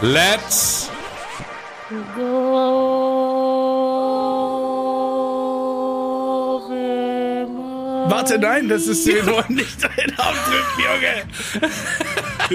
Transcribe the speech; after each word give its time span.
Let's 0.00 0.88
Warte, 8.08 8.38
nein, 8.38 8.68
das 8.68 8.86
ist 8.86 9.04
hier 9.08 9.24
noch 9.24 9.48
nicht 9.48 9.82
dein 9.82 10.16
Haupttritt, 10.16 10.64
Junge. 10.78 11.24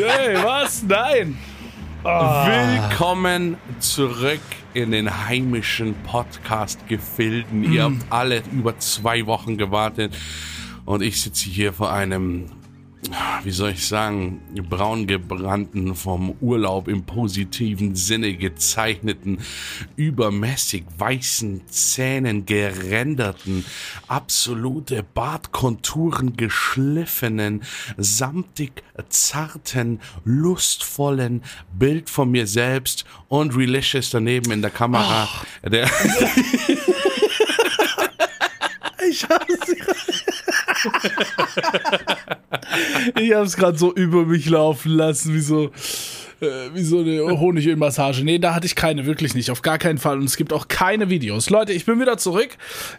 Hey, 0.08 0.36
was? 0.44 0.84
Nein. 0.84 1.38
Willkommen 2.04 3.58
zurück 3.80 4.40
in 4.74 4.92
den 4.92 5.28
heimischen 5.28 5.96
Podcast-Gefilden. 6.04 7.72
Ihr 7.74 7.84
habt 7.84 8.06
alle 8.10 8.42
über 8.54 8.78
zwei 8.80 9.26
Wochen 9.26 9.58
gewartet 9.58 10.16
und 10.86 11.02
ich 11.02 11.22
sitze 11.22 11.50
hier 11.50 11.74
vor 11.74 11.92
einem, 11.92 12.46
wie 13.44 13.52
soll 13.52 13.72
ich 13.72 13.88
sagen, 13.88 14.42
braungebrannten, 14.70 15.96
vom 15.96 16.36
Urlaub 16.42 16.88
im 16.88 17.04
positiven 17.04 17.96
Sinne 17.96 18.34
gezeichneten, 18.36 19.40
übermäßig 19.96 20.86
weißen 20.98 21.68
Zähnen 21.68 22.46
gerenderten, 22.46 23.66
absolute 24.08 25.04
Bartkonturen 25.04 26.38
geschliffenen, 26.38 27.64
samtig 27.98 28.84
zarten, 29.10 30.00
lustvollen 30.24 31.44
Bild 31.78 32.10
von 32.10 32.32
mir 32.32 32.48
selbst 32.48 33.06
und 33.28 33.56
Relicious 33.56 34.10
daneben 34.10 34.52
in 34.52 34.62
der 34.62 34.72
Kamera. 34.72 35.28
Der, 35.64 35.90
Ich 39.10 39.28
hab's 39.30 39.76
Ich 43.20 43.34
hab's 43.34 43.56
gerade 43.56 43.78
so 43.78 43.94
über 43.94 44.26
mich 44.26 44.50
laufen 44.50 44.92
lassen, 44.92 45.34
wie 45.34 45.42
so, 45.42 45.72
wie 46.74 46.84
so 46.84 47.00
eine 47.00 47.40
Honigölmassage. 47.40 48.24
Nee, 48.24 48.40
da 48.40 48.56
hatte 48.56 48.66
ich 48.66 48.76
keine, 48.76 49.06
wirklich 49.06 49.36
nicht. 49.36 49.52
Auf 49.52 49.62
gar 49.62 49.78
keinen 49.78 49.98
Fall. 49.98 50.18
Und 50.18 50.26
es 50.26 50.38
gibt 50.38 50.54
auch 50.54 50.68
keine 50.68 51.10
Videos. 51.10 51.50
Leute, 51.50 51.74
ich 51.74 51.86
bin 51.86 52.00
wieder 52.00 52.18
zurück. 52.18 52.50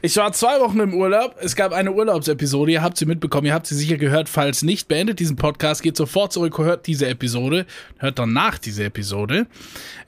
Ich 0.03 0.17
war 0.17 0.33
zwei 0.33 0.61
Wochen 0.61 0.81
im 0.81 0.95
Urlaub. 0.95 1.37
Es 1.41 1.57
gab 1.57 1.73
eine 1.73 1.93
Urlaubsepisode. 1.93 2.73
Ihr 2.73 2.83
habt 2.83 2.97
sie 2.97 3.07
mitbekommen. 3.07 3.47
Ihr 3.47 3.55
habt 3.55 3.67
sie 3.67 3.75
sicher 3.75 3.97
gehört. 3.97 4.29
Falls 4.29 4.63
nicht, 4.63 4.89
beendet 4.89 5.21
diesen 5.21 5.37
Podcast. 5.37 5.83
Geht 5.83 5.97
sofort 5.97 6.33
zurück, 6.33 6.59
hört 6.59 6.87
diese 6.87 7.07
Episode. 7.07 7.67
Hört 7.99 8.19
danach 8.19 8.59
diese 8.59 8.85
Episode. 8.85 9.47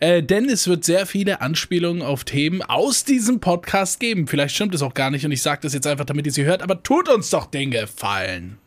Äh, 0.00 0.22
denn 0.22 0.48
es 0.48 0.68
wird 0.68 0.84
sehr 0.84 1.06
viele 1.06 1.40
Anspielungen 1.40 2.02
auf 2.02 2.24
Themen 2.24 2.62
aus 2.62 3.04
diesem 3.04 3.40
Podcast 3.40 4.00
geben. 4.00 4.26
Vielleicht 4.26 4.54
stimmt 4.54 4.74
es 4.74 4.82
auch 4.82 4.94
gar 4.94 5.10
nicht 5.10 5.24
und 5.24 5.32
ich 5.32 5.42
sage 5.42 5.60
das 5.62 5.74
jetzt 5.74 5.86
einfach, 5.86 6.04
damit 6.04 6.26
ihr 6.26 6.32
sie 6.32 6.44
hört. 6.44 6.62
Aber 6.62 6.82
tut 6.82 7.08
uns 7.08 7.30
doch 7.30 7.46
den 7.46 7.70
Gefallen. 7.70 8.58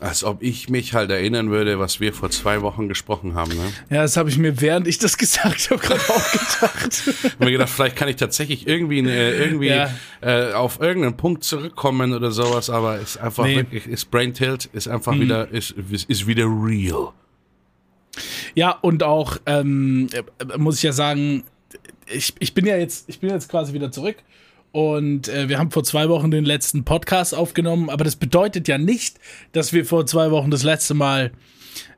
Als 0.00 0.22
ob 0.22 0.42
ich 0.42 0.68
mich 0.68 0.94
halt 0.94 1.10
erinnern 1.10 1.50
würde, 1.50 1.78
was 1.80 1.98
wir 1.98 2.12
vor 2.14 2.30
zwei 2.30 2.62
Wochen 2.62 2.88
gesprochen 2.88 3.34
haben. 3.34 3.50
Ne? 3.52 3.64
Ja, 3.90 4.02
das 4.02 4.16
habe 4.16 4.30
ich 4.30 4.38
mir, 4.38 4.60
während 4.60 4.86
ich 4.86 4.98
das 4.98 5.18
gesagt 5.18 5.70
habe, 5.70 5.80
gerade 5.80 6.00
auch 6.08 6.32
gedacht. 6.32 7.02
Ich 7.24 7.38
mir 7.40 7.50
gedacht, 7.50 7.68
vielleicht 7.68 7.96
kann 7.96 8.08
ich 8.08 8.16
tatsächlich 8.16 8.66
irgendwie, 8.68 9.00
äh, 9.00 9.38
irgendwie 9.38 9.68
Ja. 9.68 9.90
äh, 10.20 10.52
auf 10.52 10.80
irgendeinen 10.80 11.16
Punkt 11.16 11.42
zurückkommen 11.44 12.12
oder 12.12 12.30
sowas, 12.30 12.70
aber 12.70 12.98
ist 12.98 13.16
einfach 13.16 13.44
Nee. 13.44 13.56
wirklich, 13.56 13.86
ist 13.86 14.10
Brain 14.10 14.34
Tilt, 14.34 14.66
ist 14.72 14.86
einfach 14.88 15.18
wieder, 15.18 15.48
ist, 15.50 15.72
ist 15.72 16.26
wieder 16.26 16.44
real. 16.46 17.08
Ja, 18.54 18.70
und 18.70 19.02
auch, 19.02 19.36
ähm, 19.46 20.08
äh, 20.12 20.58
muss 20.58 20.76
ich 20.76 20.82
ja 20.84 20.92
sagen, 20.92 21.44
ich, 22.06 22.34
ich 22.38 22.54
bin 22.54 22.66
ja 22.66 22.76
jetzt, 22.76 23.08
ich 23.08 23.20
bin 23.20 23.30
jetzt 23.30 23.48
quasi 23.48 23.72
wieder 23.72 23.90
zurück. 23.92 24.16
Und 24.72 25.28
äh, 25.28 25.48
wir 25.48 25.58
haben 25.58 25.70
vor 25.70 25.84
zwei 25.84 26.08
Wochen 26.08 26.30
den 26.30 26.44
letzten 26.44 26.84
Podcast 26.84 27.34
aufgenommen, 27.34 27.90
aber 27.90 28.04
das 28.04 28.16
bedeutet 28.16 28.68
ja 28.68 28.78
nicht, 28.78 29.18
dass 29.52 29.72
wir 29.72 29.84
vor 29.84 30.06
zwei 30.06 30.30
Wochen 30.30 30.50
das 30.50 30.62
letzte 30.62 30.94
Mal 30.94 31.32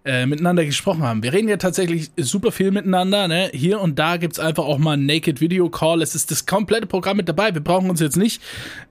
äh, 0.04 0.24
miteinander 0.24 0.64
gesprochen 0.64 1.02
haben. 1.02 1.22
Wir 1.22 1.32
reden 1.32 1.48
ja 1.48 1.58
tatsächlich 1.58 2.10
super 2.16 2.52
viel 2.52 2.70
miteinander. 2.70 3.28
Ne? 3.28 3.50
Hier 3.52 3.80
und 3.80 3.98
da 3.98 4.16
gibt's 4.16 4.38
einfach 4.38 4.64
auch 4.64 4.78
mal 4.78 4.92
einen 4.94 5.06
Naked 5.06 5.40
Video 5.40 5.68
Call. 5.68 6.00
Es 6.00 6.14
ist 6.14 6.30
das 6.30 6.46
komplette 6.46 6.86
Programm 6.86 7.18
mit 7.18 7.28
dabei. 7.28 7.52
Wir 7.52 7.60
brauchen 7.62 7.90
uns 7.90 8.00
jetzt 8.00 8.16
nicht 8.16 8.40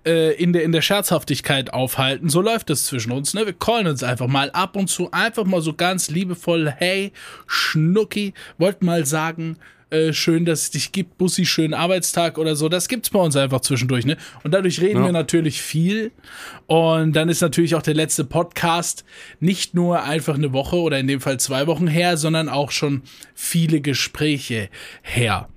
äh, 0.05 0.33
in, 0.35 0.53
der, 0.53 0.63
in 0.63 0.71
der 0.71 0.81
Scherzhaftigkeit 0.81 1.73
aufhalten. 1.73 2.29
So 2.29 2.41
läuft 2.41 2.69
das 2.69 2.85
zwischen 2.85 3.11
uns. 3.11 3.33
Ne? 3.33 3.45
Wir 3.45 3.53
callen 3.53 3.87
uns 3.87 4.03
einfach 4.03 4.27
mal 4.27 4.51
ab 4.51 4.75
und 4.75 4.87
zu 4.87 5.11
einfach 5.11 5.45
mal 5.45 5.61
so 5.61 5.73
ganz 5.73 6.09
liebevoll. 6.11 6.71
Hey, 6.77 7.11
Schnucki, 7.47 8.33
wollt 8.57 8.83
mal 8.83 9.05
sagen, 9.05 9.57
äh, 9.91 10.13
schön, 10.13 10.45
dass 10.45 10.61
es 10.61 10.69
dich 10.69 10.91
gibt, 10.91 11.17
Bussi, 11.17 11.47
schönen 11.47 11.73
Arbeitstag 11.73 12.37
oder 12.37 12.55
so. 12.55 12.69
Das 12.69 12.87
gibt's 12.87 13.09
bei 13.09 13.17
uns 13.19 13.35
einfach 13.35 13.61
zwischendurch, 13.61 14.05
ne? 14.05 14.17
Und 14.43 14.53
dadurch 14.53 14.81
reden 14.81 14.99
Ja. 14.99 15.05
wir 15.05 15.11
natürlich 15.11 15.63
viel. 15.63 16.11
Und 16.67 17.13
dann 17.13 17.27
ist 17.27 17.41
natürlich 17.41 17.73
auch 17.73 17.81
der 17.81 17.95
letzte 17.95 18.23
Podcast 18.23 19.03
nicht 19.39 19.73
nur 19.73 20.03
einfach 20.03 20.35
eine 20.35 20.53
Woche 20.53 20.75
oder 20.75 20.98
in 20.99 21.07
dem 21.07 21.21
Fall 21.21 21.39
zwei 21.39 21.65
Wochen 21.67 21.87
her, 21.87 22.17
sondern 22.17 22.49
auch 22.49 22.71
schon 22.71 23.01
viele 23.33 23.81
Gespräche 23.81 24.69
her. 25.01 25.49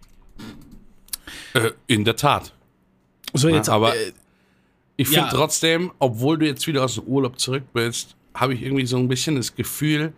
Äh, 1.54 1.70
in 1.86 2.04
der 2.04 2.16
Tat. 2.16 2.52
So, 3.34 3.48
jetzt 3.48 3.68
aber- 3.68 3.94
äh, 3.96 4.12
Ich 4.98 5.08
finde 5.08 5.22
Ja. 5.26 5.30
trotzdem, 5.30 5.90
obwohl 5.98 6.38
du 6.38 6.46
jetzt 6.46 6.66
wieder 6.66 6.84
aus 6.84 6.94
dem 6.96 7.04
Urlaub 7.04 7.38
zurück 7.40 7.64
bist, 7.72 8.14
habe 8.34 8.54
ich 8.54 8.62
irgendwie 8.62 8.86
so 8.86 8.98
ein 8.98 9.08
bisschen 9.08 9.36
das 9.36 9.54
Gefühl, 9.56 10.12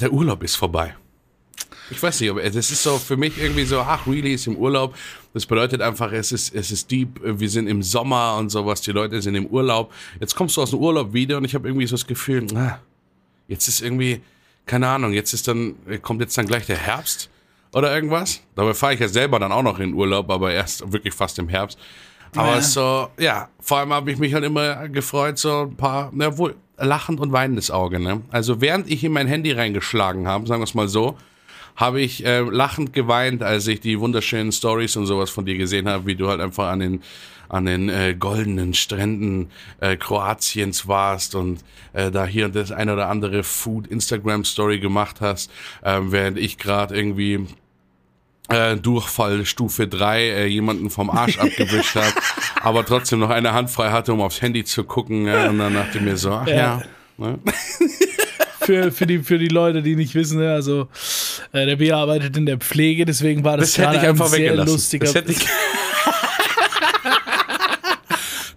der 0.00 0.12
Urlaub 0.12 0.42
ist 0.42 0.54
vorbei. 0.56 0.94
Ich 1.90 2.02
weiß 2.02 2.20
nicht, 2.20 2.30
aber 2.30 2.42
das 2.42 2.54
ist 2.70 2.82
so 2.82 2.96
für 2.98 3.16
mich 3.16 3.36
irgendwie 3.36 3.64
so, 3.64 3.80
ach, 3.80 4.06
really 4.06 4.34
ist 4.34 4.46
im 4.46 4.56
Urlaub. 4.56 4.94
Das 5.34 5.44
bedeutet 5.46 5.80
einfach, 5.82 6.12
es 6.12 6.32
ist, 6.32 6.54
es 6.54 6.70
ist 6.70 6.90
deep, 6.90 7.20
wir 7.22 7.48
sind 7.50 7.66
im 7.66 7.82
Sommer 7.82 8.36
und 8.38 8.50
sowas, 8.50 8.80
die 8.82 8.92
Leute 8.92 9.20
sind 9.22 9.34
im 9.34 9.46
Urlaub. 9.46 9.92
Jetzt 10.20 10.36
kommst 10.36 10.56
du 10.56 10.62
aus 10.62 10.70
dem 10.70 10.78
Urlaub 10.78 11.12
wieder 11.12 11.38
und 11.38 11.44
ich 11.44 11.54
habe 11.54 11.66
irgendwie 11.68 11.86
so 11.86 11.96
das 11.96 12.06
Gefühl, 12.06 12.46
ah, 12.56 12.78
jetzt 13.48 13.66
ist 13.66 13.80
irgendwie, 13.82 14.20
keine 14.66 14.86
Ahnung, 14.88 15.12
jetzt 15.12 15.32
ist 15.32 15.48
dann, 15.48 15.74
kommt 16.02 16.20
jetzt 16.20 16.38
dann 16.38 16.46
gleich 16.46 16.66
der 16.66 16.76
Herbst 16.78 17.28
oder 17.72 17.92
irgendwas. 17.94 18.40
Dabei 18.54 18.74
fahre 18.74 18.94
ich 18.94 19.00
ja 19.00 19.08
selber 19.08 19.38
dann 19.40 19.50
auch 19.50 19.62
noch 19.62 19.78
in 19.80 19.94
Urlaub, 19.94 20.30
aber 20.30 20.52
erst 20.52 20.92
wirklich 20.92 21.14
fast 21.14 21.38
im 21.38 21.48
Herbst. 21.48 21.78
Aber 22.36 22.56
Ja. 22.56 22.60
so, 22.60 23.08
ja, 23.18 23.48
vor 23.60 23.78
allem 23.78 23.92
habe 23.92 24.12
ich 24.12 24.18
mich 24.18 24.34
halt 24.34 24.44
immer 24.44 24.88
gefreut, 24.88 25.38
so 25.38 25.62
ein 25.62 25.76
paar, 25.76 26.10
na 26.14 26.36
wohl, 26.36 26.54
lachend 26.76 27.20
und 27.20 27.32
weinendes 27.32 27.70
Auge, 27.70 27.98
ne? 27.98 28.20
Also 28.30 28.60
während 28.60 28.88
ich 28.90 29.02
in 29.02 29.12
mein 29.12 29.26
Handy 29.26 29.50
reingeschlagen 29.52 30.28
habe, 30.28 30.46
sagen 30.46 30.60
wir 30.60 30.64
es 30.64 30.74
mal 30.74 30.88
so, 30.88 31.16
habe 31.78 32.00
ich 32.00 32.26
äh, 32.26 32.40
lachend 32.40 32.92
geweint, 32.92 33.42
als 33.42 33.66
ich 33.68 33.78
die 33.80 34.00
wunderschönen 34.00 34.50
Stories 34.50 34.96
und 34.96 35.06
sowas 35.06 35.30
von 35.30 35.46
dir 35.46 35.56
gesehen 35.56 35.88
habe, 35.88 36.06
wie 36.06 36.16
du 36.16 36.28
halt 36.28 36.40
einfach 36.40 36.68
an 36.68 36.80
den 36.80 37.02
an 37.48 37.64
den 37.64 37.88
äh, 37.88 38.14
goldenen 38.18 38.74
Stränden 38.74 39.50
äh, 39.80 39.96
Kroatiens 39.96 40.86
warst 40.86 41.34
und 41.34 41.60
äh, 41.94 42.10
da 42.10 42.26
hier 42.26 42.44
und 42.44 42.54
das 42.54 42.72
eine 42.72 42.92
oder 42.92 43.08
andere 43.08 43.42
Food 43.42 43.86
Instagram 43.86 44.44
Story 44.44 44.80
gemacht 44.80 45.22
hast, 45.22 45.50
ähm, 45.82 46.12
während 46.12 46.36
ich 46.36 46.58
gerade 46.58 46.94
irgendwie 46.94 47.46
äh, 48.50 48.76
Durchfall 48.76 49.46
Stufe 49.46 49.88
3 49.88 50.20
äh, 50.20 50.46
jemanden 50.46 50.90
vom 50.90 51.08
Arsch 51.08 51.38
abgewischt 51.38 51.94
hat, 51.94 52.12
aber 52.60 52.84
trotzdem 52.84 53.20
noch 53.20 53.30
eine 53.30 53.54
Hand 53.54 53.70
frei 53.70 53.92
hatte, 53.92 54.12
um 54.12 54.20
aufs 54.20 54.42
Handy 54.42 54.64
zu 54.64 54.84
gucken. 54.84 55.26
Ja, 55.26 55.48
und 55.48 55.58
dann 55.58 55.72
dachte 55.72 55.96
ich 55.96 56.04
mir 56.04 56.18
so, 56.18 56.32
ach 56.32 56.46
ja. 56.48 56.54
Ja. 56.54 56.82
ne? 57.16 57.38
für, 58.68 58.92
für, 58.92 59.06
die, 59.06 59.20
für 59.20 59.38
die 59.38 59.48
Leute, 59.48 59.80
die 59.80 59.96
nicht 59.96 60.14
wissen, 60.14 60.40
ne, 60.40 60.52
also 60.52 60.88
äh, 61.52 61.64
der 61.64 61.76
Bea 61.76 61.96
arbeitet 61.96 62.36
in 62.36 62.44
der 62.44 62.58
Pflege, 62.58 63.06
deswegen 63.06 63.42
war 63.42 63.56
das, 63.56 63.72
Das 63.72 63.86
hätte 63.86 63.96
ich 63.96 64.02
einfach 64.06 64.26
ein 64.26 64.30
sehr 64.32 64.56
lustiger. 64.56 65.06
Das 65.06 65.14
hätte 65.14 65.32
ich 65.32 65.38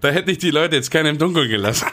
da 0.01 0.09
hätte 0.09 0.31
ich 0.31 0.37
die 0.37 0.51
Leute 0.51 0.75
jetzt 0.75 0.91
keine 0.91 1.07
im 1.11 1.17
Dunkeln 1.17 1.47
gelassen. 1.49 1.87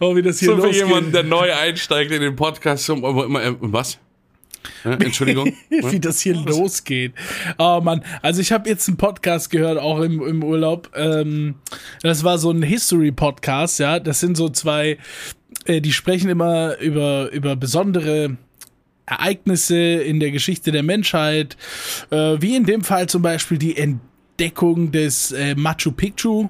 oh, 0.00 0.14
wie 0.14 0.20
das 0.20 0.40
hier 0.40 0.48
So 0.50 0.56
für 0.56 0.66
losgeht. 0.66 0.86
jemanden, 0.86 1.12
der 1.12 1.22
neu 1.22 1.54
einsteigt 1.54 2.10
in 2.10 2.20
den 2.20 2.36
Podcast. 2.36 2.84
So, 2.84 2.96
immer, 2.96 3.42
äh, 3.42 3.54
was? 3.60 3.98
Äh, 4.84 4.90
Entschuldigung. 5.04 5.52
wie 5.70 6.00
das 6.00 6.20
hier 6.20 6.34
losgeht. 6.34 7.12
Oh 7.58 7.80
Mann, 7.82 8.04
also 8.22 8.40
ich 8.40 8.52
habe 8.52 8.68
jetzt 8.68 8.88
einen 8.88 8.96
Podcast 8.96 9.50
gehört, 9.50 9.78
auch 9.78 10.00
im, 10.00 10.24
im 10.26 10.44
Urlaub. 10.44 10.90
Ähm, 10.94 11.56
das 12.02 12.24
war 12.24 12.38
so 12.38 12.50
ein 12.50 12.62
History-Podcast, 12.62 13.78
ja. 13.80 13.98
Das 13.98 14.20
sind 14.20 14.36
so 14.36 14.48
zwei, 14.48 14.98
äh, 15.66 15.80
die 15.80 15.92
sprechen 15.92 16.28
immer 16.28 16.78
über, 16.78 17.30
über 17.32 17.56
besondere 17.56 18.36
Ereignisse 19.06 19.76
in 19.76 20.20
der 20.20 20.30
Geschichte 20.30 20.72
der 20.72 20.82
Menschheit, 20.82 21.56
äh, 22.10 22.36
wie 22.40 22.56
in 22.56 22.64
dem 22.64 22.82
Fall 22.82 23.08
zum 23.08 23.22
Beispiel 23.22 23.58
die 23.58 23.76
Entdeckung 23.76 24.92
des 24.92 25.32
äh, 25.32 25.54
Machu 25.54 25.92
Picchu. 25.92 26.48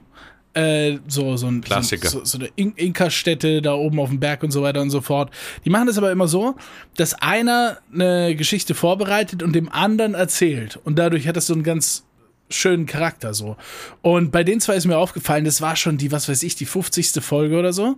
Äh, 0.55 0.99
so, 1.09 1.37
so 1.37 1.49
ein 1.49 1.61
Klassiker. 1.61 2.09
So, 2.09 2.25
so 2.25 2.39
eine 2.39 2.49
In 2.55 2.73
Inka-Stätte 2.73 3.61
da 3.61 3.75
oben 3.75 3.99
auf 3.99 4.09
dem 4.09 4.21
Berg 4.21 4.43
und 4.43 4.53
so 4.53 4.63
weiter 4.63 4.81
und 4.81 4.91
so 4.91 5.01
fort. 5.01 5.31
Die 5.65 5.71
machen 5.71 5.89
das 5.89 5.99
aber 5.99 6.13
immer 6.13 6.29
so, 6.29 6.55
dass 6.97 7.15
einer 7.15 7.79
eine 7.93 8.37
Geschichte 8.37 8.75
vorbereitet 8.75 9.43
und 9.43 9.53
dem 9.55 9.69
anderen 9.69 10.15
erzählt. 10.15 10.79
Und 10.85 10.99
dadurch 10.99 11.27
hat 11.27 11.37
das 11.37 11.49
so 11.49 11.55
einen 11.55 11.65
ganz 11.65 12.05
schönen 12.51 12.87
Charakter 12.87 13.35
so. 13.35 13.57
Und 14.03 14.31
bei 14.31 14.45
den 14.45 14.61
zwei 14.61 14.77
ist 14.77 14.87
mir 14.87 14.99
aufgefallen, 14.99 15.45
das 15.45 15.61
war 15.61 15.77
schon 15.77 15.99
die, 15.99 16.13
was 16.13 16.29
weiß 16.29 16.43
ich, 16.43 16.55
die 16.55 16.67
50. 16.67 17.23
Folge 17.23 17.59
oder 17.59 17.73
so. 17.73 17.97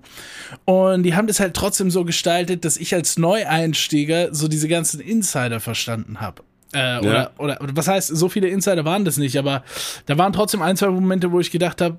Und 0.65 1.03
die 1.03 1.15
haben 1.15 1.27
das 1.27 1.41
halt 1.41 1.55
trotzdem 1.55 1.91
so 1.91 2.05
gestaltet, 2.05 2.65
dass 2.65 2.77
ich 2.77 2.95
als 2.95 3.19
Neueinsteiger 3.19 4.35
so 4.35 4.49
diese 4.49 4.69
ganzen 4.69 5.01
Insider 5.01 5.61
verstanden 5.61 6.21
habe. 6.21 6.43
Äh, 6.73 6.99
oder, 6.99 7.13
Ja. 7.15 7.31
oder, 7.39 7.61
oder 7.61 7.77
was 7.77 7.89
heißt, 7.89 8.09
so 8.09 8.29
viele 8.29 8.49
Insider 8.49 8.85
waren 8.85 9.05
das 9.05 9.17
nicht, 9.19 9.37
aber 9.39 9.63
da 10.07 10.19
waren 10.19 10.33
trotzdem 10.33 10.63
ein, 10.63 10.77
zwei 10.77 10.89
Momente, 10.89 11.31
wo 11.33 11.41
ich 11.41 11.51
gedacht 11.51 11.81
habe, 11.81 11.99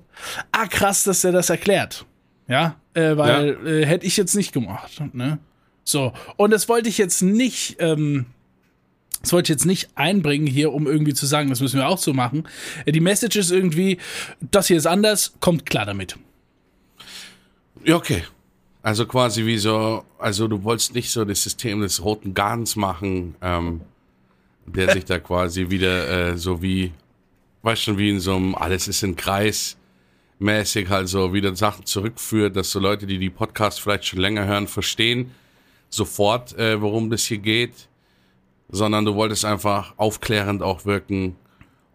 ah 0.52 0.66
krass, 0.66 1.04
dass 1.04 1.22
der 1.22 1.32
das 1.32 1.50
erklärt. 1.50 2.04
Ja, 2.46 2.76
Äh, 2.94 3.16
weil 3.16 3.58
ja. 3.64 3.70
äh, 3.70 3.86
hätte 3.86 4.06
ich 4.06 4.16
jetzt 4.16 4.34
nicht 4.34 4.52
gemacht. 4.52 5.02
Ne? 5.12 5.38
So, 5.84 6.12
und 6.36 6.50
das 6.50 6.68
wollte 6.68 6.88
ich 6.88 6.98
jetzt 6.98 7.22
nicht, 7.22 7.76
ähm, 7.78 8.26
das 9.22 9.32
wollte 9.32 9.46
ich 9.52 9.56
jetzt 9.56 9.66
nicht 9.66 9.88
einbringen 9.96 10.46
hier, 10.46 10.72
um 10.72 10.86
irgendwie 10.86 11.14
zu 11.14 11.26
sagen, 11.26 11.48
das 11.50 11.60
müssen 11.60 11.78
wir 11.78 11.88
auch 11.88 11.98
so 11.98 12.12
machen. 12.14 12.44
Äh, 12.86 12.92
die 12.92 13.00
Message 13.00 13.36
ist 13.36 13.50
irgendwie, 13.50 13.98
das 14.50 14.66
hier 14.68 14.76
ist 14.76 14.86
anders, 14.86 15.34
kommt 15.40 15.66
klar 15.66 15.86
damit. 15.86 16.16
Ja, 17.84 17.96
okay. 17.96 18.24
Also 18.82 19.06
quasi 19.06 19.44
wie 19.44 19.58
so, 19.58 20.04
also 20.18 20.48
du 20.48 20.62
wolltest 20.64 20.94
nicht 20.94 21.10
so 21.10 21.24
das 21.24 21.42
System 21.42 21.80
des 21.80 22.02
roten 22.02 22.32
Garns 22.34 22.76
machen, 22.76 23.34
ähm, 23.42 23.80
der 24.76 24.92
sich 24.92 25.04
da 25.04 25.18
quasi 25.18 25.70
wieder 25.70 26.30
äh, 26.30 26.38
so 26.38 26.62
wie, 26.62 26.92
weißt 27.62 27.82
schon, 27.82 27.98
wie 27.98 28.10
in 28.10 28.20
so 28.20 28.36
einem, 28.36 28.54
alles 28.54 28.88
ist 28.88 29.02
ein 29.02 29.16
Kreis 29.16 29.76
mäßig 30.38 30.88
halt 30.88 31.08
so 31.08 31.32
wieder 31.32 31.54
Sachen 31.56 31.84
zurückführt, 31.84 32.56
dass 32.56 32.70
so 32.70 32.78
Leute, 32.78 33.06
die 33.06 33.18
die 33.18 33.30
Podcasts 33.30 33.80
vielleicht 33.80 34.06
schon 34.06 34.20
länger 34.20 34.46
hören, 34.46 34.68
verstehen 34.68 35.32
sofort, 35.90 36.56
äh, 36.58 36.80
worum 36.80 37.10
das 37.10 37.24
hier 37.24 37.38
geht, 37.38 37.88
sondern 38.68 39.04
du 39.04 39.14
wolltest 39.14 39.44
einfach 39.44 39.94
aufklärend 39.96 40.62
auch 40.62 40.84
wirken 40.84 41.36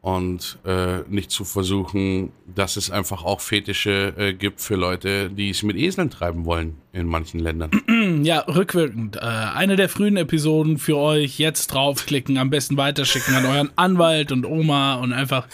und 0.03 0.59
äh, 0.65 0.99
nicht 1.07 1.31
zu 1.31 1.45
versuchen, 1.45 2.33
dass 2.53 2.75
es 2.75 2.91
einfach 2.91 3.23
auch 3.23 3.39
Fetische 3.39 4.13
äh, 4.17 4.33
gibt 4.33 4.59
für 4.59 4.75
Leute, 4.75 5.29
die 5.29 5.49
es 5.49 5.63
mit 5.63 5.77
Eseln 5.77 6.09
treiben 6.09 6.43
wollen 6.43 6.75
in 6.91 7.07
manchen 7.07 7.39
Ländern. 7.39 7.71
Ja, 8.23 8.39
rückwirkend. 8.41 9.15
Äh, 9.15 9.19
eine 9.21 9.75
der 9.75 9.87
frühen 9.87 10.17
Episoden 10.17 10.77
für 10.77 10.97
euch. 10.97 11.39
Jetzt 11.39 11.67
draufklicken, 11.67 12.37
am 12.37 12.49
besten 12.49 12.75
weiterschicken 12.75 13.33
an 13.33 13.45
euren 13.45 13.69
Anwalt 13.77 14.31
und 14.33 14.45
Oma 14.45 14.95
und 14.95 15.13
einfach. 15.13 15.47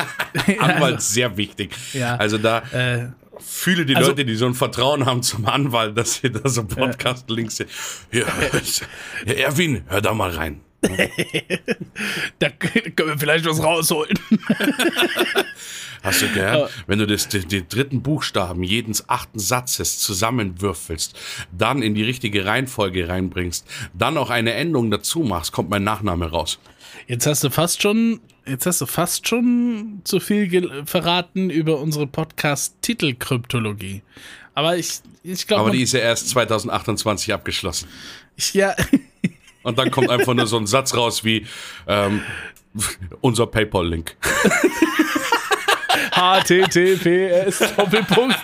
Anwalt 0.58 1.00
sehr 1.00 1.36
wichtig. 1.38 1.74
Ja. 1.94 2.16
Also 2.16 2.38
da. 2.38 2.58
Äh, 2.72 3.08
Viele 3.40 3.84
die 3.84 3.96
also, 3.96 4.10
Leute, 4.10 4.24
die 4.24 4.36
so 4.36 4.46
ein 4.46 4.54
Vertrauen 4.54 5.06
haben 5.06 5.22
zum 5.22 5.46
Anwalt, 5.46 5.96
dass 5.98 6.16
sie 6.16 6.30
da 6.30 6.48
so 6.48 6.64
Podcast-Links 6.64 7.56
sehen. 7.56 7.68
Ja, 8.12 8.26
ja, 9.26 9.32
Erwin, 9.32 9.82
hör 9.88 10.00
da 10.00 10.14
mal 10.14 10.30
rein. 10.30 10.60
da 12.38 12.50
können 12.50 13.10
wir 13.10 13.18
vielleicht 13.18 13.46
was 13.46 13.62
rausholen. 13.62 14.18
Hast 16.02 16.20
du 16.20 16.28
gern, 16.28 16.68
wenn 16.86 16.98
du 16.98 17.06
das, 17.06 17.28
die, 17.28 17.46
die, 17.46 17.66
dritten 17.66 18.02
Buchstaben 18.02 18.62
jedes 18.62 19.08
achten 19.08 19.38
Satzes 19.38 19.98
zusammenwürfelst, 20.00 21.18
dann 21.56 21.80
in 21.80 21.94
die 21.94 22.02
richtige 22.02 22.44
Reihenfolge 22.44 23.08
reinbringst, 23.08 23.66
dann 23.94 24.18
auch 24.18 24.28
eine 24.28 24.52
Endung 24.52 24.90
dazu 24.90 25.20
machst, 25.20 25.52
kommt 25.52 25.70
mein 25.70 25.82
Nachname 25.82 26.30
raus. 26.30 26.58
Jetzt 27.06 27.26
hast 27.26 27.42
du 27.42 27.50
fast 27.50 27.80
schon, 27.80 28.20
jetzt 28.46 28.66
hast 28.66 28.82
du 28.82 28.86
fast 28.86 29.26
schon 29.26 30.02
zu 30.04 30.20
viel 30.20 30.84
verraten 30.84 31.48
über 31.48 31.78
unsere 31.78 32.06
Podcast-Titel 32.06 33.14
Kryptologie. 33.14 34.02
Aber 34.54 34.76
ich, 34.76 35.00
ich 35.22 35.46
glaube. 35.46 35.62
Aber 35.62 35.70
die 35.70 35.82
ist 35.82 35.92
ja 35.92 36.00
erst 36.00 36.28
2028 36.30 37.32
abgeschlossen. 37.32 37.88
Ich, 38.36 38.54
ja. 38.54 38.74
Und 39.64 39.78
dann 39.78 39.90
kommt 39.90 40.10
einfach 40.10 40.34
nur 40.34 40.46
so 40.46 40.56
ein 40.56 40.68
Satz 40.68 40.94
raus 40.94 41.24
wie 41.24 41.46
ähm, 41.88 42.22
unser 43.20 43.46
PayPal-Link. 43.46 44.16
HTTPS 46.12 47.74
Doppelpunkt. 47.76 48.36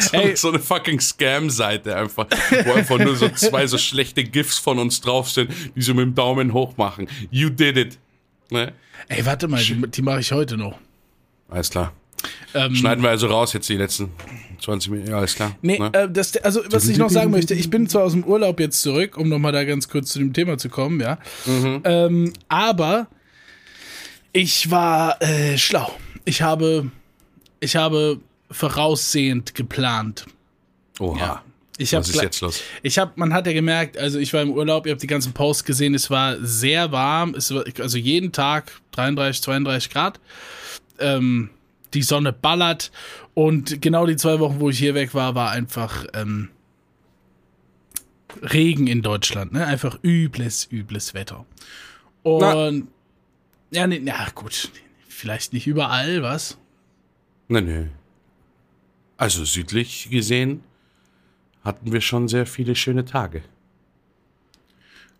so, 0.00 0.16
Ey. 0.16 0.36
so 0.36 0.48
eine 0.48 0.58
fucking 0.58 1.00
Scam-Seite 1.00 1.96
einfach, 1.96 2.26
wo 2.64 2.72
einfach 2.72 2.98
nur 2.98 3.16
so 3.16 3.28
zwei 3.30 3.66
so 3.66 3.78
schlechte 3.78 4.24
GIFs 4.24 4.58
von 4.58 4.78
uns 4.78 5.00
drauf 5.00 5.30
sind, 5.30 5.50
die 5.74 5.82
so 5.82 5.94
mit 5.94 6.04
dem 6.04 6.14
Daumen 6.14 6.52
hoch 6.52 6.76
machen. 6.76 7.08
You 7.30 7.48
did 7.48 7.76
it. 7.76 7.98
Ne? 8.50 8.72
Ey, 9.08 9.24
warte 9.24 9.48
mal, 9.48 9.62
die, 9.62 9.74
die 9.74 10.02
mache 10.02 10.20
ich 10.20 10.32
heute 10.32 10.56
noch. 10.56 10.78
Alles 11.48 11.70
klar. 11.70 11.92
Ähm, 12.54 12.74
Schneiden 12.74 13.02
wir 13.02 13.10
also 13.10 13.26
raus 13.26 13.52
jetzt 13.52 13.68
die 13.68 13.76
letzten 13.76 14.10
20 14.60 14.90
Minuten, 14.90 15.10
ja, 15.10 15.18
alles 15.18 15.34
klar. 15.34 15.56
Nee, 15.62 15.78
ne? 15.78 15.90
äh, 15.92 16.08
das, 16.10 16.36
also 16.38 16.60
was 16.70 16.88
ich 16.88 16.98
noch 16.98 17.10
sagen 17.10 17.30
möchte, 17.30 17.54
ich 17.54 17.70
bin 17.70 17.88
zwar 17.88 18.04
aus 18.04 18.12
dem 18.12 18.24
Urlaub 18.24 18.60
jetzt 18.60 18.82
zurück, 18.82 19.16
um 19.16 19.28
nochmal 19.28 19.52
da 19.52 19.64
ganz 19.64 19.88
kurz 19.88 20.12
zu 20.12 20.18
dem 20.18 20.32
Thema 20.32 20.58
zu 20.58 20.68
kommen, 20.68 21.00
ja. 21.00 21.18
Mhm. 21.44 21.82
Ähm, 21.84 22.32
aber 22.48 23.08
ich 24.32 24.70
war 24.70 25.20
äh, 25.22 25.56
schlau. 25.58 25.90
Ich 26.24 26.42
habe, 26.42 26.90
ich 27.60 27.76
habe 27.76 28.20
voraussehend 28.50 29.54
geplant. 29.54 30.26
Oha. 30.98 31.18
Ja. 31.18 31.42
Ich 31.78 31.94
hab, 31.94 32.00
Was 32.00 32.08
ist 32.08 32.22
jetzt 32.22 32.40
los? 32.40 32.62
Ich 32.82 32.98
habe, 32.98 33.12
man 33.16 33.34
hat 33.34 33.46
ja 33.46 33.52
gemerkt, 33.52 33.98
also 33.98 34.18
ich 34.18 34.32
war 34.32 34.40
im 34.40 34.50
Urlaub, 34.50 34.86
ihr 34.86 34.92
habt 34.92 35.02
die 35.02 35.06
ganzen 35.06 35.32
Posts 35.32 35.64
gesehen, 35.64 35.94
es 35.94 36.10
war 36.10 36.36
sehr 36.40 36.90
warm, 36.90 37.34
es 37.34 37.52
war, 37.54 37.64
also 37.80 37.98
jeden 37.98 38.32
Tag 38.32 38.72
33, 38.92 39.42
32 39.42 39.90
Grad. 39.90 40.18
Ähm, 40.98 41.50
die 41.96 42.02
Sonne 42.02 42.32
ballert 42.32 42.92
und 43.34 43.80
genau 43.80 44.06
die 44.06 44.16
zwei 44.16 44.38
Wochen, 44.38 44.60
wo 44.60 44.68
ich 44.68 44.78
hier 44.78 44.94
weg 44.94 45.14
war, 45.14 45.34
war 45.34 45.50
einfach 45.50 46.06
ähm, 46.14 46.50
Regen 48.42 48.86
in 48.86 49.00
Deutschland, 49.00 49.52
ne? 49.52 49.66
Einfach 49.66 49.98
übles, 50.02 50.68
übles 50.70 51.14
Wetter. 51.14 51.46
Und 52.22 52.40
Na. 52.40 52.70
ja, 53.70 53.86
nee, 53.86 54.02
gut, 54.34 54.70
vielleicht 55.08 55.54
nicht 55.54 55.66
überall, 55.66 56.22
was? 56.22 56.58
Nee, 57.48 57.62
nee. 57.62 57.86
Also 59.16 59.44
südlich 59.44 60.10
gesehen 60.10 60.62
hatten 61.64 61.92
wir 61.92 62.02
schon 62.02 62.28
sehr 62.28 62.46
viele 62.46 62.74
schöne 62.74 63.06
Tage. 63.06 63.42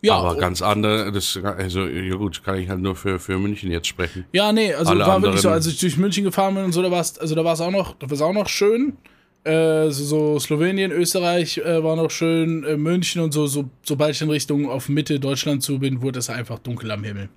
Ja, 0.06 0.18
aber 0.18 0.36
ganz 0.36 0.62
andere, 0.62 1.12
das, 1.12 1.38
also, 1.42 1.86
ja 1.86 2.14
gut, 2.14 2.42
kann 2.44 2.58
ich 2.58 2.68
halt 2.68 2.80
nur 2.80 2.96
für, 2.96 3.18
für 3.18 3.38
München 3.38 3.70
jetzt 3.70 3.88
sprechen. 3.88 4.24
Ja, 4.32 4.52
nee, 4.52 4.72
also 4.72 4.90
Alle 4.90 5.06
war 5.06 5.22
wirklich 5.22 5.42
so, 5.42 5.50
als 5.50 5.66
ich 5.66 5.78
durch 5.78 5.96
München 5.96 6.24
gefahren 6.24 6.54
bin 6.54 6.64
und 6.64 6.72
so, 6.72 6.82
da 6.82 6.90
war 6.90 7.00
es, 7.00 7.18
also 7.18 7.34
da 7.34 7.44
war 7.44 7.54
es 7.54 7.60
auch 7.60 7.70
noch, 7.70 7.96
da 7.98 8.08
war 8.08 8.14
es 8.14 8.22
auch 8.22 8.32
noch 8.32 8.48
schön. 8.48 8.96
Äh, 9.44 9.90
so, 9.90 10.04
so, 10.04 10.38
Slowenien, 10.40 10.90
Österreich 10.90 11.58
äh, 11.58 11.82
war 11.82 11.96
noch 11.96 12.10
schön, 12.10 12.64
äh, 12.64 12.76
München 12.76 13.22
und 13.22 13.32
so, 13.32 13.46
so, 13.46 13.70
sobald 13.82 14.14
ich 14.14 14.22
in 14.22 14.30
Richtung 14.30 14.68
auf 14.68 14.88
Mitte 14.88 15.20
Deutschland 15.20 15.62
zu 15.62 15.78
bin, 15.78 16.02
wurde 16.02 16.18
es 16.18 16.30
einfach 16.30 16.58
dunkel 16.58 16.90
am 16.90 17.04
Himmel. 17.04 17.28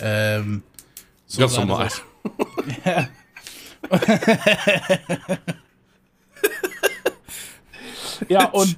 Ähm, 0.00 0.62
so 1.26 1.40
Ganz 1.40 1.58
normal. 1.58 1.88
ja. 2.84 3.08
ja, 8.28 8.44
und 8.46 8.76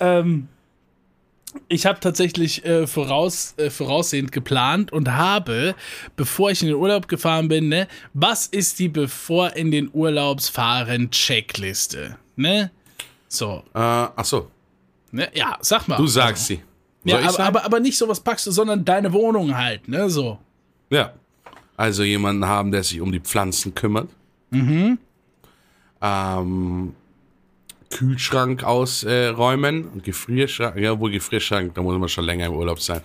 ähm, 0.00 0.48
ich 1.68 1.86
habe 1.86 2.00
tatsächlich 2.00 2.64
äh, 2.64 2.86
voraus, 2.86 3.54
äh, 3.56 3.70
voraussehend 3.70 4.32
geplant 4.32 4.92
und 4.92 5.12
habe, 5.12 5.74
bevor 6.16 6.50
ich 6.50 6.62
in 6.62 6.68
den 6.68 6.76
Urlaub 6.76 7.08
gefahren 7.08 7.48
bin, 7.48 7.68
ne, 7.68 7.88
was 8.14 8.46
ist 8.46 8.78
die 8.78 8.88
bevor 8.88 9.54
in 9.54 9.70
den 9.70 9.90
Urlaubsfahren 9.92 11.10
Checkliste? 11.10 12.16
Ne? 12.36 12.70
So. 13.28 13.62
Äh, 13.74 13.78
ach 13.78 14.24
so. 14.24 14.50
Ne? 15.10 15.28
Ja, 15.34 15.56
sag 15.60 15.88
mal. 15.88 15.96
Du 15.96 16.06
sagst 16.06 16.46
sie. 16.46 16.62
Soll 17.04 17.20
ja, 17.20 17.28
aber, 17.28 17.44
aber, 17.44 17.64
aber 17.64 17.80
nicht 17.80 17.96
so 17.96 18.08
was 18.08 18.20
packst 18.20 18.46
du, 18.46 18.50
sondern 18.50 18.84
deine 18.84 19.12
Wohnung 19.12 19.56
halt, 19.56 19.86
ne? 19.88 20.10
So. 20.10 20.38
Ja. 20.90 21.12
Also 21.76 22.02
jemanden 22.02 22.46
haben, 22.46 22.72
der 22.72 22.82
sich 22.82 23.00
um 23.00 23.12
die 23.12 23.20
Pflanzen 23.20 23.74
kümmert. 23.74 24.08
Mhm. 24.50 24.98
Ähm, 26.00 26.94
Kühlschrank 27.90 28.64
ausräumen 28.64 29.88
und 29.88 30.04
Gefrierschrank, 30.04 30.76
ja, 30.76 30.98
wohl 30.98 31.10
Gefrierschrank, 31.10 31.74
da 31.74 31.82
muss 31.82 31.98
man 31.98 32.08
schon 32.08 32.24
länger 32.24 32.46
im 32.46 32.52
Urlaub 32.52 32.80
sein. 32.80 33.00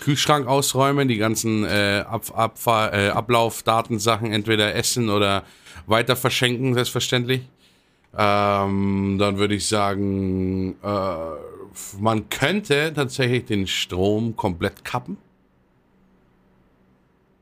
Kühlschrank 0.00 0.46
ausräumen, 0.46 1.08
die 1.08 1.16
ganzen 1.16 1.64
äh, 1.64 2.04
Ab 2.06 2.24
Abfahr 2.34 2.92
äh, 2.92 3.08
Ablaufdatensachen 3.08 4.32
entweder 4.32 4.74
essen 4.74 5.08
oder 5.08 5.44
weiter 5.86 6.16
verschenken, 6.16 6.74
selbstverständlich. 6.74 7.42
Ähm, 8.16 9.16
dann 9.18 9.38
würde 9.38 9.54
ich 9.54 9.66
sagen, 9.66 10.76
äh, 10.82 11.98
man 12.00 12.28
könnte 12.28 12.92
tatsächlich 12.94 13.44
den 13.46 13.66
Strom 13.66 14.36
komplett 14.36 14.84
kappen. 14.84 15.18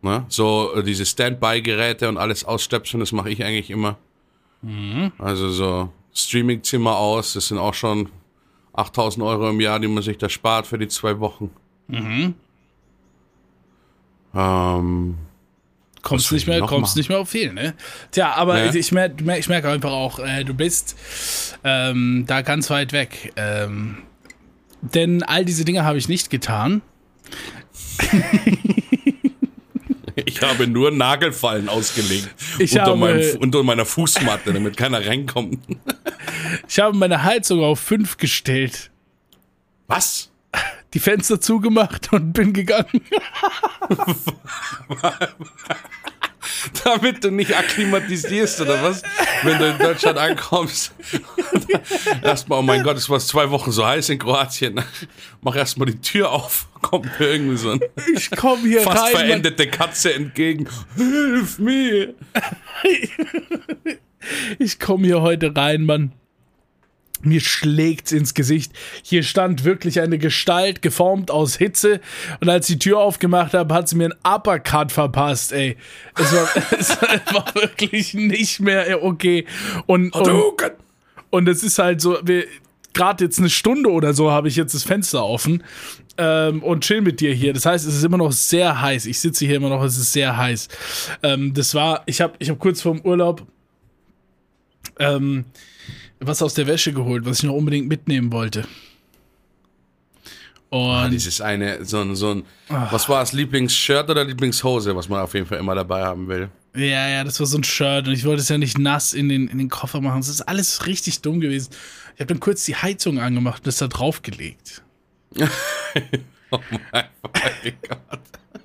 Ne? 0.03 0.25
So 0.29 0.75
äh, 0.75 0.83
diese 0.83 1.07
Standby-Geräte 1.07 2.09
und 2.09 2.19
alles 2.19 2.45
ausstöpseln, 2.45 3.01
das 3.01 3.13
mache 3.13 3.31
ich 3.31 3.45
eigentlich 3.45 3.71
immer. 3.71 3.97
Mhm. 4.63 5.13
Also 5.19 5.51
so 5.51 5.91
Streamingzimmer 6.15 6.97
aus. 6.97 7.35
Das 7.35 7.49
sind 7.49 7.59
auch 7.59 7.75
schon 7.75 8.09
8000 8.73 9.25
Euro 9.25 9.51
im 9.51 9.61
Jahr, 9.61 9.81
die 9.81 9.89
man 9.89 10.03
sich 10.03 10.19
da 10.19 10.29
spart 10.29 10.67
für 10.67 10.79
die 10.79 10.89
zwei 10.89 11.19
Wochen. 11.21 11.51
Mhm. 11.89 12.35
Ähm, 14.35 15.19
kommst 16.03 16.33
nicht 16.33 16.47
mehr, 16.47 16.61
kommst 16.61 16.97
nicht 16.97 17.09
mehr 17.09 17.21
auf 17.21 17.29
viel, 17.29 17.53
ne? 17.53 17.75
Tja, 18.11 18.33
aber 18.35 18.65
ja. 18.65 18.75
ich, 18.75 18.93
merke, 18.93 19.39
ich 19.39 19.49
merke 19.49 19.69
einfach 19.69 19.93
auch, 19.93 20.19
äh, 20.19 20.45
du 20.45 20.55
bist 20.55 20.97
ähm, 21.63 22.25
da 22.27 22.43
ganz 22.43 22.71
weit 22.71 22.93
weg. 22.93 23.33
Ähm, 23.37 23.99
denn 24.81 25.23
all 25.23 25.45
diese 25.45 25.65
Dinge 25.65 25.85
habe 25.85 25.99
ich 25.99 26.09
nicht 26.09 26.31
getan. 26.31 26.83
Ich 30.45 30.51
habe 30.51 30.67
nur 30.67 30.91
Nagelfallen 30.91 31.69
ausgelegt 31.69 32.29
ich 32.59 32.73
unter, 32.73 32.87
habe, 32.87 32.97
meinem, 32.97 33.39
unter 33.39 33.63
meiner 33.63 33.87
Fußmatte, 33.87 34.53
damit 34.53 34.77
keiner 34.77 35.05
reinkommt. 35.05 35.59
Ich 36.69 36.79
habe 36.79 36.97
meine 36.97 37.23
Heizung 37.23 37.63
auf 37.63 37.81
5 37.81 38.19
gestellt. 38.19 38.91
Was? 39.87 40.31
Die 40.93 41.01
Fenster 41.01 41.41
zugemacht 41.41 42.13
und 42.13 42.33
bin 42.33 42.53
gegangen. 42.53 42.87
damit 46.85 47.25
du 47.25 47.31
nicht 47.31 47.57
akklimatisierst 47.57 48.61
oder 48.61 48.83
was? 48.83 49.03
Wenn 49.43 49.59
du 49.59 49.71
in 49.71 49.79
Deutschland 49.79 50.19
ankommst. 50.19 50.93
erstmal, 52.23 52.59
oh 52.59 52.63
mein 52.63 52.83
Gott, 52.83 52.97
es 52.97 53.09
war 53.09 53.19
zwei 53.21 53.51
Wochen 53.51 53.73
so 53.73 53.87
heiß 53.87 54.09
in 54.11 54.19
Kroatien. 54.19 54.81
Mach 55.43 55.57
erstmal 55.57 55.87
die 55.87 56.01
Tür 56.01 56.31
auf. 56.31 56.67
Kommt 56.83 57.19
mir 57.19 57.27
irgendwie 57.27 57.57
so 57.57 57.71
ein 57.71 57.81
Ich 58.15 58.31
komme 58.31 58.63
hier 58.69 58.83
fast 58.83 59.03
rein. 59.03 59.13
Verendete 59.13 59.67
Katze 59.69 60.15
entgegen. 60.15 60.69
Hilf 60.97 61.59
mir! 61.59 62.15
Ich 64.59 64.79
komme 64.79 65.07
hier 65.07 65.21
heute 65.23 65.55
rein, 65.55 65.85
Mann. 65.85 66.13
Mir 67.23 67.41
schlägt's 67.41 68.13
ins 68.13 68.35
Gesicht. 68.35 68.73
Hier 69.03 69.23
stand 69.23 69.65
wirklich 69.65 70.01
eine 70.01 70.19
Gestalt, 70.19 70.83
geformt 70.83 71.31
aus 71.31 71.57
Hitze. 71.57 72.01
Und 72.41 72.49
als 72.51 72.69
ich 72.69 72.79
die 72.79 72.91
Tür 72.91 72.99
aufgemacht 72.99 73.55
habe, 73.55 73.73
hat 73.75 73.89
sie 73.89 73.97
mir 73.97 74.05
einen 74.05 74.15
Uppercut 74.25 74.93
verpasst, 74.93 75.53
ey. 75.53 75.77
Es 76.19 76.33
war, 76.33 76.49
es 76.79 76.91
war 77.33 77.55
wirklich 77.55 78.15
nicht 78.15 78.61
mehr 78.61 79.03
okay. 79.03 79.47
Und, 79.87 80.15
und, 80.15 80.73
und 81.31 81.49
es 81.49 81.63
ist 81.63 81.79
halt 81.79 82.01
so, 82.01 82.19
gerade 82.95 83.25
jetzt 83.25 83.39
eine 83.39 83.51
Stunde 83.51 83.91
oder 83.91 84.15
so 84.15 84.31
habe 84.31 84.49
ich 84.49 84.57
jetzt 84.57 84.75
das 84.75 84.85
Fenster 84.85 85.25
offen 85.25 85.63
ähm, 86.17 86.63
und 86.63 86.85
chill 86.85 87.03
mit 87.03 87.21
dir 87.21 87.35
hier. 87.35 87.53
Das 87.53 87.67
heißt, 87.67 87.87
es 87.87 87.97
ist 87.97 88.05
immer 88.05 88.17
noch 88.17 88.33
sehr 88.33 88.81
heiß. 88.81 89.07
Ich 89.07 89.21
sitze 89.21 89.45
hier 89.45 89.57
immer 89.57 89.69
noch, 89.69 89.83
es 89.83 89.99
ist 89.99 90.13
sehr 90.13 90.37
heiß. 90.37 90.69
Ähm, 91.23 91.53
das 91.53 91.75
war, 91.75 92.03
ich 92.07 92.21
habe 92.21 92.35
ich 92.39 92.49
hab 92.49 92.59
kurz 92.59 92.81
vorm 92.81 93.01
Urlaub 93.01 93.43
ähm, 94.99 95.45
was 96.21 96.43
aus 96.43 96.55
der 96.55 96.67
Wäsche 96.67 96.93
geholt, 96.93 97.25
was 97.27 97.39
ich 97.39 97.45
noch 97.45 97.55
unbedingt 97.55 97.89
mitnehmen 97.89 98.33
wollte. 98.33 98.67
Und 100.71 100.81
Ah, 100.91 101.09
Dieses 101.09 101.41
eine, 101.41 101.85
so 101.85 102.01
ein, 102.01 102.17
so 102.17 102.33
ein, 102.35 102.45
was 102.69 103.09
war 103.09 103.23
es, 103.23 103.33
Lieblingsshirt 103.33 104.11
oder 104.11 104.25
Lieblingshose, 104.25 104.97
was 104.97 105.09
man 105.09 105.21
auf 105.21 105.33
jeden 105.35 105.47
Fall 105.47 105.59
immer 105.59 105.75
dabei 105.75 106.03
haben 106.05 106.27
will? 106.27 106.49
ja, 106.77 107.07
ja, 107.09 107.23
das 107.23 107.39
war 107.39 107.47
so 107.47 107.57
ein 107.57 107.63
Shirt 107.63 108.09
und 108.09 108.15
ich 108.15 108.25
wollte 108.25 108.43
es 108.43 108.49
ja 108.49 108.59
nicht 108.59 108.79
nass 108.79 109.15
in 109.15 109.29
den, 109.29 109.47
in 109.47 109.59
den 109.59 109.69
Koffer 109.69 110.01
machen. 110.01 110.21
Das 110.21 110.29
ist 110.29 110.41
alles 110.43 110.87
richtig 110.87 111.21
dumm 111.21 111.39
gewesen. 111.39 111.71
Ich 112.15 112.21
habe 112.21 112.27
dann 112.27 112.41
kurz 112.41 112.65
die 112.65 112.75
Heizung 112.75 113.21
angemacht 113.21 113.59
und 113.59 113.67
das 113.69 113.77
da 113.77 113.87
draufgelegt. 113.89 114.83
Oh 116.51 116.61
mein, 116.71 116.81
mein 116.93 117.75
Gott. 117.89 118.21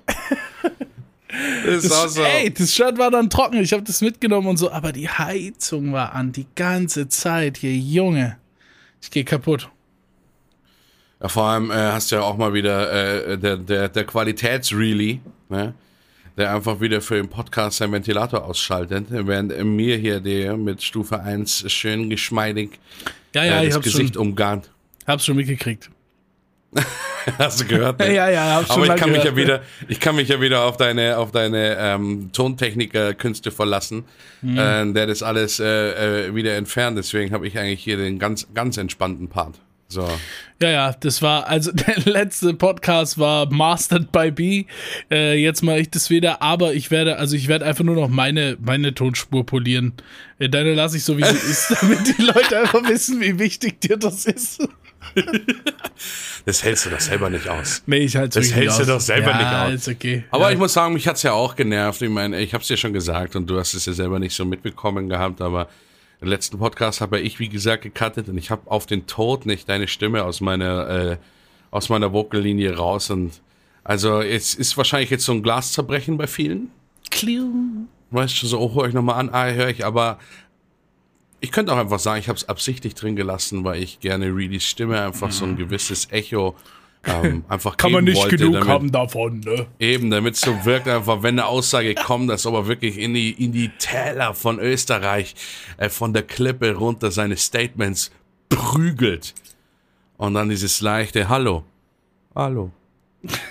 Das 1.64 1.88
Das, 1.88 2.14
so. 2.14 2.22
Ey, 2.22 2.52
das 2.52 2.74
Shirt 2.74 2.98
war 2.98 3.10
dann 3.10 3.30
trocken. 3.30 3.58
Ich 3.58 3.72
habe 3.72 3.82
das 3.82 4.00
mitgenommen 4.00 4.48
und 4.48 4.56
so, 4.56 4.70
aber 4.70 4.92
die 4.92 5.08
Heizung 5.08 5.92
war 5.92 6.14
an 6.14 6.32
die 6.32 6.46
ganze 6.54 7.08
Zeit 7.08 7.58
hier, 7.58 7.74
Junge. 7.74 8.36
Ich 9.02 9.10
gehe 9.10 9.24
kaputt. 9.24 9.68
Ja, 11.20 11.28
vor 11.28 11.44
allem 11.44 11.70
äh, 11.70 11.74
hast 11.74 12.10
du 12.10 12.16
ja 12.16 12.22
auch 12.22 12.36
mal 12.36 12.54
wieder 12.54 13.26
äh, 13.26 13.38
der, 13.38 13.56
der, 13.58 13.88
der 13.88 14.04
Qualitätsreally, 14.04 15.20
ne? 15.48 15.74
der 16.36 16.54
einfach 16.54 16.80
wieder 16.80 17.02
für 17.02 17.16
den 17.16 17.28
Podcast 17.28 17.78
seinen 17.78 17.92
Ventilator 17.92 18.44
ausschaltet, 18.44 19.06
während 19.10 19.52
äh, 19.52 19.62
mir 19.64 19.96
hier 19.96 20.20
der 20.20 20.56
mit 20.56 20.82
Stufe 20.82 21.20
1 21.20 21.70
schön 21.70 22.08
geschmeidig 22.08 22.78
Ja, 23.34 23.44
ja, 23.44 23.62
äh, 23.62 23.68
das 23.68 23.82
Gesicht 23.82 24.14
schon, 24.14 24.28
umgarnt. 24.28 24.70
hab's 25.06 25.26
schon 25.26 25.36
mitgekriegt. 25.36 25.90
Hast 27.38 27.60
du 27.60 27.64
gehört? 27.66 27.98
Ne? 27.98 28.14
Ja, 28.14 28.30
ja, 28.30 28.54
hab's 28.54 28.68
schon 28.68 28.84
Aber 28.84 28.94
ich 28.94 29.00
kann 29.00 29.10
mich 29.10 29.24
ja 29.24 29.30
gehört. 29.30 29.36
wieder, 29.36 29.62
ich 29.88 30.00
kann 30.00 30.16
mich 30.16 30.28
ja 30.28 30.40
wieder 30.40 30.64
auf 30.64 30.76
deine, 30.76 31.18
auf 31.18 31.32
deine 31.32 31.76
ähm, 31.78 32.30
Tontechniker-Künste 32.32 33.50
verlassen, 33.50 34.04
Mhm. 34.42 34.58
äh, 34.58 34.92
der 34.92 35.06
das 35.06 35.22
alles 35.22 35.60
äh, 35.60 36.28
äh, 36.28 36.34
wieder 36.34 36.54
entfernt. 36.56 36.96
Deswegen 36.96 37.34
habe 37.34 37.46
ich 37.46 37.58
eigentlich 37.58 37.82
hier 37.82 37.96
den 37.98 38.18
ganz, 38.18 38.46
ganz 38.54 38.76
entspannten 38.78 39.28
Part. 39.28 39.56
So. 39.88 40.08
Ja, 40.62 40.70
ja, 40.70 40.92
das 40.98 41.20
war, 41.20 41.48
also 41.48 41.72
der 41.74 41.96
letzte 42.04 42.54
Podcast 42.54 43.18
war 43.18 43.52
Mastered 43.52 44.12
by 44.12 44.30
B. 44.30 44.64
Äh, 45.10 45.34
jetzt 45.42 45.62
mache 45.62 45.80
ich 45.80 45.90
das 45.90 46.08
wieder, 46.10 46.40
aber 46.40 46.72
ich 46.74 46.90
werde, 46.92 47.16
also 47.18 47.34
ich 47.36 47.48
werde 47.48 47.66
einfach 47.66 47.82
nur 47.84 47.96
noch 47.96 48.08
meine, 48.08 48.56
meine 48.64 48.94
Tonspur 48.94 49.44
polieren. 49.44 49.92
Äh, 50.38 50.48
Deine 50.48 50.74
lasse 50.74 50.96
ich 50.96 51.04
so, 51.04 51.18
wie 51.18 51.24
sie 51.24 51.30
ist, 51.50 51.76
damit 51.80 52.16
die 52.16 52.22
Leute 52.22 52.60
einfach 52.60 52.88
wissen, 52.88 53.20
wie 53.20 53.38
wichtig 53.40 53.80
dir 53.80 53.96
das 53.96 54.24
ist. 54.26 54.60
Das 56.46 56.64
hältst 56.64 56.86
du 56.86 56.90
doch 56.90 57.00
selber 57.00 57.28
nicht 57.28 57.48
aus. 57.48 57.82
Nee, 57.86 57.98
ich 57.98 58.16
halte 58.16 58.40
Das 58.40 58.52
hältst 58.52 58.80
du 58.80 58.84
doch 58.84 59.00
selber 59.00 59.30
ja, 59.30 59.68
nicht 59.68 59.82
aus. 59.82 59.94
okay. 59.94 60.24
Aber 60.30 60.44
ja. 60.44 60.52
ich 60.52 60.58
muss 60.58 60.72
sagen, 60.72 60.94
mich 60.94 61.06
hat's 61.06 61.22
ja 61.22 61.32
auch 61.32 61.54
genervt. 61.54 62.00
Ich 62.00 62.08
meine, 62.08 62.40
ich 62.40 62.54
habe 62.54 62.62
es 62.62 62.68
dir 62.68 62.76
schon 62.76 62.92
gesagt 62.92 63.36
und 63.36 63.48
du 63.48 63.58
hast 63.58 63.74
es 63.74 63.86
ja 63.86 63.92
selber 63.92 64.18
nicht 64.18 64.34
so 64.34 64.44
mitbekommen 64.44 65.08
gehabt, 65.08 65.40
aber 65.40 65.68
im 66.20 66.28
letzten 66.28 66.58
Podcast 66.58 67.00
habe 67.00 67.20
ich, 67.20 67.38
wie 67.38 67.48
gesagt, 67.48 67.82
gecuttet 67.82 68.28
und 68.28 68.38
ich 68.38 68.50
habe 68.50 68.70
auf 68.70 68.86
den 68.86 69.06
Tod 69.06 69.46
nicht 69.46 69.68
deine 69.68 69.88
Stimme 69.88 70.24
aus 70.24 70.40
meiner, 70.40 70.88
äh, 70.88 71.16
aus 71.70 71.88
meiner 71.88 72.12
Vokallinie 72.12 72.76
raus 72.76 73.10
und 73.10 73.40
also 73.84 74.20
es 74.20 74.54
ist 74.54 74.76
wahrscheinlich 74.76 75.10
jetzt 75.10 75.24
so 75.24 75.32
ein 75.32 75.42
Glaszerbrechen 75.42 76.18
bei 76.18 76.26
vielen. 76.26 76.70
Kliu. 77.10 77.50
Weißt 78.10 78.42
du, 78.42 78.46
so, 78.46 78.60
oh, 78.60 78.74
höre 78.74 78.88
ich 78.88 78.94
nochmal 78.94 79.16
an, 79.16 79.30
ah, 79.32 79.46
höre 79.46 79.68
ich, 79.68 79.84
aber 79.84 80.18
ich 81.40 81.52
könnte 81.52 81.72
auch 81.72 81.78
einfach 81.78 81.98
sagen, 81.98 82.20
ich 82.20 82.28
habe 82.28 82.36
es 82.36 82.48
absichtlich 82.48 82.94
drin 82.94 83.16
gelassen, 83.16 83.64
weil 83.64 83.82
ich 83.82 84.00
gerne 84.00 84.26
Reedys 84.26 84.64
Stimme 84.64 85.00
einfach 85.00 85.32
so 85.32 85.44
ein 85.44 85.56
gewisses 85.56 86.10
Echo 86.10 86.54
ähm, 87.04 87.44
einfach 87.48 87.76
Kann 87.76 87.92
man 87.92 88.04
nicht 88.04 88.16
wollte, 88.16 88.36
genug 88.36 88.54
damit, 88.54 88.68
haben 88.68 88.92
davon, 88.92 89.40
ne? 89.40 89.66
Eben, 89.78 90.10
damit 90.10 90.34
es 90.34 90.42
so 90.42 90.64
wirkt, 90.64 90.86
einfach, 90.86 91.22
wenn 91.22 91.38
eine 91.38 91.46
Aussage 91.46 91.94
kommt, 91.94 92.28
dass 92.28 92.46
aber 92.46 92.66
wirklich 92.66 92.98
in 92.98 93.14
die, 93.14 93.30
in 93.30 93.52
die 93.52 93.70
Täler 93.78 94.34
von 94.34 94.58
Österreich, 94.58 95.34
äh, 95.78 95.88
von 95.88 96.12
der 96.12 96.24
Klippe 96.24 96.74
runter 96.74 97.10
seine 97.10 97.36
Statements 97.36 98.10
prügelt. 98.50 99.34
Und 100.18 100.34
dann 100.34 100.50
dieses 100.50 100.82
leichte 100.82 101.30
Hallo. 101.30 101.64
Hallo. 102.34 102.70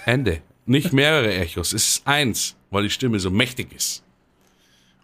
Ende. 0.05 0.41
Nicht 0.67 0.93
mehrere 0.93 1.33
Echos, 1.33 1.73
es 1.73 1.87
ist 1.87 2.07
eins, 2.07 2.55
weil 2.69 2.83
die 2.83 2.91
Stimme 2.91 3.19
so 3.19 3.31
mächtig 3.31 3.73
ist. 3.73 4.03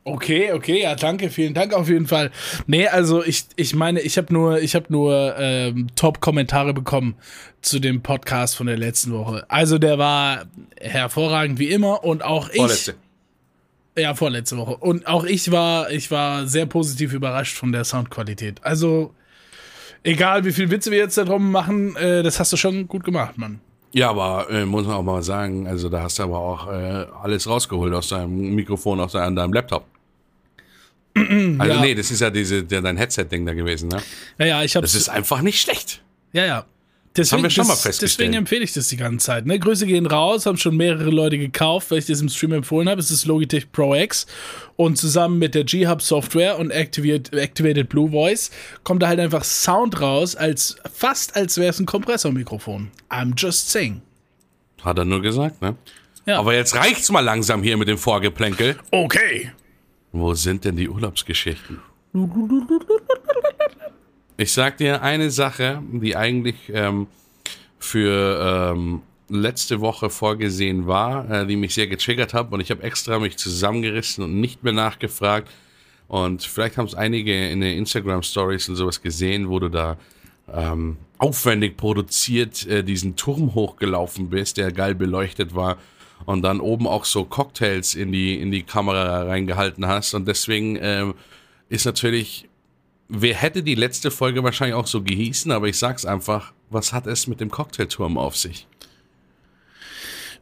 Okay, 0.08 0.52
okay, 0.54 0.84
ja, 0.84 0.94
danke, 0.94 1.32
vielen 1.32 1.56
Dank 1.56 1.74
auf 1.74 1.90
jeden 1.90 2.06
Fall. 2.06 2.30
Nee, 2.68 2.88
also 2.88 3.24
ich, 3.24 3.46
ich 3.56 3.74
meine, 3.74 4.02
ich 4.02 4.20
habe 4.20 4.32
nur, 4.32 4.60
ich 4.62 4.76
habe 4.76 4.86
nur 4.90 5.34
ähm, 5.40 5.88
Top-Kommentare 5.96 6.76
bekommen 6.76 7.16
zu 7.64 7.80
dem 7.80 8.04
Podcast 8.04 8.56
von 8.56 8.68
der 8.68 8.78
letzten 8.78 9.14
Woche. 9.14 9.46
Also 9.50 9.80
der 9.80 9.98
war 9.98 10.46
hervorragend 10.80 11.58
wie 11.58 11.72
immer 11.72 12.04
und 12.04 12.24
auch 12.24 12.50
ich. 12.50 12.58
Vorletzte. 12.58 12.94
Ja, 13.98 14.14
vorletzte 14.14 14.58
Woche. 14.58 14.78
Und 14.78 15.08
auch 15.08 15.24
ich 15.24 15.52
war, 15.52 15.90
ich 15.90 16.12
war 16.12 16.46
sehr 16.46 16.68
positiv 16.68 17.12
überrascht 17.12 17.58
von 17.58 17.72
der 17.72 17.84
Soundqualität. 17.84 18.64
Also, 18.64 19.12
egal 20.04 20.46
wie 20.46 20.52
viel 20.52 20.70
Witze 20.70 20.92
wir 20.92 21.00
jetzt 21.00 21.18
da 21.18 21.24
drum 21.24 21.52
machen, 21.52 21.96
äh, 21.96 22.22
das 22.22 22.40
hast 22.40 22.54
du 22.54 22.58
schon 22.58 22.88
gut 22.88 23.04
gemacht, 23.06 23.40
Mann. 23.40 23.60
Ja, 23.92 24.12
aber 24.12 24.52
äh, 24.52 24.66
muss 24.66 24.86
man 24.86 24.98
auch 24.98 25.04
mal 25.04 25.24
sagen, 25.24 25.66
also 25.66 25.90
da 25.90 26.04
hast 26.04 26.20
du 26.20 26.24
aber 26.24 26.38
auch 26.38 26.68
äh, 26.68 27.08
alles 27.24 27.50
rausgeholt 27.50 27.94
aus 27.94 28.10
deinem 28.10 28.54
Mikrofon, 28.54 29.00
aus 29.00 29.14
deinem, 29.14 29.36
deinem 29.36 29.54
Laptop. 29.54 29.95
Also 31.60 31.74
Ja. 31.74 31.81
nee, 31.81 31.95
das 31.95 32.12
ist 32.12 32.19
ja 32.19 32.29
diese, 32.29 32.63
der, 32.63 32.81
dein 32.81 32.98
Headset-Ding 32.98 33.45
da 33.45 33.53
gewesen, 33.53 33.88
ne? 33.89 34.01
Ja, 34.38 34.45
ja, 34.45 34.63
ich 34.63 34.75
hab's. 34.75 34.91
Das 34.91 35.01
ist 35.01 35.10
einfach 35.10 35.41
nicht 35.41 35.62
schlecht. 35.62 36.01
Ja, 36.34 36.45
ja. 36.45 36.65
Deswegen, 37.17 37.38
haben 37.38 37.43
wir 37.43 37.50
schon 37.50 37.67
mal 37.67 37.75
festgestellt. 37.75 38.01
Deswegen 38.19 38.34
empfehle 38.34 38.63
ich 38.65 38.74
das 38.74 38.89
die 38.89 38.98
ganze 38.98 39.25
Zeit. 39.27 39.45
Ne? 39.45 39.57
Grüße 39.57 39.86
gehen 39.86 40.05
raus, 40.05 40.45
haben 40.45 40.57
schon 40.57 40.75
mehrere 40.75 41.10
Leute 41.10 41.38
gekauft, 41.38 41.89
weil 41.89 42.00
ich 42.00 42.07
das 42.07 42.19
im 42.19 42.27
Stream 42.27 42.51
empfohlen 42.51 42.89
habe. 42.89 43.00
Es 43.00 43.10
ist 43.10 43.25
Logitech 43.25 43.72
Pro 43.72 43.95
X 43.95 44.25
und 44.75 44.98
zusammen 44.98 45.39
mit 45.39 45.55
der 45.55 45.63
G-Hub 45.63 46.01
Software 46.01 46.60
und 46.60 46.72
Activate, 46.72 47.31
Activated 47.41 47.88
Blue 47.88 48.12
Voice 48.12 48.51
kommt 48.84 49.01
da 49.01 49.07
halt 49.07 49.22
einfach 49.22 49.45
Sound 49.45 50.01
raus, 50.01 50.36
als 50.36 50.75
fast 50.93 51.38
als 51.38 51.57
wäre 51.57 51.69
es 51.69 51.79
ein 51.79 51.86
Kompressormikrofon. 51.86 52.91
I'm 53.10 53.31
just 53.38 53.69
saying. 53.69 54.01
Hat 54.84 54.98
er 54.98 55.05
nur 55.05 55.22
gesagt, 55.22 55.62
ne? 55.62 55.77
Ja. 56.25 56.39
Aber 56.39 56.53
jetzt 56.53 56.75
reicht's 56.75 57.10
mal 57.12 57.22
langsam 57.22 57.63
hier 57.63 57.77
mit 57.77 57.88
dem 57.88 57.98
Vorgeplänkel. 57.98 58.75
Okay. 58.91 59.51
Wo 60.15 60.34
sind 60.34 60.63
denn 60.63 60.77
die 60.77 60.89
Urlaubsgeschichten? 60.89 61.81
Ich 64.38 64.51
sag 64.51 64.79
dir 64.79 65.01
eine 65.01 65.31
Sache, 65.31 65.81
die 65.93 66.17
eigentlich 66.17 66.57
ähm, 66.74 67.07
für 67.79 68.74
ähm, 68.75 69.01
letzte 69.29 69.79
Woche 69.79 70.10
vorgesehen 70.10 70.88
war, 70.88 71.29
äh, 71.31 71.48
die 71.48 71.55
mich 71.55 71.74
sehr 71.74 71.88
getriggert 71.88 72.34
hat 72.34 72.51
und 72.51 72.60
ich 72.60 72.69
habe 72.69 72.84
extra 72.84 73.17
mich 73.17 73.38
zusammengerissen 73.38 74.25
und 74.25 74.41
nicht 74.41 74.62
mehr 74.62 74.74
nachgefragt. 74.74 75.50
Und 76.10 76.43
vielleicht 76.43 76.77
haben 76.77 76.86
es 76.86 76.95
einige 76.95 77.48
in 77.48 77.62
den 77.62 77.77
Instagram 77.77 78.24
Stories 78.24 78.67
und 78.67 78.75
sowas 78.75 79.01
gesehen, 79.01 79.48
wo 79.48 79.60
du 79.60 79.69
da 79.69 79.95
ähm, 80.53 80.98
aufwendig 81.17 81.77
produziert 81.77 82.67
äh, 82.67 82.84
diesen 82.84 83.15
Turm 83.15 83.55
hochgelaufen 83.55 84.29
bist, 84.29 84.57
der 84.57 84.74
geil 84.74 84.95
beleuchtet 84.95 85.55
war 85.55 85.77
und 86.25 86.41
dann 86.41 86.60
oben 86.60 86.88
auch 86.88 87.05
so 87.05 87.25
Cocktails 87.25 87.95
in 87.95 88.12
die 88.12 88.39
in 88.39 88.51
die 88.51 88.63
Kamera 88.63 89.24
reingehalten 89.24 89.88
hast 89.88 90.13
und 90.13 90.27
deswegen 90.27 90.77
ähm, 90.81 91.15
ist 91.69 91.86
natürlich 91.86 92.48
wer 93.07 93.36
hätte 93.36 93.63
die 93.63 93.75
letzte 93.75 94.12
Folge 94.12 94.43
wahrscheinlich 94.43 94.75
auch 94.75 94.88
so 94.88 95.01
gehießen, 95.01 95.51
aber 95.51 95.67
ich 95.67 95.77
sag's 95.77 96.05
einfach, 96.05 96.53
was 96.69 96.93
hat 96.93 97.07
es 97.07 97.27
mit 97.27 97.39
dem 97.39 97.51
Cocktailturm 97.51 98.17
auf 98.17 98.36
sich? 98.36 98.67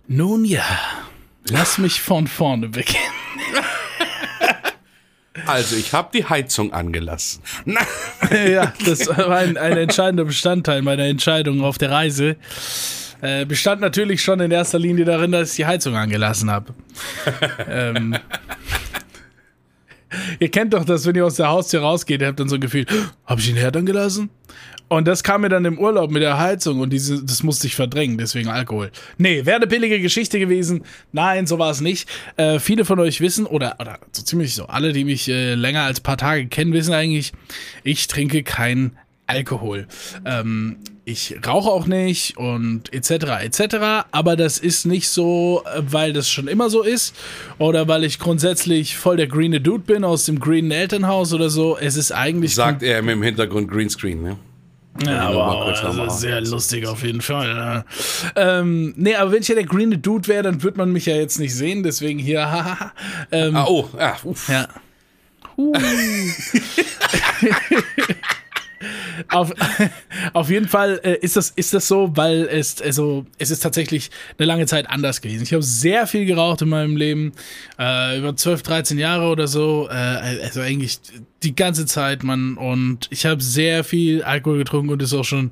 Nun 0.07 0.45
ja, 0.45 0.65
lass 1.49 1.77
mich 1.77 2.01
von 2.01 2.27
vorne 2.27 2.69
beginnen. 2.69 2.99
Also, 5.45 5.75
ich 5.75 5.93
habe 5.93 6.09
die 6.13 6.25
Heizung 6.25 6.73
angelassen. 6.73 7.41
ja, 8.31 8.71
das 8.85 9.07
war 9.07 9.37
ein, 9.37 9.57
ein 9.57 9.77
entscheidender 9.77 10.25
Bestandteil 10.25 10.81
meiner 10.83 11.05
Entscheidung 11.05 11.63
auf 11.63 11.77
der 11.77 11.89
Reise. 11.91 12.37
Äh, 13.23 13.45
bestand 13.45 13.79
natürlich 13.79 14.21
schon 14.21 14.41
in 14.41 14.51
erster 14.51 14.77
Linie 14.77 15.05
darin, 15.05 15.31
dass 15.31 15.51
ich 15.51 15.55
die 15.55 15.65
Heizung 15.65 15.95
angelassen 15.95 16.51
habe. 16.51 16.73
ähm, 17.69 18.17
ihr 20.39 20.51
kennt 20.51 20.73
doch 20.73 20.83
das, 20.83 21.05
wenn 21.05 21.15
ihr 21.15 21.25
aus 21.25 21.35
der 21.35 21.47
Haustür 21.47 21.83
rausgeht, 21.83 22.19
ihr 22.19 22.27
habt 22.27 22.41
dann 22.41 22.49
so 22.49 22.55
ein 22.55 22.61
Gefühl, 22.61 22.85
habe 23.25 23.39
ich 23.39 23.49
ihn 23.49 23.55
Herd 23.55 23.85
gelassen? 23.85 24.29
Und 24.89 25.07
das 25.07 25.23
kam 25.23 25.39
mir 25.39 25.49
dann 25.49 25.63
im 25.63 25.79
Urlaub 25.79 26.11
mit 26.11 26.21
der 26.21 26.37
Heizung 26.37 26.81
und 26.81 26.91
diese, 26.91 27.23
das 27.23 27.43
musste 27.43 27.65
ich 27.65 27.75
verdrängen, 27.75 28.17
deswegen 28.17 28.49
Alkohol. 28.49 28.91
Nee, 29.17 29.45
wäre 29.45 29.55
eine 29.55 29.67
billige 29.67 30.01
Geschichte 30.01 30.37
gewesen. 30.37 30.83
Nein, 31.13 31.47
so 31.47 31.57
war 31.57 31.71
es 31.71 31.79
nicht. 31.79 32.09
Äh, 32.35 32.59
viele 32.59 32.83
von 32.83 32.99
euch 32.99 33.21
wissen, 33.21 33.45
oder, 33.45 33.77
oder 33.79 33.99
so 34.11 34.21
ziemlich 34.21 34.53
so, 34.53 34.65
alle, 34.65 34.91
die 34.91 35.05
mich 35.05 35.29
äh, 35.29 35.55
länger 35.55 35.83
als 35.83 36.01
paar 36.01 36.17
Tage 36.17 36.47
kennen, 36.47 36.73
wissen 36.73 36.93
eigentlich, 36.93 37.31
ich 37.85 38.07
trinke 38.07 38.43
kein 38.43 38.97
Alkohol. 39.27 39.87
Ähm, 40.25 40.75
ich 41.05 41.35
rauche 41.45 41.69
auch 41.69 41.85
nicht 41.85 42.37
und 42.37 42.93
etc. 42.93 43.43
etc. 43.43 44.05
Aber 44.11 44.35
das 44.35 44.57
ist 44.57 44.85
nicht 44.85 45.09
so, 45.09 45.63
äh, 45.65 45.81
weil 45.85 46.13
das 46.13 46.29
schon 46.29 46.47
immer 46.47 46.69
so 46.69 46.81
ist 46.81 47.15
oder 47.57 47.87
weil 47.87 48.03
ich 48.03 48.19
grundsätzlich 48.19 48.97
voll 48.97 49.17
der 49.17 49.27
greene 49.27 49.59
Dude 49.59 49.83
bin 49.83 50.03
aus 50.03 50.25
dem 50.25 50.39
greenen 50.39 50.71
Elternhaus 50.71 51.33
oder 51.33 51.49
so. 51.49 51.77
Es 51.77 51.97
ist 51.97 52.11
eigentlich. 52.11 52.55
Sagt 52.55 52.83
er 52.83 53.01
dem 53.01 53.21
Hintergrund 53.21 53.69
Greenscreen, 53.69 54.21
ne? 54.21 54.37
Ja, 55.05 55.29
aber 55.29 55.71
das 55.71 56.13
ist 56.13 56.19
sehr 56.21 56.39
lustig 56.41 56.85
auf 56.85 57.03
jeden 57.03 57.21
Fall. 57.21 57.47
Ja. 57.47 57.85
Ähm, 58.35 58.93
nee, 58.95 59.15
aber 59.15 59.31
wenn 59.31 59.41
ich 59.41 59.47
ja 59.47 59.55
der 59.55 59.63
greene 59.65 59.97
Dude 59.97 60.27
wäre, 60.27 60.43
dann 60.43 60.61
würde 60.61 60.77
man 60.77 60.91
mich 60.91 61.07
ja 61.07 61.15
jetzt 61.15 61.39
nicht 61.39 61.55
sehen, 61.55 61.81
deswegen 61.81 62.19
hier, 62.19 62.41
haha. 62.51 62.93
ähm, 63.31 63.55
ah, 63.55 63.65
oh, 63.67 63.89
ja, 63.97 64.17
uff. 64.23 64.47
Ja. 64.47 64.67
Uh. 65.57 65.73
auf, 69.29 69.51
auf 70.31 70.49
jeden 70.49 70.67
Fall 70.67 70.99
äh, 71.03 71.17
ist, 71.17 71.35
das, 71.35 71.49
ist 71.49 71.73
das 71.73 71.87
so, 71.87 72.15
weil 72.15 72.47
es, 72.51 72.81
also, 72.81 73.25
es 73.37 73.51
ist 73.51 73.61
tatsächlich 73.61 74.09
eine 74.37 74.45
lange 74.45 74.65
Zeit 74.65 74.89
anders 74.89 75.21
gewesen. 75.21 75.43
Ich 75.43 75.53
habe 75.53 75.63
sehr 75.63 76.07
viel 76.07 76.25
geraucht 76.25 76.61
in 76.61 76.69
meinem 76.69 76.95
Leben, 76.95 77.33
äh, 77.77 78.17
über 78.17 78.35
12, 78.35 78.63
13 78.63 78.97
Jahre 78.97 79.29
oder 79.29 79.47
so, 79.47 79.87
äh, 79.89 79.93
also 79.93 80.61
eigentlich 80.61 80.99
die 81.43 81.55
ganze 81.55 81.85
Zeit, 81.85 82.23
man. 82.23 82.57
Und 82.57 83.07
ich 83.09 83.25
habe 83.25 83.41
sehr 83.41 83.83
viel 83.83 84.23
Alkohol 84.23 84.59
getrunken 84.59 84.89
und 84.89 85.01
ist 85.01 85.13
auch 85.13 85.23
schon 85.23 85.51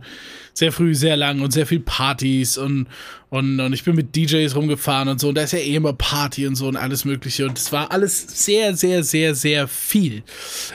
sehr 0.53 0.71
früh, 0.71 0.95
sehr 0.95 1.15
lang 1.17 1.41
und 1.41 1.51
sehr 1.51 1.65
viel 1.65 1.79
Partys 1.79 2.57
und, 2.57 2.87
und, 3.29 3.59
und 3.59 3.73
ich 3.73 3.83
bin 3.83 3.95
mit 3.95 4.15
DJs 4.15 4.55
rumgefahren 4.55 5.07
und 5.07 5.19
so. 5.19 5.29
Und 5.29 5.35
da 5.35 5.43
ist 5.43 5.53
ja 5.53 5.59
eh 5.59 5.75
immer 5.75 5.93
Party 5.93 6.45
und 6.47 6.55
so 6.55 6.67
und 6.67 6.75
alles 6.75 7.05
Mögliche. 7.05 7.47
Und 7.47 7.57
es 7.57 7.71
war 7.71 7.91
alles 7.91 8.45
sehr, 8.45 8.75
sehr, 8.75 9.03
sehr, 9.03 9.33
sehr 9.35 9.67
viel, 9.67 10.23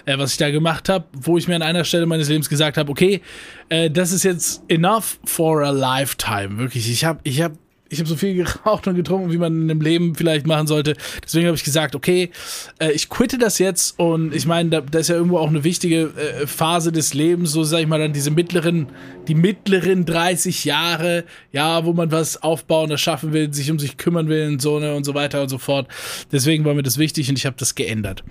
äh, 0.06 0.16
was 0.16 0.32
ich 0.32 0.38
da 0.38 0.50
gemacht 0.50 0.88
habe, 0.88 1.04
wo 1.12 1.36
ich 1.36 1.48
mir 1.48 1.56
an 1.56 1.62
einer 1.62 1.84
Stelle 1.84 2.06
meines 2.06 2.28
Lebens 2.28 2.48
gesagt 2.48 2.78
habe, 2.78 2.90
okay, 2.90 3.20
äh, 3.68 3.90
das 3.90 4.12
ist 4.12 4.22
jetzt 4.22 4.62
enough 4.68 5.18
for 5.24 5.62
a 5.62 5.70
lifetime. 5.70 6.58
Wirklich, 6.58 6.90
ich 6.90 7.04
habe 7.04 7.20
ich 7.24 7.42
hab 7.42 7.52
ich 7.88 7.98
habe 7.98 8.08
so 8.08 8.16
viel 8.16 8.34
geraucht 8.34 8.86
und 8.86 8.96
getrunken, 8.96 9.30
wie 9.32 9.38
man 9.38 9.62
in 9.62 9.70
einem 9.70 9.80
Leben 9.80 10.14
vielleicht 10.14 10.46
machen 10.46 10.66
sollte. 10.66 10.96
Deswegen 11.24 11.46
habe 11.46 11.56
ich 11.56 11.64
gesagt, 11.64 11.94
okay, 11.94 12.30
äh, 12.78 12.90
ich 12.92 13.08
quitte 13.08 13.38
das 13.38 13.58
jetzt 13.58 13.98
und 13.98 14.34
ich 14.34 14.46
meine, 14.46 14.70
da, 14.70 14.80
da, 14.80 14.98
ist 14.98 15.08
ja 15.08 15.16
irgendwo 15.16 15.38
auch 15.38 15.48
eine 15.48 15.64
wichtige 15.64 16.12
äh, 16.16 16.46
Phase 16.46 16.92
des 16.92 17.14
Lebens, 17.14 17.52
so 17.52 17.64
sage 17.64 17.82
ich 17.82 17.88
mal 17.88 17.98
dann 17.98 18.12
diese 18.12 18.30
mittleren, 18.30 18.88
die 19.28 19.34
mittleren 19.34 20.04
30 20.04 20.64
Jahre, 20.64 21.24
ja, 21.52 21.84
wo 21.84 21.92
man 21.92 22.10
was 22.10 22.42
aufbauen, 22.42 22.90
das 22.90 23.00
schaffen 23.00 23.32
will, 23.32 23.52
sich 23.52 23.70
um 23.70 23.78
sich 23.78 23.96
kümmern 23.96 24.28
will 24.28 24.48
und 24.48 24.62
so 24.62 24.78
ne 24.78 24.94
und 24.94 25.04
so 25.04 25.14
weiter 25.14 25.42
und 25.42 25.48
so 25.48 25.58
fort. 25.58 25.88
Deswegen 26.32 26.64
war 26.64 26.74
mir 26.74 26.82
das 26.82 26.98
wichtig 26.98 27.28
und 27.28 27.38
ich 27.38 27.46
habe 27.46 27.56
das 27.58 27.74
geändert. 27.74 28.24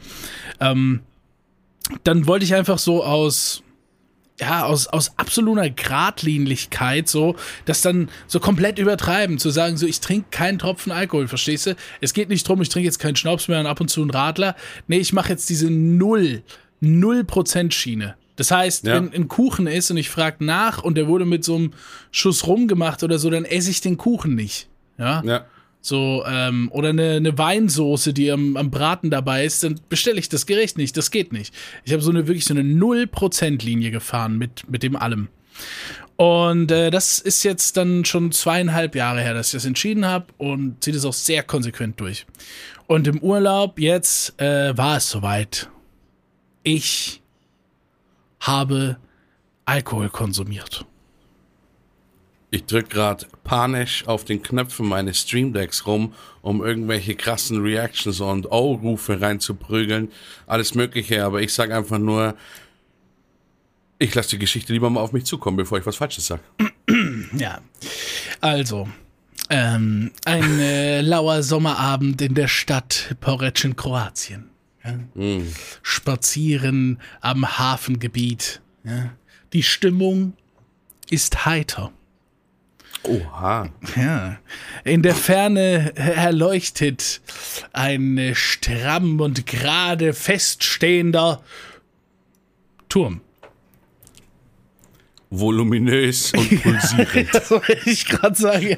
Ähm, 0.60 1.02
dann 2.04 2.28
wollte 2.28 2.46
ich 2.46 2.56
einfach 2.56 2.80
so 2.80 3.04
aus 3.04 3.62
ja, 4.39 4.65
aus, 4.65 4.88
aus 4.88 5.13
absoluter 5.18 5.70
Gradlinigkeit 5.70 7.08
so, 7.08 7.36
das 7.65 7.82
dann 7.82 8.10
so 8.27 8.39
komplett 8.39 8.80
übertreiben, 8.80 9.39
zu 9.39 9.50
sagen, 9.50 9.77
so, 9.77 9.86
ich 9.86 10.01
trinke 10.01 10.27
keinen 10.32 10.60
Tropfen 10.60 10.92
Alkohol, 10.92 11.27
verstehst 11.27 11.68
du? 11.68 11.75
Es 12.01 12.13
geht 12.13 12.30
nicht 12.30 12.48
drum, 12.48 12.62
ich 12.62 12.70
trinke 12.70 12.86
jetzt 12.86 13.00
keinen 13.00 13.15
Schnaps 13.15 13.48
mehr 13.48 13.60
und 13.60 13.68
ab 13.68 13.80
und 13.80 13.89
zu 13.89 14.01
einen 14.01 14.12
Radler. 14.12 14.56
Nee, 14.88 14.98
ich 14.98 15.13
mache 15.13 15.30
jetzt 15.30 15.50
diese 15.50 15.70
Null, 15.70 16.44
Null 16.82 17.24
Prozent 17.24 17.74
Schiene. 17.74 18.15
Das 18.36 18.51
heißt, 18.51 18.86
ja. 18.86 18.96
wenn 18.96 19.13
ein 19.13 19.30
Kuchen 19.30 19.67
ist 19.67 19.89
und 19.91 19.98
ich 19.98 20.10
frage 20.10 20.43
nach 20.43 20.84
und 20.84 20.95
der 20.95 21.08
wurde 21.08 21.26
mit 21.26 21.45
so 21.45 21.56
einem 21.56 21.74
Schuss 22.12 22.45
rumgemacht 22.45 23.04
oder 23.04 23.17
so, 23.17 23.30
dann 23.30 23.45
esse 23.45 23.71
ich 23.71 23.80
den 23.80 23.95
Kuchen 23.95 24.36
nicht. 24.36 24.67
Ja. 24.98 25.24
ja. 25.26 25.45
So, 25.86 26.24
ähm, 26.28 26.69
oder 26.71 26.89
eine, 26.89 27.12
eine 27.12 27.38
Weinsoße, 27.38 28.12
die 28.12 28.32
am, 28.32 28.58
am 28.58 28.71
Braten 28.71 29.12
dabei 29.12 29.45
ist, 29.45 29.63
dann 29.63 29.80
bestelle 29.88 30.17
ich 30.17 30.30
das 30.30 30.48
Gericht 30.48 30.80
nicht. 30.80 30.98
Das 30.98 31.12
geht 31.12 31.32
nicht. 31.32 31.54
Ich 31.84 31.93
habe 31.93 32.02
so 32.02 32.10
eine 32.10 32.26
wirklich 32.26 32.45
so 32.45 32.56
eine 32.56 32.63
0%-Linie 32.63 33.91
gefahren 33.91 34.39
mit, 34.39 34.67
mit 34.67 34.82
dem 34.82 34.95
allem. 34.95 35.28
Und 36.15 36.71
äh, 36.71 36.89
das 36.89 37.19
ist 37.19 37.43
jetzt 37.43 37.78
dann 37.78 38.04
schon 38.04 38.32
zweieinhalb 38.32 38.95
Jahre 38.95 39.21
her, 39.21 39.36
dass 39.36 39.50
ich 39.50 39.54
das 39.54 39.65
entschieden 39.65 40.08
habe 40.08 40.26
und 40.39 40.84
ziehe 40.84 40.95
das 40.95 41.06
auch 41.06 41.13
sehr 41.13 41.43
konsequent 41.43 42.00
durch. 42.00 42.26
Und 42.88 43.06
im 43.06 43.19
Urlaub 43.19 43.80
jetzt 43.80 44.41
äh, 44.41 44.76
war 44.76 44.98
es 44.98 45.08
soweit. 45.12 45.69
Ich 46.63 47.21
habe 48.39 48.98
Alkohol 49.65 50.10
konsumiert. 50.10 50.84
Ich 52.56 52.63
drücke 52.68 52.88
gerade 52.88 53.28
panisch 53.44 54.08
auf 54.08 54.24
den 54.24 54.41
Knöpfen 54.41 54.88
meines 54.88 55.20
Stream 55.20 55.52
Decks 55.52 55.86
rum, 55.86 56.13
um 56.41 56.63
irgendwelche 56.63 57.13
krassen 57.13 57.62
Reactions 57.62 58.22
und 58.22 58.50
Oh-Rufe 58.50 59.20
reinzuprügeln. 59.20 60.10
Alles 60.48 60.74
Mögliche, 60.74 61.26
aber 61.26 61.41
ich 61.41 61.54
sage 61.54 61.76
einfach 61.76 61.98
nur, 61.98 62.38
ich 64.00 64.15
lasse 64.15 64.30
die 64.30 64.39
Geschichte 64.39 64.72
lieber 64.72 64.89
mal 64.89 65.02
auf 65.02 65.12
mich 65.12 65.26
zukommen, 65.26 65.58
bevor 65.58 65.80
ich 65.80 65.86
was 65.86 65.98
Falsches 65.98 66.28
sage. 66.28 66.44
Ja, 67.38 67.60
also, 68.39 68.88
ähm, 69.50 70.12
ein 70.24 70.60
äh, 70.60 71.02
lauer 71.02 71.44
Sommerabend 71.44 72.22
in 72.22 72.36
der 72.36 72.48
Stadt 72.48 73.18
Poreč 73.20 73.65
in 73.65 73.76
Kroatien. 73.76 74.50
Ja? 74.82 74.94
Mm. 75.13 75.54
Spazieren 75.82 77.02
am 77.20 77.58
Hafengebiet. 77.58 78.62
Ja? 78.86 79.12
Die 79.52 79.63
Stimmung 79.63 80.38
ist 81.10 81.46
heiter. 81.46 81.91
Oha. 83.08 83.70
Ja. 83.96 84.38
In 84.84 85.02
der 85.02 85.15
Ferne 85.15 85.96
erleuchtet 85.96 87.22
ein 87.74 88.32
stramm 88.34 89.20
und 89.20 89.46
gerade 89.46 90.13
feststehender 90.13 91.41
Turm. 92.89 93.22
Voluminös 95.30 96.34
und 96.34 96.62
pulsierend. 96.63 97.34
das 97.34 97.52
wollte 97.52 97.89
ich 97.89 98.06
gerade 98.06 98.36
sagen. 98.36 98.78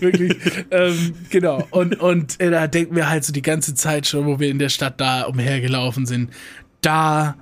Wirklich. 0.00 0.36
ähm, 0.70 1.14
genau. 1.30 1.66
Und, 1.70 2.00
und 2.00 2.40
äh, 2.40 2.50
da 2.50 2.66
denken 2.66 2.96
wir 2.96 3.08
halt 3.08 3.24
so 3.24 3.32
die 3.32 3.42
ganze 3.42 3.74
Zeit 3.74 4.06
schon, 4.06 4.26
wo 4.26 4.40
wir 4.40 4.48
in 4.48 4.58
der 4.58 4.68
Stadt 4.68 5.00
da 5.00 5.22
umhergelaufen 5.22 6.06
sind, 6.06 6.32
da 6.80 7.36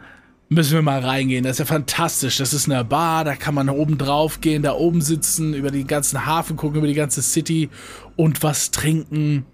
Müssen 0.48 0.74
wir 0.74 0.82
mal 0.82 1.00
reingehen. 1.00 1.42
Das 1.42 1.52
ist 1.52 1.58
ja 1.58 1.64
fantastisch. 1.64 2.36
Das 2.36 2.54
ist 2.54 2.70
eine 2.70 2.84
Bar, 2.84 3.24
da 3.24 3.34
kann 3.34 3.54
man 3.54 3.68
oben 3.68 3.98
drauf 3.98 4.40
gehen, 4.40 4.62
da 4.62 4.74
oben 4.74 5.00
sitzen, 5.00 5.54
über 5.54 5.72
den 5.72 5.88
ganzen 5.88 6.24
Hafen 6.24 6.56
gucken, 6.56 6.78
über 6.78 6.86
die 6.86 6.94
ganze 6.94 7.20
City 7.20 7.68
und 8.14 8.42
was 8.44 8.70
trinken. 8.70 9.44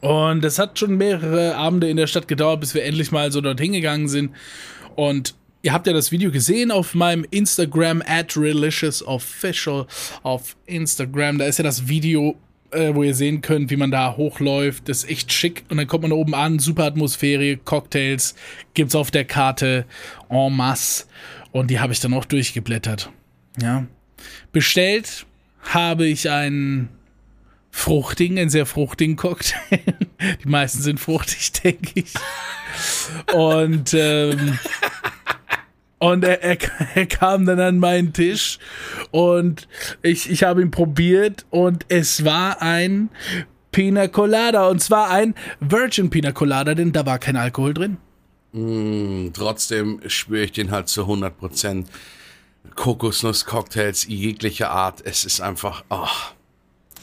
Und 0.00 0.44
es 0.44 0.58
hat 0.58 0.78
schon 0.78 0.96
mehrere 0.96 1.56
Abende 1.56 1.90
in 1.90 1.98
der 1.98 2.06
Stadt 2.06 2.26
gedauert, 2.26 2.60
bis 2.60 2.74
wir 2.74 2.84
endlich 2.84 3.12
mal 3.12 3.30
so 3.30 3.40
dorthin 3.42 3.72
gegangen 3.72 4.08
sind. 4.08 4.32
Und 4.96 5.34
ihr 5.60 5.74
habt 5.74 5.86
ja 5.86 5.92
das 5.92 6.10
Video 6.10 6.30
gesehen 6.30 6.70
auf 6.70 6.94
meinem 6.94 7.26
Instagram 7.30 8.02
at 8.06 8.36
reliciousofficial 8.36 9.86
auf 10.22 10.56
Instagram. 10.64 11.38
Da 11.38 11.44
ist 11.44 11.58
ja 11.58 11.64
das 11.64 11.86
Video 11.86 12.36
äh, 12.72 12.94
wo 12.94 13.02
ihr 13.02 13.14
sehen 13.14 13.40
könnt, 13.40 13.70
wie 13.70 13.76
man 13.76 13.90
da 13.90 14.16
hochläuft. 14.16 14.88
Das 14.88 15.04
ist 15.04 15.10
echt 15.10 15.32
schick. 15.32 15.64
Und 15.68 15.76
dann 15.76 15.86
kommt 15.86 16.02
man 16.02 16.12
oben 16.12 16.34
an, 16.34 16.58
super 16.58 16.84
Atmosphäre, 16.84 17.56
Cocktails 17.56 18.34
gibt's 18.74 18.94
auf 18.94 19.10
der 19.10 19.24
Karte 19.24 19.86
en 20.28 20.56
masse. 20.56 21.04
Und 21.52 21.70
die 21.70 21.80
habe 21.80 21.92
ich 21.92 22.00
dann 22.00 22.14
auch 22.14 22.24
durchgeblättert. 22.24 23.10
Ja. 23.60 23.86
Bestellt 24.52 25.26
habe 25.60 26.06
ich 26.06 26.30
einen 26.30 26.88
fruchtigen, 27.70 28.38
einen 28.38 28.50
sehr 28.50 28.66
fruchtigen 28.66 29.16
Cocktail. 29.16 29.80
die 30.44 30.48
meisten 30.48 30.82
sind 30.82 31.00
fruchtig, 31.00 31.52
denke 31.64 31.90
ich. 31.94 32.12
Und 33.34 33.94
ähm, 33.94 34.58
und 36.02 36.24
er, 36.24 36.42
er, 36.42 36.58
er, 36.96 37.06
kam 37.06 37.46
dann 37.46 37.60
an 37.60 37.78
meinen 37.78 38.12
Tisch 38.12 38.58
und 39.12 39.68
ich, 40.02 40.28
ich 40.28 40.42
habe 40.42 40.60
ihn 40.60 40.72
probiert 40.72 41.46
und 41.50 41.86
es 41.88 42.24
war 42.24 42.60
ein 42.60 43.08
Pina 43.70 44.08
Colada 44.08 44.66
und 44.66 44.82
zwar 44.82 45.10
ein 45.10 45.36
Virgin 45.60 46.10
Pina 46.10 46.32
Colada, 46.32 46.74
denn 46.74 46.90
da 46.90 47.06
war 47.06 47.20
kein 47.20 47.36
Alkohol 47.36 47.72
drin. 47.72 47.98
Mm, 48.50 49.28
trotzdem 49.32 50.00
spüre 50.08 50.42
ich 50.42 50.52
den 50.52 50.72
halt 50.72 50.88
zu 50.88 51.02
100 51.02 51.38
Prozent. 51.38 51.88
Kokosnuss-Cocktails 52.74 54.08
jeglicher 54.08 54.70
Art. 54.70 55.02
Es 55.04 55.24
ist 55.24 55.40
einfach, 55.40 55.84
oh, 55.88 56.06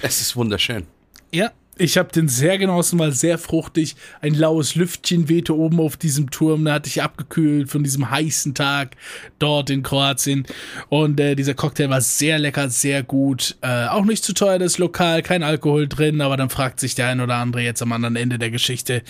es 0.02 0.20
ist 0.20 0.36
wunderschön. 0.36 0.88
Ja, 1.32 1.52
ich 1.80 1.98
habe 1.98 2.12
den 2.12 2.28
sehr 2.28 2.58
genossen, 2.58 3.00
weil 3.00 3.12
sehr 3.12 3.38
fruchtig. 3.38 3.96
Ein 4.22 4.34
laues 4.36 4.76
Lüftchen 4.76 5.30
wehte 5.30 5.56
oben 5.56 5.80
auf 5.80 5.98
diesem 5.98 6.30
Turm. 6.30 6.66
Da 6.66 6.74
hatte 6.74 6.88
ich 6.90 7.02
abgekühlt 7.02 7.70
von 7.70 7.84
diesem 7.84 8.10
heißen 8.12 8.54
Tag 8.54 8.96
dort 9.40 9.70
in 9.70 9.82
Kroatien. 9.84 10.46
Und 10.90 11.20
äh, 11.20 11.36
dieser 11.36 11.54
Cocktail 11.54 11.90
war 11.90 12.02
sehr 12.02 12.38
lecker, 12.40 12.70
sehr 12.70 13.04
gut. 13.04 13.56
Äh, 13.62 13.88
auch 13.88 14.06
nicht 14.06 14.24
zu 14.24 14.34
teuer, 14.34 14.60
das 14.60 14.78
Lokal, 14.78 15.22
kein 15.24 15.44
Alkohol 15.44 15.88
drin. 15.88 16.22
Aber 16.22 16.38
dann 16.38 16.50
fragt 16.50 16.80
sich 16.80 16.96
der 16.96 17.08
ein 17.08 17.22
oder 17.22 17.36
andere 17.36 17.62
jetzt 17.64 17.82
am 17.82 17.92
anderen 17.92 18.16
Ende 18.16 18.38
der 18.38 18.52
Geschichte, 18.52 19.02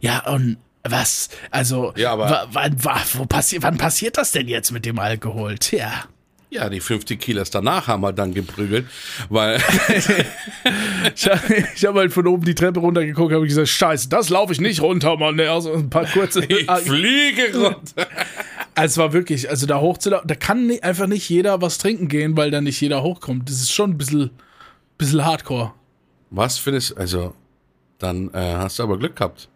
ja, 0.00 0.26
und 0.26 0.58
Was? 0.88 1.28
Also, 1.50 1.92
Ja, 1.96 2.12
aber- 2.12 2.48
wann, 2.52 2.82
wa- 2.84 3.00
wo 3.14 3.26
passi 3.26 3.58
wann 3.62 3.76
passiert 3.76 4.16
das 4.16 4.32
denn 4.32 4.48
jetzt 4.48 4.70
mit 4.70 4.86
dem 4.86 4.98
Alkohol? 4.98 5.58
Tja. 5.58 6.04
Ja, 6.50 6.70
die 6.70 6.80
50 6.80 7.20
Kilos 7.20 7.50
danach 7.50 7.88
haben 7.88 8.00
wir 8.02 8.12
dann 8.12 8.32
geprügelt, 8.32 8.86
weil 9.28 9.60
Ich, 11.14 11.26
ich 11.74 11.84
habe 11.84 12.00
halt 12.00 12.12
von 12.12 12.26
oben 12.26 12.44
die 12.44 12.54
Treppe 12.54 12.80
runtergeguckt, 12.80 13.32
habe 13.34 13.46
gesagt, 13.46 13.68
scheiße, 13.68 14.08
das 14.08 14.30
laufe 14.30 14.52
ich 14.52 14.60
nicht 14.60 14.80
runter, 14.80 15.16
Mann. 15.16 15.38
Also 15.40 15.74
ein 15.74 15.90
paar 15.90 16.06
kurze. 16.06 16.44
ich 16.44 16.66
fliege 16.66 17.52
runter. 17.54 18.06
Also 18.74 18.92
es 18.92 18.98
war 18.98 19.12
wirklich, 19.12 19.50
also 19.50 19.66
da 19.66 19.80
hochzulaufen, 19.80 20.28
da 20.28 20.36
kann 20.36 20.70
einfach 20.82 21.08
nicht 21.08 21.28
jeder 21.28 21.60
was 21.60 21.78
trinken 21.78 22.06
gehen, 22.06 22.36
weil 22.36 22.52
da 22.52 22.60
nicht 22.60 22.80
jeder 22.80 23.02
hochkommt. 23.02 23.48
Das 23.48 23.56
ist 23.56 23.72
schon 23.72 23.90
ein 23.90 23.98
bisschen, 23.98 24.30
bisschen 24.96 25.24
hardcore. 25.24 25.72
Was 26.30 26.58
findest 26.58 26.96
also 26.96 27.34
dann 27.98 28.32
äh, 28.32 28.54
hast 28.54 28.78
du 28.78 28.84
aber 28.84 28.96
Glück 28.96 29.16
gehabt, 29.16 29.48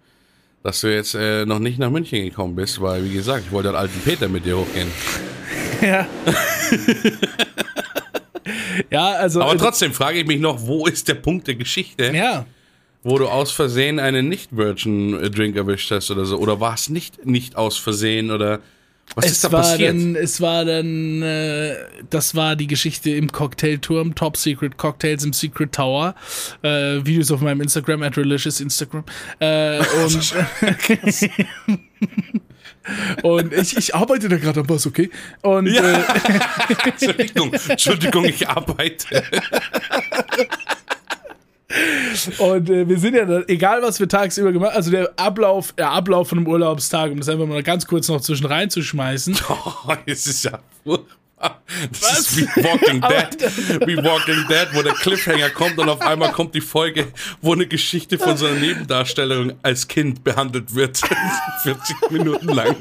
dass 0.65 0.81
du 0.81 0.93
jetzt 0.93 1.15
äh, 1.15 1.47
noch 1.47 1.61
nicht 1.61 1.79
nach 1.79 1.91
München 1.91 2.25
gekommen 2.25 2.57
bist, 2.57 2.81
weil 2.81 3.05
wie 3.05 3.13
gesagt, 3.13 3.45
ich 3.47 3.53
wollte 3.53 3.69
den 3.69 3.77
alten 3.77 4.01
Peter 4.01 4.29
mit 4.29 4.45
dir 4.45 4.59
hochgehen. 4.59 4.89
Ja. 5.83 6.07
ja, 8.91 9.11
also. 9.13 9.41
Aber 9.41 9.51
also, 9.53 9.65
trotzdem 9.65 9.93
frage 9.93 10.21
ich 10.21 10.27
mich 10.27 10.41
noch, 10.41 10.67
wo 10.67 10.87
ist 10.87 11.09
der 11.09 11.15
Punkt 11.15 11.49
der 11.49 11.57
Geschichte, 11.57 12.13
ja. 12.15 12.47
wo 13.03 13.19
du 13.19 13.27
aus 13.29 13.53
Versehen 13.53 13.99
einen 13.99 14.29
Nicht-Virgin-Drink 14.29 15.57
erwischt 15.57 15.91
hast 15.91 16.11
oder 16.11 16.25
so? 16.25 16.39
Oder 16.39 16.61
war 16.61 16.75
es 16.75 16.89
nicht, 16.89 17.27
nicht 17.27 17.57
aus 17.57 17.77
Versehen 17.79 18.31
oder 18.31 18.61
was 19.15 19.27
ist 19.27 19.45
da 19.45 19.49
Es 19.49 19.53
war 19.53 19.63
passiert? 19.63 19.91
dann, 19.91 20.17
es 20.17 20.41
war 20.41 20.65
dann, 20.65 21.23
äh, 21.23 21.75
das 22.09 22.35
war 22.35 22.57
die 22.57 22.67
Geschichte 22.67 23.11
im 23.11 23.31
Cocktailturm, 23.31 24.15
Top 24.15 24.37
Secret 24.37 24.79
Cocktails 24.79 25.25
im 25.25 25.33
Secret 25.33 25.73
Tower. 25.73 26.15
Äh, 26.63 27.05
Videos 27.05 27.31
auf 27.31 27.41
meinem 27.41 27.61
Instagram, 27.61 28.03
at 28.03 28.17
Relicious 28.17 28.61
Instagram. 28.61 29.05
Äh, 29.39 29.81
und 30.05 30.35
und 33.23 33.53
ich, 33.53 33.77
ich 33.77 33.95
arbeite 33.95 34.29
da 34.29 34.37
gerade 34.37 34.61
am 34.61 34.69
was, 34.69 34.87
okay? 34.87 35.11
Und 35.43 35.67
äh, 35.69 35.99
Entschuldigung, 36.85 37.53
Entschuldigung, 37.69 38.25
ich 38.25 38.49
arbeite. 38.49 39.23
Und 42.39 42.69
äh, 42.69 42.89
wir 42.89 42.99
sind 42.99 43.15
ja 43.15 43.25
dann, 43.25 43.45
egal 43.49 43.83
was 43.83 43.99
wir 43.99 44.09
tagsüber 44.09 44.53
gemacht 44.53 44.75
also 44.75 44.91
der 44.91 45.11
Ablauf, 45.17 45.73
der 45.73 45.91
Ablauf 45.91 46.29
von 46.29 46.39
einem 46.39 46.47
Urlaubstag, 46.47 47.11
um 47.11 47.19
das 47.19 47.29
einfach 47.29 47.47
mal 47.47 47.63
ganz 47.63 47.87
kurz 47.87 48.09
noch 48.09 48.21
zwischen 48.21 48.47
reinzuschmeißen. 48.47 49.39
Oh, 49.49 49.95
es 50.07 50.27
ist 50.27 50.45
ja 50.45 50.61
furchtbar. 50.85 51.22
Das 52.01 52.21
ist 52.21 52.37
wie 52.37 52.47
Walking 52.63 53.01
Dead. 53.09 53.87
Wie 53.89 53.97
Walking 53.97 54.47
Dead, 54.49 54.69
wo 54.73 54.83
der 54.83 54.95
Cliffhanger 54.95 55.51
kommt 55.51 55.79
und 55.79 55.89
auf 55.89 56.01
einmal 56.01 56.33
kommt 56.33 56.55
die 56.55 56.61
Folge, 56.61 57.09
wo 57.41 57.53
eine 57.53 57.67
Geschichte 57.67 58.19
von 58.19 58.37
so 58.37 58.47
einer 58.47 58.61
Nebendarstellerin 58.61 59.55
als 59.63 59.89
Kind 59.89 60.23
behandelt 60.23 60.75
wird. 60.75 61.01
40 61.63 62.11
Minuten 62.11 62.49
lang. 62.49 62.77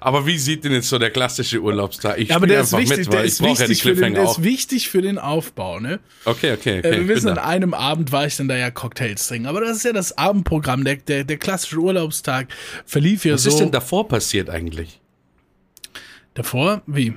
Aber 0.00 0.24
wie 0.26 0.38
sieht 0.38 0.62
denn 0.64 0.70
jetzt 0.72 0.88
so 0.88 0.98
der 0.98 1.10
klassische 1.10 1.60
Urlaubstag? 1.60 2.18
Ich 2.18 2.28
Ja, 2.28 2.36
aber 2.36 2.46
der 2.46 2.60
ist 2.60 2.76
wichtig, 2.76 2.98
mit, 2.98 3.12
der 3.12 3.18
weil 3.18 3.26
ist, 3.26 3.40
ich 3.40 3.46
brauche 3.46 3.60
ja 3.60 3.64
die 3.64 3.70
wichtig 3.70 3.82
für 3.82 3.94
den, 3.96 4.14
der 4.14 4.22
auch. 4.24 4.38
ist 4.38 4.44
wichtig 4.44 4.88
für 4.88 5.02
den 5.02 5.18
Aufbau, 5.18 5.80
ne? 5.80 5.98
Okay, 6.24 6.52
okay, 6.52 6.78
okay. 6.78 6.88
Äh, 6.88 6.98
wir 7.00 7.08
wissen, 7.08 7.28
an 7.28 7.38
einem 7.38 7.74
Abend 7.74 8.12
war 8.12 8.24
ich 8.26 8.36
dann 8.36 8.46
da 8.46 8.56
ja 8.56 8.70
Cocktails 8.70 9.26
trinken. 9.26 9.48
Aber 9.48 9.60
das 9.62 9.78
ist 9.78 9.84
ja 9.84 9.92
das 9.92 10.16
Abendprogramm. 10.16 10.84
Der, 10.84 10.96
der, 10.96 11.24
der 11.24 11.38
klassische 11.38 11.78
Urlaubstag 11.78 12.48
verlief 12.84 13.24
ja 13.24 13.34
Was 13.34 13.42
so. 13.44 13.48
ist 13.50 13.58
denn 13.58 13.72
davor 13.72 14.06
passiert 14.06 14.48
eigentlich? 14.48 15.00
Davor? 16.36 16.82
Wie? 16.86 17.14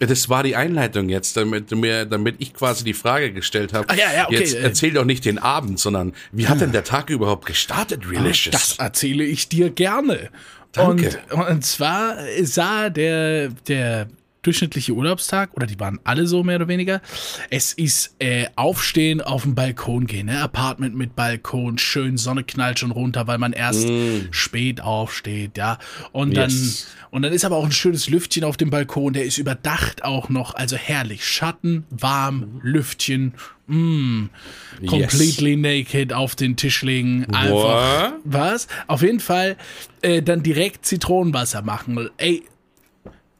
Das 0.00 0.28
war 0.28 0.42
die 0.42 0.56
Einleitung 0.56 1.08
jetzt, 1.08 1.36
damit, 1.36 1.70
mir, 1.70 2.04
damit 2.04 2.36
ich 2.40 2.52
quasi 2.52 2.82
die 2.82 2.94
Frage 2.94 3.32
gestellt 3.32 3.72
habe. 3.72 3.88
Ah, 3.88 3.94
ja, 3.94 4.12
ja, 4.12 4.26
okay, 4.26 4.40
Jetzt 4.40 4.54
äh. 4.54 4.62
erzähl 4.62 4.92
doch 4.92 5.04
nicht 5.04 5.24
den 5.24 5.38
Abend, 5.38 5.78
sondern 5.78 6.14
wie 6.32 6.48
hat 6.48 6.60
denn 6.60 6.72
der 6.72 6.84
Tag 6.84 7.10
überhaupt 7.10 7.46
gestartet, 7.46 8.10
Relicious? 8.10 8.50
Das 8.50 8.78
erzähle 8.78 9.24
ich 9.24 9.48
dir 9.48 9.70
gerne. 9.70 10.30
Danke. 10.72 11.20
Und, 11.30 11.42
und 11.42 11.64
zwar 11.64 12.16
sah 12.42 12.90
der, 12.90 13.50
der 13.68 14.08
durchschnittliche 14.46 14.92
Urlaubstag, 14.92 15.50
oder 15.54 15.66
die 15.66 15.78
waren 15.80 15.98
alle 16.04 16.26
so 16.26 16.42
mehr 16.44 16.56
oder 16.56 16.68
weniger, 16.68 17.00
es 17.50 17.72
ist 17.72 18.14
äh, 18.18 18.46
Aufstehen, 18.56 19.20
auf 19.20 19.42
den 19.42 19.54
Balkon 19.54 20.06
gehen, 20.06 20.26
ne? 20.26 20.40
Apartment 20.40 20.94
mit 20.94 21.16
Balkon, 21.16 21.78
schön, 21.78 22.16
Sonne 22.16 22.44
knallt 22.44 22.78
schon 22.78 22.90
runter, 22.90 23.26
weil 23.26 23.38
man 23.38 23.52
erst 23.52 23.86
spät 24.30 24.80
aufsteht, 24.80 25.56
ja. 25.58 25.78
Und 26.12 26.36
dann, 26.36 26.50
Yes. 26.50 26.86
und 27.10 27.22
dann 27.22 27.32
ist 27.32 27.44
aber 27.44 27.56
auch 27.56 27.64
ein 27.64 27.72
schönes 27.72 28.08
Lüftchen 28.08 28.44
auf 28.44 28.56
dem 28.56 28.70
Balkon, 28.70 29.12
der 29.12 29.24
ist 29.24 29.38
überdacht 29.38 30.04
auch 30.04 30.28
noch, 30.28 30.54
also 30.54 30.76
herrlich. 30.76 31.26
Schatten, 31.26 31.84
warm, 31.90 32.60
Lüftchen, 32.62 33.34
mm, 33.66 34.26
completely 34.86 35.56
naked 35.56 36.12
auf 36.12 36.34
den 36.34 36.56
Tisch 36.56 36.82
legen, 36.82 37.24
einfach. 37.32 38.12
What? 38.12 38.20
Was? 38.24 38.68
Auf 38.86 39.02
jeden 39.02 39.20
Fall 39.20 39.56
äh, 40.02 40.22
dann 40.22 40.42
direkt 40.42 40.84
Zitronenwasser 40.86 41.62
machen. 41.62 42.10
Ey, 42.18 42.42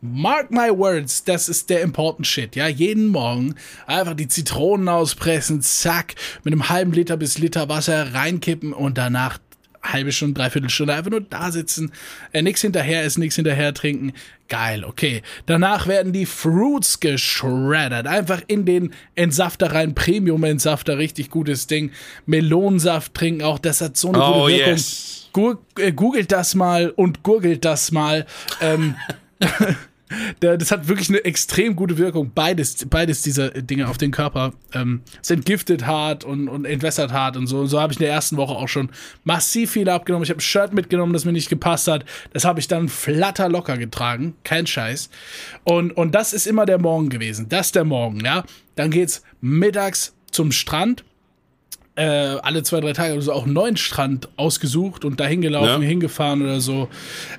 mark 0.04 0.50
my 0.50 0.68
words, 0.70 1.24
das 1.24 1.48
ist 1.48 1.70
der 1.70 1.80
important 1.82 2.26
shit. 2.26 2.54
Ja, 2.56 2.68
jeden 2.68 3.08
Morgen 3.08 3.54
einfach 3.86 4.14
die 4.14 4.28
Zitronen 4.28 4.88
auspressen, 4.88 5.62
zack, 5.62 6.14
mit 6.44 6.52
einem 6.52 6.68
halben 6.68 6.92
Liter 6.92 7.16
bis 7.16 7.38
Liter 7.38 7.68
Wasser 7.68 8.12
reinkippen 8.14 8.72
und 8.72 8.98
danach 8.98 9.38
halbe 9.82 10.12
Stunde, 10.12 10.40
dreiviertel 10.40 10.70
Stunde 10.70 10.94
einfach 10.94 11.10
nur 11.10 11.20
da 11.20 11.50
sitzen, 11.52 11.92
äh, 12.32 12.42
nichts 12.42 12.62
hinterher 12.62 13.04
essen, 13.04 13.20
nichts 13.20 13.36
hinterher 13.36 13.74
trinken. 13.74 14.12
Geil, 14.48 14.84
okay. 14.84 15.22
Danach 15.46 15.86
werden 15.86 16.12
die 16.12 16.26
Fruits 16.26 17.00
geschreddert. 17.00 18.06
Einfach 18.06 18.42
in 18.46 18.64
den 18.64 18.94
Entsafter 19.14 19.72
rein, 19.72 19.94
Premium-Entsafter, 19.94 20.98
richtig 20.98 21.30
gutes 21.30 21.66
Ding. 21.66 21.92
Melonensaft 22.26 23.14
trinken 23.14 23.42
auch, 23.42 23.58
das 23.58 23.80
hat 23.80 23.96
so 23.96 24.08
eine 24.08 24.22
Oh, 24.22 24.42
gute 24.44 24.52
Wirkung. 24.54 24.72
yes. 24.72 25.28
Gur 25.32 25.58
äh, 25.78 25.92
googelt 25.92 26.30
das 26.32 26.54
mal 26.54 26.90
und 26.90 27.22
gurgelt 27.22 27.64
das 27.64 27.90
mal. 27.92 28.24
Ähm, 28.60 28.94
das 30.40 30.70
hat 30.70 30.88
wirklich 30.88 31.08
eine 31.08 31.24
extrem 31.24 31.76
gute 31.76 31.98
Wirkung. 31.98 32.30
Beides, 32.34 32.86
beides 32.88 33.22
dieser 33.22 33.50
Dinge 33.50 33.88
auf 33.88 33.98
den 33.98 34.10
Körper 34.10 34.52
ähm, 34.72 35.02
es 35.22 35.30
entgiftet 35.30 35.86
hart 35.86 36.24
und, 36.24 36.48
und 36.48 36.64
entwässert 36.64 37.12
hart 37.12 37.36
und 37.36 37.46
so. 37.46 37.60
Und 37.60 37.68
so 37.68 37.80
habe 37.80 37.92
ich 37.92 37.98
in 37.98 38.04
der 38.04 38.12
ersten 38.12 38.36
Woche 38.36 38.54
auch 38.54 38.68
schon 38.68 38.90
massiv 39.24 39.72
viel 39.72 39.88
abgenommen. 39.88 40.24
Ich 40.24 40.30
habe 40.30 40.38
ein 40.38 40.42
Shirt 40.42 40.74
mitgenommen, 40.74 41.12
das 41.12 41.24
mir 41.24 41.32
nicht 41.32 41.48
gepasst 41.48 41.88
hat. 41.88 42.04
Das 42.32 42.44
habe 42.44 42.60
ich 42.60 42.68
dann 42.68 42.88
flatter 42.88 43.48
locker 43.48 43.78
getragen. 43.78 44.34
Kein 44.44 44.66
Scheiß. 44.66 45.10
Und, 45.64 45.92
und 45.92 46.14
das 46.14 46.32
ist 46.32 46.46
immer 46.46 46.66
der 46.66 46.78
Morgen 46.78 47.08
gewesen. 47.08 47.48
Das 47.48 47.66
ist 47.66 47.74
der 47.74 47.84
Morgen, 47.84 48.20
ja. 48.24 48.44
Dann 48.76 48.90
geht's 48.90 49.22
mittags 49.40 50.14
zum 50.30 50.52
Strand 50.52 51.04
äh, 51.96 52.04
alle 52.42 52.64
zwei, 52.64 52.80
drei 52.80 52.92
Tage 52.92 53.12
oder 53.12 53.22
so 53.22 53.32
auch 53.32 53.44
einen 53.44 53.52
neuen 53.52 53.76
Strand 53.76 54.28
ausgesucht 54.36 55.04
und 55.04 55.20
dahin 55.20 55.42
gelaufen, 55.42 55.80
Ja. 55.82 55.88
hingefahren 55.88 56.42
oder 56.42 56.60
so. 56.60 56.88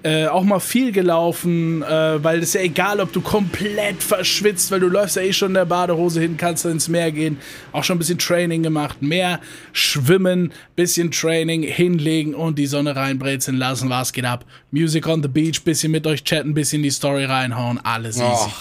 Äh, 0.02 0.28
auch 0.28 0.44
mal 0.44 0.62
viel 0.62 0.94
gelaufen, 0.94 1.84
äh, 1.84 2.24
weil 2.24 2.39
es 2.39 2.46
ist 2.50 2.54
ja 2.56 2.62
egal, 2.62 3.02
ob 3.02 3.12
du 3.12 3.20
komplett 3.20 4.02
verschwitzt, 4.02 4.72
weil 4.72 4.80
du 4.80 4.88
läufst 4.88 5.18
ja 5.18 5.24
eh 5.24 5.34
schon 5.34 5.50
in 5.50 5.54
der 5.56 5.65
Badehose 5.65 6.22
hin, 6.22 6.38
kannst 6.38 6.63
du 6.63 6.70
ins 6.70 6.88
Meer 6.88 7.12
gehen. 7.12 7.38
Auch 7.74 7.84
schon 7.84 7.98
ein 7.98 8.00
bisschen 8.00 8.18
Training 8.18 8.63
gemacht. 8.63 9.02
Meer, 9.02 9.41
schwimmen, 9.74 10.54
bisschen 10.78 11.12
Training, 11.12 11.63
hinlegen 11.63 12.34
und 12.34 12.58
die 12.58 12.68
Sonne 12.68 12.96
reinbrezeln 12.96 13.58
lassen. 13.58 13.89
Was 13.89 14.13
geht 14.13 14.24
ab? 14.26 14.46
Music 14.72 15.06
on 15.08 15.22
the 15.22 15.28
beach, 15.28 15.63
bisschen 15.63 15.91
mit 15.91 16.08
euch 16.08 16.24
chatten, 16.24 16.54
bisschen 16.54 16.82
die 16.82 16.91
Story 16.91 17.26
reinhauen, 17.26 17.78
alles 17.84 18.15
easy 18.18 18.24
Och, 18.26 18.54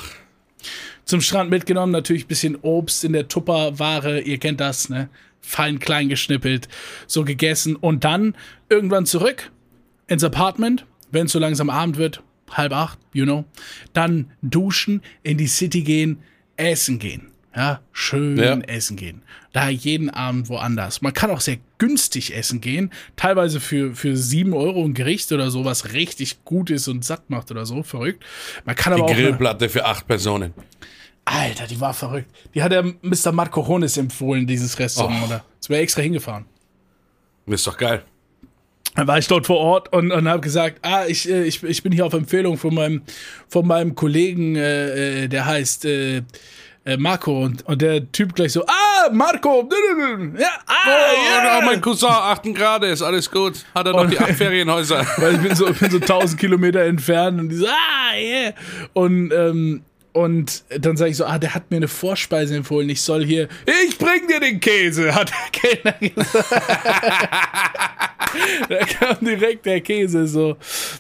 zum 1.05 1.21
Strand 1.21 1.51
mitgenommen, 1.51 1.93
natürlich 1.93 2.25
ein 2.25 2.29
bisschen 2.29 2.57
Obst 2.63 3.05
in 3.05 3.13
der 3.13 3.29
Tupperware, 3.29 4.21
ihr 4.23 4.39
kennt 4.39 4.59
das, 4.61 4.89
ne? 4.89 5.09
Fein 5.45 5.79
klein 5.79 6.09
geschnippelt, 6.09 6.69
so 7.07 7.25
gegessen 7.25 7.77
und 7.77 8.05
dann 8.05 8.35
irgendwann 8.69 9.07
zurück 9.07 9.51
ins 10.07 10.25
Apartment, 10.25 10.87
wenn 11.11 11.27
es 11.27 11.33
so 11.33 11.39
langsam 11.39 11.71
Abend 11.71 11.97
wird, 11.97 12.23
halb 12.51 12.73
acht, 12.73 12.99
you 13.13 13.25
know, 13.25 13.45
dann 13.93 14.31
duschen, 14.43 15.03
in 15.23 15.39
die 15.39 15.47
City 15.47 15.83
gehen, 15.83 16.19
essen 16.57 16.99
gehen. 16.99 17.29
Ja, 17.57 17.81
schön 17.93 18.37
Ja. 18.37 18.59
essen 18.67 18.97
gehen. 18.97 19.23
Da 19.53 19.69
jeden 19.69 20.11
Abend 20.11 20.49
woanders. 20.49 21.03
Man 21.03 21.13
kann 21.13 21.31
auch 21.31 21.41
sehr 21.41 21.59
günstig 21.79 22.35
essen 22.35 22.61
gehen. 22.61 22.91
Teilweise 23.15 23.61
für, 23.61 23.95
für 23.95 24.17
sieben 24.17 24.53
Euro 24.55 24.85
ein 24.85 24.93
Gericht 24.95 25.31
oder 25.31 25.53
so, 25.53 25.65
was 25.65 25.93
richtig 25.93 26.45
gut 26.45 26.71
ist 26.71 26.89
und 26.89 27.05
satt 27.05 27.31
macht 27.31 27.53
oder 27.53 27.65
so. 27.65 27.85
Verrückt. 27.85 28.25
Man 28.65 28.75
kann 28.75 28.97
die 28.97 29.03
aber 29.03 29.11
auch. 29.13 29.15
Grillplatte 29.15 29.69
für 29.69 29.85
acht 29.85 30.09
Personen. 30.09 30.53
Alter, 31.25 31.67
die 31.67 31.81
war 31.81 31.95
verrückt. 31.95 32.29
Die 32.55 32.63
hat 32.63 32.73
der 32.73 32.83
Mr. 32.83 33.33
Marco 33.33 33.67
Hones 33.67 33.97
empfohlen, 33.97 34.47
dieses 34.47 34.79
Restaurant. 34.79 35.17
Oh. 35.23 35.27
Oder? 35.27 35.45
Jetzt 35.55 35.71
wäre 35.71 35.81
extra 35.83 36.03
hingefahren. 36.03 36.45
Ist 37.47 37.67
doch 37.67 37.77
geil. 37.77 38.03
Dann 38.95 39.07
war 39.09 39.19
ich 39.19 39.27
dort 39.27 39.47
vor 39.47 39.59
Ort 39.59 39.93
und, 39.93 40.13
und 40.13 40.29
habe 40.29 40.41
gesagt, 40.41 40.79
ah, 40.83 41.05
ich, 41.07 41.29
äh, 41.29 41.45
ich, 41.45 41.63
ich 41.65 41.83
bin 41.83 41.93
hier 41.93 42.07
auf 42.07 42.13
Empfehlung 42.13 42.57
von 42.59 42.75
meinem, 42.75 43.03
von 43.49 43.67
meinem 43.67 43.95
Kollegen, 43.95 44.55
äh, 44.55 45.25
äh, 45.25 45.29
der 45.29 45.47
heißt 45.47 45.85
äh, 45.87 46.23
äh, 46.85 46.97
Marco. 46.97 47.43
Und, 47.43 47.67
und 47.67 47.83
der 47.83 48.11
Typ 48.13 48.35
gleich 48.35 48.53
so, 48.53 48.65
ah, 48.67 49.11
Marco, 49.11 49.69
ja, 50.39 50.49
ah, 50.67 50.73
Oh, 50.87 50.91
ja. 51.45 51.59
oh, 51.59 51.65
mein 51.65 51.81
Cousin, 51.81 52.09
8 52.09 52.55
Grad, 52.55 52.85
ist 52.85 53.03
alles 53.03 53.29
gut. 53.31 53.65
Hat 53.75 53.87
er 53.87 53.93
noch 53.95 54.03
Und- 54.03 54.13
die 54.13 54.19
acht 54.19 54.35
Ferienhäuser. 54.35 55.05
Weil 55.17 55.35
ich 55.35 55.41
bin 55.41 55.55
so, 55.57 55.69
ich 55.69 55.79
bin 55.79 55.91
so 55.91 55.97
1000 55.99 56.39
Kilometer 56.39 56.83
entfernt 56.85 57.41
und 57.41 57.49
die 57.49 57.57
so, 57.57 57.67
ah, 57.67 58.17
yeah. 58.17 58.53
Und, 58.93 59.33
ähm, 59.33 59.83
und 60.14 60.62
dann 60.70 60.96
sage 60.96 61.11
ich 61.11 61.16
so, 61.16 61.24
ah, 61.27 61.38
der 61.38 61.55
hat 61.55 61.72
mir 61.72 61.79
eine 61.79 61.88
Vorspeise 61.88 62.55
empfohlen, 62.57 62.88
ich 62.88 63.03
soll 63.03 63.24
hier, 63.24 63.48
ich 63.88 63.98
bring 63.98 64.29
dir 64.29 64.38
den 64.38 64.61
Käse, 64.61 65.12
hat 65.12 65.31
der 65.31 65.61
Kellner 65.61 65.98
gesagt. 66.14 66.50
da 68.68 68.79
kam 68.79 69.24
direkt 69.24 69.66
der 69.66 69.81
Käse 69.81 70.29
so. 70.29 70.57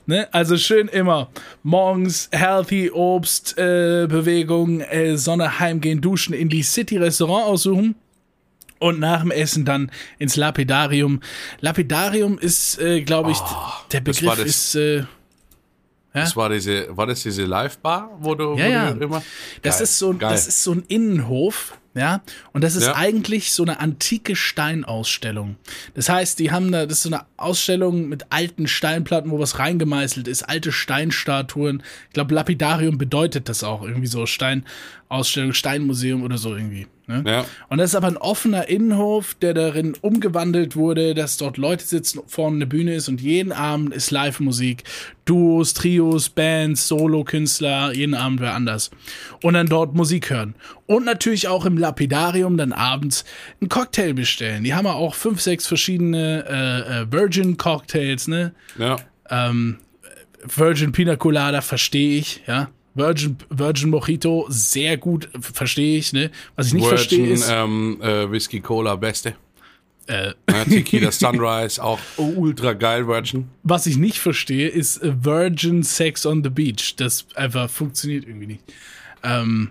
Ne? 0.06 0.26
Also 0.32 0.56
schön 0.56 0.88
immer 0.88 1.30
morgens 1.62 2.28
healthy 2.32 2.90
Obst, 2.90 3.56
äh, 3.56 4.08
Bewegung, 4.08 4.80
äh, 4.80 5.16
Sonne 5.16 5.60
heimgehen, 5.60 6.00
duschen, 6.00 6.34
in 6.34 6.48
die 6.48 6.64
City 6.64 6.96
Restaurant 6.96 7.46
aussuchen. 7.46 7.94
Und 8.80 8.98
nach 8.98 9.20
dem 9.22 9.30
Essen 9.30 9.64
dann 9.64 9.92
ins 10.18 10.34
Lapidarium. 10.34 11.20
Lapidarium 11.60 12.36
ist, 12.36 12.80
äh, 12.80 13.02
glaube 13.02 13.30
ich, 13.30 13.38
Oh, 13.38 13.72
der 13.92 14.00
Begriff 14.00 14.44
ist. 14.44 14.74
Äh, 14.74 15.04
Das 16.22 16.36
war 16.36 16.48
diese, 16.48 16.96
war 16.96 17.06
das 17.06 17.22
diese 17.22 17.44
Live-Bar, 17.44 18.10
wo 18.20 18.34
du, 18.34 18.56
Ja, 18.56 18.66
wo 18.66 18.70
ja. 18.70 18.90
du 18.92 19.04
immer. 19.04 19.22
Das 19.62 19.76
Geil, 19.78 19.82
ist 19.84 19.98
so, 19.98 20.14
geil. 20.14 20.30
das 20.30 20.46
ist 20.46 20.62
so 20.62 20.72
ein 20.72 20.84
Innenhof, 20.86 21.76
ja. 21.94 22.22
Und 22.52 22.62
das 22.62 22.76
ist 22.76 22.86
Ja. 22.86 22.94
eigentlich 22.94 23.52
so 23.52 23.64
eine 23.64 23.80
antike 23.80 24.36
Steinausstellung. 24.36 25.56
Das 25.94 26.08
heißt, 26.08 26.38
die 26.38 26.50
haben 26.52 26.70
da, 26.72 26.86
das 26.86 26.98
ist 26.98 27.02
so 27.04 27.08
eine 27.10 27.24
Ausstellung 27.36 28.08
mit 28.08 28.26
alten 28.30 28.66
Steinplatten, 28.68 29.30
wo 29.30 29.38
was 29.38 29.58
reingemeißelt 29.58 30.28
ist, 30.28 30.42
alte 30.44 30.72
Steinstatuen. 30.72 31.82
Ich 32.08 32.14
glaube, 32.14 32.34
Lapidarium 32.34 32.96
bedeutet 32.98 33.48
das 33.48 33.64
auch 33.64 33.82
irgendwie 33.82 34.06
so 34.06 34.26
Steinausstellung, 35.08 35.52
Steinmuseum 35.52 36.22
oder 36.22 36.38
so 36.38 36.54
irgendwie. 36.54 36.86
Ne? 37.06 37.22
Ja. 37.26 37.44
Und 37.68 37.78
das 37.78 37.90
ist 37.90 37.96
aber 37.96 38.06
ein 38.06 38.16
offener 38.16 38.68
Innenhof, 38.68 39.34
der 39.34 39.52
darin 39.52 39.94
umgewandelt 40.00 40.74
wurde, 40.74 41.14
dass 41.14 41.36
dort 41.36 41.58
Leute 41.58 41.84
sitzen, 41.84 42.20
vorne 42.26 42.56
eine 42.56 42.66
Bühne 42.66 42.94
ist 42.94 43.08
und 43.08 43.20
jeden 43.20 43.52
Abend 43.52 43.92
ist 43.92 44.10
Live-Musik. 44.10 44.84
Duos, 45.26 45.74
Trios, 45.74 46.30
Bands, 46.30 46.88
Solo-Künstler, 46.88 47.92
jeden 47.92 48.14
Abend 48.14 48.40
wer 48.40 48.54
anders. 48.54 48.90
Und 49.42 49.54
dann 49.54 49.66
dort 49.66 49.94
Musik 49.94 50.30
hören. 50.30 50.54
Und 50.86 51.04
natürlich 51.04 51.48
auch 51.48 51.66
im 51.66 51.78
Lapidarium 51.78 52.56
dann 52.56 52.72
abends 52.72 53.24
einen 53.60 53.68
Cocktail 53.68 54.14
bestellen. 54.14 54.64
Die 54.64 54.74
haben 54.74 54.86
ja 54.86 54.92
auch 54.92 55.14
fünf, 55.14 55.40
sechs 55.40 55.66
verschiedene 55.66 56.44
äh, 56.48 57.02
äh, 57.02 57.12
Virgin-Cocktails, 57.12 58.28
ne? 58.28 58.54
Ja. 58.78 58.96
Virgin 60.46 60.92
Pina 60.92 61.16
Colada 61.16 61.62
verstehe 61.62 62.18
ich, 62.18 62.42
ja. 62.46 62.68
Virgin, 62.94 63.36
Virgin 63.50 63.90
Mojito, 63.90 64.46
sehr 64.48 64.96
gut, 64.96 65.28
verstehe 65.40 65.98
ich, 65.98 66.12
ne? 66.12 66.30
Was 66.56 66.68
ich 66.68 66.74
nicht 66.74 66.86
verstehe 66.86 67.18
Virgin, 67.18 67.34
ist. 67.34 67.48
ähm, 67.50 67.98
äh, 68.00 68.30
Whisky 68.30 68.60
Cola, 68.60 68.94
beste. 68.96 69.34
Äh, 70.06 70.32
Ja, 70.50 70.64
Tequila 70.64 71.10
Sunrise, 71.12 71.82
auch 71.82 71.98
ultra 72.18 72.74
geil, 72.74 73.06
Virgin. 73.08 73.48
Was 73.62 73.86
ich 73.86 73.96
nicht 73.96 74.18
verstehe, 74.18 74.68
ist 74.68 75.02
äh, 75.02 75.12
Virgin 75.24 75.82
Sex 75.82 76.24
on 76.26 76.44
the 76.44 76.50
Beach. 76.50 76.94
Das 76.96 77.26
einfach 77.34 77.68
funktioniert 77.70 78.24
irgendwie 78.26 78.46
nicht. 78.46 78.62
Ähm, 79.22 79.70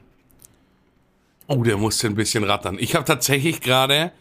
Oh, 1.47 1.61
der 1.61 1.75
musste 1.77 2.07
ein 2.07 2.15
bisschen 2.15 2.45
rattern. 2.45 2.77
Ich 2.79 2.95
habe 2.95 3.03
tatsächlich 3.05 3.59
gerade. 3.59 4.11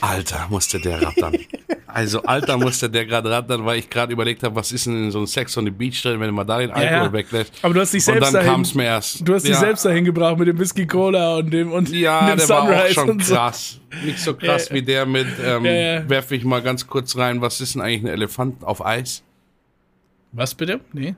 Alter, 0.00 0.48
musste 0.50 0.80
der 0.80 1.00
rattern. 1.00 1.36
Also, 1.98 2.22
Alter, 2.22 2.56
musste 2.56 2.88
der 2.88 3.06
gerade 3.06 3.28
rattern, 3.28 3.64
weil 3.64 3.80
ich 3.80 3.90
gerade 3.90 4.12
überlegt 4.12 4.42
habe, 4.44 4.54
was 4.54 4.70
ist 4.70 4.86
denn 4.86 5.04
in 5.06 5.10
so 5.10 5.18
einem 5.18 5.26
Sex 5.26 5.56
on 5.58 5.64
the 5.64 5.70
Beach 5.72 6.00
drin, 6.00 6.20
wenn 6.20 6.32
man 6.32 6.46
da 6.46 6.58
den 6.58 6.70
Alkohol 6.70 7.06
ja. 7.06 7.12
weglässt. 7.12 7.52
Aber 7.62 7.74
du 7.74 7.80
hast 7.80 7.92
dich 7.92 8.00
Und 8.06 8.12
selbst 8.12 8.26
dann 8.26 8.32
dahin- 8.34 8.50
kam 8.52 8.60
es 8.60 8.74
mir 8.74 8.84
erst. 8.84 9.26
du 9.28 9.34
hast 9.34 9.42
dich 9.42 9.50
ja, 9.52 9.58
selbst 9.58 9.84
dahin 9.84 10.04
gebracht 10.04 10.38
mit 10.38 10.46
dem 10.46 10.58
Whisky 10.58 10.86
Cola 10.86 11.36
und 11.38 11.50
dem 11.50 11.72
und 11.72 11.88
Ja, 11.90 12.26
dem 12.28 12.38
der 12.38 12.48
war 12.48 12.62
auch 12.62 12.66
Sunrise 12.68 12.94
schon 12.94 13.10
und 13.10 13.24
so. 13.24 13.34
krass. 13.34 13.80
Nicht 14.04 14.20
so 14.20 14.34
krass 14.34 14.68
Ja. 14.68 14.74
wie 14.76 14.82
der 14.82 15.06
mit, 15.06 15.26
ähm, 15.44 15.64
werfe 16.08 16.36
ich 16.36 16.44
mal 16.44 16.62
ganz 16.62 16.86
kurz 16.86 17.16
rein, 17.16 17.40
was 17.40 17.60
ist 17.60 17.74
denn 17.74 17.82
eigentlich 17.82 18.02
ein 18.02 18.06
Elefant 18.14 18.62
auf 18.62 18.84
Eis? 18.86 19.24
Was 20.30 20.54
bitte? 20.54 20.78
Nee. 20.92 21.16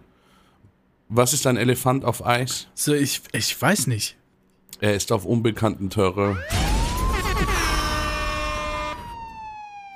Was 1.11 1.33
ist 1.35 1.47
ein 1.47 1.57
Elefant 1.59 2.05
auf 2.07 2.25
Eis? 2.25 2.69
So, 2.75 2.95
ich, 2.95 3.21
ich 3.33 3.61
weiß 3.61 3.87
nicht. 3.87 4.17
Er 4.81 4.95
ist 4.95 5.13
auf 5.13 5.27
unbekannten 5.27 5.91
Terrain. 5.91 6.39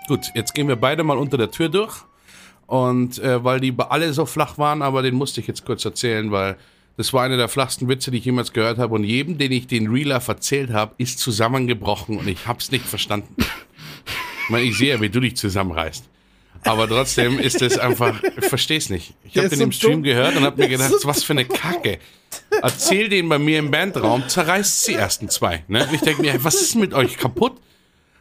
Gut, 0.06 0.30
jetzt 0.34 0.54
gehen 0.54 0.68
wir 0.68 0.76
beide 0.76 1.02
mal 1.02 1.18
unter 1.18 1.38
der 1.38 1.50
Tür 1.50 1.68
durch. 1.68 2.02
Und 2.66 3.18
äh, 3.18 3.44
weil 3.44 3.60
die 3.60 3.74
alle 3.76 4.12
so 4.12 4.26
flach 4.26 4.58
waren, 4.58 4.82
aber 4.82 5.02
den 5.02 5.14
musste 5.14 5.40
ich 5.40 5.46
jetzt 5.46 5.64
kurz 5.64 5.84
erzählen, 5.84 6.30
weil 6.30 6.56
das 6.96 7.12
war 7.12 7.24
einer 7.24 7.36
der 7.36 7.48
flachsten 7.48 7.88
Witze, 7.88 8.10
die 8.10 8.18
ich 8.18 8.24
jemals 8.24 8.52
gehört 8.52 8.78
habe. 8.78 8.94
Und 8.94 9.04
jedem, 9.04 9.36
den 9.38 9.52
ich 9.52 9.66
den 9.66 9.94
Life 9.94 10.30
erzählt 10.30 10.70
habe, 10.70 10.94
ist 10.98 11.18
zusammengebrochen 11.18 12.18
und 12.18 12.28
ich 12.28 12.46
hab's 12.46 12.70
nicht 12.70 12.86
verstanden. 12.86 13.34
Ich 14.44 14.50
meine, 14.50 14.64
ich 14.64 14.76
sehe 14.76 14.94
ja, 14.94 15.00
wie 15.00 15.08
du 15.08 15.20
dich 15.20 15.36
zusammenreißt. 15.36 16.04
Aber 16.64 16.88
trotzdem 16.88 17.38
ist 17.38 17.60
es 17.60 17.78
einfach, 17.78 18.22
ich 18.22 18.46
verstehe 18.46 18.78
es 18.78 18.88
nicht. 18.88 19.14
Ich 19.24 19.36
habe 19.36 19.48
den 19.48 19.58
so 19.58 19.64
im 19.64 19.72
Stream 19.72 19.92
dumm. 19.92 20.02
gehört 20.02 20.36
und 20.36 20.44
habe 20.44 20.62
mir 20.62 20.68
gedacht, 20.68 20.92
so 20.98 21.08
was 21.08 21.22
für 21.22 21.32
eine 21.34 21.44
Kacke. 21.44 21.98
Erzähl 22.62 23.08
den 23.08 23.28
bei 23.28 23.38
mir 23.38 23.58
im 23.58 23.70
Bandraum, 23.70 24.26
zerreißt 24.28 24.88
die 24.88 24.94
ersten 24.94 25.28
zwei. 25.28 25.64
Ne? 25.68 25.86
Und 25.86 25.94
ich 25.94 26.00
denke 26.00 26.22
mir, 26.22 26.42
was 26.42 26.54
ist 26.54 26.74
mit 26.74 26.94
euch 26.94 27.18
kaputt? 27.18 27.60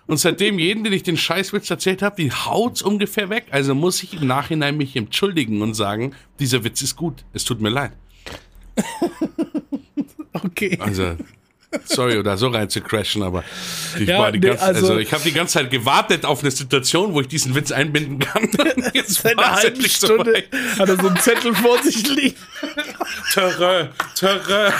Und 0.06 0.18
seitdem 0.18 0.60
jeden, 0.60 0.84
den 0.84 0.92
ich 0.94 1.04
den 1.04 1.16
Scheißwitz 1.18 1.70
erzählt 1.70 2.02
habe, 2.02 2.22
die 2.22 2.32
haut's 2.32 2.82
ungefähr 2.82 3.30
weg. 3.30 3.46
Also 3.52 3.74
muss 3.74 4.04
ich 4.04 4.14
im 4.22 4.28
Nachhinein 4.28 4.76
mich 4.78 4.96
entschuldigen 4.96 5.62
und 5.62 5.74
sagen, 5.76 6.14
dieser 6.40 6.64
Witz 6.64 6.82
ist 6.82 6.96
gut. 6.98 7.24
Es 7.34 7.46
tut 7.46 7.62
mir 7.62 7.70
leid. 7.70 7.94
Okay. 10.46 10.78
Also, 10.82 11.16
sorry, 11.86 12.22
da 12.24 12.36
so 12.38 12.48
rein 12.48 12.68
zu 12.70 12.82
crashen, 12.82 13.22
aber 13.24 13.44
ich 14.00 14.08
Ja, 14.08 14.20
war 14.20 14.32
die 14.32 14.40
nee, 14.40 14.48
ganze, 14.48 14.64
also- 14.64 14.88
also, 14.88 14.98
ich 15.00 15.14
habe 15.14 15.24
die 15.24 15.32
ganze 15.32 15.54
Zeit 15.54 15.70
gewartet 15.72 16.26
auf 16.26 16.42
eine 16.42 16.52
Situation, 16.52 17.14
wo 17.14 17.22
ich 17.22 17.28
diesen 17.28 17.56
Witz 17.56 17.72
einbinden 17.72 18.20
kann. 18.20 18.50
Jetzt 18.94 19.22
Seit 19.22 19.38
einer 19.38 19.52
halben 19.56 19.68
endlich 19.76 19.94
Stunde 19.96 20.44
hat 20.78 20.90
er 20.90 20.98
so 21.00 21.08
einen 21.08 21.18
Zettel 21.18 21.54
vor 21.56 21.82
sich 21.84 22.06
liegen. 22.08 22.36
Terrain, 23.32 23.90
Terrain. 24.16 24.74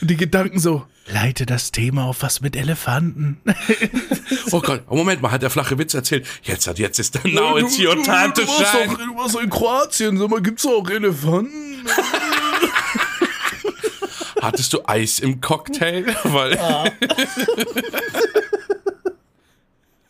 Und 0.00 0.10
die 0.10 0.16
Gedanken 0.16 0.58
so, 0.58 0.86
leite 1.06 1.46
das 1.46 1.72
Thema 1.72 2.04
auf 2.04 2.22
was 2.22 2.40
mit 2.40 2.56
Elefanten. 2.56 3.40
Oh 4.52 4.60
Gott, 4.60 4.82
oh 4.88 4.96
Moment 4.96 5.22
mal, 5.22 5.32
hat 5.32 5.42
der 5.42 5.50
flache 5.50 5.76
Witz 5.76 5.92
erzählt. 5.94 6.24
Jetzt 6.42 6.68
hat, 6.68 6.78
jetzt 6.78 7.00
ist 7.00 7.14
der 7.14 7.26
Now 7.28 7.58
it's 7.58 7.78
your 7.78 8.00
time 8.02 8.32
to 8.32 8.42
shine. 8.42 8.96
du 8.96 9.16
warst 9.16 9.34
doch 9.34 9.40
in 9.40 9.50
Kroatien, 9.50 10.18
sag 10.18 10.30
mal, 10.30 10.40
gibt's 10.40 10.64
auch 10.64 10.88
Elefanten? 10.88 11.84
Hattest 14.40 14.72
du 14.72 14.86
Eis 14.86 15.18
im 15.18 15.40
Cocktail? 15.40 16.04
Weil, 16.24 16.56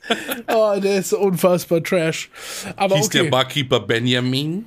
Oh, 0.48 0.78
der 0.80 0.98
ist 0.98 1.12
unfassbar 1.12 1.82
trash. 1.82 2.30
Aber 2.76 2.96
hieß 2.96 3.08
der 3.10 3.22
okay. 3.22 3.30
Barkeeper 3.30 3.80
Benjamin? 3.80 4.66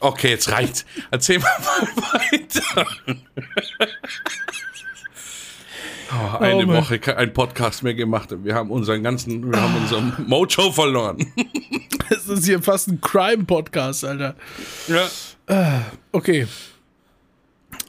Okay, 0.00 0.30
jetzt 0.30 0.50
reicht's. 0.50 0.84
Erzähl 1.10 1.38
mal 1.38 1.48
weiter. 1.50 2.86
Oh, 6.10 6.38
eine 6.38 6.64
Oh. 6.64 6.72
Woche 6.72 6.98
kein 6.98 7.16
ein 7.16 7.32
Podcast 7.34 7.82
mehr 7.82 7.92
gemacht 7.92 8.30
wir 8.42 8.54
haben 8.54 8.70
unseren 8.70 9.02
ganzen, 9.02 9.52
wir 9.52 9.60
haben 9.60 9.76
unseren 9.76 10.24
Mojo 10.26 10.72
verloren. 10.72 11.30
Das 12.08 12.26
ist 12.26 12.46
hier 12.46 12.62
fast 12.62 12.88
ein 12.88 13.02
Crime-Podcast, 13.02 14.02
Alter. 14.06 14.34
Ja. 14.86 15.84
Okay. 16.10 16.46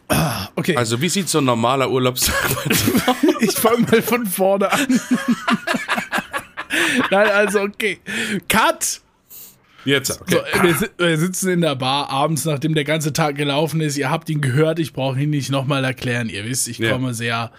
Ah, 0.10 0.50
Okay, 0.56 0.76
Also, 0.76 1.00
wie 1.02 1.10
sieht 1.10 1.30
so 1.30 1.38
ein 1.40 1.46
normaler 1.46 1.90
Urlaubstag 1.90 2.36
bei 2.56 2.74
dir 2.74 3.08
aus? 3.08 3.16
ich 3.40 3.52
fange 3.56 3.86
mal 3.90 4.02
von 4.02 4.26
vorne 4.26 4.72
an. 4.72 4.88
Nein, 7.12 7.30
also 7.32 7.62
okay. 7.62 8.00
Cut! 8.48 9.02
Jetzt, 9.86 10.20
okay. 10.22 10.36
So, 10.54 10.64
wir, 10.64 10.76
si- 10.76 10.88
wir 10.98 11.18
sitzen 11.18 11.50
in 11.52 11.62
der 11.62 11.76
Bar 11.76 12.10
abends, 12.10 12.44
nachdem 12.46 12.76
der 12.76 12.84
ganze 12.84 13.14
Tag 13.14 13.36
gelaufen 13.38 13.80
ist. 13.82 13.98
Ihr 13.98 14.10
habt 14.10 14.30
ihn 14.30 14.42
gehört, 14.42 14.78
ich 14.80 14.92
brauche 14.94 15.20
ihn 15.22 15.30
nicht 15.30 15.50
nochmal 15.52 15.84
erklären. 15.86 16.28
Ihr 16.30 16.44
wisst, 16.46 16.68
ich 16.68 16.80
Ja. 16.80 16.92
komme 16.92 17.14
sehr 17.14 17.52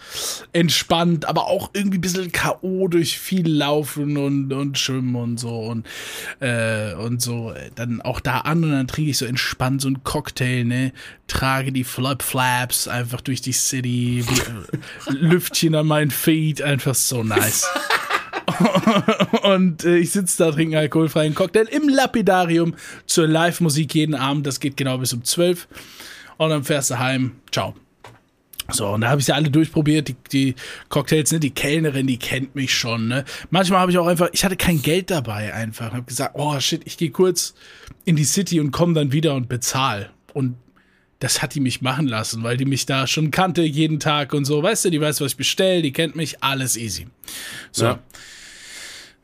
entspannt, 0.52 1.26
aber 1.26 1.46
auch 1.46 1.70
irgendwie 1.72 1.98
ein 1.98 2.02
bisschen 2.02 2.30
K.O. 2.33 2.88
durch 2.88 3.18
viel 3.18 3.48
Laufen 3.48 4.16
und, 4.16 4.52
und 4.52 4.78
Schwimmen 4.78 5.14
und 5.16 5.40
so 5.40 5.61
und, 5.61 5.87
äh, 6.40 6.94
und 6.94 7.22
so. 7.22 7.54
Dann 7.74 8.00
auch 8.02 8.20
da 8.20 8.38
an 8.40 8.64
und 8.64 8.70
dann 8.72 8.87
trinke 8.88 9.11
ich 9.11 9.18
so 9.18 9.24
entspannt 9.24 9.80
so 9.80 9.88
einen 9.88 10.04
Cocktail, 10.04 10.64
ne? 10.64 10.92
Trage 11.26 11.72
die 11.72 11.85
Flip-Flaps 11.85 12.88
einfach 12.88 13.20
durch 13.20 13.40
die 13.40 13.52
City, 13.52 14.24
äh, 15.09 15.11
Lüftchen 15.12 15.74
an 15.74 15.87
meinen 15.87 16.11
Feet, 16.11 16.61
einfach 16.61 16.94
so 16.94 17.22
nice. 17.22 17.66
Und 19.42 19.85
äh, 19.85 19.99
ich 19.99 20.11
sitze 20.11 20.44
da, 20.44 20.51
trinke 20.51 20.77
einen 20.77 20.85
alkoholfreien 20.85 21.35
Cocktail 21.35 21.66
im 21.70 21.88
Lapidarium 21.88 22.75
zur 23.07 23.27
Live-Musik 23.27 23.94
jeden 23.94 24.14
Abend. 24.14 24.46
Das 24.46 24.61
geht 24.61 24.77
genau 24.77 24.99
bis 24.99 25.12
um 25.12 25.25
12. 25.25 25.68
Und 26.37 26.51
dann 26.51 26.64
fährst 26.64 26.90
du 26.90 26.99
heim. 26.99 27.33
Ciao. 27.53 27.75
So, 28.73 28.88
und 28.88 29.01
da 29.01 29.09
habe 29.09 29.20
ich 29.20 29.27
ja 29.27 29.35
alle 29.35 29.51
durchprobiert, 29.51 30.09
die, 30.09 30.16
die 30.31 30.55
Cocktails, 30.88 31.33
ne? 31.33 31.40
Die 31.40 31.51
Kellnerin, 31.51 32.07
die 32.07 32.18
kennt 32.18 32.55
mich 32.55 32.73
schon, 32.75 33.09
ne? 33.09 33.25
Manchmal 33.51 33.81
habe 33.81 33.90
ich 33.90 33.99
auch 33.99 34.07
einfach, 34.07 34.29
ich 34.33 34.44
hatte 34.44 34.57
kein 34.57 34.81
Geld 34.81 35.11
dabei 35.11 35.53
einfach. 35.53 35.92
Habe 35.92 36.05
gesagt, 36.05 36.35
oh 36.35 36.59
shit, 36.61 36.83
ich 36.85 36.96
gehe 36.96 37.11
kurz 37.11 37.55
in 38.05 38.16
die 38.16 38.25
City 38.25 38.61
und 38.61 38.70
komme 38.70 38.94
dann 38.94 39.12
wieder 39.12 39.35
und 39.35 39.49
bezahl. 39.49 40.11
Und 40.35 40.55
das 41.18 41.42
hat 41.42 41.55
die 41.55 41.61
mich 41.61 41.83
machen 41.83 42.09
lassen, 42.09 42.42
weil 42.42 42.57
die 42.57 42.64
mich 42.64 42.87
da 42.87 43.07
schon 43.07 43.31
kannte 43.31 43.62
jeden 43.62 44.01
Tag 44.01 44.33
und 44.33 44.44
so. 44.44 44.62
Weißt 44.62 44.85
du, 44.85 44.90
die 44.90 45.01
weiß, 45.01 45.20
was 45.20 45.33
ich 45.33 45.37
bestelle, 45.37 45.83
die 45.83 45.92
kennt 45.92 46.16
mich, 46.16 46.42
alles 46.42 46.77
easy. 46.77 47.09
So. 47.73 47.85
Ja. 47.85 47.99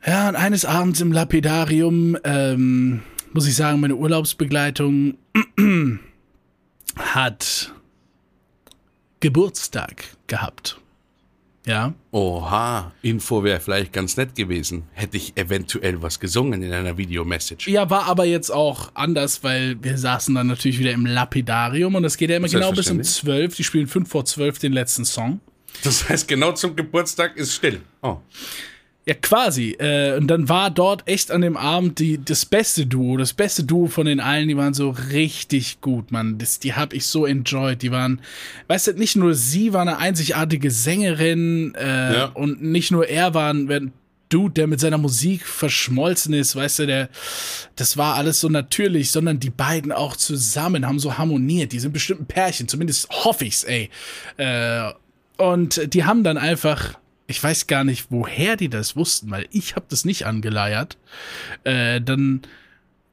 Ja, 0.05 0.29
und 0.29 0.35
eines 0.35 0.65
Abends 0.65 1.01
im 1.01 1.11
Lapidarium, 1.11 2.17
ähm, 2.23 3.01
muss 3.33 3.47
ich 3.47 3.55
sagen, 3.55 3.79
meine 3.79 3.95
Urlaubsbegleitung 3.95 5.17
hat 6.95 7.73
Geburtstag 9.19 10.03
gehabt. 10.27 10.79
Ja. 11.67 11.93
Oha, 12.11 12.93
Info 13.01 13.43
wäre 13.43 13.59
vielleicht 13.59 13.91
ganz 13.91 14.15
nett 14.15 14.35
gewesen. 14.35 14.83
Hätte 14.93 15.17
ich 15.17 15.35
eventuell 15.35 16.01
was 16.01 16.17
gesungen 16.21 16.63
in 16.63 16.71
einer 16.71 16.97
Videomessage. 16.97 17.69
Ja, 17.69 17.89
war 17.89 18.05
aber 18.05 18.23
jetzt 18.23 18.51
auch 18.51 18.91
anders, 18.93 19.43
weil 19.43 19.75
wir 19.83 19.97
saßen 19.97 20.33
dann 20.33 20.47
natürlich 20.47 20.79
wieder 20.79 20.93
im 20.93 21.05
Lapidarium 21.05 21.95
und 21.95 22.05
es 22.05 22.15
geht 22.15 22.29
ja 22.29 22.37
immer 22.37 22.47
genau 22.47 22.71
bis 22.71 22.89
um 22.89 23.03
12. 23.03 23.57
Die 23.57 23.65
spielen 23.65 23.87
5 23.87 24.09
vor 24.09 24.23
12 24.23 24.59
den 24.59 24.71
letzten 24.71 25.03
Song. 25.03 25.41
Das 25.83 26.07
heißt, 26.07 26.29
genau 26.29 26.53
zum 26.53 26.73
Geburtstag 26.73 27.35
ist 27.35 27.53
still. 27.53 27.81
Oh. 28.01 28.17
Ja, 29.07 29.13
quasi. 29.13 29.71
Äh, 29.79 30.17
und 30.17 30.27
dann 30.27 30.49
war 30.49 30.69
dort 30.69 31.07
echt 31.07 31.31
an 31.31 31.39
dem 31.39 31.55
Abend 31.55 31.99
die, 31.99 32.19
das 32.23 32.45
beste 32.45 32.85
Duo, 32.85 33.15
das 33.15 33.31
beste 33.31 33.63
Duo 33.63 33.87
von 33.87 34.05
den 34.05 34.19
allen, 34.19 34.49
die 34.49 34.57
waren 34.57 34.73
so 34.73 34.89
richtig 34.89 35.79
gut, 35.79 36.11
Mann. 36.11 36.37
Das, 36.37 36.59
die 36.59 36.73
habe 36.73 36.93
ich 36.93 37.05
so 37.05 37.25
enjoyed. 37.25 37.81
Die 37.81 37.91
waren, 37.91 38.19
weißt 38.67 38.87
du, 38.87 38.93
nicht 38.95 39.15
nur 39.15 39.33
sie 39.33 39.71
war 39.71 39.83
eine 39.83 39.99
einzigartige 39.99 40.71
Sängerin 40.71 41.73
äh, 41.75 42.13
ja. 42.15 42.25
und 42.25 42.61
nicht 42.61 42.91
nur 42.91 43.07
er 43.07 43.33
war 43.33 43.53
ein 43.53 43.93
Dude, 44.27 44.55
der 44.55 44.67
mit 44.67 44.81
seiner 44.81 44.97
Musik 44.97 45.45
verschmolzen 45.45 46.33
ist, 46.33 46.57
weißt 46.57 46.79
du, 46.79 46.87
der, 46.87 47.09
das 47.77 47.95
war 47.95 48.15
alles 48.15 48.41
so 48.41 48.49
natürlich, 48.49 49.11
sondern 49.11 49.39
die 49.39 49.49
beiden 49.49 49.93
auch 49.93 50.17
zusammen 50.17 50.85
haben 50.85 50.99
so 50.99 51.17
harmoniert. 51.17 51.71
Die 51.71 51.79
sind 51.79 51.93
bestimmt 51.93 52.21
ein 52.21 52.25
Pärchen, 52.25 52.67
zumindest 52.67 53.07
hoffe 53.09 53.45
ich's, 53.45 53.63
ey. 53.63 53.89
Äh, 54.35 54.91
und 55.37 55.93
die 55.93 56.03
haben 56.03 56.25
dann 56.25 56.37
einfach 56.37 56.95
ich 57.27 57.43
weiß 57.43 57.67
gar 57.67 57.83
nicht, 57.83 58.07
woher 58.09 58.55
die 58.55 58.69
das 58.69 58.95
wussten, 58.95 59.29
weil 59.29 59.47
ich 59.51 59.75
habe 59.75 59.85
das 59.89 60.05
nicht 60.05 60.25
angeleiert. 60.25 60.97
Äh, 61.65 62.01
dann 62.01 62.41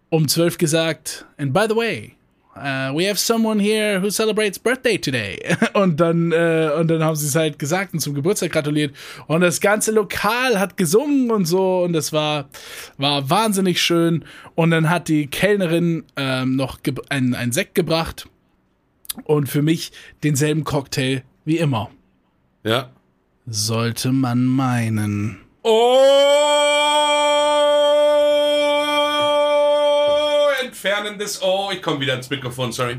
um 0.09 0.29
zwölf 0.29 0.57
gesagt, 0.57 1.27
and 1.37 1.53
by 1.53 1.67
the 1.69 1.75
way, 1.75 2.15
uh, 2.57 2.97
we 2.97 3.09
have 3.09 3.19
someone 3.19 3.61
here 3.61 4.01
who 4.01 4.11
celebrates 4.11 4.57
birthday 4.57 4.97
today. 4.97 5.57
Und 5.75 5.99
dann, 5.99 6.31
äh, 6.31 6.71
und 6.79 6.89
dann 6.89 7.03
haben 7.03 7.17
sie 7.17 7.27
es 7.27 7.35
halt 7.35 7.59
gesagt 7.59 7.93
und 7.93 7.99
zum 7.99 8.15
Geburtstag 8.15 8.53
gratuliert. 8.53 8.95
Und 9.27 9.41
das 9.41 9.61
ganze 9.61 9.91
Lokal 9.91 10.61
hat 10.61 10.77
gesungen 10.77 11.33
und 11.33 11.47
so. 11.47 11.83
Und 11.83 11.93
das 11.93 12.13
war, 12.13 12.49
war 12.97 13.29
wahnsinnig 13.29 13.83
schön. 13.83 14.25
Und 14.55 14.71
dann 14.71 14.89
hat 14.89 15.09
die 15.09 15.27
Kellnerin 15.27 16.05
ähm, 16.17 16.55
noch 16.55 16.79
einen, 17.09 17.35
einen 17.35 17.51
Sekt 17.51 17.75
gebracht. 17.75 18.29
Und 19.25 19.49
für 19.49 19.63
mich 19.63 19.91
denselben 20.23 20.63
Cocktail 20.63 21.23
wie 21.45 21.59
immer. 21.59 21.91
Ja. 22.63 22.94
Sollte 23.47 24.11
man 24.11 24.47
meinen. 24.47 25.39
Oh! 25.63 25.99
Entfernen 30.63 31.19
des 31.19 31.43
Oh. 31.43 31.69
Ich 31.71 31.83
komme 31.83 32.01
wieder 32.01 32.15
ins 32.15 32.31
Mikrofon, 32.31 32.73
sorry. 32.73 32.97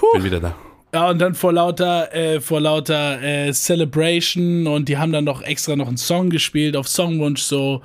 Huh. 0.00 0.06
Bin 0.14 0.24
wieder 0.24 0.40
da. 0.40 0.56
Ja, 0.94 1.10
und 1.10 1.18
dann 1.18 1.34
vor 1.34 1.52
lauter, 1.52 2.14
äh, 2.14 2.40
vor 2.40 2.60
lauter 2.60 3.20
äh, 3.20 3.52
Celebration 3.52 4.66
und 4.66 4.88
die 4.88 4.96
haben 4.96 5.12
dann 5.12 5.24
noch 5.24 5.42
extra 5.42 5.76
noch 5.76 5.88
einen 5.88 5.96
Song 5.96 6.30
gespielt 6.30 6.76
auf 6.76 6.88
Songwunsch 6.88 7.42
so. 7.42 7.82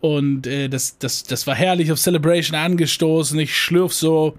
Und 0.00 0.46
äh, 0.46 0.68
das, 0.68 0.96
das, 0.98 1.24
das 1.24 1.46
war 1.46 1.54
herrlich 1.54 1.92
auf 1.92 1.98
Celebration 1.98 2.56
angestoßen. 2.56 3.38
Ich 3.40 3.54
schlürf 3.54 3.92
so 3.92 4.38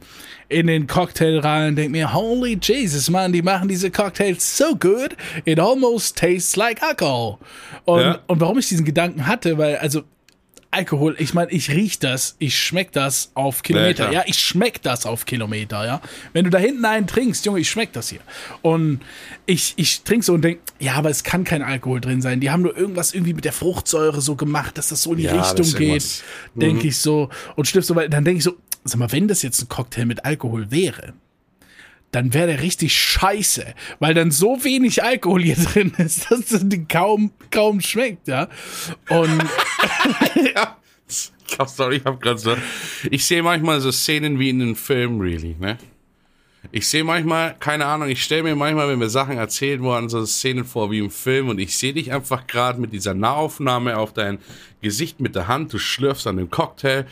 in 0.49 0.67
den 0.67 0.87
Cocktail 0.87 1.39
rein 1.39 1.69
und 1.69 1.75
denke 1.75 1.91
mir, 1.91 2.13
holy 2.13 2.57
Jesus, 2.61 3.09
man, 3.09 3.31
die 3.31 3.41
machen 3.41 3.67
diese 3.67 3.91
Cocktails 3.91 4.57
so 4.57 4.75
good, 4.75 5.15
it 5.45 5.59
almost 5.59 6.17
tastes 6.17 6.55
like 6.55 6.81
alcohol. 6.83 7.37
Und, 7.85 8.01
ja. 8.01 8.19
und 8.27 8.39
warum 8.39 8.57
ich 8.57 8.67
diesen 8.67 8.85
Gedanken 8.85 9.27
hatte, 9.27 9.57
weil, 9.57 9.77
also, 9.77 10.03
Alkohol, 10.75 11.15
ich 11.19 11.33
meine, 11.33 11.51
ich 11.51 11.71
riech 11.71 11.99
das, 11.99 12.35
ich 12.37 12.59
schmeck 12.59 12.91
das 12.91 13.31
auf 13.33 13.63
Kilometer. 13.63 14.07
Ja, 14.07 14.11
ja, 14.11 14.23
ich 14.25 14.37
schmeck 14.39 14.81
das 14.81 15.05
auf 15.05 15.25
Kilometer, 15.25 15.85
ja. 15.85 16.01
Wenn 16.33 16.43
du 16.43 16.49
da 16.49 16.57
hinten 16.57 16.83
einen 16.83 17.07
trinkst, 17.07 17.45
Junge, 17.45 17.61
ich 17.61 17.69
schmeck 17.69 17.93
das 17.93 18.09
hier. 18.09 18.19
Und 18.61 18.99
ich, 19.45 19.73
ich 19.77 20.01
trinke 20.01 20.25
so 20.25 20.33
und 20.33 20.41
denk, 20.41 20.59
ja, 20.79 20.95
aber 20.95 21.09
es 21.09 21.23
kann 21.23 21.45
kein 21.45 21.61
Alkohol 21.61 22.01
drin 22.01 22.21
sein. 22.21 22.41
Die 22.41 22.51
haben 22.51 22.61
nur 22.61 22.75
irgendwas 22.75 23.13
irgendwie 23.13 23.33
mit 23.33 23.45
der 23.45 23.53
Fruchtsäure 23.53 24.19
so 24.19 24.35
gemacht, 24.35 24.77
dass 24.77 24.89
das 24.89 25.03
so 25.03 25.13
in 25.13 25.19
die 25.19 25.23
ja, 25.23 25.41
Richtung 25.41 25.79
geht, 25.79 26.23
denke 26.55 26.83
mhm. 26.83 26.89
ich 26.89 26.97
so. 26.97 27.29
Und 27.55 27.69
stift 27.69 27.87
so, 27.87 27.95
weil 27.95 28.09
dann 28.09 28.25
denke 28.25 28.39
ich 28.39 28.43
so, 28.43 28.57
sag 28.85 28.99
mal, 28.99 29.11
wenn 29.11 29.27
das 29.27 29.41
jetzt 29.41 29.61
ein 29.61 29.67
Cocktail 29.67 30.05
mit 30.05 30.23
Alkohol 30.23 30.71
wäre, 30.71 31.13
dann 32.11 32.33
wäre 32.33 32.47
der 32.47 32.61
richtig 32.61 32.97
scheiße, 32.97 33.65
weil 33.99 34.13
dann 34.13 34.31
so 34.31 34.63
wenig 34.63 35.03
Alkohol 35.03 35.43
hier 35.43 35.55
drin 35.73 35.93
ist, 35.97 36.31
dass 36.31 36.51
es 36.51 36.65
kaum, 36.87 37.31
kaum 37.51 37.81
schmeckt, 37.81 38.27
ja. 38.27 38.47
Und 39.09 39.43
ja. 40.55 40.77
Sorry, 41.67 41.97
ich 41.97 42.05
hab 42.05 42.21
grad 42.21 42.39
so. 42.39 42.55
Ich 43.11 43.25
sehe 43.25 43.43
manchmal 43.43 43.79
so 43.79 43.91
Szenen 43.91 44.39
wie 44.39 44.49
in 44.49 44.61
einem 44.61 44.75
Film, 44.75 45.19
really, 45.19 45.55
ne? 45.59 45.77
Ich 46.71 46.87
sehe 46.87 47.03
manchmal, 47.03 47.55
keine 47.59 47.85
Ahnung, 47.85 48.09
ich 48.09 48.23
stelle 48.23 48.43
mir 48.43 48.55
manchmal, 48.55 48.87
wenn 48.89 48.99
mir 48.99 49.09
Sachen 49.09 49.37
erzählt 49.37 49.81
wurden, 49.81 50.09
so 50.09 50.25
Szenen 50.25 50.65
vor 50.65 50.91
wie 50.91 50.99
im 50.99 51.09
Film 51.09 51.49
und 51.49 51.59
ich 51.59 51.77
sehe 51.77 51.93
dich 51.93 52.11
einfach 52.11 52.47
gerade 52.47 52.79
mit 52.79 52.93
dieser 52.93 53.13
Nahaufnahme 53.13 53.97
auf 53.97 54.13
dein 54.13 54.39
Gesicht 54.81 55.19
mit 55.19 55.35
der 55.35 55.47
Hand, 55.47 55.73
du 55.73 55.79
schlürfst 55.79 56.27
an 56.27 56.37
dem 56.37 56.49
Cocktail 56.49 57.05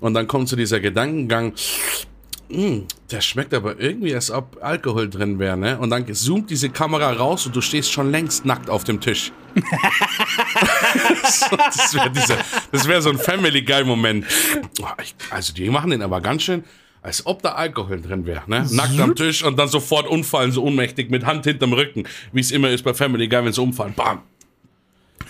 und 0.00 0.14
dann 0.14 0.26
kommt 0.26 0.48
so 0.48 0.56
dieser 0.56 0.80
Gedankengang, 0.80 1.52
mm, 2.48 2.80
der 3.10 3.20
schmeckt 3.20 3.54
aber 3.54 3.78
irgendwie, 3.80 4.14
als 4.14 4.30
ob 4.30 4.58
Alkohol 4.62 5.08
drin 5.08 5.38
wäre, 5.38 5.56
ne? 5.56 5.78
Und 5.78 5.90
dann 5.90 6.12
zoomt 6.14 6.50
diese 6.50 6.70
Kamera 6.70 7.12
raus 7.12 7.46
und 7.46 7.56
du 7.56 7.60
stehst 7.60 7.92
schon 7.92 8.10
längst 8.10 8.44
nackt 8.44 8.70
auf 8.70 8.84
dem 8.84 9.00
Tisch. 9.00 9.32
das 11.22 11.94
wäre 11.94 12.88
wär 12.88 13.02
so 13.02 13.10
ein 13.10 13.18
Family 13.18 13.62
Guy 13.62 13.82
Moment. 13.84 14.24
Also 15.30 15.52
die 15.52 15.68
machen 15.68 15.90
den 15.90 16.02
aber 16.02 16.20
ganz 16.20 16.44
schön, 16.44 16.62
als 17.02 17.24
ob 17.26 17.42
da 17.42 17.52
Alkohol 17.52 18.00
drin 18.00 18.26
wäre, 18.26 18.42
ne? 18.46 18.66
Nackt 18.70 19.00
am 19.00 19.14
Tisch 19.14 19.42
und 19.42 19.58
dann 19.58 19.68
sofort 19.68 20.06
umfallen, 20.06 20.52
so 20.52 20.62
ohnmächtig, 20.64 21.10
mit 21.10 21.24
Hand 21.24 21.44
hinterm 21.44 21.72
Rücken, 21.72 22.04
wie 22.32 22.40
es 22.40 22.50
immer 22.50 22.70
ist 22.70 22.84
bei 22.84 22.92
Family 22.92 23.28
Guy, 23.28 23.44
wenn 23.44 23.52
sie 23.52 23.62
umfallen. 23.62 23.94
Bam! 23.94 24.22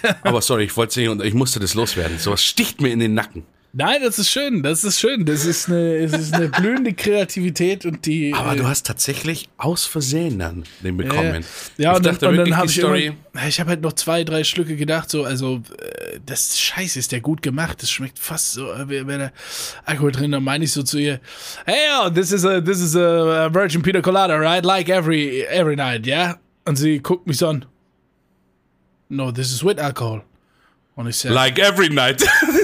Aber 0.23 0.41
sorry, 0.41 0.65
ich 0.65 0.77
wollte 0.77 1.01
nicht 1.01 1.09
und 1.09 1.23
ich 1.23 1.35
musste 1.35 1.61
das 1.61 1.75
loswerden. 1.75 2.19
Sowas 2.19 2.43
sticht 2.43 2.81
mir 2.81 2.89
in 2.91 2.99
den 2.99 3.15
Nacken. 3.15 3.45
Nein, 3.73 4.01
das 4.03 4.19
ist 4.19 4.31
schön, 4.31 4.65
das 4.65 4.83
ist 4.83 4.99
schön. 4.99 5.25
Das 5.25 5.45
ist 5.45 5.69
eine, 5.69 5.95
es 5.99 6.13
ist 6.13 6.35
eine 6.35 6.49
blühende 6.49 6.93
Kreativität 6.93 7.87
und 7.87 8.05
die. 8.05 8.35
Aber 8.35 8.57
du 8.57 8.67
hast 8.67 8.85
tatsächlich 8.85 9.49
aus 9.59 9.85
Versehen 9.85 10.41
dann 10.41 10.65
den 10.83 10.97
bekommen. 10.97 11.45
Äh, 11.79 11.83
ja, 11.83 11.93
ich 11.93 11.97
und 11.99 12.07
dann, 12.07 12.17
und 12.17 12.37
dann 12.37 12.57
habe 12.57 12.67
ich 12.67 12.77
Story. 12.77 13.13
Immer, 13.33 13.47
ich 13.47 13.61
habe 13.61 13.71
halt 13.71 13.81
noch 13.83 13.93
zwei, 13.93 14.25
drei 14.25 14.43
Schlücke 14.43 14.75
gedacht, 14.75 15.09
so, 15.09 15.23
also 15.23 15.63
äh, 15.79 16.19
das 16.27 16.59
Scheiß 16.59 16.97
ist 16.97 17.13
der 17.13 17.21
gut 17.21 17.43
gemacht. 17.43 17.81
Das 17.81 17.93
schmeckt 17.93 18.19
fast 18.19 18.55
so, 18.55 18.73
äh, 18.73 18.89
wäre 18.89 19.07
der 19.07 19.33
Alkohol 19.85 20.11
drin. 20.11 20.33
Dann 20.33 20.43
meine 20.43 20.65
ich 20.65 20.73
so 20.73 20.83
zu 20.83 20.99
ihr, 20.99 21.21
hey, 21.65 21.91
oh, 22.01 22.11
this 22.11 22.33
is 22.33 22.45
a, 22.45 22.61
this 22.61 22.81
is 22.81 22.97
a 22.97 23.49
Virgin 23.55 23.83
Pina 23.83 24.01
Colada, 24.01 24.37
right? 24.37 24.65
Like 24.65 24.89
every, 24.89 25.43
every 25.43 25.77
night, 25.77 26.09
yeah? 26.09 26.41
Und 26.65 26.75
sie 26.75 26.99
guckt 26.99 27.29
mich 27.29 27.39
so 27.39 27.49
an. 27.49 27.67
No, 29.09 29.31
this 29.31 29.53
is 29.53 29.65
with 29.65 29.79
alcohol. 29.79 30.25
Und 30.97 31.07
ich 31.07 31.17
sag, 31.17 31.31
like 31.33 31.61
every 31.61 31.89
night. 31.89 32.21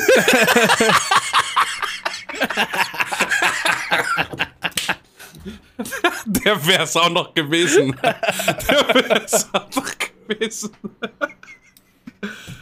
Der 6.27 6.67
wäre 6.67 6.85
es 6.85 6.97
auch 6.97 7.11
noch 7.11 7.35
gewesen. 7.35 7.95
Der 8.03 8.95
wäre 8.95 9.25
es 9.25 9.49
auch 9.53 9.69
noch 9.75 9.91
gewesen. 10.29 10.71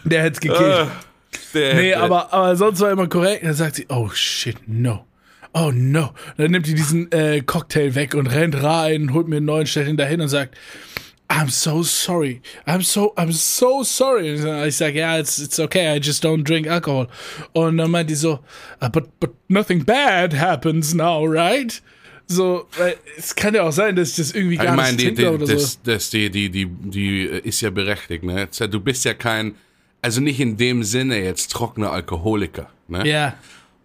Der 0.04 0.22
hätte 0.22 0.34
es 0.34 0.40
gekillt. 0.40 0.86
Uh, 0.86 0.88
nee, 1.54 1.90
hätte. 1.90 2.00
aber, 2.00 2.32
aber 2.32 2.56
sonst 2.56 2.80
war 2.80 2.90
immer 2.90 3.08
korrekt. 3.08 3.44
Dann 3.44 3.54
sagt 3.54 3.76
sie, 3.76 3.86
oh 3.88 4.10
shit, 4.10 4.56
no. 4.66 5.06
Oh 5.52 5.70
no. 5.72 6.12
Dann 6.36 6.50
nimmt 6.50 6.66
sie 6.66 6.74
diesen 6.74 7.10
äh, 7.12 7.40
Cocktail 7.40 7.94
weg 7.94 8.14
und 8.14 8.26
rennt 8.26 8.60
rein, 8.62 9.12
holt 9.12 9.28
mir 9.28 9.36
einen 9.36 9.46
neuen, 9.46 9.66
stellt 9.66 9.88
ihn 9.88 9.96
dahin 9.96 10.20
und 10.20 10.28
sagt, 10.28 10.56
I'm 11.28 11.48
so 11.48 11.82
sorry. 11.82 12.42
I'm 12.66 12.82
so, 12.82 13.12
I'm 13.16 13.32
so 13.32 13.82
sorry. 13.82 14.34
Ich 14.66 14.76
sage, 14.76 14.96
ja, 14.96 15.18
it's, 15.18 15.38
it's 15.38 15.58
okay. 15.58 15.94
I 15.94 15.98
just 15.98 16.22
don't 16.22 16.44
drink 16.44 16.66
alcohol. 16.66 17.08
Und 17.54 17.78
dann 17.78 17.90
meint 17.90 18.10
die 18.10 18.14
so, 18.14 18.40
uh, 18.82 18.88
but, 18.88 19.08
but 19.20 19.34
nothing 19.48 19.84
bad 19.84 20.34
happens 20.34 20.94
now, 20.94 21.24
right? 21.24 21.80
So, 22.26 22.66
weil 22.78 22.96
es 23.16 23.34
kann 23.34 23.54
ja 23.54 23.62
auch 23.64 23.72
sein, 23.72 23.96
dass 23.96 24.10
ich 24.10 24.16
das 24.16 24.32
irgendwie 24.32 24.56
gar 24.56 24.66
ich 24.66 24.72
mein, 24.72 24.96
nicht 24.96 25.10
die, 25.10 25.14
die, 25.14 25.26
oder 25.26 25.46
das, 25.46 25.72
so. 25.72 25.78
Das, 25.84 26.10
die, 26.10 26.30
die, 26.30 26.50
die, 26.50 26.66
die 26.66 27.22
ist 27.24 27.60
ja 27.60 27.70
berechtigt, 27.70 28.24
ne? 28.24 28.48
Du 28.70 28.80
bist 28.80 29.04
ja 29.04 29.14
kein, 29.14 29.54
also 30.00 30.20
nicht 30.20 30.40
in 30.40 30.56
dem 30.56 30.84
Sinne 30.84 31.22
jetzt 31.22 31.52
trockener 31.52 31.90
Alkoholiker, 31.92 32.70
ne? 32.88 33.06
Ja. 33.06 33.34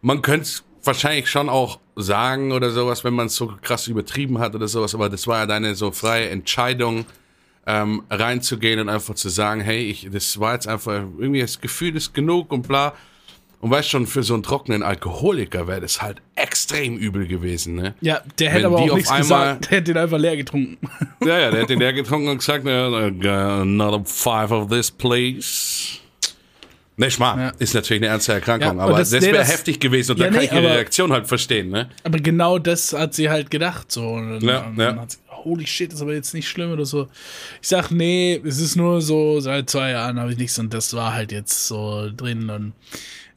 Man 0.02 0.22
könnte 0.22 0.50
wahrscheinlich 0.84 1.30
schon 1.30 1.50
auch 1.50 1.80
sagen 1.96 2.52
oder 2.54 2.72
sowas, 2.72 3.04
wenn 3.04 3.14
man 3.14 3.28
es 3.28 3.36
so 3.36 3.54
krass 3.62 3.88
übertrieben 3.88 4.40
hat 4.40 4.56
oder 4.56 4.68
sowas, 4.68 4.96
aber 4.96 5.10
das 5.10 5.28
war 5.28 5.40
ja 5.40 5.46
deine 5.46 5.76
so 5.76 5.92
freie 5.92 6.30
Entscheidung, 6.30 7.06
ähm, 7.68 8.03
reinzugehen 8.10 8.80
und 8.80 8.89
einfach 8.89 9.16
zu 9.16 9.30
sagen, 9.30 9.62
hey, 9.62 9.84
ich, 9.84 10.07
das 10.12 10.39
war 10.39 10.53
jetzt 10.53 10.68
einfach 10.68 11.03
irgendwie 11.18 11.41
das 11.41 11.62
Gefühl 11.62 11.95
ist 11.95 12.14
genug 12.14 12.51
und 12.51 12.68
bla. 12.68 12.93
Und 13.62 13.72
weißt 13.72 13.89
schon, 13.89 14.07
für 14.07 14.24
so 14.24 14.36
einen 14.36 14.43
trockenen 14.43 14.84
Alkoholiker 14.84 15.68
wäre 15.68 15.82
das 15.82 16.01
halt 16.01 16.22
extrem 16.36 16.95
übel 16.95 17.28
gewesen, 17.28 17.76
ne? 17.76 17.93
Ja, 17.99 18.22
der 18.39 18.51
hätte 18.51 18.60
Wenn 18.64 18.74
aber 18.74 18.78
auch 18.78 18.95
nichts 18.95 19.10
einmal, 19.12 19.55
gesagt, 19.55 19.66
der 19.66 19.78
hätte 19.80 19.93
den 19.93 19.97
einfach 19.97 20.18
leer 20.18 20.38
getrunken. 20.38 20.78
Ja, 21.26 21.38
ja, 21.38 21.51
der 21.51 21.60
hätte 21.60 21.74
den 21.74 21.80
leer 21.80 21.91
getrunken 21.91 22.30
und 22.30 22.38
gesagt, 22.38 22.66
another 22.66 24.01
five 24.05 24.51
of 24.51 24.70
this, 24.70 24.89
please. 24.89 25.97
Ne, 26.95 27.10
Schmarrn, 27.12 27.39
Ja. 27.39 27.51
ist 27.60 27.74
natürlich 27.74 28.01
eine 28.01 28.07
ernste 28.12 28.34
Erkrankung, 28.34 28.78
Ja, 28.78 28.84
aber 28.84 28.97
das, 28.97 29.10
das- 29.10 29.22
nee, 29.22 29.28
wäre 29.28 29.38
das- 29.39 29.51
heftig 29.51 29.80
gewesen 29.80 30.14
und 30.14 30.18
Ja, 30.20 30.26
da 30.26 30.32
kann 30.32 30.39
nee, 30.39 30.45
ich 30.45 30.51
ihre 30.51 30.74
Reaktion 30.76 31.12
halt 31.14 31.28
verstehen, 31.28 31.70
ne? 31.70 31.89
Aber 32.03 32.18
genau 32.20 32.60
das 32.60 32.93
hat 32.93 33.14
sie 33.14 33.30
halt 33.30 33.51
gedacht. 33.51 33.91
So. 33.91 34.18
Ja, 34.41 34.72
ja. 34.78 35.05
Holy 35.44 35.68
shit, 35.68 35.94
ist 35.94 36.02
aber 36.02 36.14
jetzt 36.14 36.34
nicht 36.34 36.48
schlimm 36.48 36.72
oder 36.72 36.86
so. 36.86 37.08
Ich 37.62 37.68
sag, 37.68 37.92
nee, 37.92 38.42
es 38.46 38.60
ist 38.60 38.76
nur 38.76 39.02
so, 39.02 39.40
seit 39.40 39.70
zwei 39.70 39.92
Jahren 39.92 40.20
habe 40.20 40.32
ich 40.32 40.38
nichts 40.38 40.58
und 40.60 40.74
das 40.74 40.94
war 40.94 41.14
halt 41.14 41.32
jetzt 41.32 41.68
so 41.68 42.10
drin. 42.16 42.50
Und 42.50 42.74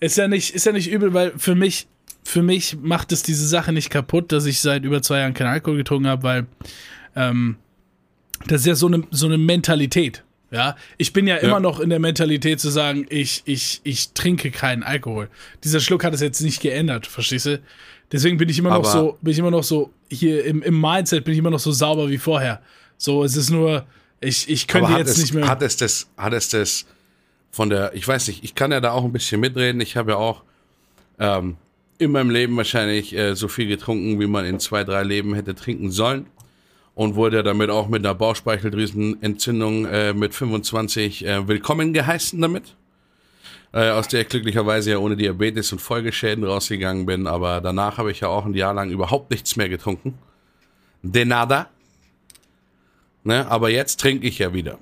ist 0.01 0.19
ja 0.19 0.29
nicht, 0.29 0.55
ist 0.55 0.67
ja 0.67 0.73
nicht 0.73 0.91
übel, 0.91 1.15
weil 1.15 1.33
für 1.37 1.55
mich, 1.55 1.87
für 2.25 2.43
mich 2.43 2.77
macht 2.81 3.13
es 3.13 3.23
diese 3.23 3.47
Sache 3.47 3.73
nicht 3.73 3.91
kaputt, 3.91 4.33
dass 4.33 4.47
ich 4.47 4.61
seit 4.61 4.85
über 4.85 5.03
zwei 5.03 5.21
Jahren 5.21 5.35
keinen 5.35 5.53
Alkohol 5.53 5.79
getrunken 5.79 6.09
habe, 6.09 6.23
weil 6.23 6.47
ähm, 7.17 7.57
das 8.47 8.63
ist 8.63 8.67
ja 8.67 8.75
so 8.75 8.87
eine, 8.87 9.05
so 9.11 9.27
eine 9.27 9.39
Mentalität. 9.39 10.25
Ja, 10.53 10.77
ich 10.99 11.15
bin 11.15 11.27
ja, 11.27 11.37
immer 11.37 11.61
noch 11.61 11.81
in 11.81 11.89
der 11.89 11.99
Mentalität 11.99 12.61
zu 12.61 12.69
sagen, 12.69 13.07
ich, 13.09 13.41
ich, 13.47 13.81
ich 13.85 14.13
trinke 14.13 14.51
keinen 14.51 14.83
Alkohol. 14.83 15.31
Dieser 15.65 15.81
Schluck 15.81 16.05
hat 16.05 16.13
es 16.13 16.21
jetzt 16.21 16.43
nicht 16.43 16.61
geändert, 16.61 17.07
verstehst 17.07 17.47
du? 17.47 17.63
Deswegen 18.13 18.37
bin 18.37 18.49
ich 18.49 18.59
immer 18.59 18.71
noch 18.71 18.77
Aber- 18.77 18.91
so, 18.91 19.19
bin 19.23 19.33
ich 19.33 19.39
immer 19.39 19.51
noch 19.51 19.65
so, 19.65 19.91
hier 20.11 20.45
im, 20.45 20.63
im 20.63 20.79
Mindset 20.81 21.25
bin 21.25 21.33
ich 21.33 21.39
immer 21.39 21.51
noch 21.51 21.59
so 21.59 21.73
sauber 21.73 22.09
wie 22.11 22.19
vorher. 22.19 22.61
So, 22.99 23.25
es 23.25 23.37
ist 23.37 23.51
nur, 23.51 23.87
ich, 24.21 24.49
ich 24.49 24.67
könnte 24.69 24.93
jetzt 24.93 25.11
es, 25.13 25.19
nicht 25.19 25.35
mehr. 25.35 25.49
Hat 25.49 25.63
es 25.63 25.77
das, 25.77 26.09
hat 26.17 26.33
es 26.35 26.51
das 26.51 26.85
von 27.51 27.71
der, 27.71 27.95
ich 27.95 28.07
weiß 28.07 28.29
nicht, 28.29 28.45
ich 28.45 28.55
kann 28.55 28.71
ja 28.71 28.81
da 28.81 28.93
auch 28.93 29.05
ein 29.05 29.13
bisschen 29.13 29.41
mitreden. 29.41 29.81
Ich 29.81 29.97
habe 29.97 30.13
ja 30.13 30.17
auch 30.19 30.43
ähm, 31.19 31.57
in 31.99 32.13
meinem 32.13 32.31
Leben 32.31 32.57
wahrscheinlich 32.57 33.17
äh, 33.17 33.35
so 33.35 33.49
viel 33.49 33.67
getrunken, 33.67 34.21
wie 34.21 34.27
man 34.27 34.45
in 34.45 34.61
zwei, 34.61 34.85
drei 34.85 35.03
Leben 35.03 35.35
hätte 35.35 35.55
trinken 35.55 35.91
sollen. 35.91 36.27
Und 36.95 37.15
wurde 37.15 37.39
ja 37.39 37.43
damit 37.43 37.71
auch 37.71 37.89
mit 37.89 38.05
einer 38.05 38.15
Bauchspeicheldrüsenentzündung 38.15 39.87
äh, 39.87 40.13
mit 40.13 40.35
25 40.35 41.25
äh, 41.27 41.49
willkommen 41.49 41.95
geheißen 41.95 42.39
damit. 42.39 42.77
Äh, 43.73 43.89
aus 43.89 44.09
der 44.09 44.21
ich 44.21 44.29
glücklicherweise 44.29 44.91
ja 44.91 44.99
ohne 44.99 45.17
Diabetes 45.17 45.73
und 45.73 45.81
Folgeschäden 45.81 46.45
rausgegangen 46.45 47.07
bin. 47.07 47.27
Aber 47.27 47.61
danach 47.61 47.99
habe 47.99 48.11
ich 48.11 48.21
ja 48.21 48.29
auch 48.29 48.45
ein 48.45 48.55
Jahr 48.55 48.75
lang 48.75 48.91
überhaupt 48.91 49.31
nichts 49.31 49.57
mehr 49.57 49.69
getrunken. 49.69 50.19
De 51.03 51.25
nada. 51.25 51.71
Ne? 53.25 53.51
Aber 53.51 53.71
jetzt 53.71 53.99
trinke 54.01 54.27
ich 54.27 54.39
ja 54.39 54.53
wieder. 54.53 54.79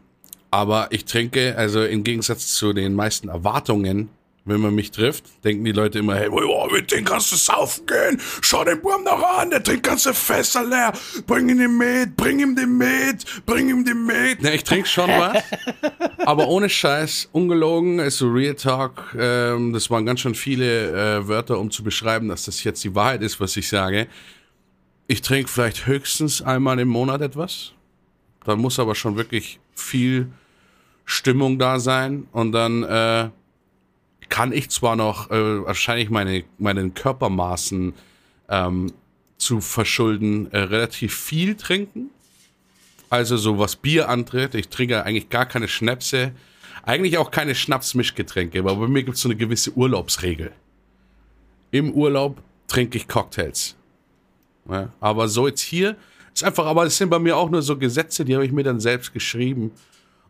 Aber 0.50 0.88
ich 0.90 1.04
trinke, 1.04 1.56
also 1.56 1.84
im 1.84 2.02
Gegensatz 2.02 2.54
zu 2.54 2.72
den 2.72 2.94
meisten 2.94 3.28
Erwartungen, 3.28 4.08
wenn 4.50 4.60
man 4.60 4.74
mich 4.74 4.90
trifft, 4.90 5.24
denken 5.44 5.64
die 5.64 5.72
Leute 5.72 6.00
immer, 6.00 6.16
hey, 6.16 6.28
oh, 6.28 6.68
mit 6.70 6.90
dem 6.92 7.04
kannst 7.04 7.32
du 7.32 7.36
saufen 7.36 7.86
gehen. 7.86 8.20
Schau 8.40 8.64
den 8.64 8.82
Burm 8.82 9.04
noch 9.04 9.22
an, 9.22 9.50
der 9.50 9.62
trinkt 9.62 9.84
ganze 9.84 10.12
Fässer 10.12 10.64
leer. 10.64 10.92
Bring 11.26 11.48
ihn 11.48 11.58
dem 11.58 11.78
mit, 11.78 12.16
bring 12.16 12.40
ihm 12.40 12.56
den 12.56 12.76
mit, 12.76 13.24
bring 13.46 13.68
ihm 13.68 13.84
den 13.84 14.04
mit. 14.04 14.42
Ne, 14.42 14.54
ich 14.54 14.64
trinke 14.64 14.88
schon 14.88 15.08
was. 15.08 15.42
aber 16.26 16.48
ohne 16.48 16.68
Scheiß, 16.68 17.28
ungelogen, 17.32 17.98
ist 18.00 18.18
so 18.18 18.28
Real 18.28 18.54
Talk. 18.54 19.14
Ähm, 19.18 19.72
das 19.72 19.90
waren 19.90 20.04
ganz 20.04 20.20
schön 20.20 20.34
viele 20.34 20.90
äh, 20.90 21.28
Wörter, 21.28 21.58
um 21.58 21.70
zu 21.70 21.82
beschreiben, 21.82 22.28
dass 22.28 22.44
das 22.44 22.64
jetzt 22.64 22.82
die 22.84 22.94
Wahrheit 22.94 23.22
ist, 23.22 23.40
was 23.40 23.56
ich 23.56 23.68
sage. 23.68 24.08
Ich 25.06 25.22
trinke 25.22 25.50
vielleicht 25.50 25.86
höchstens 25.86 26.42
einmal 26.42 26.78
im 26.78 26.88
Monat 26.88 27.20
etwas. 27.20 27.72
Da 28.44 28.56
muss 28.56 28.78
aber 28.78 28.94
schon 28.94 29.16
wirklich 29.16 29.60
viel 29.74 30.30
Stimmung 31.04 31.58
da 31.58 31.80
sein. 31.80 32.26
Und 32.32 32.52
dann 32.52 32.84
äh, 32.84 33.30
kann 34.30 34.52
ich 34.52 34.70
zwar 34.70 34.96
noch 34.96 35.30
äh, 35.30 35.66
wahrscheinlich 35.66 36.08
meine, 36.08 36.44
meinen 36.58 36.94
Körpermaßen 36.94 37.92
ähm, 38.48 38.92
zu 39.36 39.60
verschulden, 39.60 40.50
äh, 40.52 40.60
relativ 40.60 41.14
viel 41.14 41.56
trinken. 41.56 42.08
Also 43.10 43.36
so 43.36 43.58
was 43.58 43.76
Bier 43.76 44.08
antritt. 44.08 44.54
Ich 44.54 44.68
trinke 44.68 45.04
eigentlich 45.04 45.28
gar 45.28 45.44
keine 45.44 45.68
Schnäpse. 45.68 46.32
Eigentlich 46.84 47.18
auch 47.18 47.30
keine 47.30 47.54
Schnapsmischgetränke. 47.54 48.60
Aber 48.60 48.76
bei 48.76 48.86
mir 48.86 49.02
gibt 49.02 49.16
es 49.16 49.22
so 49.22 49.28
eine 49.28 49.36
gewisse 49.36 49.72
Urlaubsregel. 49.76 50.52
Im 51.72 51.92
Urlaub 51.92 52.42
trinke 52.68 52.96
ich 52.96 53.08
Cocktails. 53.08 53.76
Ja, 54.70 54.92
aber 55.00 55.28
so 55.28 55.48
jetzt 55.48 55.60
hier 55.60 55.96
ist 56.32 56.44
einfach, 56.44 56.66
aber 56.66 56.84
es 56.84 56.96
sind 56.96 57.10
bei 57.10 57.18
mir 57.18 57.36
auch 57.36 57.50
nur 57.50 57.62
so 57.62 57.76
Gesetze, 57.76 58.24
die 58.24 58.34
habe 58.34 58.46
ich 58.46 58.52
mir 58.52 58.62
dann 58.62 58.78
selbst 58.78 59.12
geschrieben. 59.12 59.72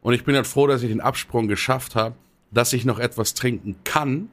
Und 0.00 0.14
ich 0.14 0.24
bin 0.24 0.34
halt 0.34 0.46
froh, 0.46 0.66
dass 0.66 0.82
ich 0.82 0.88
den 0.88 1.02
Absprung 1.02 1.46
geschafft 1.46 1.94
habe, 1.94 2.14
dass 2.50 2.72
ich 2.72 2.84
noch 2.84 2.98
etwas 2.98 3.34
trinken 3.34 3.76
kann 3.84 4.28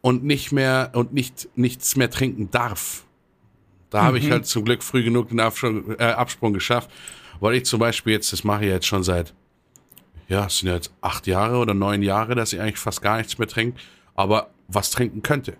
und 0.00 0.24
nicht 0.24 0.52
mehr 0.52 0.90
und 0.94 1.12
nicht 1.12 1.48
nichts 1.56 1.96
mehr 1.96 2.10
trinken 2.10 2.50
darf. 2.50 3.04
Da 3.90 4.02
habe 4.02 4.18
ich 4.18 4.30
halt 4.30 4.46
zum 4.46 4.64
Glück 4.64 4.82
früh 4.82 5.02
genug 5.02 5.30
den 5.30 5.40
Absprung, 5.40 5.98
äh, 5.98 6.04
Absprung 6.04 6.52
geschafft, 6.52 6.90
weil 7.40 7.54
ich 7.54 7.64
zum 7.64 7.80
Beispiel 7.80 8.12
jetzt, 8.12 8.32
das 8.32 8.44
mache 8.44 8.64
ich 8.64 8.70
jetzt 8.70 8.86
schon 8.86 9.02
seit, 9.02 9.34
ja, 10.28 10.46
es 10.46 10.58
sind 10.58 10.68
jetzt 10.68 10.92
acht 11.00 11.26
Jahre 11.26 11.56
oder 11.56 11.74
neun 11.74 12.02
Jahre, 12.02 12.36
dass 12.36 12.52
ich 12.52 12.60
eigentlich 12.60 12.78
fast 12.78 13.02
gar 13.02 13.18
nichts 13.18 13.36
mehr 13.38 13.48
trinke, 13.48 13.80
aber 14.14 14.50
was 14.68 14.90
trinken 14.90 15.22
könnte. 15.22 15.56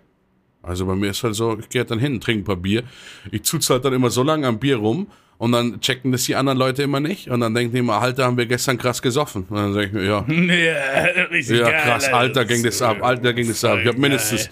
Also 0.63 0.85
bei 0.85 0.95
mir 0.95 1.09
ist 1.09 1.23
halt 1.23 1.35
so, 1.35 1.57
ich 1.59 1.67
gehe 1.69 1.81
halt 1.81 1.91
dann 1.91 1.99
hin, 1.99 2.21
trinke 2.21 2.43
ein 2.43 2.45
paar 2.45 2.55
Bier. 2.55 2.83
Ich 3.31 3.41
halt 3.69 3.83
dann 3.83 3.93
immer 3.93 4.11
so 4.11 4.23
lange 4.23 4.47
am 4.47 4.59
Bier 4.59 4.77
rum 4.77 5.07
und 5.41 5.53
dann 5.53 5.81
checken 5.81 6.11
das 6.11 6.25
die 6.25 6.35
anderen 6.35 6.59
Leute 6.59 6.83
immer 6.83 6.99
nicht 6.99 7.27
und 7.27 7.39
dann 7.39 7.55
denken 7.55 7.73
die 7.73 7.79
immer, 7.79 7.99
Alter, 7.99 8.25
haben 8.25 8.37
wir 8.37 8.45
gestern 8.45 8.77
krass 8.77 9.01
gesoffen. 9.01 9.47
Und 9.49 9.57
dann 9.57 9.73
sage 9.73 9.87
ich 9.87 9.91
mir, 9.91 10.03
ja, 10.03 10.23
ja, 10.29 11.23
richtig 11.31 11.57
ja 11.57 11.67
geil, 11.67 11.81
krass, 11.83 12.09
Alter, 12.09 12.45
ging 12.45 12.61
das 12.61 12.79
ab, 12.83 13.01
Alter, 13.01 13.33
ging 13.33 13.47
das 13.47 13.65
ab. 13.65 13.79
Ich 13.81 13.87
habe 13.87 13.99
geil. 13.99 14.01
mindestens, 14.01 14.51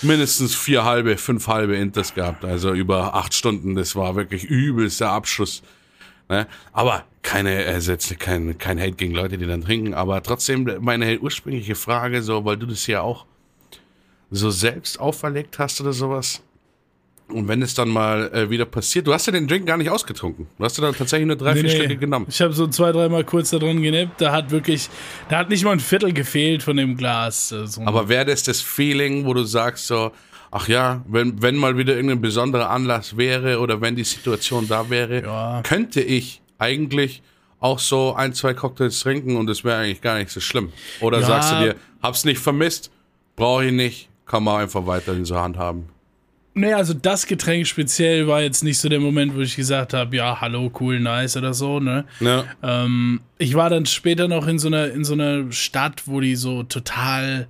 mindestens 0.00 0.54
vier 0.54 0.82
halbe, 0.82 1.18
fünf 1.18 1.46
halbe 1.46 1.76
Inters 1.76 2.14
gehabt, 2.14 2.42
also 2.42 2.72
über 2.72 3.14
acht 3.14 3.34
Stunden. 3.34 3.74
Das 3.74 3.96
war 3.96 4.16
wirklich 4.16 4.44
übelster 4.44 5.10
Abschuss. 5.10 5.62
Ne? 6.30 6.46
Aber 6.72 7.04
keine, 7.20 7.62
jetzt 7.78 8.18
kein, 8.18 8.56
kein 8.56 8.80
Hate 8.80 8.92
gegen 8.92 9.12
Leute, 9.12 9.36
die 9.36 9.46
dann 9.46 9.60
trinken, 9.60 9.92
aber 9.92 10.22
trotzdem 10.22 10.78
meine 10.80 11.20
ursprüngliche 11.20 11.74
Frage, 11.74 12.22
so, 12.22 12.46
weil 12.46 12.56
du 12.56 12.64
das 12.64 12.86
ja 12.86 13.02
auch 13.02 13.26
so 14.30 14.48
selbst 14.48 14.98
auferlegt 14.98 15.58
hast 15.58 15.82
oder 15.82 15.92
sowas. 15.92 16.42
Und 17.28 17.48
wenn 17.48 17.62
es 17.62 17.72
dann 17.74 17.88
mal 17.88 18.30
äh, 18.34 18.50
wieder 18.50 18.66
passiert, 18.66 19.06
du 19.06 19.14
hast 19.14 19.26
ja 19.26 19.32
den 19.32 19.48
Drink 19.48 19.66
gar 19.66 19.78
nicht 19.78 19.88
ausgetrunken. 19.90 20.46
Du 20.58 20.64
hast 20.64 20.76
ja 20.76 20.84
dann 20.84 20.94
tatsächlich 20.94 21.26
nur 21.26 21.36
drei, 21.36 21.54
Nee, 21.54 21.60
vier 21.60 21.68
nee. 21.70 21.76
Stücke 21.76 21.96
genommen. 21.96 22.26
Ich 22.28 22.40
habe 22.42 22.52
so 22.52 22.66
zwei, 22.68 22.92
dreimal 22.92 23.24
kurz 23.24 23.50
da 23.50 23.58
dran 23.58 23.80
genippt. 23.82 24.20
Da 24.20 24.30
hat 24.30 24.50
wirklich, 24.50 24.90
da 25.30 25.38
hat 25.38 25.48
nicht 25.48 25.64
mal 25.64 25.72
ein 25.72 25.80
Viertel 25.80 26.12
gefehlt 26.12 26.62
von 26.62 26.76
dem 26.76 26.96
Glas. 26.98 27.48
So. 27.48 27.80
Aber 27.86 28.08
wäre 28.10 28.26
das 28.26 28.42
das 28.42 28.60
Feeling, 28.60 29.24
wo 29.24 29.32
du 29.32 29.42
sagst 29.44 29.86
so, 29.86 30.12
ach 30.50 30.68
ja, 30.68 31.02
wenn, 31.08 31.40
wenn 31.40 31.56
mal 31.56 31.78
wieder 31.78 31.94
irgendein 31.96 32.20
besonderer 32.20 32.68
Anlass 32.70 33.16
wäre 33.16 33.58
oder 33.58 33.80
wenn 33.80 33.96
die 33.96 34.04
Situation 34.04 34.68
da 34.68 34.90
wäre, 34.90 35.22
Ja. 35.24 35.62
könnte 35.64 36.02
ich 36.02 36.42
eigentlich 36.58 37.22
auch 37.58 37.78
so 37.78 38.14
ein, 38.14 38.34
zwei 38.34 38.52
Cocktails 38.52 39.00
trinken 39.00 39.36
und 39.36 39.48
es 39.48 39.64
wäre 39.64 39.78
eigentlich 39.80 40.02
gar 40.02 40.18
nicht 40.18 40.30
so 40.30 40.40
schlimm. 40.40 40.72
Oder 41.00 41.20
Ja. 41.20 41.26
sagst 41.26 41.52
du 41.52 41.56
dir, 41.56 41.76
hab's 42.02 42.26
nicht 42.26 42.38
vermisst, 42.38 42.90
brauche 43.34 43.64
ich 43.64 43.72
nicht, 43.72 44.10
kann 44.26 44.44
man 44.44 44.60
einfach 44.60 44.86
weiter 44.86 45.14
in 45.14 45.24
so 45.24 45.36
Hand 45.40 45.56
haben. 45.56 45.88
Nee, 46.54 46.72
also 46.72 46.94
das 46.94 47.26
Getränk 47.26 47.66
speziell 47.66 48.28
war 48.28 48.40
jetzt 48.40 48.62
nicht 48.62 48.78
so 48.78 48.88
der 48.88 49.00
Moment, 49.00 49.34
wo 49.34 49.40
ich 49.40 49.56
gesagt 49.56 49.92
habe, 49.92 50.16
ja, 50.16 50.40
hallo, 50.40 50.70
cool, 50.80 51.00
nice 51.00 51.36
oder 51.36 51.52
so, 51.52 51.80
ne? 51.80 52.04
Ja. 52.20 52.44
Ähm, 52.62 53.20
ich 53.38 53.54
war 53.54 53.70
dann 53.70 53.86
später 53.86 54.28
noch 54.28 54.46
in 54.46 54.60
so 54.60 54.68
einer, 54.68 54.92
in 54.92 55.04
so 55.04 55.14
einer 55.14 55.50
Stadt, 55.50 56.02
wo 56.06 56.20
die 56.20 56.36
so 56.36 56.62
total 56.62 57.48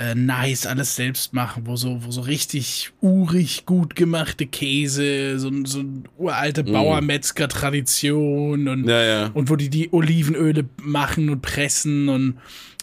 äh, 0.00 0.14
nice 0.14 0.66
alles 0.66 0.96
selbst 0.96 1.32
machen, 1.32 1.66
wo 1.66 1.76
so, 1.76 2.04
wo 2.04 2.10
so 2.10 2.22
richtig 2.22 2.90
urig 3.00 3.66
gut 3.66 3.96
gemachte 3.96 4.46
Käse, 4.46 5.38
so, 5.38 5.50
so 5.64 5.80
eine 5.80 6.02
uralte 6.18 6.64
Bauermetzger-Tradition 6.64 8.68
und. 8.68 8.88
Ja, 8.88 9.02
ja. 9.02 9.30
und 9.34 9.50
wo 9.50 9.56
die 9.56 9.68
die 9.68 9.92
Olivenöle 9.92 10.64
machen 10.82 11.28
und 11.28 11.42
pressen 11.42 12.08
und 12.08 12.38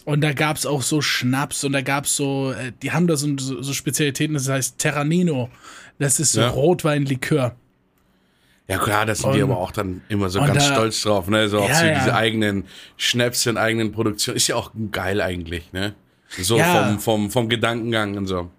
und 0.08 0.22
da 0.22 0.32
gab's 0.32 0.64
auch 0.66 0.82
so 0.82 1.00
Schnaps 1.02 1.64
und 1.64 1.72
da 1.72 1.82
gab's 1.82 2.16
so, 2.16 2.52
äh, 2.52 2.72
die 2.82 2.92
haben 2.92 3.06
da 3.06 3.16
so, 3.16 3.28
so, 3.38 3.62
so 3.62 3.72
Spezialitäten, 3.74 4.34
das 4.34 4.48
heißt 4.48 4.78
Terranino. 4.78 5.50
Das 5.98 6.18
ist 6.18 6.32
so 6.32 6.40
Ja. 6.40 6.48
Rotweinlikör. 6.48 7.54
Ja 8.68 8.78
klar, 8.78 9.06
das 9.06 9.20
sind 9.20 9.34
die 9.34 9.42
Und- 9.42 9.50
aber 9.50 9.60
auch 9.60 9.70
dann 9.70 10.02
immer 10.08 10.28
so 10.30 10.40
ganz 10.40 10.66
da- 10.66 10.74
stolz 10.74 11.02
drauf, 11.02 11.28
ne? 11.28 11.48
So 11.48 11.58
auf 11.60 11.68
Ja, 11.68 11.74
so 11.76 11.84
ja. 11.86 11.98
diese 11.98 12.14
eigenen 12.14 12.64
Schnäpse 12.96 13.50
und 13.50 13.56
eigenen 13.56 13.92
Produktionen. 13.92 14.36
Ist 14.36 14.48
ja 14.48 14.56
auch 14.56 14.72
geil 14.92 15.20
eigentlich, 15.20 15.72
ne? 15.72 15.94
So 16.28 16.58
Ja. 16.58 16.84
vom, 16.86 16.98
vom, 17.00 17.30
vom 17.30 17.48
Gedankengang 17.48 18.16
und 18.16 18.26
so. 18.26 18.50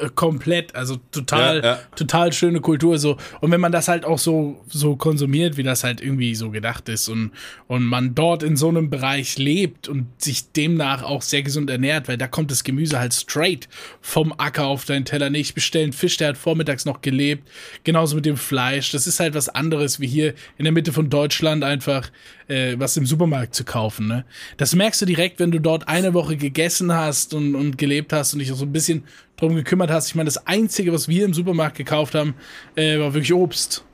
Äh, 0.00 0.10
komplett, 0.14 0.74
also 0.74 0.96
total, 1.10 1.58
Ja, 1.58 1.64
ja. 1.64 1.78
total 1.96 2.32
schöne 2.32 2.60
Kultur 2.60 2.98
so. 2.98 3.16
Und 3.40 3.50
wenn 3.50 3.60
man 3.60 3.72
das 3.72 3.88
halt 3.88 4.04
auch 4.04 4.18
so, 4.18 4.62
so 4.68 4.96
konsumiert, 4.96 5.56
wie 5.56 5.62
das 5.62 5.82
halt 5.82 6.00
irgendwie 6.02 6.34
so 6.34 6.50
gedacht 6.50 6.88
ist 6.88 7.08
und, 7.08 7.30
und 7.68 7.84
man 7.84 8.14
dort 8.14 8.42
in 8.42 8.56
so 8.56 8.68
einem 8.68 8.90
Bereich 8.90 9.38
lebt 9.38 9.88
und 9.88 10.06
sich 10.22 10.52
demnach 10.52 11.02
auch 11.02 11.22
sehr 11.22 11.42
gesund 11.42 11.70
ernährt, 11.70 12.06
weil 12.08 12.18
da 12.18 12.26
kommt 12.26 12.50
das 12.50 12.64
Gemüse 12.64 12.98
halt 12.98 13.14
straight 13.14 13.68
vom 14.00 14.34
Acker 14.36 14.66
auf 14.66 14.84
deinen 14.84 15.06
Teller. 15.06 15.30
Nee, 15.30 15.40
ich 15.40 15.54
bestelle 15.54 15.84
einen 15.84 15.92
Fisch, 15.94 16.18
der 16.18 16.28
hat 16.28 16.36
vormittags 16.36 16.84
noch 16.84 17.00
gelebt. 17.00 17.48
Genauso 17.84 18.16
mit 18.16 18.26
dem 18.26 18.36
Fleisch. 18.36 18.90
Das 18.92 19.06
ist 19.06 19.20
halt 19.20 19.34
was 19.34 19.48
anderes, 19.48 20.00
wie 20.00 20.06
hier 20.06 20.34
in 20.58 20.64
der 20.64 20.72
Mitte 20.72 20.92
von 20.92 21.08
Deutschland 21.08 21.64
einfach 21.64 22.10
äh, 22.48 22.76
was 22.78 22.96
im 22.96 23.06
Supermarkt 23.06 23.54
zu 23.54 23.64
kaufen. 23.64 24.08
Ne? 24.08 24.24
Das 24.56 24.74
merkst 24.74 25.00
du 25.02 25.06
direkt, 25.06 25.38
wenn 25.38 25.50
du 25.50 25.60
dort 25.60 25.88
eine 25.88 26.14
Woche 26.14 26.36
gegessen 26.36 26.92
hast 26.92 27.34
und, 27.34 27.54
und 27.54 27.78
gelebt 27.78 28.12
hast 28.12 28.32
und 28.32 28.40
dich 28.40 28.52
auch 28.52 28.56
so 28.56 28.64
ein 28.64 28.72
bisschen 28.72 29.04
drum 29.38 29.54
gekümmert 29.54 29.90
hast. 29.90 30.08
Ich 30.08 30.14
meine, 30.14 30.26
das 30.26 30.46
Einzige, 30.46 30.92
was 30.92 31.08
wir 31.08 31.24
im 31.24 31.32
Supermarkt 31.32 31.76
gekauft 31.76 32.14
haben, 32.14 32.34
äh, 32.74 32.98
war 32.98 33.14
wirklich 33.14 33.32
Obst. 33.32 33.84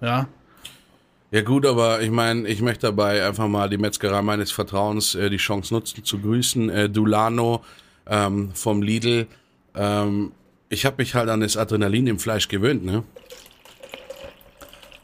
Ja. 0.00 0.28
Ja 1.30 1.40
gut, 1.40 1.64
aber 1.64 2.02
ich 2.02 2.10
meine, 2.10 2.46
ich 2.46 2.60
möchte 2.60 2.88
dabei 2.88 3.26
einfach 3.26 3.48
mal 3.48 3.70
die 3.70 3.78
Metzgerei 3.78 4.20
meines 4.20 4.52
Vertrauens 4.52 5.14
äh, 5.14 5.30
die 5.30 5.38
Chance 5.38 5.72
nutzen 5.72 6.04
zu 6.04 6.18
grüßen. 6.18 6.68
Äh, 6.68 6.90
Dulano 6.90 7.64
ähm, 8.06 8.50
vom 8.54 8.82
Lidl. 8.82 9.26
Ähm, 9.74 10.32
ich 10.68 10.84
habe 10.84 10.96
mich 10.98 11.14
halt 11.14 11.30
an 11.30 11.40
das 11.40 11.56
Adrenalin 11.56 12.06
im 12.06 12.18
Fleisch 12.18 12.48
gewöhnt, 12.48 12.84
ne? 12.84 13.02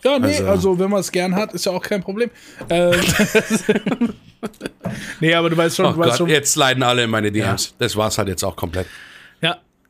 Ja, 0.04 0.18
nee, 0.18 0.26
also, 0.26 0.46
also 0.46 0.78
wenn 0.78 0.90
man 0.90 1.00
es 1.00 1.10
gern 1.10 1.34
hat, 1.34 1.52
ist 1.54 1.66
ja 1.66 1.72
auch 1.72 1.82
kein 1.82 2.02
Problem. 2.02 2.30
Ähm, 2.70 2.94
nee, 5.20 5.34
aber 5.34 5.50
du 5.50 5.56
weißt 5.56 5.76
schon, 5.76 5.86
oh 5.86 5.92
du 5.92 5.98
weißt 5.98 6.10
Gott, 6.10 6.18
schon. 6.18 6.28
Jetzt 6.28 6.56
leiden 6.56 6.82
alle 6.82 7.04
in 7.04 7.10
meine 7.10 7.32
DMs. 7.32 7.66
Ja. 7.66 7.72
Das 7.78 7.96
war's 7.96 8.16
halt 8.16 8.28
jetzt 8.28 8.44
auch 8.44 8.54
komplett. 8.54 8.86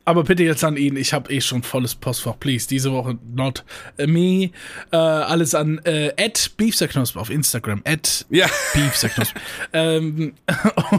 Aber 0.09 0.23
bitte 0.23 0.43
jetzt 0.43 0.63
an 0.63 0.75
ihn. 0.75 0.97
Ich 0.97 1.13
habe 1.13 1.31
eh 1.31 1.39
schon 1.39 1.61
volles 1.61 1.93
Postfach. 1.93 2.39
Please, 2.39 2.67
diese 2.67 2.91
Woche 2.91 3.19
not 3.31 3.63
me. 4.07 4.49
Äh, 4.91 4.97
alles 4.97 5.53
an 5.53 5.77
äh, 5.83 6.11
Beefserknosp 6.57 7.15
auf 7.15 7.29
Instagram. 7.29 7.83
At 7.85 8.25
ja. 8.31 8.47
Beefserknosp. 8.73 9.35
ähm, 9.73 10.33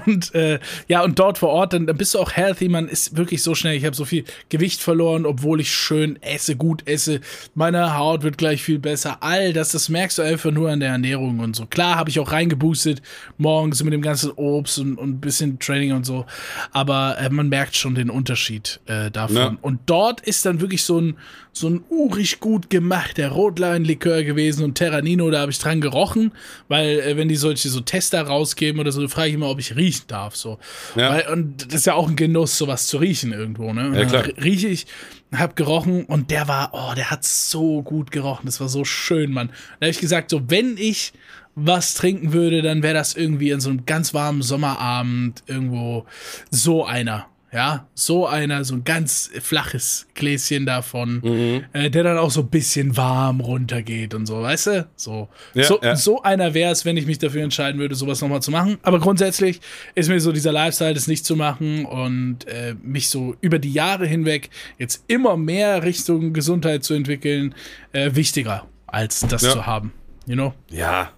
und 0.06 0.32
äh, 0.36 0.60
ja, 0.86 1.02
und 1.02 1.18
dort 1.18 1.38
vor 1.38 1.48
Ort, 1.48 1.72
dann, 1.72 1.88
dann 1.88 1.96
bist 1.96 2.14
du 2.14 2.20
auch 2.20 2.30
healthy. 2.30 2.68
Man 2.68 2.86
ist 2.86 3.16
wirklich 3.16 3.42
so 3.42 3.56
schnell. 3.56 3.76
Ich 3.76 3.84
habe 3.84 3.96
so 3.96 4.04
viel 4.04 4.22
Gewicht 4.48 4.80
verloren, 4.80 5.26
obwohl 5.26 5.60
ich 5.60 5.74
schön 5.74 6.22
esse, 6.22 6.54
gut 6.54 6.86
esse. 6.86 7.20
Meine 7.56 7.98
Haut 7.98 8.22
wird 8.22 8.38
gleich 8.38 8.62
viel 8.62 8.78
besser. 8.78 9.24
All 9.24 9.52
das, 9.52 9.72
das 9.72 9.88
merkst 9.88 10.18
du 10.18 10.22
einfach 10.22 10.52
nur 10.52 10.70
an 10.70 10.78
der 10.78 10.90
Ernährung 10.90 11.40
und 11.40 11.56
so. 11.56 11.66
Klar 11.66 11.96
habe 11.96 12.10
ich 12.10 12.20
auch 12.20 12.30
reingeboostet 12.30 13.02
morgens 13.38 13.82
mit 13.82 13.92
dem 13.92 14.02
ganzen 14.02 14.30
Obst 14.30 14.78
und, 14.78 14.98
und 14.98 15.16
ein 15.16 15.20
bisschen 15.20 15.58
Training 15.58 15.94
und 15.94 16.06
so. 16.06 16.26
Aber 16.70 17.18
äh, 17.18 17.28
man 17.28 17.48
merkt 17.48 17.74
schon 17.74 17.96
den 17.96 18.08
Unterschied. 18.08 18.78
Äh, 18.86 18.99
äh, 19.06 19.10
davon. 19.10 19.36
Ja. 19.36 19.56
Und 19.60 19.80
dort 19.86 20.20
ist 20.20 20.46
dann 20.46 20.60
wirklich 20.60 20.82
so 20.84 21.00
ein, 21.00 21.16
so 21.52 21.68
ein 21.68 21.82
urig 21.88 22.40
gut 22.40 22.70
gemachter 22.70 23.28
Rotlein-Likör 23.28 24.22
gewesen 24.22 24.64
und 24.64 24.74
Terranino, 24.74 25.30
da 25.30 25.40
habe 25.40 25.50
ich 25.50 25.58
dran 25.58 25.80
gerochen, 25.80 26.32
weil 26.68 27.00
äh, 27.00 27.16
wenn 27.16 27.28
die 27.28 27.36
solche 27.36 27.68
so 27.68 27.80
Tester 27.80 28.22
rausgeben 28.22 28.80
oder 28.80 28.92
so, 28.92 29.06
frage 29.08 29.28
ich 29.28 29.34
immer, 29.34 29.50
ob 29.50 29.58
ich 29.58 29.76
riechen 29.76 30.04
darf. 30.08 30.36
So. 30.36 30.58
Ja. 30.96 31.10
Weil, 31.10 31.28
und 31.32 31.66
das 31.66 31.80
ist 31.80 31.86
ja 31.86 31.94
auch 31.94 32.08
ein 32.08 32.16
Genuss, 32.16 32.56
sowas 32.56 32.86
zu 32.86 32.98
riechen 32.98 33.32
irgendwo. 33.32 33.72
Ne? 33.72 33.92
Ja, 33.98 34.04
klar. 34.04 34.24
Rieche 34.42 34.68
ich, 34.68 34.86
hab 35.32 35.56
gerochen 35.56 36.04
und 36.04 36.30
der 36.30 36.48
war, 36.48 36.70
oh, 36.72 36.94
der 36.94 37.10
hat 37.10 37.24
so 37.24 37.82
gut 37.82 38.10
gerochen. 38.10 38.46
Das 38.46 38.60
war 38.60 38.68
so 38.68 38.84
schön, 38.84 39.32
Mann. 39.32 39.48
Da 39.78 39.86
habe 39.86 39.90
ich 39.90 40.00
gesagt, 40.00 40.30
so, 40.30 40.50
wenn 40.50 40.76
ich 40.76 41.12
was 41.54 41.94
trinken 41.94 42.32
würde, 42.32 42.62
dann 42.62 42.82
wäre 42.82 42.94
das 42.94 43.14
irgendwie 43.14 43.50
in 43.50 43.60
so 43.60 43.70
einem 43.70 43.84
ganz 43.86 44.14
warmen 44.14 44.42
Sommerabend 44.42 45.42
irgendwo 45.46 46.06
so 46.50 46.84
einer. 46.84 47.26
Ja, 47.52 47.88
so 47.94 48.28
einer, 48.28 48.64
so 48.64 48.74
ein 48.74 48.84
ganz 48.84 49.28
flaches 49.40 50.06
Gläschen 50.14 50.66
davon, 50.66 51.20
mhm. 51.20 51.64
äh, 51.72 51.90
der 51.90 52.04
dann 52.04 52.16
auch 52.16 52.30
so 52.30 52.42
ein 52.42 52.48
bisschen 52.48 52.96
warm 52.96 53.40
runtergeht 53.40 54.14
und 54.14 54.26
so, 54.26 54.40
weißt 54.40 54.66
du? 54.68 54.88
So, 54.94 55.28
ja, 55.54 55.64
so, 55.64 55.80
ja. 55.82 55.96
so 55.96 56.22
einer 56.22 56.54
wäre 56.54 56.70
es, 56.70 56.84
wenn 56.84 56.96
ich 56.96 57.06
mich 57.06 57.18
dafür 57.18 57.42
entscheiden 57.42 57.80
würde, 57.80 57.96
sowas 57.96 58.20
nochmal 58.20 58.40
zu 58.40 58.52
machen. 58.52 58.78
Aber 58.82 59.00
grundsätzlich 59.00 59.60
ist 59.96 60.08
mir 60.08 60.20
so 60.20 60.30
dieser 60.30 60.52
Lifestyle, 60.52 60.94
das 60.94 61.08
nicht 61.08 61.24
zu 61.24 61.34
machen 61.34 61.86
und 61.86 62.46
äh, 62.46 62.76
mich 62.80 63.08
so 63.08 63.34
über 63.40 63.58
die 63.58 63.72
Jahre 63.72 64.06
hinweg 64.06 64.50
jetzt 64.78 65.02
immer 65.08 65.36
mehr 65.36 65.82
Richtung 65.82 66.32
Gesundheit 66.32 66.84
zu 66.84 66.94
entwickeln, 66.94 67.56
äh, 67.90 68.14
wichtiger 68.14 68.68
als 68.86 69.20
das 69.20 69.42
ja. 69.42 69.50
zu 69.50 69.66
haben. 69.66 69.92
You 70.26 70.34
know? 70.34 70.54
Ja. 70.68 71.10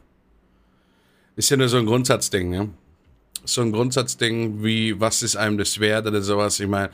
Ist 1.36 1.50
ja 1.50 1.58
nur 1.58 1.68
so 1.68 1.76
ein 1.76 1.84
Grundsatzding, 1.84 2.48
ne? 2.48 2.70
So 3.44 3.62
ein 3.62 3.72
Grundsatzding 3.72 4.62
wie, 4.62 4.98
was 5.00 5.22
ist 5.22 5.36
einem 5.36 5.58
das 5.58 5.78
wert 5.80 6.06
oder 6.06 6.22
sowas. 6.22 6.60
Ich 6.60 6.68
meine, 6.68 6.90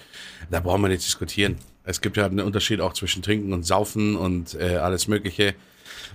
da 0.50 0.60
brauchen 0.60 0.82
wir 0.82 0.88
nicht 0.88 1.04
diskutieren. 1.04 1.56
Es 1.84 2.00
gibt 2.00 2.16
ja 2.16 2.26
einen 2.26 2.40
Unterschied 2.40 2.80
auch 2.80 2.92
zwischen 2.92 3.22
Trinken 3.22 3.52
und 3.52 3.64
Saufen 3.64 4.16
und 4.16 4.54
äh, 4.54 4.76
alles 4.76 5.08
Mögliche. 5.08 5.54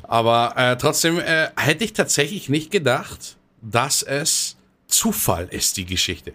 Aber 0.04 0.54
äh, 0.56 0.78
trotzdem 0.78 1.20
äh, 1.20 1.48
hätte 1.56 1.84
ich 1.84 1.94
tatsächlich 1.94 2.50
nicht 2.50 2.72
gedacht, 2.72 3.38
dass 3.62 4.04
es 4.04 4.58
Zufall 4.88 5.48
ist, 5.50 5.78
die 5.78 5.86
Geschichte. 5.86 6.34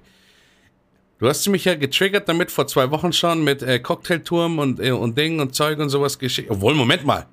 Du 1.19 1.29
hast 1.29 1.47
mich 1.49 1.65
ja 1.65 1.75
getriggert 1.75 2.29
damit 2.29 2.51
vor 2.51 2.67
zwei 2.67 2.91
Wochen 2.91 3.13
schon 3.13 3.43
mit 3.43 3.63
äh, 3.63 3.81
Cocktailturm 3.81 4.59
und, 4.59 4.81
äh, 4.81 4.93
und 4.93 5.19
Ding 5.19 5.41
und 5.41 5.55
Zeug 5.55 5.79
und 5.79 5.89
sowas 5.89 6.19
geschickt. 6.19 6.51
Obwohl, 6.51 6.75
Moment 6.75 7.05
mal. 7.05 7.27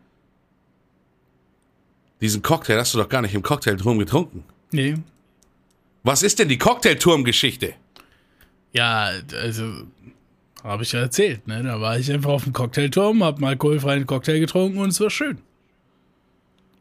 Diesen 2.21 2.41
Cocktail 2.41 2.79
hast 2.79 2.93
du 2.93 2.97
doch 2.97 3.09
gar 3.09 3.21
nicht 3.21 3.35
im 3.35 3.43
Cocktailturm 3.43 3.99
getrunken. 3.99 4.43
Nee. 4.71 4.95
Was 6.05 6.21
ist 6.21 6.37
denn 6.37 6.47
die 6.47 6.59
Cocktailturm-Geschichte? 6.59 7.73
Ja, 8.73 9.09
also 9.41 9.73
habe 10.63 10.83
ich 10.83 10.91
ja 10.91 10.99
erzählt, 10.99 11.47
ne? 11.47 11.63
Da 11.63 11.81
war 11.81 11.97
ich 11.97 12.11
einfach 12.11 12.29
auf 12.29 12.43
dem 12.43 12.53
Cocktailturm, 12.53 13.23
hab 13.23 13.39
mal 13.39 13.49
alkoholfreien 13.49 14.05
Cocktail 14.05 14.39
getrunken 14.39 14.77
und 14.77 14.89
es 14.89 14.99
war 14.99 15.09
schön. 15.09 15.39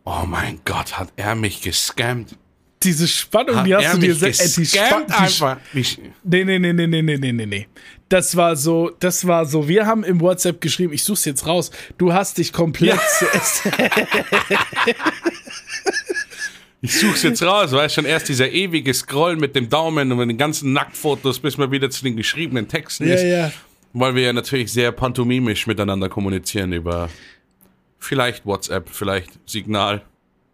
Oh 0.05 0.25
mein 0.27 0.61
Gott, 0.66 0.99
hat 0.99 1.11
er 1.16 1.35
mich 1.37 1.62
gescammt. 1.62 2.37
Diese 2.83 3.09
Spannung, 3.09 3.57
hat 3.57 3.66
die 3.66 3.75
hast 3.75 3.95
du 3.95 3.99
dir 3.99 4.14
selbst. 4.14 4.59
Äh, 4.59 4.61
die 4.61 4.66
Spa 4.66 5.07
einfach. 5.09 5.57
Nee, 5.72 6.45
nee, 6.45 6.59
nee, 6.59 6.72
nee, 6.75 6.87
nee, 6.87 7.03
nee, 7.03 7.33
nee, 7.33 7.47
nee. 7.47 7.68
Das 8.11 8.37
war 8.37 8.57
so, 8.57 8.91
das 9.01 9.27
war 9.27 9.47
so, 9.47 9.66
wir 9.66 9.87
haben 9.87 10.05
im 10.05 10.20
WhatsApp 10.20 10.61
geschrieben, 10.61 10.93
ich 10.93 11.03
such's 11.03 11.25
jetzt 11.25 11.47
raus, 11.47 11.70
du 11.97 12.12
hast 12.12 12.37
dich 12.37 12.53
komplett 12.53 13.01
ja. 13.20 13.31
Ich 16.85 17.01
such's 17.01 17.22
jetzt 17.22 17.43
raus, 17.43 17.72
weil 17.72 17.89
schon 17.89 18.05
erst 18.05 18.28
dieser 18.28 18.51
ewige 18.51 18.93
Scroll 18.93 19.37
mit 19.37 19.57
dem 19.57 19.70
Daumen 19.70 20.12
und 20.12 20.18
mit 20.18 20.28
den 20.28 20.37
ganzen 20.37 20.74
Nacktfotos, 20.74 21.39
bis 21.39 21.57
man 21.57 21.70
wieder 21.70 21.89
zu 21.89 22.05
den 22.05 22.14
geschriebenen 22.14 22.68
Texten 22.68 23.09
ja, 23.09 23.14
ist. 23.14 23.22
Ja. 23.22 23.53
Weil 23.95 24.14
wir 24.14 24.24
ja 24.24 24.32
natürlich 24.35 24.70
sehr 24.70 24.93
pantomimisch 24.93 25.66
miteinander 25.66 26.11
kommunizieren 26.11 26.74
über 26.74 27.09
vielleicht 27.99 28.45
WhatsApp, 28.45 28.91
vielleicht 28.91 29.30
Signal. 29.47 30.03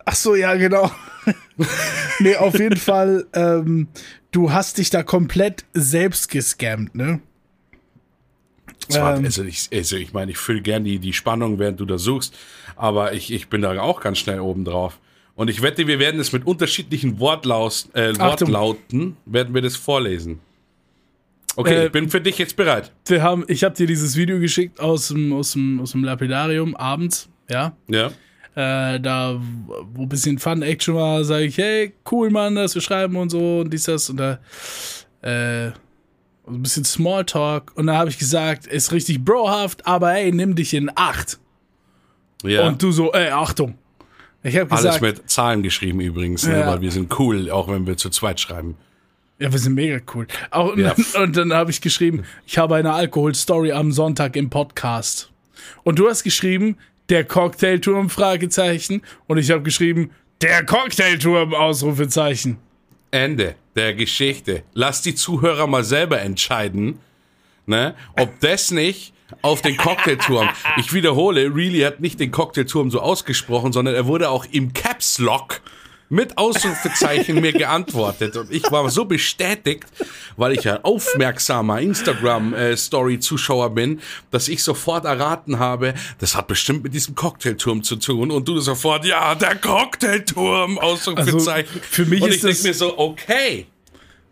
Ach 0.04 0.14
so, 0.14 0.36
ja, 0.36 0.54
genau. 0.54 0.92
nee, 2.20 2.36
auf 2.36 2.56
jeden 2.56 2.78
Fall, 2.78 3.26
ähm, 3.32 3.88
du 4.30 4.52
hast 4.52 4.78
dich 4.78 4.88
da 4.88 5.02
komplett 5.02 5.64
selbst 5.74 6.30
gescammt, 6.30 6.94
ne? 6.94 7.18
Zwar, 8.88 9.16
ähm, 9.16 9.24
also, 9.24 9.42
ich, 9.42 9.68
also 9.72 9.96
ich 9.96 10.12
meine, 10.12 10.30
ich 10.30 10.38
fülle 10.38 10.62
gern 10.62 10.84
die, 10.84 11.00
die 11.00 11.12
Spannung, 11.12 11.58
während 11.58 11.80
du 11.80 11.86
da 11.86 11.98
suchst, 11.98 12.38
aber 12.76 13.14
ich, 13.14 13.32
ich 13.32 13.48
bin 13.48 13.62
da 13.62 13.76
auch 13.80 14.00
ganz 14.00 14.18
schnell 14.18 14.38
oben 14.38 14.64
drauf. 14.64 15.00
Und 15.40 15.48
ich 15.48 15.62
wette, 15.62 15.86
wir 15.86 15.98
werden 15.98 16.20
es 16.20 16.32
mit 16.32 16.46
unterschiedlichen 16.46 17.18
Wortlaus, 17.18 17.88
äh, 17.94 18.12
Wortlauten, 18.18 19.16
werden 19.24 19.54
wir 19.54 19.62
das 19.62 19.74
vorlesen. 19.74 20.38
Okay, 21.56 21.76
äh, 21.76 21.86
ich 21.86 21.92
bin 21.92 22.10
für 22.10 22.20
dich 22.20 22.36
jetzt 22.36 22.56
bereit. 22.56 22.92
Wir 23.06 23.22
haben, 23.22 23.46
ich 23.48 23.64
habe 23.64 23.74
dir 23.74 23.86
dieses 23.86 24.16
Video 24.16 24.38
geschickt 24.38 24.78
aus 24.80 25.08
dem, 25.08 25.32
aus 25.32 25.52
dem, 25.52 25.80
aus 25.80 25.92
dem 25.92 26.04
Lapidarium 26.04 26.76
abends, 26.76 27.30
ja? 27.48 27.74
Ja. 27.88 28.08
Äh, 28.54 29.00
da, 29.00 29.40
wo 29.94 30.02
ein 30.02 30.10
bisschen 30.10 30.38
Fun-Action 30.38 30.94
war, 30.94 31.24
sage 31.24 31.46
ich, 31.46 31.56
hey, 31.56 31.94
cool, 32.12 32.28
Mann, 32.28 32.56
dass 32.56 32.74
wir 32.74 32.82
schreiben 32.82 33.16
und 33.16 33.30
so 33.30 33.60
und 33.60 33.72
dies, 33.72 33.84
das 33.84 34.10
und 34.10 34.18
da, 34.18 34.40
äh, 35.22 35.68
ein 35.68 36.62
bisschen 36.62 36.84
Smalltalk. 36.84 37.72
Und 37.76 37.86
da 37.86 37.96
habe 37.96 38.10
ich 38.10 38.18
gesagt, 38.18 38.66
ist 38.66 38.92
richtig 38.92 39.24
brohaft, 39.24 39.86
aber 39.86 40.12
ey, 40.12 40.32
nimm 40.32 40.54
dich 40.54 40.74
in 40.74 40.90
Acht. 40.94 41.38
Ja. 42.42 42.68
Und 42.68 42.82
du 42.82 42.92
so, 42.92 43.10
ey, 43.14 43.30
Achtung. 43.30 43.78
Ich 44.42 44.56
habe 44.56 44.70
gesagt. 44.70 44.86
Alles 44.86 45.00
mit 45.00 45.30
Zahlen 45.30 45.62
geschrieben 45.62 46.00
übrigens, 46.00 46.46
ne, 46.46 46.64
weil 46.66 46.80
wir 46.80 46.90
sind 46.90 47.18
cool, 47.18 47.50
auch 47.50 47.68
wenn 47.68 47.86
wir 47.86 47.96
zu 47.96 48.10
zweit 48.10 48.40
schreiben. 48.40 48.76
Ja, 49.38 49.50
wir 49.50 49.58
sind 49.58 49.74
mega 49.74 49.98
cool. 50.14 50.26
Auch, 50.50 50.76
ja. 50.76 50.94
Und 51.22 51.36
dann 51.36 51.52
habe 51.52 51.70
ich 51.70 51.80
geschrieben, 51.80 52.24
ich 52.46 52.58
habe 52.58 52.76
eine 52.76 52.92
Alkoholstory 52.92 53.72
am 53.72 53.92
Sonntag 53.92 54.36
im 54.36 54.50
Podcast. 54.50 55.30
Und 55.82 55.98
du 55.98 56.08
hast 56.08 56.24
geschrieben, 56.24 56.76
der 57.08 57.24
Cocktailturm, 57.24 58.08
Fragezeichen. 58.08 59.02
Und 59.26 59.38
ich 59.38 59.50
habe 59.50 59.62
geschrieben, 59.62 60.10
der 60.40 60.64
Cocktailturm, 60.64 61.54
Ausrufezeichen. 61.54 62.58
Ende 63.10 63.56
der 63.76 63.94
Geschichte. 63.94 64.62
Lass 64.72 65.02
die 65.02 65.14
Zuhörer 65.14 65.66
mal 65.66 65.84
selber 65.84 66.20
entscheiden, 66.20 66.98
ne, 67.66 67.94
ob 68.16 68.40
das 68.40 68.70
nicht 68.70 69.12
auf 69.42 69.62
den 69.62 69.76
Cocktailturm. 69.76 70.48
Ich 70.76 70.92
wiederhole, 70.92 71.54
Really 71.54 71.80
hat 71.80 72.00
nicht 72.00 72.20
den 72.20 72.30
Cocktailturm 72.30 72.90
so 72.90 73.00
ausgesprochen, 73.00 73.72
sondern 73.72 73.94
er 73.94 74.06
wurde 74.06 74.30
auch 74.30 74.46
im 74.50 74.72
Caps 74.72 75.18
Lock 75.18 75.60
mit 76.10 76.36
Ausrufezeichen 76.36 77.40
mir 77.40 77.52
geantwortet. 77.52 78.36
Und 78.36 78.50
ich 78.50 78.70
war 78.70 78.90
so 78.90 79.04
bestätigt, 79.04 79.86
weil 80.36 80.52
ich 80.52 80.64
ja 80.64 80.80
aufmerksamer 80.82 81.80
Instagram-Story-Zuschauer 81.80 83.70
bin, 83.70 84.00
dass 84.30 84.48
ich 84.48 84.62
sofort 84.62 85.04
erraten 85.04 85.58
habe, 85.58 85.94
das 86.18 86.34
hat 86.34 86.48
bestimmt 86.48 86.82
mit 86.82 86.94
diesem 86.94 87.14
Cocktailturm 87.14 87.84
zu 87.84 87.96
tun. 87.96 88.30
Und 88.32 88.48
du 88.48 88.58
sofort, 88.58 89.04
ja, 89.04 89.34
der 89.36 89.54
Cocktailturm, 89.54 90.78
Ausrufezeichen. 90.78 91.68
Also 91.74 91.88
für 91.88 92.04
mich 92.04 92.22
und 92.22 92.30
ist 92.30 92.36
ich 92.36 92.42
denke 92.42 92.62
mir 92.64 92.74
so, 92.74 92.98
okay. 92.98 93.66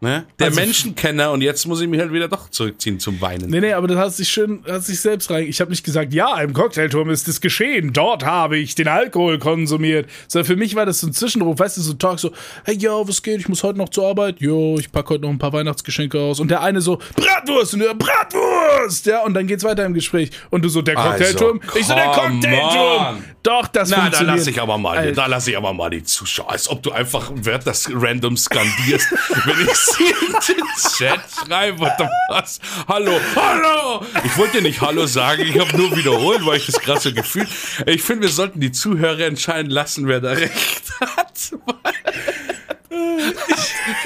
Ne? 0.00 0.26
Der 0.38 0.46
also, 0.46 0.60
Menschenkenner 0.60 1.32
und 1.32 1.40
jetzt 1.40 1.66
muss 1.66 1.80
ich 1.80 1.88
mich 1.88 1.98
halt 1.98 2.12
wieder 2.12 2.28
doch 2.28 2.48
zurückziehen 2.50 3.00
zum 3.00 3.20
Weinen. 3.20 3.50
Nee, 3.50 3.60
nee, 3.60 3.72
aber 3.72 3.88
das 3.88 3.98
hat 3.98 4.12
sich 4.12 4.28
schön, 4.28 4.62
hat 4.64 4.84
sich 4.84 5.00
selbst 5.00 5.28
rein. 5.28 5.44
Ich 5.48 5.60
habe 5.60 5.72
nicht 5.72 5.84
gesagt, 5.84 6.14
ja, 6.14 6.40
im 6.40 6.52
Cocktailturm 6.52 7.10
ist 7.10 7.26
es 7.26 7.40
geschehen, 7.40 7.92
dort 7.92 8.24
habe 8.24 8.58
ich 8.58 8.76
den 8.76 8.86
Alkohol 8.86 9.40
konsumiert. 9.40 10.08
Sondern 10.28 10.46
für 10.46 10.54
mich 10.54 10.76
war 10.76 10.86
das 10.86 11.00
so 11.00 11.08
ein 11.08 11.12
Zwischenruf, 11.12 11.58
weißt 11.58 11.78
du, 11.78 11.80
so 11.80 11.94
ein 11.94 11.98
Tag 11.98 12.20
so, 12.20 12.30
hey, 12.64 12.76
yo, 12.76 13.08
was 13.08 13.20
geht, 13.24 13.40
ich 13.40 13.48
muss 13.48 13.64
heute 13.64 13.78
noch 13.78 13.88
zur 13.88 14.06
Arbeit, 14.06 14.40
jo, 14.40 14.78
ich 14.78 14.92
packe 14.92 15.14
heute 15.14 15.22
noch 15.22 15.30
ein 15.30 15.38
paar 15.38 15.52
Weihnachtsgeschenke 15.52 16.20
aus. 16.20 16.38
Und 16.38 16.48
der 16.48 16.60
eine 16.62 16.80
so, 16.80 17.00
Bratwurst, 17.16 17.74
und 17.74 17.80
der 17.80 17.94
Bratwurst, 17.94 19.06
ja, 19.06 19.24
und 19.24 19.34
dann 19.34 19.48
geht's 19.48 19.64
weiter 19.64 19.84
im 19.84 19.94
Gespräch. 19.94 20.30
Und 20.50 20.64
du 20.64 20.68
so, 20.68 20.80
der 20.80 20.96
also, 20.96 21.10
Cocktailturm, 21.10 21.60
also, 21.66 21.78
ich 21.78 21.86
so, 21.86 21.94
der 21.94 22.06
Cocktailturm. 22.06 23.24
Doch, 23.42 23.66
das 23.66 23.88
Na, 23.88 24.02
funktioniert. 24.02 24.30
da 24.30 24.34
lasse 24.34 24.50
ich 24.50 24.60
aber 24.60 24.78
mal, 24.78 24.98
Alter. 24.98 25.12
da 25.12 25.26
lasse 25.26 25.50
ich 25.50 25.56
aber 25.56 25.72
mal 25.72 25.90
die 25.90 26.04
Zuschauer, 26.04 26.50
als 26.50 26.68
ob 26.68 26.82
du 26.82 26.92
einfach, 26.92 27.32
wer 27.34 27.58
das 27.58 27.88
random 27.92 28.36
skandierst, 28.36 29.10
wenn 29.44 29.66
ich 29.66 29.87
in 29.98 30.32
den 30.56 30.66
Chat 30.96 31.20
schreiben 31.44 31.80
oder 31.80 32.10
was? 32.28 32.60
Hallo, 32.86 33.20
hallo! 33.34 34.04
Ich 34.24 34.36
wollte 34.36 34.62
nicht 34.62 34.80
Hallo 34.80 35.06
sagen, 35.06 35.42
ich 35.42 35.58
habe 35.58 35.76
nur 35.76 35.96
wiederholt, 35.96 36.44
weil 36.44 36.58
ich 36.58 36.66
das 36.66 36.80
gerade 36.80 37.00
so 37.00 37.12
gefühlt. 37.12 37.48
Ich 37.86 38.02
finde, 38.02 38.22
wir 38.22 38.32
sollten 38.32 38.60
die 38.60 38.72
Zuhörer 38.72 39.20
entscheiden 39.20 39.70
lassen, 39.70 40.06
wer 40.06 40.20
da 40.20 40.32
recht 40.32 40.84
hat. 41.00 41.52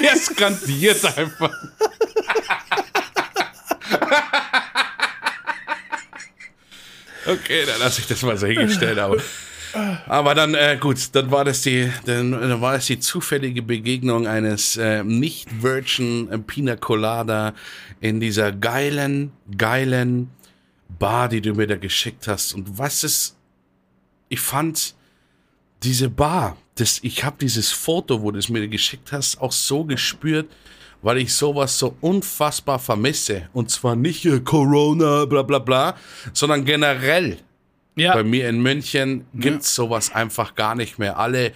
er 0.01 0.17
skandiert 0.17 1.05
einfach. 1.17 1.51
Okay, 7.25 7.65
dann 7.65 7.79
lasse 7.79 8.01
ich 8.01 8.07
das 8.07 8.21
mal 8.21 8.37
so 8.37 8.47
hingestellt, 8.47 8.99
aber. 8.99 9.17
Aber 10.07 10.35
dann, 10.35 10.53
äh, 10.53 10.77
gut, 10.79 10.97
dann 11.13 11.31
war 11.31 11.45
das 11.45 11.61
die, 11.61 11.91
dann, 12.05 12.31
dann 12.31 12.61
war 12.61 12.73
das 12.73 12.85
die 12.85 12.99
zufällige 12.99 13.61
Begegnung 13.61 14.27
eines 14.27 14.77
äh, 14.77 15.03
nicht-Virgin 15.03 16.29
äh, 16.29 16.37
Pina 16.37 16.75
Colada 16.75 17.53
in 17.99 18.19
dieser 18.19 18.51
geilen, 18.51 19.31
geilen 19.57 20.29
Bar, 20.99 21.29
die 21.29 21.41
du 21.41 21.53
mir 21.53 21.67
da 21.67 21.75
geschickt 21.75 22.27
hast. 22.27 22.53
Und 22.53 22.77
was 22.77 23.03
ist, 23.03 23.35
ich 24.29 24.39
fand 24.39 24.95
diese 25.81 26.09
Bar, 26.09 26.57
das, 26.75 26.99
ich 27.03 27.23
habe 27.23 27.37
dieses 27.39 27.71
Foto, 27.71 28.21
wo 28.21 28.31
du 28.31 28.39
es 28.39 28.49
mir 28.49 28.67
geschickt 28.67 29.11
hast, 29.11 29.41
auch 29.41 29.51
so 29.51 29.83
gespürt, 29.85 30.49
weil 31.01 31.17
ich 31.17 31.33
sowas 31.33 31.77
so 31.77 31.95
unfassbar 32.01 32.79
vermisse. 32.79 33.49
Und 33.53 33.69
zwar 33.69 33.95
nicht 33.95 34.25
äh, 34.25 34.39
Corona, 34.39 35.25
bla 35.25 35.41
bla 35.41 35.59
bla, 35.59 35.95
sondern 36.31 36.63
generell. 36.63 37.39
Ja. 37.95 38.13
Bei 38.13 38.23
mir 38.23 38.49
in 38.49 38.61
München 38.61 39.25
gibt's 39.33 39.75
ja. 39.77 39.83
sowas 39.83 40.13
einfach 40.13 40.55
gar 40.55 40.75
nicht 40.75 40.97
mehr. 40.99 41.17
Alle 41.19 41.51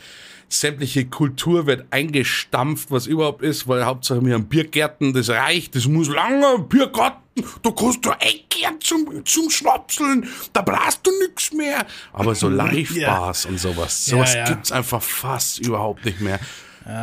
sämtliche 0.49 1.05
Kultur 1.05 1.65
wird 1.65 1.85
eingestampft, 1.91 2.91
was 2.91 3.07
überhaupt 3.07 3.41
ist, 3.41 3.67
weil 3.67 3.85
Hauptsache 3.85 4.23
wir 4.25 4.33
haben 4.33 4.47
Biergärten, 4.47 5.13
das 5.13 5.29
reicht, 5.29 5.75
das 5.75 5.87
muss 5.87 6.07
lange, 6.07 6.59
Biergarten, 6.59 7.43
da 7.61 7.71
kannst 7.71 8.05
du 8.05 8.11
eingehen 8.11 8.79
zum, 8.79 9.25
zum 9.25 9.49
Schnapseln, 9.49 10.27
da 10.53 10.61
brauchst 10.61 11.05
du 11.05 11.11
nix 11.21 11.51
mehr. 11.51 11.85
Aber 12.13 12.33
so 12.33 12.47
Live-Bars 12.49 13.43
ja. 13.43 13.49
und 13.49 13.59
sowas, 13.59 14.05
sowas 14.05 14.33
ja, 14.33 14.39
ja. 14.39 14.45
gibt's 14.45 14.71
einfach 14.71 15.01
fast 15.01 15.59
überhaupt 15.59 16.05
nicht 16.05 16.21
mehr. 16.21 16.39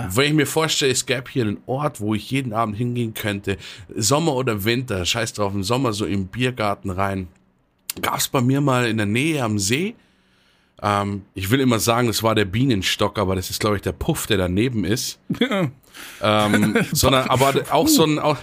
Wenn 0.08 0.28
ich 0.28 0.32
mir 0.32 0.46
vorstelle, 0.46 0.92
es 0.92 1.04
gäbe 1.04 1.30
hier 1.30 1.44
einen 1.44 1.58
Ort, 1.66 2.00
wo 2.00 2.14
ich 2.14 2.30
jeden 2.30 2.54
Abend 2.54 2.74
hingehen 2.74 3.12
könnte, 3.12 3.58
Sommer 3.94 4.34
oder 4.34 4.64
Winter, 4.64 5.04
scheiß 5.04 5.34
drauf, 5.34 5.52
im 5.52 5.62
Sommer 5.62 5.92
so 5.92 6.06
im 6.06 6.28
Biergarten 6.28 6.88
rein. 6.88 7.28
Gab 8.02 8.18
es 8.18 8.28
bei 8.28 8.40
mir 8.40 8.60
mal 8.60 8.86
in 8.86 8.96
der 8.96 9.06
Nähe 9.06 9.42
am 9.42 9.58
See. 9.58 9.94
Ähm, 10.82 11.22
ich 11.34 11.50
will 11.50 11.60
immer 11.60 11.78
sagen, 11.78 12.08
das 12.08 12.22
war 12.22 12.34
der 12.34 12.44
Bienenstock, 12.44 13.18
aber 13.18 13.36
das 13.36 13.50
ist, 13.50 13.60
glaube 13.60 13.76
ich, 13.76 13.82
der 13.82 13.92
Puff, 13.92 14.26
der 14.26 14.36
daneben 14.36 14.84
ist. 14.84 15.18
ähm, 16.20 16.76
sondern 16.92 17.28
aber 17.28 17.54
auch 17.70 17.88
so 17.88 18.04
ein. 18.04 18.18
Auch, 18.18 18.36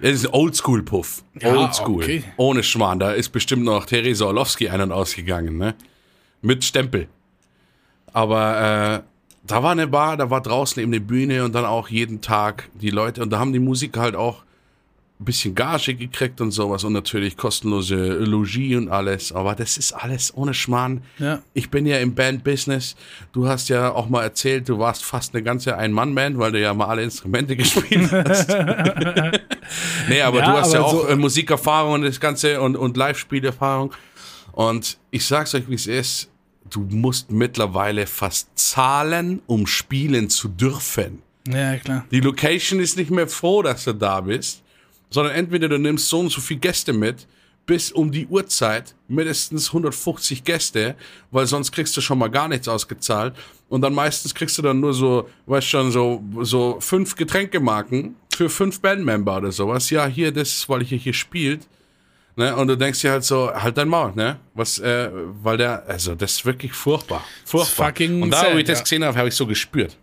es 0.00 0.22
ist 0.22 0.32
Oldschool-Puff. 0.32 1.24
Ja, 1.40 1.54
Oldschool. 1.54 2.02
Okay. 2.02 2.24
Ohne 2.36 2.62
Schwan. 2.62 2.98
Da 2.98 3.12
ist 3.12 3.30
bestimmt 3.30 3.64
noch 3.64 3.86
Theresa 3.86 4.26
Orlowski 4.26 4.68
ein- 4.68 4.80
und 4.80 4.92
ausgegangen, 4.92 5.58
ne? 5.58 5.74
Mit 6.42 6.64
Stempel. 6.64 7.08
Aber 8.12 9.02
äh, 9.04 9.10
da 9.46 9.62
war 9.62 9.72
eine 9.72 9.86
Bar, 9.86 10.16
da 10.16 10.30
war 10.30 10.40
draußen 10.40 10.82
eben 10.82 10.92
eine 10.92 11.00
Bühne 11.00 11.44
und 11.44 11.54
dann 11.54 11.64
auch 11.64 11.88
jeden 11.88 12.20
Tag 12.20 12.68
die 12.74 12.90
Leute 12.90 13.22
und 13.22 13.30
da 13.30 13.38
haben 13.38 13.52
die 13.52 13.58
Musiker 13.58 14.00
halt 14.00 14.16
auch 14.16 14.38
ein 14.38 14.49
bisschen 15.24 15.54
Gage 15.54 15.94
gekriegt 15.94 16.40
und 16.40 16.50
sowas 16.50 16.84
und 16.84 16.92
natürlich 16.92 17.36
kostenlose 17.36 17.94
Logie 18.18 18.76
und 18.76 18.88
alles, 18.88 19.32
aber 19.32 19.54
das 19.54 19.76
ist 19.76 19.92
alles 19.92 20.34
ohne 20.34 20.54
Schmarrn. 20.54 21.02
Ja. 21.18 21.42
Ich 21.54 21.70
bin 21.70 21.86
ja 21.86 21.98
im 21.98 22.14
Band-Business. 22.14 22.96
Du 23.32 23.46
hast 23.48 23.68
ja 23.68 23.92
auch 23.92 24.08
mal 24.08 24.22
erzählt, 24.22 24.68
du 24.68 24.78
warst 24.78 25.04
fast 25.04 25.34
eine 25.34 25.42
ganze 25.42 25.76
Ein-Mann-Band, 25.76 26.38
weil 26.38 26.52
du 26.52 26.60
ja 26.60 26.72
mal 26.72 26.86
alle 26.86 27.02
Instrumente 27.02 27.56
gespielt 27.56 28.10
hast. 28.10 28.48
nee, 30.08 30.22
aber 30.22 30.38
ja, 30.38 30.46
du 30.46 30.52
hast 30.52 30.74
aber 30.74 30.74
ja 30.74 30.82
auch 30.82 30.92
so 30.92 31.08
äh, 31.08 31.16
Musikerfahrung 31.16 31.94
und 31.94 32.02
das 32.02 32.18
Ganze 32.18 32.60
und, 32.60 32.76
und 32.76 32.96
Live-Spielerfahrung. 32.96 33.92
Und 34.52 34.98
ich 35.10 35.26
sag's 35.26 35.54
euch, 35.54 35.68
wie 35.68 35.74
es 35.74 35.86
ist 35.86 36.30
du 36.70 36.80
musst 36.88 37.30
mittlerweile 37.30 38.06
fast 38.06 38.48
zahlen, 38.54 39.42
um 39.46 39.66
spielen 39.66 40.30
zu 40.30 40.48
dürfen. 40.48 41.22
Ja, 41.48 41.76
klar. 41.78 42.04
Die 42.10 42.20
Location 42.20 42.80
ist 42.80 42.96
nicht 42.96 43.10
mehr 43.10 43.28
froh, 43.28 43.62
dass 43.62 43.84
du 43.84 43.92
da 43.92 44.20
bist, 44.20 44.62
sondern 45.10 45.34
entweder 45.34 45.68
du 45.68 45.78
nimmst 45.78 46.08
so 46.08 46.20
und 46.20 46.30
so 46.30 46.40
viele 46.40 46.60
Gäste 46.60 46.92
mit, 46.92 47.26
bis 47.66 47.92
um 47.92 48.10
die 48.10 48.26
Uhrzeit 48.26 48.94
mindestens 49.06 49.68
150 49.68 50.42
Gäste, 50.44 50.96
weil 51.30 51.46
sonst 51.46 51.70
kriegst 51.72 51.96
du 51.96 52.00
schon 52.00 52.18
mal 52.18 52.28
gar 52.28 52.48
nichts 52.48 52.66
ausgezahlt. 52.66 53.34
Und 53.68 53.82
dann 53.82 53.94
meistens 53.94 54.34
kriegst 54.34 54.58
du 54.58 54.62
dann 54.62 54.80
nur 54.80 54.92
so, 54.92 55.28
weißt 55.46 55.68
schon, 55.68 55.92
so, 55.92 56.22
so 56.40 56.78
fünf 56.80 57.14
Getränkemarken 57.14 58.16
für 58.34 58.48
fünf 58.48 58.80
Bandmember 58.80 59.36
oder 59.36 59.52
sowas. 59.52 59.90
Ja, 59.90 60.06
hier, 60.06 60.32
das 60.32 60.48
ist, 60.48 60.68
weil 60.68 60.82
ich 60.82 60.88
hier 60.88 61.12
spielt. 61.12 61.68
Ne? 62.36 62.56
Und 62.56 62.68
du 62.68 62.76
denkst 62.76 63.02
dir 63.02 63.12
halt 63.12 63.24
so, 63.24 63.52
halt 63.54 63.76
dein 63.76 63.88
Maul, 63.88 64.12
ne? 64.14 64.38
Was, 64.54 64.78
äh, 64.78 65.10
weil 65.42 65.56
der, 65.56 65.86
also 65.86 66.14
das 66.14 66.32
ist 66.32 66.46
wirklich 66.46 66.72
furchtbar. 66.72 67.24
Furchtbar. 67.44 67.88
Fucking 67.88 68.22
und 68.22 68.30
da, 68.30 68.52
wo 68.52 68.58
ich 68.58 68.64
das 68.64 68.82
gesehen 68.82 69.04
habe, 69.04 69.16
habe 69.16 69.28
ich 69.28 69.34
so 69.34 69.46
gespürt. 69.46 69.96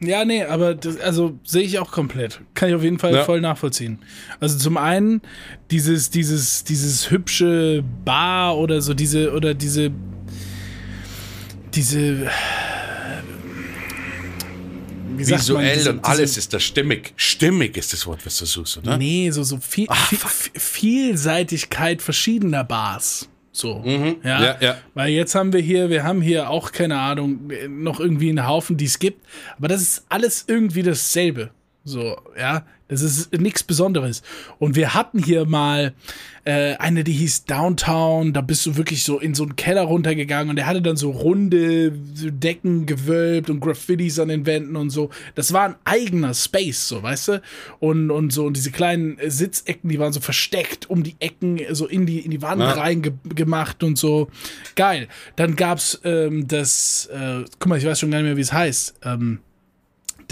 Ja, 0.00 0.24
nee, 0.24 0.44
aber 0.44 0.74
das, 0.74 0.98
also 0.98 1.38
sehe 1.44 1.62
ich 1.62 1.78
auch 1.78 1.92
komplett. 1.92 2.40
Kann 2.54 2.70
ich 2.70 2.74
auf 2.74 2.82
jeden 2.82 2.98
Fall 2.98 3.14
ja. 3.14 3.24
voll 3.24 3.40
nachvollziehen. 3.42 3.98
Also 4.40 4.56
zum 4.58 4.78
einen 4.78 5.20
dieses, 5.70 6.08
dieses, 6.08 6.64
dieses 6.64 7.10
hübsche 7.10 7.84
Bar 8.04 8.56
oder 8.56 8.80
so, 8.80 8.94
diese, 8.94 9.32
oder 9.32 9.52
diese, 9.52 9.90
diese 11.74 12.30
wie 15.20 15.26
Visuell 15.26 15.76
diese, 15.76 15.90
und 15.90 16.04
alles 16.04 16.38
ist 16.38 16.54
da 16.54 16.60
stimmig. 16.60 17.12
Stimmig 17.16 17.76
ist 17.76 17.92
das 17.92 18.06
Wort, 18.06 18.24
was 18.24 18.38
du 18.38 18.46
suchst, 18.46 18.78
oder? 18.78 18.96
Nee, 18.96 19.30
so, 19.30 19.42
so 19.42 19.58
viel, 19.58 19.86
Ach, 19.90 20.08
viel, 20.08 20.50
Vielseitigkeit 20.54 22.00
verschiedener 22.00 22.64
Bars. 22.64 23.28
So, 23.52 23.80
mhm. 23.80 24.16
ja? 24.22 24.42
ja? 24.42 24.56
Ja, 24.60 24.78
Weil 24.94 25.10
jetzt 25.10 25.34
haben 25.34 25.52
wir 25.52 25.60
hier, 25.60 25.90
wir 25.90 26.04
haben 26.04 26.22
hier 26.22 26.50
auch 26.50 26.72
keine 26.72 26.98
Ahnung, 26.98 27.50
noch 27.68 27.98
irgendwie 28.00 28.28
einen 28.28 28.46
Haufen, 28.46 28.76
die 28.76 28.84
es 28.84 28.98
gibt. 28.98 29.26
Aber 29.58 29.68
das 29.68 29.82
ist 29.82 30.04
alles 30.08 30.44
irgendwie 30.46 30.82
dasselbe. 30.82 31.50
So, 31.84 32.16
ja. 32.38 32.64
Das 32.90 33.02
ist 33.02 33.32
nichts 33.38 33.62
Besonderes. 33.62 34.22
Und 34.58 34.74
wir 34.74 34.94
hatten 34.94 35.22
hier 35.22 35.46
mal 35.46 35.94
äh, 36.44 36.74
eine, 36.74 37.04
die 37.04 37.12
hieß 37.12 37.44
Downtown. 37.44 38.32
Da 38.32 38.40
bist 38.40 38.66
du 38.66 38.76
wirklich 38.76 39.04
so 39.04 39.20
in 39.20 39.32
so 39.32 39.44
einen 39.44 39.54
Keller 39.54 39.82
runtergegangen 39.82 40.50
und 40.50 40.56
der 40.56 40.66
hatte 40.66 40.82
dann 40.82 40.96
so 40.96 41.12
runde 41.12 41.92
Decken 41.92 42.86
gewölbt 42.86 43.48
und 43.48 43.60
Graffitis 43.60 44.18
an 44.18 44.26
den 44.26 44.44
Wänden 44.44 44.74
und 44.74 44.90
so. 44.90 45.10
Das 45.36 45.52
war 45.52 45.68
ein 45.68 45.76
eigener 45.84 46.34
Space, 46.34 46.88
so, 46.88 47.00
weißt 47.00 47.28
du? 47.28 47.42
Und, 47.78 48.10
und 48.10 48.32
so, 48.32 48.46
und 48.46 48.56
diese 48.56 48.72
kleinen 48.72 49.16
Sitzecken, 49.24 49.88
die 49.88 50.00
waren 50.00 50.12
so 50.12 50.20
versteckt 50.20 50.90
um 50.90 51.04
die 51.04 51.14
Ecken, 51.20 51.60
so 51.70 51.86
in 51.86 52.06
die, 52.06 52.18
in 52.18 52.32
die 52.32 52.42
Wand 52.42 52.60
ja. 52.60 52.72
reingemacht 52.72 53.84
und 53.84 53.98
so. 53.98 54.28
Geil. 54.74 55.06
Dann 55.36 55.54
gab's 55.54 56.00
ähm, 56.02 56.48
das, 56.48 57.08
äh, 57.12 57.44
guck 57.60 57.66
mal, 57.68 57.78
ich 57.78 57.86
weiß 57.86 58.00
schon 58.00 58.10
gar 58.10 58.18
nicht 58.18 58.26
mehr, 58.26 58.36
wie 58.36 58.40
es 58.40 58.52
heißt. 58.52 58.96
Ähm, 59.04 59.38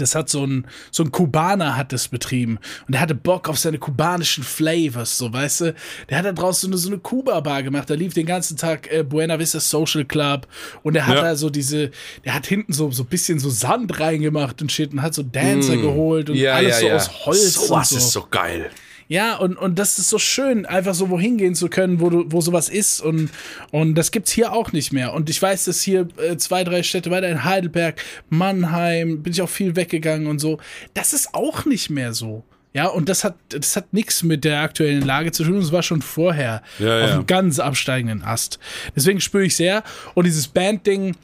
das 0.01 0.15
hat 0.15 0.29
so 0.29 0.45
ein, 0.45 0.65
so 0.91 1.03
ein 1.03 1.11
Kubaner 1.11 1.75
hat 1.75 1.93
das 1.93 2.07
betrieben. 2.07 2.59
Und 2.87 2.93
der 2.93 3.01
hatte 3.01 3.15
Bock 3.15 3.49
auf 3.49 3.57
seine 3.57 3.77
kubanischen 3.77 4.43
Flavors, 4.43 5.17
so, 5.17 5.31
weißt 5.31 5.61
du? 5.61 5.75
Der 6.09 6.17
hat 6.17 6.25
da 6.25 6.31
draußen 6.31 6.61
so 6.61 6.67
eine, 6.67 6.77
so 6.77 6.89
eine 6.89 6.97
Kuba-Bar 6.99 7.63
gemacht. 7.63 7.89
Da 7.89 7.93
lief 7.93 8.13
den 8.13 8.25
ganzen 8.25 8.57
Tag 8.57 8.91
äh, 8.91 9.03
Buena 9.03 9.39
Vista 9.39 9.59
Social 9.59 10.05
Club. 10.05 10.47
Und 10.83 10.93
der 10.93 11.07
hat 11.07 11.15
ja. 11.15 11.21
da 11.21 11.35
so 11.35 11.49
diese, 11.49 11.91
der 12.25 12.33
hat 12.33 12.47
hinten 12.47 12.73
so, 12.73 12.91
so 12.91 13.03
ein 13.03 13.09
bisschen 13.09 13.39
so 13.39 13.49
Sand 13.49 13.99
reingemacht 13.99 14.61
und 14.61 14.71
shit 14.71 14.91
und 14.93 15.01
hat 15.01 15.13
so 15.13 15.23
Dancer 15.23 15.75
mm. 15.75 15.81
geholt 15.81 16.29
und 16.29 16.35
ja, 16.35 16.55
alles 16.55 16.81
ja, 16.81 16.89
so 16.89 16.95
aus 16.95 17.25
Holz. 17.25 17.53
So 17.53 17.69
was 17.69 17.89
so. 17.89 17.97
ist 17.97 18.11
so 18.11 18.27
geil. 18.29 18.69
Ja, 19.09 19.37
und, 19.37 19.57
und 19.57 19.79
das 19.79 19.97
ist 19.97 20.09
so 20.09 20.19
schön, 20.19 20.67
einfach 20.67 20.93
so 20.93 21.09
wohin 21.09 21.37
gehen 21.37 21.55
zu 21.55 21.67
können, 21.67 21.99
wo, 21.99 22.11
du, 22.11 22.25
wo 22.27 22.41
sowas 22.41 22.69
ist. 22.69 23.01
Und, 23.01 23.31
und 23.71 23.95
das 23.95 24.11
gibt's 24.11 24.31
hier 24.31 24.53
auch 24.53 24.71
nicht 24.71 24.93
mehr. 24.93 25.13
Und 25.13 25.31
ich 25.31 25.41
weiß, 25.41 25.65
dass 25.65 25.81
hier 25.81 26.07
äh, 26.17 26.37
zwei, 26.37 26.63
drei 26.63 26.83
Städte 26.83 27.09
weiter 27.09 27.27
in 27.27 27.43
Heidelberg, 27.43 27.99
Mannheim, 28.29 29.23
bin 29.23 29.33
ich 29.33 29.41
auch 29.41 29.49
viel 29.49 29.75
weggegangen 29.75 30.27
und 30.27 30.37
so. 30.37 30.59
Das 30.93 31.13
ist 31.13 31.33
auch 31.33 31.65
nicht 31.65 31.89
mehr 31.89 32.13
so. 32.13 32.43
Ja, 32.71 32.85
und 32.85 33.09
das 33.09 33.23
hat, 33.23 33.35
das 33.49 33.75
hat 33.75 33.93
nichts 33.93 34.21
mit 34.21 34.43
der 34.43 34.59
aktuellen 34.59 35.01
Lage 35.01 35.31
zu 35.31 35.43
tun. 35.43 35.59
Das 35.59 35.71
war 35.71 35.81
schon 35.81 36.03
vorher 36.03 36.61
ja, 36.77 37.03
auf 37.03 37.11
einem 37.11 37.25
ganz 37.25 37.57
absteigenden 37.57 38.23
Ast. 38.23 38.59
Deswegen 38.95 39.21
spüre 39.21 39.45
ich 39.45 39.55
sehr. 39.55 39.83
Und 40.13 40.27
dieses 40.27 40.47
Band-Ding, 40.47 41.15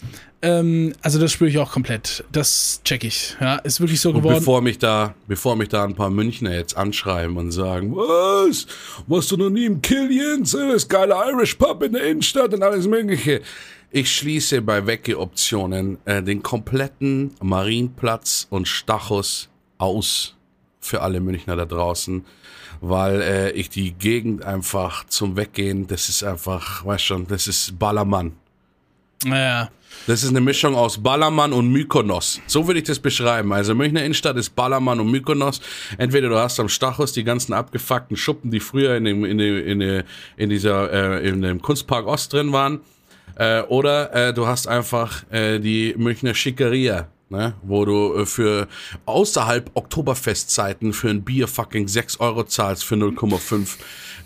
ähm, 0.46 0.94
also 1.02 1.20
das 1.20 1.32
spüre 1.32 1.50
ich 1.50 1.58
auch 1.58 1.72
komplett. 1.72 2.24
Das 2.32 2.82
check 2.84 3.04
ich. 3.04 3.36
Ja, 3.42 3.56
ist 3.56 3.80
wirklich 3.80 4.00
so 4.00 4.14
geworden. 4.14 4.36
Und 4.36 4.40
bevor 4.40 4.62
mich 4.62 4.78
da, 4.78 5.16
bevor 5.28 5.56
mich 5.56 5.70
da 5.70 5.84
ein 5.84 5.96
paar 5.96 6.12
Münchner 6.12 6.54
jetzt 6.54 6.78
anschreiben 6.78 7.36
und 7.38 7.52
sagen, 7.52 7.96
was? 7.96 8.68
Warst 9.08 9.32
du 9.32 9.38
noch 9.38 9.50
nie 9.50 9.66
im 9.66 9.82
Killians? 9.82 10.52
Das 10.52 10.88
geile 10.88 11.16
Irish 11.32 11.56
Pub 11.56 11.82
in 11.82 11.94
der 11.94 12.04
Innenstadt 12.04 12.54
und 12.54 12.62
alles 12.62 12.86
mögliche. 12.88 13.42
Ich 13.90 14.14
schließe 14.14 14.62
bei 14.62 14.86
Wecke-Optionen 14.86 15.98
äh, 16.06 16.22
den 16.22 16.44
kompletten 16.44 17.34
Marienplatz 17.42 18.46
und 18.52 18.68
Stachus 18.68 19.50
aus 19.80 20.36
für 20.80 21.02
alle 21.02 21.22
Münchner 21.22 21.56
da 21.56 21.66
draußen, 21.66 22.24
weil 22.82 23.22
äh, 23.22 23.52
ich 23.52 23.70
die 23.70 23.94
Gegend 23.94 24.44
einfach 24.44 25.06
zum 25.08 25.38
Weggehen, 25.38 25.88
das 25.88 26.10
ist 26.10 26.24
einfach, 26.24 26.86
weißt 26.86 27.04
schon, 27.04 27.26
das 27.26 27.48
ist 27.48 27.80
Ballermann. 27.80 28.34
Naja. 29.24 29.72
Das 30.08 30.22
ist 30.22 30.30
eine 30.30 30.42
Mischung 30.42 30.76
aus 30.76 31.02
Ballermann 31.02 31.52
und 31.52 31.72
Mykonos. 31.72 32.40
So 32.46 32.68
würde 32.68 32.80
ich 32.80 32.86
das 32.86 33.00
beschreiben. 33.00 33.52
Also 33.52 33.74
Münchner 33.74 34.02
Innenstadt 34.02 34.38
ist 34.38 34.56
Ballermann 34.56 35.00
und 35.00 35.10
Mykonos. 35.10 35.62
Entweder 35.98 36.30
du 36.30 36.38
hast 36.38 36.60
am 36.60 36.70
Stachus 36.70 37.12
die 37.12 37.24
ganzen 37.24 37.54
abgefuckten 37.54 38.16
Schuppen, 38.16 38.52
die 38.52 38.60
früher 38.60 38.96
in, 38.96 39.06
dem, 39.06 39.26
in, 39.26 39.40
dem, 39.40 39.68
in, 39.68 39.80
dem, 39.80 40.04
in 40.38 40.50
dieser 40.50 41.22
äh, 41.22 41.28
in 41.28 41.42
dem 41.42 41.60
Kunstpark 41.60 42.06
Ost 42.06 42.34
drin 42.34 42.52
waren, 42.52 42.82
äh, 43.36 43.62
oder 43.64 44.14
äh, 44.14 44.34
du 44.34 44.46
hast 44.46 44.68
einfach 44.68 45.24
äh, 45.32 45.60
die 45.60 45.96
Münchner 45.98 46.36
Schickeria. 46.36 47.08
Ne, 47.28 47.56
wo 47.64 47.86
du 47.86 48.14
äh, 48.14 48.26
für 48.28 48.68
außerhalb 49.08 49.72
Oktoberfestzeiten 49.74 50.94
für 50.94 51.10
ein 51.10 51.24
Bier 51.24 51.48
fucking 51.48 51.88
6 51.88 52.20
Euro 52.20 52.44
zahlst 52.44 52.84
für 52.84 52.94
0,5 52.94 53.78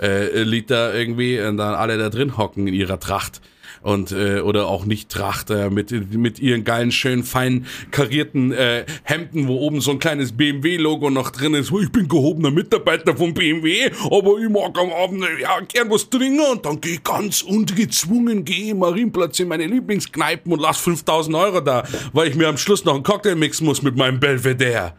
äh, 0.01 0.43
Liter 0.43 0.93
irgendwie 0.93 1.39
und 1.39 1.55
dann 1.55 1.75
alle 1.75 1.97
da 1.97 2.09
drin 2.09 2.35
hocken 2.35 2.67
in 2.67 2.73
ihrer 2.73 2.99
Tracht 2.99 3.39
und 3.81 4.11
äh, 4.11 4.41
oder 4.41 4.67
auch 4.67 4.85
nicht 4.85 5.09
Tracht 5.09 5.49
äh, 5.49 5.69
mit 5.69 5.91
mit 6.13 6.39
ihren 6.39 6.63
geilen 6.63 6.91
schönen 6.91 7.23
fein 7.23 7.65
karierten 7.91 8.51
äh, 8.51 8.85
Hemden, 9.03 9.47
wo 9.47 9.57
oben 9.57 9.81
so 9.81 9.91
ein 9.91 9.99
kleines 9.99 10.33
BMW 10.33 10.77
Logo 10.77 11.09
noch 11.09 11.29
drin 11.31 11.53
ist. 11.53 11.71
Ich 11.71 11.91
bin 11.91 12.07
gehobener 12.07 12.51
Mitarbeiter 12.51 13.15
von 13.15 13.33
BMW, 13.33 13.89
aber 14.05 14.39
ich 14.39 14.49
mag 14.49 14.77
am 14.77 14.91
Abend 14.91 15.25
ja 15.41 15.59
gern 15.61 15.89
was 15.89 16.09
trinken 16.09 16.39
und 16.51 16.65
dann 16.65 16.81
gehe 16.81 16.93
ich 16.93 17.03
ganz 17.03 17.41
ungezwungen 17.41 18.45
gehe 18.45 18.71
im 18.71 18.79
Marienplatz 18.79 19.39
in 19.39 19.47
meine 19.47 19.65
Lieblingskneipen 19.65 20.51
und 20.51 20.61
lass 20.61 20.77
5000 20.79 21.35
Euro 21.35 21.61
da, 21.61 21.83
weil 22.13 22.29
ich 22.29 22.35
mir 22.35 22.47
am 22.47 22.57
Schluss 22.57 22.85
noch 22.85 22.95
einen 22.95 23.03
Cocktail 23.03 23.35
mixen 23.35 23.65
muss 23.65 23.81
mit 23.81 23.95
meinem 23.95 24.19
Belvedere. 24.19 24.93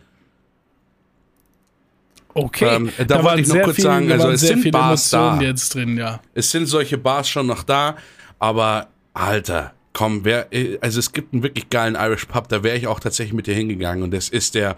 Okay, 2.33 2.77
Ähm, 2.77 2.91
da 3.07 3.23
wollte 3.25 3.41
ich 3.41 3.49
noch 3.49 3.63
kurz 3.63 3.77
viel, 3.77 3.85
sagen, 3.85 4.13
also 4.13 4.31
es 4.31 4.41
sind 4.41 4.61
viele 4.61 4.73
Bars 4.73 5.13
Emotionen 5.13 5.41
da. 5.41 5.47
jetzt 5.47 5.75
drin, 5.75 5.97
ja. 5.97 6.21
Es 6.33 6.51
sind 6.51 6.67
solche 6.67 6.97
Bars 6.97 7.29
schon 7.29 7.47
noch 7.47 7.65
da, 7.65 7.97
aber 8.41 8.89
Alter, 9.15 9.75
komm, 9.93 10.25
wer, 10.25 10.49
also 10.81 10.99
es 10.99 11.13
gibt 11.13 11.33
einen 11.33 11.45
wirklich 11.45 11.71
geilen 11.71 11.95
Irish 11.95 12.25
Pub, 12.25 12.49
da 12.49 12.65
wäre 12.65 12.77
ich 12.77 12.89
auch 12.89 12.99
tatsächlich 12.99 13.35
mit 13.35 13.47
dir 13.47 13.55
hingegangen 13.55 14.03
und 14.03 14.13
das 14.13 14.29
ist 14.29 14.57
der 14.57 14.77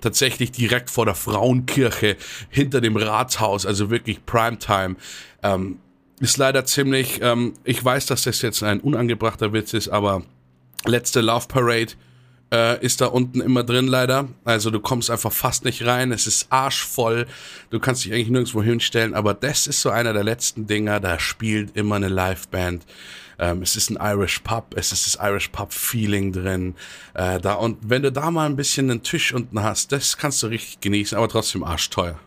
tatsächlich 0.00 0.50
direkt 0.50 0.90
vor 0.90 1.06
der 1.06 1.14
Frauenkirche 1.14 2.16
hinter 2.50 2.80
dem 2.80 2.96
Ratshaus, 2.96 3.64
also 3.64 3.88
wirklich 3.88 4.26
Primetime. 4.26 4.96
Ähm, 5.42 5.78
ist 6.18 6.38
leider 6.38 6.64
ziemlich, 6.64 7.20
ähm, 7.22 7.54
ich 7.64 7.84
weiß, 7.84 8.06
dass 8.06 8.22
das 8.22 8.42
jetzt 8.42 8.62
ein 8.62 8.80
unangebrachter 8.80 9.52
Witz 9.52 9.74
ist, 9.74 9.88
aber 9.88 10.22
letzte 10.86 11.20
Love 11.20 11.46
Parade 11.46 11.92
äh, 12.52 12.84
ist 12.84 13.00
da 13.00 13.06
unten 13.06 13.40
immer 13.40 13.64
drin 13.64 13.86
leider. 13.86 14.28
Also 14.44 14.70
du 14.70 14.80
kommst 14.80 15.10
einfach 15.10 15.32
fast 15.32 15.64
nicht 15.64 15.84
rein. 15.84 16.12
Es 16.12 16.26
ist 16.26 16.46
arschvoll. 16.50 17.26
Du 17.70 17.80
kannst 17.80 18.04
dich 18.04 18.12
eigentlich 18.12 18.28
nirgendwo 18.28 18.62
hinstellen. 18.62 19.14
Aber 19.14 19.34
das 19.34 19.66
ist 19.66 19.80
so 19.80 19.90
einer 19.90 20.12
der 20.12 20.24
letzten 20.24 20.66
Dinger. 20.66 21.00
Da 21.00 21.18
spielt 21.18 21.76
immer 21.76 21.96
eine 21.96 22.08
Liveband. 22.08 22.84
Ähm, 23.38 23.62
es 23.62 23.76
ist 23.76 23.90
ein 23.90 23.98
Irish 24.00 24.40
Pub. 24.40 24.74
Es 24.76 24.92
ist 24.92 25.06
das 25.06 25.22
Irish 25.22 25.48
Pub 25.48 25.72
Feeling 25.72 26.32
drin. 26.32 26.74
Äh, 27.14 27.40
da 27.40 27.54
und 27.54 27.78
wenn 27.82 28.02
du 28.02 28.12
da 28.12 28.30
mal 28.30 28.46
ein 28.46 28.56
bisschen 28.56 28.90
einen 28.90 29.02
Tisch 29.02 29.34
unten 29.34 29.62
hast, 29.62 29.92
das 29.92 30.16
kannst 30.16 30.42
du 30.42 30.46
richtig 30.46 30.80
genießen. 30.80 31.18
Aber 31.18 31.28
trotzdem 31.28 31.64
arschteuer. 31.64 32.18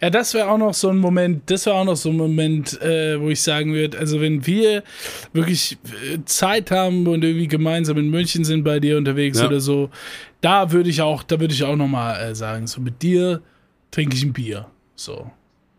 Ja, 0.00 0.10
das 0.10 0.34
wäre 0.34 0.48
auch 0.48 0.58
noch 0.58 0.74
so 0.74 0.88
ein 0.90 0.98
Moment, 0.98 1.42
das 1.50 1.66
wäre 1.66 1.76
auch 1.76 1.84
noch 1.84 1.96
so 1.96 2.10
ein 2.10 2.16
Moment, 2.16 2.80
äh, 2.82 3.20
wo 3.20 3.28
ich 3.30 3.40
sagen 3.42 3.72
würde, 3.72 3.98
also 3.98 4.20
wenn 4.20 4.46
wir 4.46 4.82
wirklich 5.32 5.78
äh, 6.12 6.18
Zeit 6.24 6.70
haben 6.70 7.06
und 7.06 7.22
irgendwie 7.24 7.48
gemeinsam 7.48 7.96
in 7.98 8.10
München 8.10 8.44
sind 8.44 8.64
bei 8.64 8.80
dir 8.80 8.96
unterwegs 8.98 9.38
Ja. 9.40 9.46
oder 9.46 9.60
so, 9.60 9.90
da 10.40 10.72
würde 10.72 10.90
ich 10.90 11.00
auch, 11.00 11.22
da 11.22 11.40
würde 11.40 11.54
ich 11.54 11.62
auch 11.64 11.76
noch 11.76 11.88
mal 11.88 12.14
äh, 12.16 12.34
sagen, 12.34 12.66
so 12.66 12.80
mit 12.80 13.02
dir 13.02 13.40
trinke 13.90 14.16
ich 14.16 14.24
ein 14.24 14.32
Bier, 14.32 14.66
so. 14.96 15.30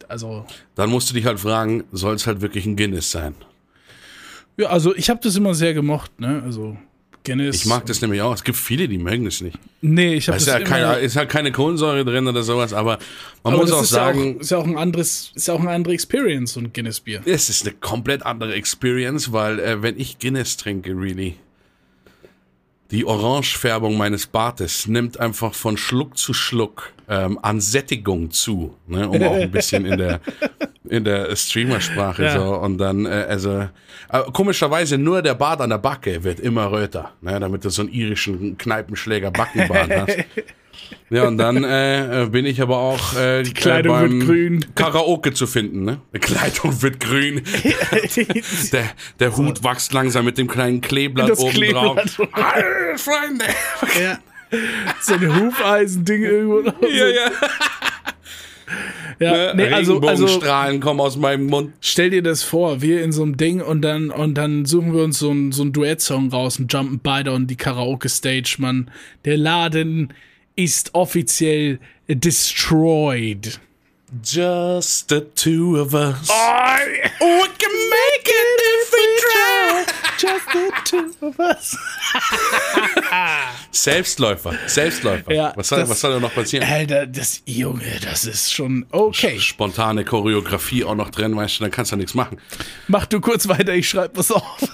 Also, 0.07 0.45
Dann 0.75 0.89
musst 0.91 1.09
du 1.09 1.13
dich 1.15 1.25
halt 1.25 1.39
fragen, 1.39 1.83
soll 1.91 2.15
es 2.15 2.27
halt 2.27 2.41
wirklich 2.41 2.65
ein 2.65 2.75
Guinness 2.75 3.09
sein? 3.11 3.33
ja, 4.57 4.67
also 4.69 4.95
ich 4.95 5.09
habe 5.09 5.19
das 5.21 5.35
immer 5.35 5.53
sehr 5.53 5.73
gemocht, 5.73 6.19
ne, 6.19 6.41
also 6.45 6.77
Guinness. 7.25 7.55
Ich 7.57 7.65
mag 7.65 7.85
das 7.85 8.01
nämlich 8.01 8.21
auch. 8.21 8.33
Es 8.33 8.43
gibt 8.43 8.57
viele, 8.57 8.87
die 8.87 8.97
mögen 8.97 9.25
das 9.25 9.41
nicht. 9.41 9.57
Nee, 9.81 10.15
ich 10.15 10.27
habe 10.29 10.37
ist 10.37 10.47
das 10.47 10.59
ja, 10.59 10.59
keine, 10.61 10.99
ist 10.99 11.15
ja 11.15 11.25
keine 11.25 11.51
Kohlensäure 11.51 12.05
drin 12.05 12.27
oder 12.27 12.43
sowas, 12.43 12.71
aber 12.71 12.99
man 13.43 13.53
aber 13.53 13.63
muss 13.63 13.71
auch 13.73 13.81
ist 13.81 13.89
sagen, 13.89 14.25
ja 14.25 14.35
auch, 14.35 14.39
ist 14.39 14.51
ja 14.51 14.57
auch 14.59 14.67
ein 14.67 14.77
anderes, 14.77 15.31
ist 15.35 15.47
ja 15.47 15.53
auch 15.53 15.59
eine 15.59 15.71
andere 15.71 15.93
Experience, 15.93 16.53
so 16.53 16.61
ein 16.61 16.71
Guinness-Bier. 16.71 17.23
es 17.25 17.49
ist 17.49 17.67
eine 17.67 17.75
komplett 17.75 18.25
andere 18.25 18.53
Experience, 18.53 19.33
weil 19.33 19.59
äh, 19.59 19.81
wenn 19.81 19.99
ich 19.99 20.19
Guinness 20.19 20.55
trinke, 20.55 20.91
really, 20.91 21.35
die 22.91 23.05
Orangefärbung 23.05 23.97
meines 23.97 24.27
Bartes 24.27 24.87
nimmt 24.87 25.19
einfach 25.19 25.53
von 25.53 25.75
Schluck 25.75 26.17
zu 26.17 26.33
Schluck 26.33 26.93
ähm, 27.09 27.39
an 27.41 27.59
Sättigung 27.59 28.31
zu, 28.31 28.75
ne, 28.87 29.09
um 29.09 29.21
auch 29.23 29.35
ein 29.35 29.51
bisschen 29.51 29.85
in 29.85 29.97
der 29.97 30.21
in 30.89 31.03
der 31.03 31.35
Streamersprache 31.35 32.23
Ja. 32.23 32.37
so 32.39 32.55
und 32.55 32.77
dann 32.77 33.05
äh, 33.05 33.25
also 33.29 33.67
äh, 34.11 34.19
komischerweise 34.33 34.97
nur 34.97 35.21
der 35.21 35.33
Bart 35.35 35.61
an 35.61 35.69
der 35.69 35.77
Backe 35.79 36.23
wird 36.23 36.39
immer 36.39 36.71
röter, 36.71 37.11
ne, 37.21 37.39
damit 37.39 37.63
du 37.65 37.69
so 37.69 37.81
einen 37.81 37.91
irischen 37.91 38.57
Kneipenschläger 38.57 39.31
Backenbart 39.31 39.89
hast. 39.91 40.17
Ja, 41.09 41.23
und 41.23 41.37
dann 41.37 41.63
äh, 41.63 42.23
äh, 42.23 42.29
bin 42.29 42.45
ich 42.45 42.61
aber 42.61 42.77
auch 42.77 43.15
äh, 43.17 43.41
die 43.43 43.53
Kleidung 43.53 43.95
äh, 43.95 44.01
beim 44.01 44.11
wird 44.19 44.27
grün. 44.27 44.65
Karaoke 44.75 45.33
zu 45.33 45.47
finden, 45.47 45.83
ne? 45.83 46.01
Die 46.13 46.19
Kleidung 46.19 46.79
wird 46.81 46.99
grün. 46.99 47.41
Der, 48.73 48.83
der 49.19 49.37
Hut 49.37 49.63
wächst 49.63 49.93
langsam 49.93 50.25
mit 50.25 50.37
dem 50.37 50.47
kleinen 50.47 50.81
Kleeblatt 50.81 51.29
Das 51.29 51.39
oben 51.39 51.53
Kleeblatt. 51.53 51.83
drauf. 52.17 52.27
Freunde! 52.97 53.45
ja. 54.01 54.19
So 55.01 55.13
ein 55.15 55.35
Hufeisending 55.45 56.23
irgendwo. 56.23 56.59
noch. 56.59 56.81
Ja, 56.81 57.07
ja. 59.19 59.47
Ja, 59.47 59.53
nee, 59.53 59.63
also, 59.67 59.99
also 59.99 60.07
Regenbogenstrahlen 60.07 60.79
kommen 60.79 60.99
aus 60.99 61.17
meinem 61.17 61.47
Mund. 61.47 61.73
stell 61.81 62.09
dir 62.09 62.23
das 62.23 62.43
vor, 62.43 62.81
wir 62.81 63.03
in 63.03 63.11
so 63.11 63.23
einem 63.23 63.37
Ding 63.37 63.61
und 63.61 63.81
dann 63.81 64.09
und 64.09 64.35
dann 64.35 64.65
suchen 64.65 64.93
wir 64.93 65.03
uns 65.03 65.19
so 65.19 65.29
einen 65.29 65.51
so 65.51 65.63
einen 65.63 65.73
Duettsong 65.73 66.29
raus 66.29 66.59
und 66.59 66.71
jumpen 66.71 66.99
beide 67.01 67.31
on 67.31 67.47
die 67.47 67.55
Karaoke 67.55 68.09
Stage, 68.09 68.55
Mann. 68.59 68.91
Der 69.25 69.37
Laden 69.37 70.13
ist 70.55 70.93
offiziell 70.93 71.79
destroyed. 72.07 73.59
Just 74.23 75.09
the 75.09 75.21
two 75.35 75.77
of 75.79 75.93
us. 75.93 76.29
Oh, 76.29 76.77
We 77.19 77.47
can 77.57 77.75
make 77.89 78.27
it 78.27 78.61
if 78.61 78.91
we 78.91 79.21
try. 79.21 79.44
Just 80.17 80.45
the 80.53 80.71
two 80.85 81.13
of 81.27 81.39
us. 81.39 81.77
Selbstläufer, 83.71 84.57
Selbstläufer. 84.67 85.31
Ja, 85.33 85.53
was, 85.55 85.67
soll, 85.69 85.79
das- 85.79 85.89
was 85.89 85.99
soll 86.01 86.13
da 86.13 86.19
noch 86.19 86.33
passieren? 86.33 86.67
Alter, 86.67 87.05
das 87.07 87.41
Junge, 87.45 87.99
das 88.03 88.25
ist 88.25 88.53
schon 88.53 88.85
okay. 88.91 89.39
Spontane 89.39 90.05
Choreografie 90.05 90.83
auch 90.83 90.95
noch 90.95 91.09
drin, 91.09 91.35
weißt 91.35 91.59
du, 91.59 91.63
dann 91.63 91.71
kannst 91.71 91.91
du 91.91 91.95
nichts 91.97 92.13
machen. 92.13 92.37
Mach 92.87 93.05
du 93.05 93.19
kurz 93.19 93.47
weiter, 93.47 93.73
ich 93.73 93.89
schreib 93.89 94.15
was 94.17 94.31
auf. 94.31 94.43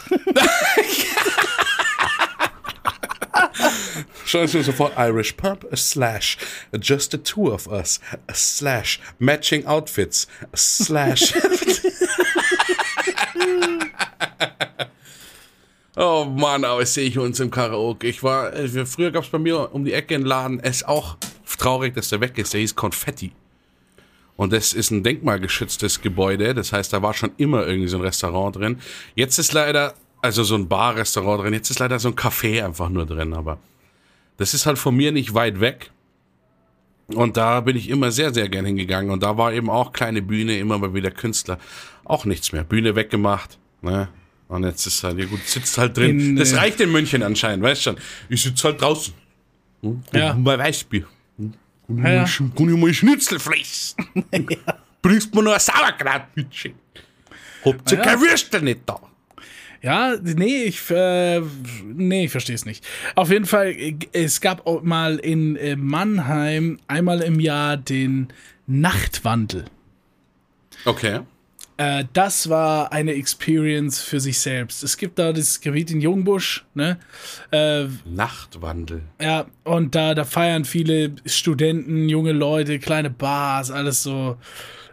Schreibst 4.25 4.53
du 4.53 4.63
sofort 4.63 4.93
Irish 4.97 5.33
Pub 5.33 5.65
slash 5.75 6.37
just 6.79 7.11
the 7.11 7.17
two 7.17 7.51
of 7.51 7.67
us 7.67 7.99
slash 8.33 8.99
matching 9.19 9.65
outfits 9.65 10.27
slash. 10.55 11.33
oh 15.95 16.25
Mann, 16.25 16.63
aber 16.63 16.85
sehe 16.85 17.07
ich 17.07 17.17
uns 17.17 17.39
im 17.39 17.51
Karaoke. 17.51 18.07
Ich 18.07 18.23
war, 18.23 18.53
äh, 18.53 18.85
früher 18.85 19.11
gab 19.11 19.23
es 19.23 19.29
bei 19.29 19.39
mir 19.39 19.73
um 19.73 19.85
die 19.85 19.93
Ecke 19.93 20.15
einen 20.15 20.25
Laden, 20.25 20.59
es 20.59 20.77
ist 20.77 20.87
auch 20.87 21.17
traurig, 21.57 21.93
dass 21.95 22.09
der 22.09 22.21
weg 22.21 22.37
ist, 22.37 22.53
der 22.53 22.61
hieß 22.61 22.75
Konfetti. 22.75 23.31
Und 24.37 24.53
das 24.53 24.73
ist 24.73 24.91
ein 24.91 25.03
denkmalgeschütztes 25.03 26.01
Gebäude, 26.01 26.53
das 26.53 26.73
heißt, 26.73 26.93
da 26.93 27.01
war 27.01 27.13
schon 27.13 27.31
immer 27.37 27.67
irgendwie 27.67 27.87
so 27.87 27.97
ein 27.97 28.03
Restaurant 28.03 28.55
drin. 28.55 28.79
Jetzt 29.15 29.37
ist 29.37 29.53
leider, 29.53 29.93
also 30.21 30.43
so 30.43 30.55
ein 30.55 30.67
Bar-Restaurant 30.67 31.43
drin, 31.43 31.53
jetzt 31.53 31.69
ist 31.69 31.79
leider 31.79 31.99
so 31.99 32.09
ein 32.09 32.15
Café 32.15 32.65
einfach 32.65 32.89
nur 32.89 33.05
drin, 33.05 33.33
aber 33.33 33.59
das 34.37 34.53
ist 34.53 34.65
halt 34.65 34.79
von 34.79 34.95
mir 34.95 35.11
nicht 35.11 35.33
weit 35.33 35.59
weg. 35.59 35.91
Und 37.07 37.37
da 37.37 37.61
bin 37.61 37.75
ich 37.75 37.89
immer 37.89 38.11
sehr, 38.11 38.33
sehr 38.33 38.49
gern 38.49 38.65
hingegangen. 38.65 39.11
Und 39.11 39.21
da 39.21 39.37
war 39.37 39.53
eben 39.53 39.69
auch 39.69 39.91
kleine 39.91 40.21
Bühne, 40.21 40.57
immer 40.57 40.77
mal 40.77 40.93
wieder 40.93 41.11
Künstler. 41.11 41.59
Auch 42.05 42.25
nichts 42.25 42.51
mehr. 42.51 42.63
Bühne 42.63 42.95
weggemacht. 42.95 43.57
Ne? 43.81 44.07
Und 44.51 44.65
jetzt 44.65 44.85
ist 44.85 45.01
halt, 45.03 45.17
ja 45.17 45.25
gut, 45.25 45.39
sitzt 45.47 45.77
halt 45.77 45.95
drin. 45.95 46.19
In, 46.19 46.35
das 46.35 46.51
äh, 46.51 46.57
reicht 46.57 46.79
in 46.81 46.91
München 46.91 47.23
anscheinend, 47.23 47.63
weißt 47.63 47.83
schon. 47.83 47.95
Ich 48.27 48.41
sitze 48.41 48.67
halt 48.67 48.81
draußen. 48.81 49.13
Hm? 49.81 50.03
Ja. 50.13 50.33
Bei 50.33 50.57
Weißbier. 50.57 51.05
Hm? 51.37 51.53
Kann 51.87 51.97
Ja, 52.03 52.09
ja. 52.11 52.19
mal 52.21 52.25
sch- 52.27 52.55
kann 52.55 52.69
ich 52.69 52.77
mal 52.77 52.93
Schnitzel 52.93 53.39
fressen? 53.39 53.95
Bringst 55.01 55.33
mir 55.33 55.41
noch 55.43 55.53
ein 55.53 55.59
Sauerkraut, 55.59 56.23
bitte. 56.35 56.71
Habt 57.63 57.91
ihr 57.91 57.97
Ja. 57.97 58.03
kein 58.03 58.19
Würstel 58.19 58.61
nicht 58.61 58.81
da? 58.85 58.99
Ja, 59.83 60.15
nee, 60.21 60.63
ich, 60.65 60.81
äh, 60.91 61.39
nee, 61.85 62.25
ich 62.25 62.31
verstehe 62.31 62.53
es 62.55 62.65
nicht. 62.65 62.85
Auf 63.15 63.31
jeden 63.31 63.45
Fall, 63.45 63.73
es 64.11 64.39
gab 64.41 64.67
auch 64.67 64.83
mal 64.83 65.17
in 65.17 65.55
äh, 65.55 65.75
Mannheim 65.75 66.77
einmal 66.87 67.21
im 67.21 67.39
Jahr 67.39 67.77
den 67.77 68.27
Nachtwandel. 68.67 69.65
Okay. 70.85 71.21
Äh, 71.77 72.05
das 72.13 72.49
war 72.49 72.91
eine 72.91 73.13
Experience 73.13 74.01
für 74.01 74.19
sich 74.19 74.39
selbst. 74.39 74.83
Es 74.83 74.97
gibt 74.97 75.17
da 75.19 75.33
das 75.33 75.61
Gebiet 75.61 75.91
in 75.91 76.01
Jungbusch, 76.01 76.65
ne? 76.73 76.97
Äh, 77.51 77.85
Nachtwandel. 78.05 79.03
ja, 79.21 79.45
und 79.63 79.95
da, 79.95 80.13
da 80.13 80.25
feiern 80.25 80.65
viele 80.65 81.15
Studenten, 81.25 82.09
junge 82.09 82.33
Leute, 82.33 82.79
kleine 82.79 83.09
Bars, 83.09 83.71
alles 83.71 84.03
so 84.03 84.37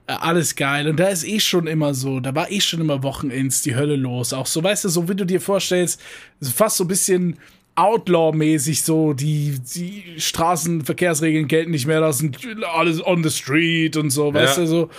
Äh, 0.09 0.15
alles 0.21 0.57
geil. 0.57 0.89
Und 0.89 0.99
da 0.99 1.09
ist 1.09 1.23
eh 1.25 1.39
schon 1.39 1.67
immer 1.67 1.93
so, 1.93 2.19
da 2.19 2.35
war 2.35 2.51
eh 2.51 2.61
schon 2.61 2.81
immer 2.81 3.03
Wochenends 3.03 3.61
die 3.61 3.77
Hölle 3.77 3.95
los. 3.95 4.33
Auch 4.33 4.47
so, 4.47 4.65
weißt 4.65 4.85
du, 4.85 4.89
so 4.89 5.07
wie 5.07 5.15
du 5.15 5.27
dir 5.27 5.41
vorstellst, 5.41 6.01
fast 6.41 6.79
so 6.79 6.85
ein 6.85 6.89
bisschen 6.89 7.37
Outlaw-mäßig 7.79 8.83
so, 8.83 9.13
die, 9.13 9.57
die 9.61 10.03
Straßenverkehrsregeln 10.19 11.47
gelten 11.47 11.71
nicht 11.71 11.87
mehr, 11.87 12.01
das 12.01 12.19
sind 12.19 12.37
alles 12.75 13.07
on 13.07 13.23
the 13.23 13.31
street 13.31 13.97
und 13.97 14.11
so, 14.11 14.35
weißt 14.35 14.59
ja. 14.59 14.65
du, 14.65 14.69
so. 14.69 14.91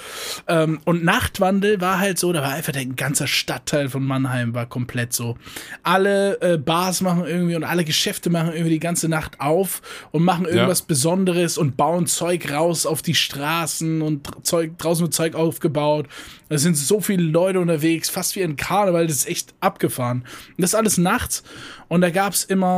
Ähm, 0.47 0.79
und 0.85 1.03
Nachtwandel 1.03 1.81
war 1.81 1.99
halt 1.99 2.17
so, 2.17 2.31
da 2.31 2.41
war 2.41 2.53
einfach 2.53 2.71
der 2.71 2.85
ganze 2.85 3.27
Stadtteil 3.27 3.89
von 3.89 4.05
Mannheim 4.05 4.53
war 4.53 4.65
komplett 4.65 5.11
so. 5.11 5.35
Alle 5.83 6.39
äh, 6.41 6.57
Bars 6.57 7.01
machen 7.01 7.25
irgendwie 7.25 7.57
und 7.57 7.65
alle 7.65 7.83
Geschäfte 7.83 8.29
machen 8.29 8.53
irgendwie 8.53 8.71
die 8.71 8.79
ganze 8.79 9.09
Nacht 9.09 9.41
auf 9.41 9.81
und 10.11 10.23
machen 10.23 10.45
irgendwas 10.45 10.79
ja. 10.79 10.85
Besonderes 10.87 11.57
und 11.57 11.75
bauen 11.75 12.07
Zeug 12.07 12.49
raus 12.49 12.85
auf 12.85 13.01
die 13.01 13.15
Straßen 13.15 14.01
und 14.01 14.25
Zeug, 14.43 14.77
draußen 14.77 15.03
wird 15.03 15.13
Zeug 15.13 15.35
aufgebaut. 15.35 16.07
Da 16.47 16.57
sind 16.57 16.77
so 16.77 17.01
viele 17.01 17.23
Leute 17.23 17.59
unterwegs, 17.59 18.09
fast 18.09 18.37
wie 18.37 18.43
ein 18.43 18.55
Karneval, 18.55 19.05
das 19.05 19.17
ist 19.17 19.27
echt 19.27 19.53
abgefahren. 19.59 20.23
Und 20.55 20.61
das 20.61 20.73
alles 20.73 20.97
nachts 20.97 21.43
und 21.89 22.01
da 22.01 22.11
gab 22.11 22.33
es 22.33 22.43
immer 22.45 22.68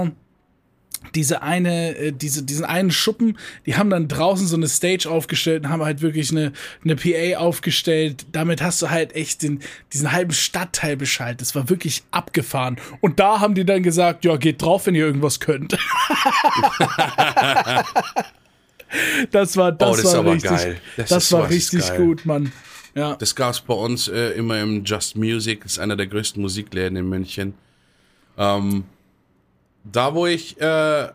diese 1.16 1.42
eine, 1.42 1.96
äh, 1.98 2.12
diese, 2.12 2.44
diesen 2.44 2.64
einen 2.64 2.92
Schuppen, 2.92 3.40
die 3.66 3.76
haben 3.76 3.90
dann 3.90 4.08
draußen 4.08 4.46
so 4.48 4.56
eine 4.56 4.68
Stage 4.68 5.10
aufgestellt 5.10 5.64
und 5.66 5.72
haben 5.72 5.84
halt 5.84 6.02
wirklich 6.02 6.30
eine, 6.32 6.54
eine 6.84 6.96
PA 6.96 7.40
aufgestellt. 7.40 8.28
Damit 8.32 8.62
hast 8.62 8.82
du 8.82 8.90
halt 8.90 9.14
echt 9.16 9.42
den, 9.42 9.60
diesen 9.94 10.12
halben 10.12 10.32
Stadtteil 10.32 10.98
beschallt. 10.98 11.42
Das 11.42 11.56
war 11.56 11.70
wirklich 11.70 12.04
abgefahren. 12.12 12.78
Und 13.02 13.20
da 13.20 13.40
haben 13.40 13.56
die 13.56 13.66
dann 13.66 13.84
gesagt, 13.84 14.26
ja, 14.26 14.38
geht 14.38 14.62
drauf, 14.62 14.86
wenn 14.86 14.96
ihr 14.96 15.06
irgendwas 15.06 15.40
könnt. 15.40 15.74
das 19.32 19.58
war, 19.58 19.72
das, 19.72 19.90
oh, 19.90 19.96
das 20.02 20.14
war 20.14 20.26
richtig, 20.34 20.78
das, 20.98 21.10
das 21.10 21.32
war 21.32 21.50
richtig 21.50 21.88
geil. 21.88 21.98
gut, 21.98 22.26
Mann. 22.26 22.52
Ja. 22.94 23.16
Das 23.16 23.36
gab 23.36 23.54
es 23.54 23.62
bei 23.62 23.74
uns 23.74 24.08
äh, 24.08 24.32
immer 24.32 24.62
im 24.62 24.84
Just 24.84 25.16
Music, 25.16 25.64
das 25.64 25.74
ist 25.74 25.80
einer 25.80 25.96
der 25.96 26.08
größten 26.08 26.42
Musikläden 26.42 26.98
in 26.98 27.08
München. 27.08 27.54
Ähm, 28.38 28.84
da, 29.84 30.14
wo 30.14 30.26
ich 30.28 30.60
äh, 30.62 31.10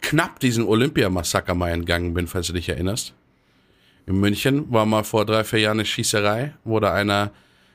knapp 0.00 0.40
diesen 0.40 0.64
Olympia-Massaker 0.64 1.54
mal 1.54 1.70
entgangen 1.70 2.14
bin, 2.14 2.26
falls 2.26 2.48
du 2.48 2.52
dich 2.52 2.68
erinnerst. 2.68 3.14
In 4.06 4.18
München 4.20 4.70
war 4.72 4.84
mal 4.84 5.04
vor 5.04 5.24
drei, 5.24 5.44
vier 5.44 5.60
Jahren 5.60 5.78
eine 5.78 5.86
Schießerei, 5.86 6.54
wo 6.64 6.80
da 6.80 6.92
einer 6.92 7.30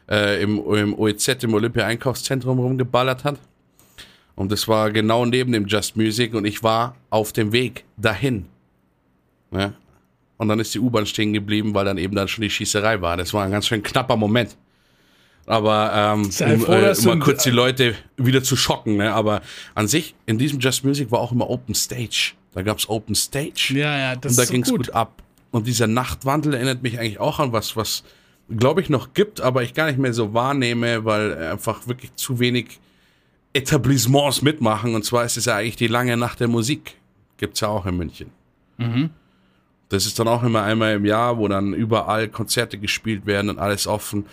äh, 0.10 0.42
im, 0.42 0.58
im 0.74 0.94
OEZ, 0.94 1.44
im 1.44 1.54
Olympia-Einkaufszentrum 1.54 2.60
rumgeballert 2.60 3.24
hat. 3.24 3.40
Und 4.36 4.52
das 4.52 4.68
war 4.68 4.92
genau 4.92 5.26
neben 5.26 5.52
dem 5.52 5.66
Just 5.66 5.96
Music 5.96 6.34
und 6.34 6.46
ich 6.46 6.62
war 6.62 6.96
auf 7.10 7.34
dem 7.34 7.52
Weg 7.54 7.86
dahin. 7.98 8.46
Ja? 9.52 9.74
Und 10.38 10.50
dann 10.50 10.60
ist 10.60 10.76
die 10.76 10.80
U-Bahn 10.80 11.06
stehen 11.06 11.34
geblieben, 11.34 11.74
weil 11.74 11.86
dann 11.86 11.98
eben 11.98 12.16
dann 12.16 12.28
schon 12.28 12.44
die 12.44 12.50
Schießerei 12.50 13.02
war. 13.02 13.18
Das 13.18 13.34
war 13.34 13.44
ein 13.44 13.52
ganz 13.52 13.68
schön 13.68 13.82
knapper 13.82 14.16
Moment. 14.16 14.56
Aber 15.48 15.92
ähm, 15.94 16.24
um, 16.24 16.32
froh, 16.60 16.74
äh, 16.74 17.06
mal 17.06 17.20
kurz 17.20 17.44
die 17.44 17.52
Leute 17.52 17.96
wieder 18.18 18.44
zu 18.44 18.58
schocken. 18.58 18.98
Ne? 18.98 19.14
Aber 19.14 19.42
an 19.76 19.88
sich, 19.88 20.14
in 20.26 20.38
diesem 20.38 20.60
Just 20.60 20.84
Music 20.84 21.10
war 21.10 21.20
auch 21.20 21.32
immer 21.32 21.50
Open 21.50 21.74
Stage. 21.74 22.34
Da 22.54 22.62
gab 22.64 22.78
es 22.78 22.90
Open 22.90 23.16
Stage. 23.16 23.74
Ja, 23.74 23.98
ja, 23.98 24.16
das 24.16 24.38
Und 24.38 24.46
da 24.46 24.52
ging 24.52 24.64
es 24.64 24.70
gut. 24.70 24.88
gut 24.88 24.90
ab. 24.94 25.24
Und 25.52 25.66
dieser 25.66 25.88
Nachtwandel 25.88 26.54
erinnert 26.54 26.84
mich 26.84 27.00
eigentlich 27.00 27.20
auch 27.20 27.40
an 27.40 27.54
was, 27.54 27.78
was 27.78 28.04
glaube 28.50 28.82
ich 28.82 28.90
noch 28.90 29.14
gibt, 29.14 29.42
aber 29.42 29.64
ich 29.64 29.74
gar 29.74 29.88
nicht 29.88 30.00
mehr 30.00 30.14
so 30.14 30.34
wahrnehme, 30.34 31.06
weil 31.06 31.38
einfach 31.38 31.88
wirklich 31.88 32.14
zu 32.16 32.40
wenig 32.40 32.80
Etablissements 33.54 34.42
mitmachen. 34.42 34.96
Und 34.96 35.04
zwar 35.04 35.24
ist 35.24 35.38
es 35.38 35.46
ja 35.46 35.56
eigentlich 35.56 35.78
die 35.78 35.88
lange 35.88 36.18
Nacht 36.18 36.42
der 36.42 36.50
Musik. 36.50 36.96
Gibt's 37.38 37.62
ja 37.62 37.70
auch 37.70 37.86
in 37.86 37.96
München. 37.96 38.32
Mhm. 38.78 39.12
Das 39.90 40.06
ist 40.06 40.20
dann 40.20 40.28
auch 40.28 40.44
immer 40.44 40.64
einmal 40.64 40.96
im 40.96 41.06
Jahr, 41.06 41.38
wo 41.38 41.48
dann 41.48 41.74
überall 41.74 42.28
Konzerte 42.28 42.78
gespielt 42.78 43.26
werden 43.26 43.50
und 43.50 43.60
alles 43.60 43.88
offen. 43.88 44.26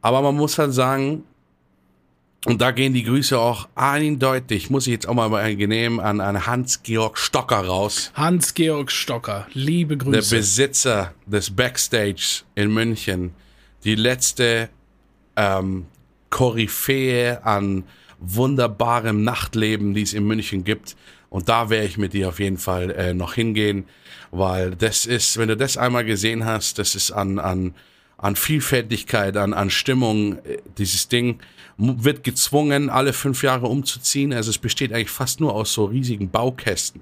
Aber 0.00 0.22
man 0.22 0.36
muss 0.36 0.58
halt 0.58 0.72
sagen, 0.72 1.24
und 2.46 2.60
da 2.60 2.70
gehen 2.70 2.94
die 2.94 3.02
Grüße 3.02 3.38
auch 3.38 3.68
eindeutig, 3.74 4.70
muss 4.70 4.86
ich 4.86 4.92
jetzt 4.92 5.08
auch 5.08 5.14
mal 5.14 5.56
genehm 5.56 5.98
an, 5.98 6.20
an 6.20 6.46
Hans-Georg 6.46 7.18
Stocker 7.18 7.66
raus. 7.66 8.12
Hans-Georg 8.14 8.92
Stocker, 8.92 9.48
liebe 9.54 9.96
Grüße. 9.96 10.30
Der 10.30 10.38
Besitzer 10.38 11.14
des 11.26 11.54
Backstage 11.54 12.42
in 12.54 12.72
München. 12.72 13.32
Die 13.84 13.96
letzte 13.96 14.68
ähm, 15.36 15.86
Koryphäe 16.30 17.44
an 17.44 17.84
wunderbarem 18.20 19.24
Nachtleben, 19.24 19.94
die 19.94 20.02
es 20.02 20.12
in 20.12 20.24
München 20.24 20.64
gibt. 20.64 20.96
Und 21.30 21.48
da 21.48 21.70
werde 21.70 21.86
ich 21.86 21.98
mit 21.98 22.12
dir 22.12 22.28
auf 22.28 22.40
jeden 22.40 22.58
Fall 22.58 22.90
äh, 22.90 23.14
noch 23.14 23.34
hingehen, 23.34 23.84
weil 24.30 24.70
das 24.74 25.06
ist, 25.06 25.38
wenn 25.38 25.48
du 25.48 25.56
das 25.56 25.76
einmal 25.76 26.04
gesehen 26.04 26.44
hast, 26.44 26.78
das 26.78 26.94
ist 26.94 27.10
an, 27.10 27.38
an 27.38 27.74
an 28.18 28.36
Vielfältigkeit, 28.36 29.36
an, 29.36 29.54
an 29.54 29.70
Stimmung. 29.70 30.38
Dieses 30.76 31.08
Ding 31.08 31.38
wird 31.78 32.24
gezwungen, 32.24 32.90
alle 32.90 33.12
fünf 33.12 33.42
Jahre 33.42 33.66
umzuziehen. 33.68 34.32
Also 34.32 34.50
es 34.50 34.58
besteht 34.58 34.92
eigentlich 34.92 35.10
fast 35.10 35.40
nur 35.40 35.54
aus 35.54 35.72
so 35.72 35.86
riesigen 35.86 36.30
Baukästen. 36.30 37.00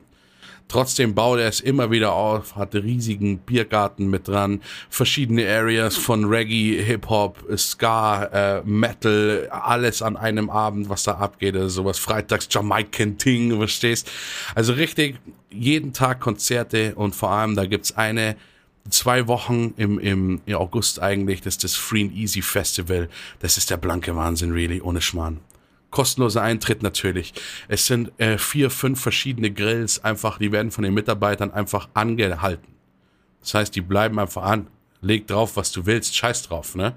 Trotzdem 0.68 1.14
baut 1.14 1.38
er 1.38 1.48
es 1.48 1.60
immer 1.60 1.92
wieder 1.92 2.12
auf, 2.12 2.56
hat 2.56 2.74
riesigen 2.74 3.38
Biergarten 3.38 4.08
mit 4.08 4.26
dran, 4.26 4.60
verschiedene 4.90 5.48
Areas 5.48 5.96
von 5.96 6.24
Reggae, 6.24 6.82
Hip-Hop, 6.82 7.44
Ska, 7.56 8.24
äh, 8.24 8.62
Metal, 8.64 9.48
alles 9.50 10.02
an 10.02 10.16
einem 10.16 10.50
Abend, 10.50 10.88
was 10.88 11.04
da 11.04 11.12
abgeht. 11.12 11.54
Also 11.54 11.68
sowas 11.68 12.00
Freitags 12.00 12.48
Jamaican 12.50 13.16
Ting, 13.16 13.56
verstehst? 13.56 14.10
Also 14.56 14.72
richtig, 14.72 15.20
jeden 15.50 15.92
Tag 15.92 16.18
Konzerte 16.18 16.96
und 16.96 17.14
vor 17.14 17.30
allem, 17.30 17.54
da 17.54 17.64
gibt's 17.66 17.96
eine, 17.96 18.34
zwei 18.90 19.26
Wochen 19.26 19.74
im, 19.76 19.98
im, 19.98 20.40
im 20.46 20.56
August 20.56 21.00
eigentlich, 21.00 21.40
das 21.40 21.54
ist 21.54 21.64
das 21.64 21.74
Free 21.74 22.02
and 22.02 22.14
Easy 22.14 22.42
Festival. 22.42 23.08
Das 23.40 23.56
ist 23.56 23.70
der 23.70 23.76
blanke 23.76 24.14
Wahnsinn, 24.16 24.52
really, 24.52 24.80
ohne 24.80 25.00
Schmarrn. 25.00 25.40
Kostenloser 25.90 26.42
Eintritt 26.42 26.82
natürlich. 26.82 27.32
Es 27.68 27.86
sind 27.86 28.12
äh, 28.18 28.38
vier, 28.38 28.70
fünf 28.70 29.00
verschiedene 29.00 29.50
Grills, 29.50 30.02
einfach, 30.04 30.38
die 30.38 30.52
werden 30.52 30.70
von 30.70 30.84
den 30.84 30.94
Mitarbeitern 30.94 31.52
einfach 31.52 31.88
angehalten. 31.94 32.74
Das 33.40 33.54
heißt, 33.54 33.74
die 33.74 33.80
bleiben 33.80 34.18
einfach 34.18 34.42
an. 34.42 34.66
Leg 35.00 35.26
drauf, 35.26 35.56
was 35.56 35.72
du 35.72 35.86
willst, 35.86 36.16
scheiß 36.16 36.42
drauf, 36.42 36.74
ne? 36.74 36.94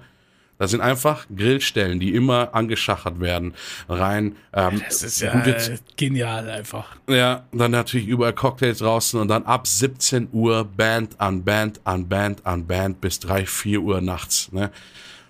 Das 0.60 0.72
sind 0.72 0.82
einfach 0.82 1.26
Grillstellen, 1.34 2.00
die 2.00 2.14
immer 2.14 2.54
angeschachert 2.54 3.18
werden. 3.18 3.54
Rein. 3.88 4.36
Ähm, 4.52 4.82
das 4.86 5.02
ist 5.02 5.22
ja 5.22 5.46
wird, 5.46 5.82
genial 5.96 6.50
einfach. 6.50 6.96
Ja, 7.08 7.46
dann 7.50 7.70
natürlich 7.70 8.06
überall 8.06 8.34
Cocktails 8.34 8.80
draußen 8.80 9.18
und 9.18 9.28
dann 9.28 9.44
ab 9.44 9.66
17 9.66 10.28
Uhr 10.32 10.64
Band 10.64 11.18
an 11.18 11.44
Band 11.44 11.80
an 11.84 12.06
Band 12.10 12.44
an 12.44 12.66
Band 12.66 13.00
bis 13.00 13.20
3, 13.20 13.46
4 13.46 13.80
Uhr 13.80 14.02
nachts. 14.02 14.52
Ne? 14.52 14.70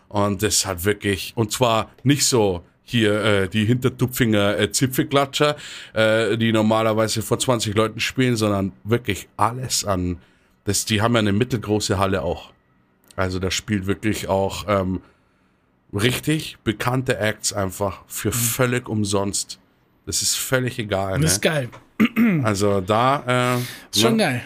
Und 0.08 0.42
das 0.42 0.66
hat 0.66 0.84
wirklich, 0.84 1.32
und 1.36 1.52
zwar 1.52 1.92
nicht 2.02 2.26
so 2.26 2.64
hier 2.82 3.22
äh, 3.22 3.48
die 3.48 3.66
Hintertupfinger 3.66 4.58
äh, 4.58 4.72
Zipfelklatscher, 4.72 5.54
äh, 5.92 6.38
die 6.38 6.50
normalerweise 6.50 7.22
vor 7.22 7.38
20 7.38 7.76
Leuten 7.76 8.00
spielen, 8.00 8.34
sondern 8.34 8.72
wirklich 8.82 9.28
alles 9.36 9.84
an. 9.84 10.18
Das, 10.64 10.86
die 10.86 11.00
haben 11.00 11.14
ja 11.14 11.20
eine 11.20 11.32
mittelgroße 11.32 12.00
Halle 12.00 12.22
auch. 12.22 12.52
Also 13.14 13.38
da 13.38 13.52
spielt 13.52 13.86
wirklich 13.86 14.28
auch 14.28 14.64
ähm, 14.66 15.02
richtig 15.92 16.58
bekannte 16.64 17.18
Acts 17.18 17.52
einfach 17.52 18.02
für 18.06 18.28
mhm. 18.28 18.32
völlig 18.32 18.88
umsonst. 18.88 19.58
Das 20.06 20.22
ist 20.22 20.36
völlig 20.36 20.78
egal. 20.78 21.12
Das 21.12 21.20
ne? 21.20 21.26
ist 21.26 21.42
geil. 21.42 21.68
Also 22.42 22.80
da. 22.80 23.58
Äh, 23.58 23.98
schon 23.98 24.16
ne? 24.16 24.22
geil. 24.24 24.42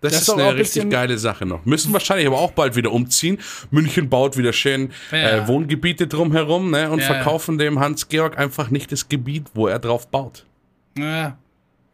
Das, 0.00 0.12
das 0.12 0.22
ist 0.22 0.30
eine 0.30 0.44
ein 0.44 0.56
richtig 0.56 0.90
geile 0.90 1.16
Sache 1.16 1.46
noch. 1.46 1.64
Müssen 1.64 1.92
wahrscheinlich 1.94 2.26
aber 2.26 2.38
auch 2.38 2.52
bald 2.52 2.76
wieder 2.76 2.92
umziehen. 2.92 3.38
München 3.70 4.10
baut 4.10 4.36
wieder 4.36 4.52
schön 4.52 4.90
ja. 5.10 5.30
äh, 5.30 5.48
Wohngebiete 5.48 6.06
drumherum 6.06 6.70
ne, 6.70 6.90
und 6.90 6.98
ja, 6.98 7.06
verkaufen 7.06 7.58
ja. 7.58 7.64
dem 7.64 7.80
Hans-Georg 7.80 8.38
einfach 8.38 8.68
nicht 8.68 8.92
das 8.92 9.08
Gebiet, 9.08 9.46
wo 9.54 9.66
er 9.66 9.78
drauf 9.78 10.08
baut. 10.08 10.44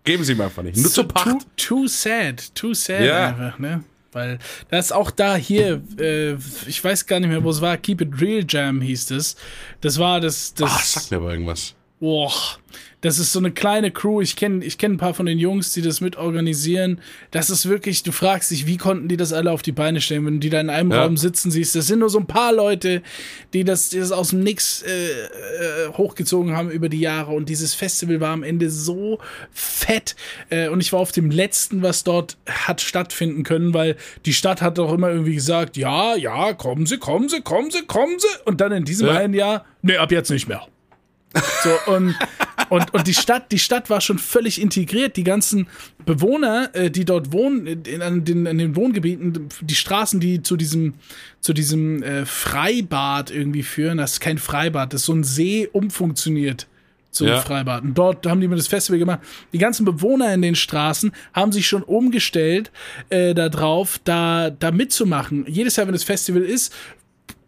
Geben 0.02 0.24
sie 0.24 0.32
ihm 0.32 0.40
einfach 0.40 0.64
nicht. 0.64 0.76
Nur 0.76 0.88
so 0.88 1.02
zur 1.02 1.08
Pacht. 1.08 1.46
Too, 1.56 1.82
too 1.82 1.86
sad. 1.86 2.54
Too 2.56 2.74
sad 2.74 3.00
einfach, 3.00 3.58
ne? 3.60 3.84
Weil 4.12 4.38
das 4.70 4.92
auch 4.92 5.10
da 5.10 5.36
hier, 5.36 5.82
äh, 5.98 6.34
ich 6.66 6.82
weiß 6.82 7.06
gar 7.06 7.20
nicht 7.20 7.28
mehr, 7.28 7.44
wo 7.44 7.50
es 7.50 7.60
war, 7.60 7.76
Keep 7.76 8.00
It 8.00 8.20
Real 8.20 8.44
Jam 8.48 8.80
hieß 8.80 9.12
es. 9.12 9.36
Das 9.80 9.98
war 9.98 10.20
das. 10.20 10.54
das 10.54 10.70
Ach, 10.72 10.84
sag 10.84 11.10
mir 11.10 11.18
aber 11.18 11.32
irgendwas. 11.32 11.74
Boah, 12.00 12.32
das 13.00 13.18
ist 13.18 13.32
so 13.32 13.38
eine 13.38 13.50
kleine 13.50 13.90
Crew. 13.90 14.20
Ich 14.20 14.36
kenne 14.36 14.64
ich 14.64 14.76
kenn 14.76 14.92
ein 14.92 14.98
paar 14.98 15.14
von 15.14 15.26
den 15.26 15.38
Jungs, 15.38 15.72
die 15.72 15.82
das 15.82 16.00
mit 16.00 16.16
organisieren. 16.16 17.00
Das 17.30 17.48
ist 17.48 17.68
wirklich, 17.68 18.02
du 18.02 18.12
fragst 18.12 18.50
dich, 18.50 18.66
wie 18.66 18.76
konnten 18.76 19.08
die 19.08 19.16
das 19.16 19.32
alle 19.32 19.52
auf 19.52 19.62
die 19.62 19.72
Beine 19.72 20.00
stellen, 20.00 20.26
wenn 20.26 20.34
du 20.34 20.40
die 20.40 20.50
da 20.50 20.60
in 20.60 20.70
einem 20.70 20.90
ja. 20.90 21.02
Raum 21.02 21.16
sitzen 21.16 21.50
siehst. 21.50 21.74
Das 21.74 21.86
sind 21.86 22.00
nur 22.00 22.10
so 22.10 22.18
ein 22.18 22.26
paar 22.26 22.52
Leute, 22.52 23.02
die 23.54 23.64
das, 23.64 23.88
die 23.88 23.98
das 23.98 24.12
aus 24.12 24.30
dem 24.30 24.40
Nix 24.40 24.82
äh, 24.82 25.10
äh, 25.10 25.88
hochgezogen 25.96 26.54
haben 26.54 26.70
über 26.70 26.88
die 26.88 27.00
Jahre. 27.00 27.32
Und 27.32 27.48
dieses 27.48 27.74
Festival 27.74 28.20
war 28.20 28.32
am 28.32 28.42
Ende 28.42 28.68
so 28.68 29.18
fett. 29.50 30.14
Äh, 30.50 30.68
und 30.68 30.80
ich 30.80 30.92
war 30.92 31.00
auf 31.00 31.12
dem 31.12 31.30
letzten, 31.30 31.82
was 31.82 32.04
dort 32.04 32.36
hat 32.46 32.82
stattfinden 32.82 33.44
können, 33.44 33.72
weil 33.72 33.96
die 34.26 34.34
Stadt 34.34 34.60
hat 34.60 34.76
doch 34.76 34.92
immer 34.92 35.10
irgendwie 35.10 35.34
gesagt, 35.34 35.78
ja, 35.78 36.16
ja, 36.16 36.52
kommen 36.52 36.84
Sie, 36.84 36.98
kommen 36.98 37.30
Sie, 37.30 37.40
kommen 37.40 37.70
Sie, 37.70 37.82
kommen 37.86 38.18
Sie. 38.18 38.28
Und 38.44 38.60
dann 38.60 38.72
in 38.72 38.84
diesem 38.84 39.06
ja. 39.06 39.14
einen 39.14 39.34
Jahr, 39.34 39.64
nee, 39.80 39.96
ab 39.96 40.12
jetzt 40.12 40.30
nicht 40.30 40.48
mehr. 40.48 40.66
So, 41.62 41.92
und 41.92 42.16
Und, 42.70 42.94
und 42.94 43.06
die 43.06 43.14
Stadt, 43.14 43.52
die 43.52 43.58
Stadt 43.58 43.90
war 43.90 44.00
schon 44.00 44.18
völlig 44.18 44.60
integriert. 44.60 45.16
Die 45.16 45.24
ganzen 45.24 45.66
Bewohner, 46.06 46.70
äh, 46.72 46.90
die 46.90 47.04
dort 47.04 47.32
wohnen, 47.32 47.66
in, 47.66 48.00
in, 48.00 48.24
den, 48.24 48.46
in 48.46 48.58
den 48.58 48.76
Wohngebieten, 48.76 49.48
die 49.60 49.74
Straßen, 49.74 50.20
die 50.20 50.42
zu 50.42 50.56
diesem, 50.56 50.94
zu 51.40 51.52
diesem 51.52 52.02
äh, 52.02 52.24
Freibad 52.24 53.30
irgendwie 53.30 53.64
führen, 53.64 53.98
das 53.98 54.14
ist 54.14 54.20
kein 54.20 54.38
Freibad, 54.38 54.92
das 54.92 55.02
ist 55.02 55.06
so 55.06 55.12
ein 55.12 55.24
See 55.24 55.68
umfunktioniert 55.70 56.68
zum 57.10 57.26
ja. 57.26 57.40
Freibad. 57.40 57.82
Und 57.82 57.98
dort 57.98 58.24
haben 58.26 58.40
die 58.40 58.46
mir 58.46 58.56
das 58.56 58.68
Festival 58.68 59.00
gemacht. 59.00 59.20
Die 59.52 59.58
ganzen 59.58 59.84
Bewohner 59.84 60.32
in 60.32 60.42
den 60.42 60.54
Straßen 60.54 61.10
haben 61.32 61.50
sich 61.50 61.66
schon 61.66 61.82
umgestellt 61.82 62.70
äh, 63.08 63.34
darauf, 63.34 64.00
da, 64.04 64.50
da 64.50 64.70
mitzumachen. 64.70 65.44
Jedes 65.48 65.74
Jahr, 65.74 65.88
wenn 65.88 65.94
das 65.94 66.04
Festival 66.04 66.42
ist, 66.42 66.72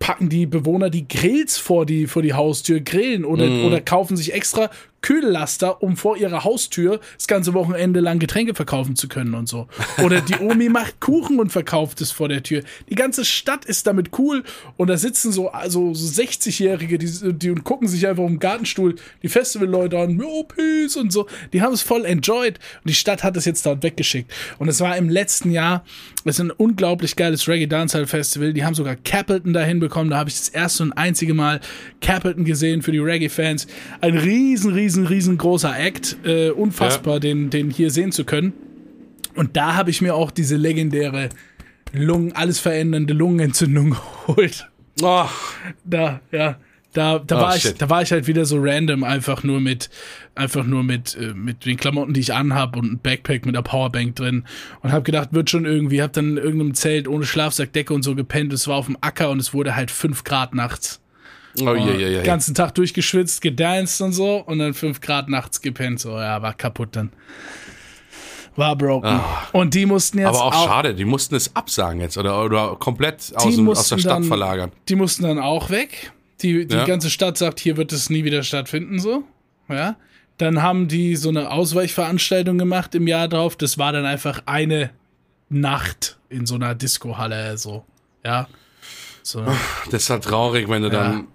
packen 0.01 0.29
die 0.29 0.47
Bewohner 0.47 0.91
die 0.91 1.07
Grills 1.07 1.59
vor 1.59 1.87
die, 1.87 2.09
vor 2.09 2.23
die 2.23 2.35
Haustür, 2.35 2.81
grillen 2.81 3.25
oder, 3.25 3.47
mm. 3.47 3.65
oder 3.65 3.81
kaufen 3.81 4.17
sich 4.17 4.35
extra 4.35 4.69
Kühllaster, 5.03 5.83
um 5.83 5.97
vor 5.97 6.17
ihrer 6.17 6.45
Haustür 6.45 7.01
das 7.17 7.27
ganze 7.27 7.55
Wochenende 7.55 8.01
lang 8.01 8.19
Getränke 8.21 8.55
verkaufen 8.55 8.97
zu 8.97 9.09
können 9.09 9.35
und 9.35 9.49
so. 9.49 9.67
Oder 10.03 10.21
die 10.21 10.35
Omi 10.41 10.69
macht 10.69 11.01
Kuchen 11.01 11.41
und 11.41 11.51
verkauft 11.51 12.01
es 12.01 12.13
vor 12.13 12.29
der 12.29 12.43
Tür. 12.43 12.63
Die 12.89 12.95
ganze 12.95 13.25
Stadt 13.25 13.65
ist 13.65 13.87
damit 13.87 14.11
cool 14.19 14.45
und 14.77 14.89
da 14.89 14.97
sitzen 14.97 15.33
so, 15.33 15.51
also 15.51 15.93
so 15.93 16.23
60-Jährige, 16.23 16.99
die, 16.99 17.35
die 17.35 17.51
und 17.51 17.65
gucken 17.65 17.89
sich 17.89 18.07
einfach 18.07 18.23
um 18.23 18.35
den 18.35 18.39
Gartenstuhl 18.39 18.95
die 19.23 19.29
Festivalleute 19.29 19.99
an, 19.99 20.23
oh, 20.23 20.45
peace 20.45 20.97
und 20.97 21.13
so. 21.13 21.27
Die 21.53 21.63
haben 21.63 21.73
es 21.73 21.83
voll 21.83 22.05
enjoyed 22.05 22.59
und 22.83 22.89
die 22.89 22.95
Stadt 22.95 23.25
hat 23.25 23.37
es 23.37 23.45
jetzt 23.45 23.67
dort 23.67 23.83
weggeschickt. 23.83 24.33
Und 24.59 24.69
es 24.69 24.81
war 24.81 24.97
im 24.97 25.09
letzten 25.09 25.51
Jahr, 25.51 25.85
es 26.25 26.37
ist 26.37 26.41
ein 26.41 26.53
unglaublich 26.53 27.17
geiles 27.17 27.49
Reggae 27.49 27.67
Dancehall 27.67 28.07
Festival. 28.07 28.53
Die 28.53 28.65
haben 28.65 28.75
sogar 28.75 28.95
Capleton 28.95 29.53
dahin 29.53 29.81
bekommen. 29.81 30.11
Da 30.11 30.19
habe 30.19 30.31
ich 30.31 30.37
das 30.37 30.49
erste 30.49 30.85
und 30.85 30.93
einzige 30.93 31.35
Mal 31.35 31.61
Capleton 32.01 32.45
gesehen 32.45 32.83
für 32.83 32.93
die 32.93 33.01
Reggae-Fans. 33.01 33.67
Ein 34.01 34.17
riesen, 34.17 34.73
riesen 34.73 34.92
riesen, 34.93 35.07
riesengroßer 35.07 35.79
Act. 35.79 36.17
Äh, 36.25 36.51
unfassbar, 36.51 37.15
ja. 37.15 37.21
den, 37.21 37.51
den 37.51 37.71
hier 37.71 37.91
sehen 37.91 38.13
zu 38.13 38.25
können. 38.25 38.53
Und 39.35 39.57
da 39.57 39.75
habe 39.75 39.91
ich 39.91 40.03
mir 40.03 40.15
auch 40.15 40.31
diese 40.31 40.57
legendäre 40.57 41.31
Lungen, 41.93 42.33
alles 42.33 42.59
verändernde 42.59 43.15
Lungenentzündung 43.15 43.91
geholt. 44.27 44.69
Oh. 45.01 45.27
Da, 45.85 46.21
ja. 46.31 46.57
Da, 46.95 47.19
da, 47.19 47.39
oh, 47.39 47.43
war 47.45 47.57
ich, 47.57 47.75
da 47.75 47.89
war 47.89 48.03
ich 48.03 48.13
halt 48.13 48.27
wieder 48.27 48.45
so 48.45 48.59
random, 48.61 49.03
einfach 49.03 49.43
nur 49.45 49.63
mit, 49.63 49.89
einfach 50.35 50.67
nur 50.67 50.83
mit, 50.83 51.17
äh, 51.17 51.33
mit 51.33 51.65
den 51.65 51.79
Klamotten, 51.79 52.13
die 52.13 52.21
ich 52.21 52.35
anhab 52.35 52.77
und 52.77 52.93
ein 52.93 52.99
Backpack 52.99 53.47
mit 53.47 53.57
einer 53.57 53.63
Powerbank 53.63 54.17
drin 54.17 54.45
und 54.83 54.93
habe 54.93 55.03
gedacht, 55.03 55.31
wird 55.33 55.49
schon 55.49 55.65
irgendwie, 55.65 56.03
hab 56.03 56.13
dann 56.13 56.37
in 56.37 56.37
irgendeinem 56.37 56.75
Zelt 56.75 57.09
ohne 57.09 57.25
Schlafsack, 57.25 57.73
Decke 57.73 57.95
und 57.95 58.03
so 58.03 58.15
gepennt. 58.15 58.53
Es 58.53 58.69
war 58.69 58.77
auf 58.77 58.87
dem 58.87 58.99
Acker 59.01 59.31
und 59.31 59.39
es 59.39 59.55
wurde 59.55 59.75
halt 59.75 59.91
fünf 59.91 60.25
Grad 60.25 60.55
nachts. 60.55 61.02
Oh, 61.61 61.75
ja, 61.75 61.93
ja, 61.93 62.09
ja. 62.09 62.23
ganzen 62.23 62.55
Tag 62.55 62.75
durchgeschwitzt, 62.75 63.43
gedanced 63.43 64.01
und 64.01 64.13
so 64.13 64.37
und 64.37 64.59
dann 64.59 64.73
5 64.73 65.01
Grad 65.01 65.29
nachts 65.29 65.61
gepennt. 65.61 66.01
So, 66.01 66.11
ja, 66.19 66.41
war 66.41 66.55
kaputt 66.55 66.91
dann. 66.93 67.13
War 68.57 68.77
broken. 68.77 69.07
Ah. 69.07 69.49
Und 69.53 69.75
die 69.75 69.87
mussten 69.87 70.19
jetzt. 70.19 70.29
Aber 70.29 70.45
auch, 70.45 70.55
auch, 70.55 70.67
schade, 70.67 70.95
die 70.95 71.05
mussten 71.05 71.35
es 71.35 71.55
absagen 71.57 72.01
jetzt 72.01 72.19
oder, 72.19 72.45
oder 72.45 72.77
komplett 72.77 73.33
aus, 73.35 73.55
dem, 73.55 73.69
aus 73.69 73.89
der 73.89 73.99
Stadt 73.99 74.13
dann, 74.13 74.25
verlagern. 74.25 74.73
Die 74.89 74.95
mussten 74.95 75.23
dann 75.23 75.39
auch 75.39 75.71
weg. 75.71 76.13
Die, 76.43 76.67
die 76.67 76.75
ja. 76.75 76.85
ganze 76.85 77.09
Stadt 77.09 77.39
sagt, 77.39 77.61
hier 77.61 77.77
wird 77.77 77.93
es 77.93 78.11
nie 78.11 78.25
wieder 78.25 78.43
stattfinden, 78.43 78.99
so. 78.99 79.23
Ja. 79.69 79.97
Dann 80.39 80.61
haben 80.63 80.89
die 80.89 81.17
so 81.17 81.29
eine 81.29 81.51
Ausweichveranstaltung 81.51 82.59
gemacht 82.59 82.95
im 82.95 83.07
Jahr 83.07 83.29
drauf. 83.29 83.57
Das 83.57 83.79
war 83.79 83.93
dann 83.93 84.05
einfach 84.05 84.43
eine 84.47 84.91
Nacht 85.49 86.19
in 86.29 86.47
so 86.47 86.57
einer 86.57 86.75
Disco-Halle, 86.75 87.57
so. 87.59 87.85
Ja. 88.25 88.49
So. 89.23 89.45
Das 89.91 90.03
ist 90.03 90.11
halt 90.11 90.25
traurig, 90.25 90.69
wenn 90.69 90.83
du 90.83 90.89
ja. 90.89 90.95
dann 90.95 91.29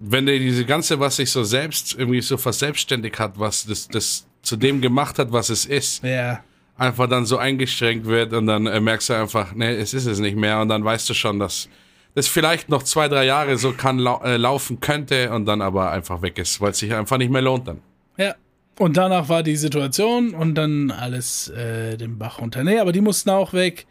wenn 0.00 0.26
der 0.26 0.38
diese 0.38 0.64
ganze, 0.64 1.00
was 1.00 1.16
sich 1.16 1.30
so 1.30 1.44
selbst 1.44 1.94
irgendwie 1.98 2.20
so 2.20 2.36
verselbstständigt 2.36 3.18
hat, 3.18 3.38
was 3.38 3.66
das, 3.66 3.88
das 3.88 4.26
zu 4.42 4.56
dem 4.56 4.80
gemacht 4.80 5.18
hat, 5.18 5.32
was 5.32 5.48
es 5.50 5.66
ist, 5.66 6.02
ja. 6.04 6.40
einfach 6.76 7.08
dann 7.08 7.26
so 7.26 7.38
eingeschränkt 7.38 8.06
wird 8.06 8.32
und 8.32 8.46
dann 8.46 8.66
äh, 8.66 8.80
merkst 8.80 9.10
du 9.10 9.14
einfach, 9.14 9.54
nee, 9.54 9.74
es 9.74 9.94
ist 9.94 10.06
es 10.06 10.18
nicht 10.18 10.36
mehr 10.36 10.60
und 10.60 10.68
dann 10.68 10.84
weißt 10.84 11.08
du 11.10 11.14
schon, 11.14 11.38
dass 11.38 11.68
das 12.14 12.28
vielleicht 12.28 12.68
noch 12.68 12.82
zwei, 12.82 13.08
drei 13.08 13.24
Jahre 13.24 13.58
so 13.58 13.72
kann 13.72 13.98
lau 13.98 14.22
äh, 14.22 14.36
laufen 14.36 14.80
könnte 14.80 15.30
und 15.32 15.46
dann 15.46 15.60
aber 15.60 15.90
einfach 15.90 16.22
weg 16.22 16.38
ist, 16.38 16.60
weil 16.60 16.70
es 16.70 16.78
sich 16.78 16.94
einfach 16.94 17.18
nicht 17.18 17.30
mehr 17.30 17.42
lohnt 17.42 17.68
dann. 17.68 17.80
Ja, 18.16 18.34
und 18.78 18.96
danach 18.96 19.28
war 19.28 19.42
die 19.42 19.56
Situation 19.56 20.34
und 20.34 20.54
dann 20.54 20.92
alles 20.92 21.48
äh, 21.48 21.96
den 21.96 22.16
Bach 22.16 22.40
runter. 22.40 22.62
Nee, 22.62 22.78
aber 22.78 22.92
die 22.92 23.00
mussten 23.00 23.30
auch 23.30 23.52
weg. 23.52 23.86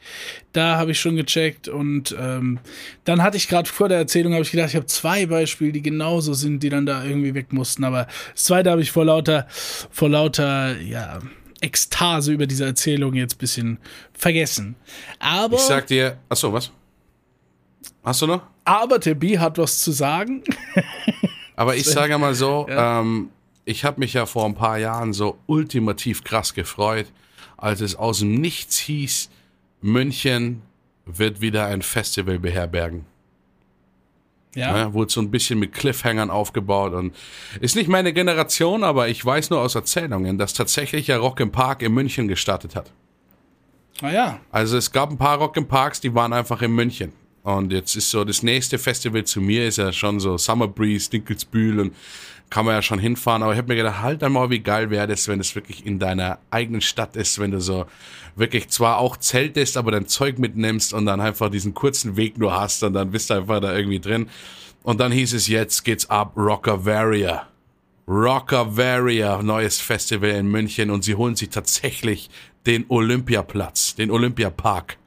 Da 0.53 0.77
habe 0.77 0.91
ich 0.91 0.99
schon 0.99 1.17
gecheckt. 1.17 1.67
Und 1.67 2.15
ähm, 2.17 2.59
dann 3.03 3.21
hatte 3.21 3.35
ich 3.35 3.49
gerade 3.49 3.69
vor 3.69 3.89
der 3.89 3.97
Erzählung, 3.97 4.33
habe 4.33 4.43
ich 4.43 4.51
gedacht, 4.51 4.69
ich 4.69 4.75
habe 4.77 4.85
zwei 4.85 5.25
Beispiele, 5.25 5.73
die 5.73 5.81
genauso 5.81 6.33
sind, 6.33 6.63
die 6.63 6.69
dann 6.69 6.85
da 6.85 7.03
irgendwie 7.03 7.33
weg 7.33 7.51
mussten. 7.51 7.83
Aber 7.83 8.07
das 8.33 8.45
zweite 8.45 8.71
habe 8.71 8.81
ich 8.81 8.91
vor 8.91 9.03
lauter, 9.03 9.47
vor 9.49 10.09
lauter, 10.09 10.79
ja, 10.79 11.19
Ekstase 11.59 12.31
über 12.31 12.47
diese 12.47 12.65
Erzählung 12.65 13.13
jetzt 13.13 13.35
ein 13.35 13.39
bisschen 13.39 13.79
vergessen. 14.13 14.75
Aber. 15.19 15.55
Ich 15.55 15.63
sag 15.63 15.88
dir, 15.88 16.17
achso, 16.29 16.53
was? 16.53 16.71
Hast 18.03 18.21
du 18.21 18.27
noch? 18.27 18.43
Aber 18.63 18.99
der 18.99 19.15
B 19.15 19.38
hat 19.38 19.57
was 19.57 19.79
zu 19.79 19.91
sagen. 19.91 20.43
aber 21.57 21.75
ich 21.75 21.85
sage 21.88 22.17
mal 22.17 22.35
so, 22.35 22.67
ja. 22.69 23.01
ähm, 23.01 23.31
ich 23.68 23.84
habe 23.84 23.99
mich 23.99 24.13
ja 24.13 24.26
vor 24.26 24.45
ein 24.45 24.55
paar 24.55 24.78
Jahren 24.78 25.11
so 25.11 25.38
ultimativ 25.45 26.24
krass 26.24 26.53
gefreut, 26.53 27.07
als 27.57 27.82
es 27.82 27.95
aus 27.95 28.20
dem 28.20 28.36
Nichts 28.36 28.78
hieß, 28.78 29.30
München 29.82 30.61
wird 31.05 31.41
wieder 31.41 31.65
ein 31.65 31.82
Festival 31.82 32.39
beherbergen. 32.39 33.05
Ja. 34.55 34.76
ja. 34.78 34.93
Wurde 34.93 35.11
so 35.11 35.22
ein 35.22 35.32
bisschen 35.32 35.59
mit 35.59 35.74
Cliffhangern 35.74 36.30
aufgebaut 36.30 36.93
und 36.93 37.13
ist 37.59 37.76
nicht 37.76 37.89
meine 37.89 38.13
Generation, 38.13 38.86
aber 38.86 39.09
ich 39.09 39.24
weiß 39.24 39.49
nur 39.49 39.59
aus 39.59 39.76
Erzählungen, 39.76 40.38
dass 40.38 40.53
tatsächlich 40.53 41.07
ja 41.07 41.18
Rock 41.18 41.41
im 41.41 41.51
Park 41.51 41.82
in 41.82 41.93
München 41.93 42.28
gestartet 42.30 42.76
hat. 42.76 42.91
Ah 44.01 44.11
ja. 44.11 44.39
Also 44.49 44.78
es 44.78 44.91
gab 44.91 45.11
ein 45.11 45.18
paar 45.18 45.38
Rock 45.39 45.57
im 45.57 45.68
Parks, 45.68 45.99
die 45.99 46.15
waren 46.15 46.32
einfach 46.32 46.61
in 46.61 46.72
München. 46.72 47.11
Und 47.43 47.72
jetzt 47.72 47.95
ist 47.95 48.09
so 48.09 48.24
das 48.24 48.43
nächste 48.43 48.78
Festival 48.78 49.24
zu 49.24 49.39
mir 49.39 49.68
ist 49.68 49.78
ja 49.78 49.93
schon 49.93 50.20
so 50.20 50.38
Summer 50.38 50.68
Breeze, 50.68 51.09
Dinkelsbühl 51.09 51.80
und 51.80 51.95
kann 52.49 52.65
man 52.65 52.75
ja 52.75 52.81
schon 52.81 52.99
hinfahren, 52.99 53.43
aber 53.43 53.51
ich 53.51 53.57
habe 53.57 53.67
mir 53.67 53.75
gedacht, 53.75 54.01
halt 54.01 54.23
einmal, 54.23 54.49
wie 54.49 54.59
geil 54.59 54.89
wäre 54.89 55.07
das, 55.07 55.27
wenn 55.27 55.39
es 55.39 55.55
wirklich 55.55 55.85
in 55.85 55.99
deiner 55.99 56.39
eigenen 56.49 56.81
Stadt 56.81 57.15
ist, 57.15 57.39
wenn 57.39 57.51
du 57.51 57.59
so 57.59 57.85
wirklich 58.35 58.69
zwar 58.69 58.97
auch 58.97 59.17
zeltest, 59.17 59.75
aber 59.75 59.91
dein 59.91 60.07
Zeug 60.07 60.39
mitnimmst 60.39 60.93
und 60.93 61.05
dann 61.05 61.19
einfach 61.19 61.49
diesen 61.49 61.73
kurzen 61.73 62.15
Weg 62.15 62.37
nur 62.37 62.57
hast 62.57 62.83
und 62.83 62.93
dann 62.93 63.11
bist 63.11 63.29
du 63.29 63.33
einfach 63.33 63.59
da 63.59 63.75
irgendwie 63.75 63.99
drin. 63.99 64.29
Und 64.83 65.01
dann 65.01 65.11
hieß 65.11 65.33
es, 65.33 65.47
jetzt 65.47 65.83
geht's 65.83 66.09
ab, 66.09 66.37
Rockavaria. 66.37 67.47
Rockavaria, 68.07 69.41
neues 69.43 69.81
Festival 69.81 70.29
in 70.29 70.47
München 70.47 70.91
und 70.91 71.03
sie 71.03 71.15
holen 71.15 71.35
sich 71.35 71.49
tatsächlich 71.49 72.29
den 72.65 72.85
Olympiaplatz, 72.87 73.95
den 73.95 74.11
Olympiapark. 74.11 74.97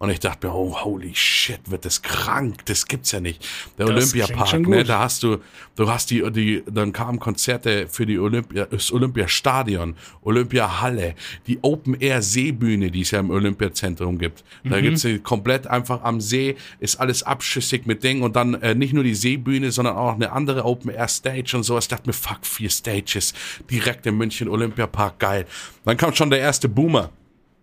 Und 0.00 0.08
ich 0.08 0.18
dachte 0.18 0.46
mir, 0.46 0.54
oh, 0.54 0.74
holy 0.82 1.14
shit, 1.14 1.60
wird 1.66 1.84
das 1.84 2.00
krank, 2.00 2.64
das 2.64 2.86
gibt's 2.86 3.12
ja 3.12 3.20
nicht. 3.20 3.46
Der 3.76 3.86
Olympiapark, 3.86 4.66
ne, 4.66 4.82
da 4.82 5.00
hast 5.00 5.22
du, 5.22 5.36
du 5.76 5.90
hast 5.90 6.10
die, 6.10 6.24
die, 6.32 6.62
dann 6.72 6.94
kamen 6.94 7.20
Konzerte 7.20 7.86
für 7.86 8.06
die 8.06 8.18
Olympia, 8.18 8.64
das 8.64 8.90
Olympiastadion, 8.92 9.94
Olympiahalle, 10.22 11.16
die 11.46 11.58
Open 11.60 12.00
Air 12.00 12.22
Seebühne, 12.22 12.90
die 12.90 13.02
es 13.02 13.10
ja 13.10 13.20
im 13.20 13.28
Olympiazentrum 13.28 14.16
gibt. 14.16 14.42
Da 14.64 14.78
mhm. 14.78 14.84
gibt's 14.84 15.06
komplett 15.22 15.66
einfach 15.66 16.02
am 16.02 16.22
See, 16.22 16.56
ist 16.78 16.98
alles 16.98 17.22
abschüssig 17.22 17.84
mit 17.84 18.02
Dingen 18.02 18.22
und 18.22 18.36
dann 18.36 18.54
äh, 18.54 18.74
nicht 18.74 18.94
nur 18.94 19.04
die 19.04 19.14
Seebühne, 19.14 19.70
sondern 19.70 19.96
auch 19.96 20.14
eine 20.14 20.32
andere 20.32 20.64
Open 20.64 20.90
Air 20.90 21.08
Stage 21.08 21.54
und 21.54 21.62
sowas. 21.62 21.84
Ich 21.84 21.88
dachte 21.88 22.08
mir, 22.08 22.14
fuck, 22.14 22.46
vier 22.46 22.70
Stages, 22.70 23.34
direkt 23.70 24.06
in 24.06 24.16
München, 24.16 24.48
Olympiapark, 24.48 25.18
geil. 25.18 25.44
Dann 25.84 25.98
kam 25.98 26.14
schon 26.14 26.30
der 26.30 26.40
erste 26.40 26.70
Boomer. 26.70 27.10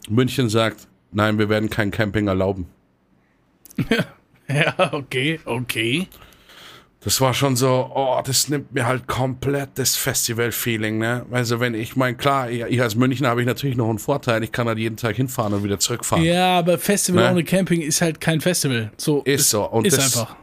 München 0.07 0.49
sagt, 0.49 0.87
Nein, 1.11 1.37
wir 1.39 1.49
werden 1.49 1.69
kein 1.69 1.91
Camping 1.91 2.27
erlauben. 2.27 2.67
ja, 4.47 4.93
okay, 4.93 5.39
okay. 5.45 6.07
Das 7.01 7.21
war 7.21 7.33
schon 7.33 7.55
so, 7.55 7.91
oh, 7.93 8.19
das 8.25 8.49
nimmt 8.49 8.73
mir 8.73 8.85
halt 8.85 9.07
komplett 9.07 9.69
das 9.75 9.95
Festival-Feeling, 9.95 10.97
ne? 10.97 11.25
Also 11.31 11.59
wenn 11.59 11.73
ich 11.73 11.95
mein, 11.95 12.17
klar, 12.17 12.49
ich 12.49 12.81
als 12.81 12.95
Münchner 12.95 13.29
habe 13.29 13.41
ich 13.41 13.47
natürlich 13.47 13.77
noch 13.77 13.87
einen 13.87 13.99
Vorteil, 13.99 14.43
ich 14.43 14.51
kann 14.51 14.67
halt 14.67 14.79
jeden 14.79 14.97
Tag 14.97 15.15
hinfahren 15.15 15.53
und 15.53 15.63
wieder 15.63 15.79
zurückfahren. 15.79 16.25
Ja, 16.25 16.57
aber 16.57 16.77
Festival 16.77 17.25
ne? 17.25 17.31
ohne 17.31 17.43
Camping 17.43 17.81
ist 17.81 18.01
halt 18.01 18.19
kein 18.19 18.41
Festival. 18.41 18.91
So 18.97 19.21
ist 19.21 19.49
so 19.49 19.63
und 19.69 19.85
ist 19.85 19.95
das, 19.95 20.17
einfach. 20.17 20.35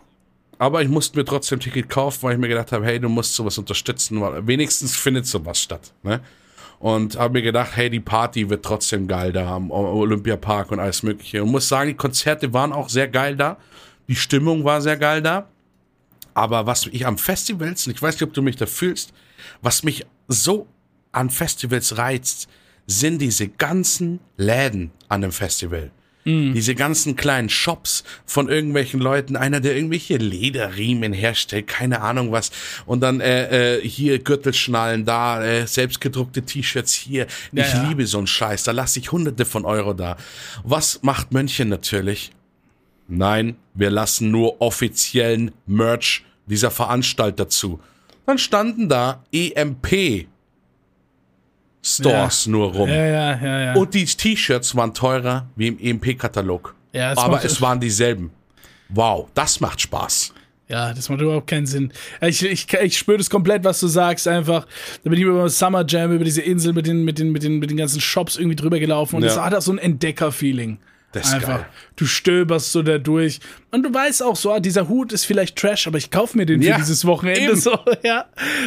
Aber 0.58 0.80
ich 0.80 0.88
musste 0.88 1.18
mir 1.18 1.24
trotzdem 1.24 1.58
ein 1.58 1.60
Ticket 1.60 1.90
kaufen, 1.90 2.22
weil 2.22 2.34
ich 2.34 2.40
mir 2.40 2.48
gedacht 2.48 2.70
habe, 2.70 2.86
hey, 2.86 3.00
du 3.00 3.08
musst 3.08 3.34
sowas 3.34 3.58
unterstützen, 3.58 4.20
weil 4.20 4.46
wenigstens 4.46 4.96
findet 4.96 5.26
sowas 5.26 5.60
statt, 5.60 5.92
ne? 6.02 6.20
Und 6.79 7.18
habe 7.18 7.35
mir 7.35 7.43
gedacht, 7.43 7.72
hey, 7.75 7.89
die 7.91 8.01
Party 8.01 8.51
wird 8.51 8.64
trotzdem 8.64 9.09
geil 9.09 9.33
da 9.33 9.55
am 9.55 9.70
Olympiapark 9.70 10.70
und 10.72 10.81
alles 10.81 11.03
Mögliche. 11.03 11.43
Und 11.43 11.51
muss 11.51 11.68
sagen, 11.68 11.89
die 11.89 11.97
Konzerte 11.97 12.53
waren 12.53 12.72
auch 12.72 12.89
sehr 12.89 13.09
geil 13.09 13.37
da. 13.37 13.57
Die 14.09 14.16
Stimmung 14.16 14.64
war 14.64 14.83
sehr 14.83 14.97
geil 14.97 15.22
da. 15.22 15.49
Aber 16.35 16.66
was 16.66 16.87
ich 16.87 17.07
am 17.07 17.16
Festivals, 17.16 17.87
und 17.87 17.95
ich 17.95 18.03
weiß 18.03 18.16
nicht, 18.16 18.25
ob 18.25 18.35
du 18.35 18.43
mich 18.43 18.57
da 18.57 18.66
fühlst, 18.66 19.12
was 19.62 19.83
mich 19.83 20.05
so 20.29 20.66
an 21.12 21.31
Festivals 21.31 21.97
reizt, 21.97 22.49
sind 22.87 23.18
diese 23.18 23.49
ganzen 23.49 24.20
Läden 24.37 24.91
an 25.09 25.22
dem 25.22 25.33
Festival. 25.33 25.91
Mhm. 26.25 26.55
Diese 26.55 26.75
ganzen 26.75 27.16
kleinen 27.16 27.49
Shops 27.49 28.05
von 28.25 28.49
irgendwelchen 28.49 29.01
Leuten, 29.01 29.37
einer, 29.37 29.61
der 29.61 29.77
irgendwelche 29.77 30.16
Lederriemen 30.16 31.12
herstellt, 31.12 31.66
keine 31.66 32.01
Ahnung 32.01 32.33
was. 32.33 32.51
Und 32.87 33.01
dann 33.01 33.20
äh, 33.20 33.77
äh, 33.77 33.89
hier 33.89 34.18
Gürtelschnallen 34.18 35.05
da, 35.05 35.45
äh, 35.45 35.66
selbstgedruckte 35.66 36.43
T-Shirts 36.43 36.95
hier. 36.95 37.27
Ja, 37.53 37.64
ich 37.64 37.72
ja. 37.72 37.89
liebe 37.89 38.07
so 38.07 38.18
einen 38.18 38.27
Scheiß. 38.27 38.64
Da 38.64 38.72
lasse 38.72 38.99
ich 38.99 39.12
hunderte 39.12 39.45
von 39.45 39.64
Euro 39.64 39.93
da. 39.93 40.16
Was 40.62 41.03
macht 41.03 41.33
Mönchen 41.33 41.68
natürlich? 41.68 42.33
Nein, 43.07 43.57
wir 43.75 43.91
lassen 43.91 44.31
nur 44.31 44.62
offiziellen 44.62 45.53
Merch 45.66 46.25
dieser 46.47 46.70
Veranstalter 46.70 47.49
zu. 47.49 47.81
Dann 48.27 48.39
standen 48.39 48.89
da 48.89 49.22
EMP 49.33 50.27
Stores 51.85 52.47
ja. 52.47 52.53
nur 52.53 52.72
rum. 52.72 52.89
Ja, 52.89 53.07
ja, 53.07 53.41
ja, 53.41 53.61
ja. 53.61 53.74
Und 53.74 53.93
die 53.93 54.07
T-Shirts 54.07 54.74
waren 54.74 54.95
teurer 54.95 55.47
wie 55.55 55.68
im 55.68 55.78
EMP-Katalog. 55.78 56.74
Ja, 56.93 57.16
Aber 57.16 57.45
es 57.45 57.61
waren 57.61 57.78
dieselben. 57.78 58.30
Wow, 58.89 59.28
das 59.35 59.61
macht 59.61 59.80
Spaß. 59.80 60.32
Ja, 60.68 60.95
das 60.95 61.11
macht 61.11 61.20
überhaupt 61.20 61.47
keinen 61.47 61.66
Sinn. 61.66 61.93
Ich, 62.22 62.43
ich, 62.43 62.72
ich 62.72 62.97
spüre 62.97 63.18
das 63.18 63.28
komplett, 63.28 63.64
was 63.64 63.80
du 63.80 63.87
sagst, 63.87 64.26
einfach. 64.26 64.66
Da 65.03 65.11
bin 65.11 65.18
ich 65.18 65.24
über 65.26 65.49
Summer 65.51 65.85
Jam, 65.87 66.12
über 66.12 66.24
diese 66.24 66.41
Insel 66.41 66.72
mit 66.72 66.87
den, 66.87 67.05
mit 67.05 67.18
den, 67.18 67.32
mit 67.32 67.43
den, 67.43 67.59
mit 67.59 67.68
den 67.68 67.76
ganzen 67.76 68.01
Shops 68.01 68.37
irgendwie 68.37 68.57
drüber 68.57 68.78
gelaufen 68.78 69.16
und 69.16 69.22
ja. 69.22 69.28
das 69.28 69.39
hat 69.39 69.55
auch 69.55 69.61
so 69.61 69.72
ein 69.72 69.78
Entdecker-Feeling. 69.78 70.78
Das 71.14 71.28
ist 71.28 71.34
Einfach. 71.34 71.58
Geil. 71.58 71.66
Du 71.94 72.06
stöberst 72.06 72.72
so 72.72 72.82
da 72.82 72.98
durch. 72.98 73.38
Und 73.70 73.84
du 73.84 73.94
weißt 73.94 74.20
auch 74.24 74.34
so, 74.34 74.52
ah, 74.52 74.58
dieser 74.58 74.88
Hut 74.88 75.12
ist 75.12 75.24
vielleicht 75.24 75.56
Trash, 75.56 75.86
aber 75.86 75.96
ich 75.96 76.10
kaufe 76.10 76.36
mir 76.36 76.44
den 76.44 76.60
ja, 76.60 76.74
für 76.74 76.80
dieses 76.80 77.04
Wochenende. 77.04 77.54
So, 77.54 77.78
ja, 78.02 78.24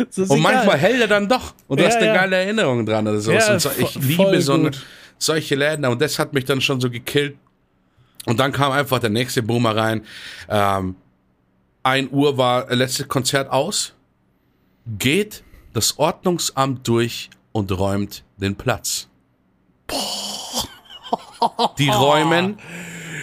so 0.10 0.24
und 0.24 0.40
manchmal 0.40 0.78
hält 0.78 1.02
er 1.02 1.10
dann 1.10 1.28
doch. 1.28 1.54
Und 1.68 1.80
du 1.80 1.84
ja, 1.84 1.90
hast 1.90 1.98
eine 1.98 2.08
ja. 2.08 2.14
geile 2.14 2.38
Erinnerung 2.38 2.86
dran 2.86 3.06
oder 3.06 3.20
sowas. 3.20 3.48
Ja, 3.48 3.60
so, 3.60 3.70
ich 3.78 3.96
liebe 3.96 4.42
so 4.42 4.54
eine, 4.54 4.72
solche 5.18 5.56
Läden. 5.56 5.84
Und 5.86 6.02
das 6.02 6.20
hat 6.20 6.32
mich 6.32 6.46
dann 6.46 6.62
schon 6.62 6.80
so 6.80 6.90
gekillt. 6.90 7.36
Und 8.26 8.40
dann 8.40 8.54
kam 8.54 8.72
einfach 8.72 9.00
der 9.00 9.10
nächste 9.10 9.44
Boomer 9.44 9.76
rein. 9.76 10.06
Ähm, 10.48 10.96
1 11.84 12.12
Uhr 12.14 12.38
war 12.38 12.74
letztes 12.74 13.10
Konzert 13.10 13.50
aus. 13.52 13.94
Geht 14.98 15.44
das 15.74 16.00
Ordnungsamt 16.00 16.88
durch 16.88 17.30
und 17.52 17.78
räumt 17.78 18.24
den 18.38 18.56
Platz. 18.56 19.10
Boah. 19.86 20.47
Die 21.78 21.90
räumen 21.90 22.60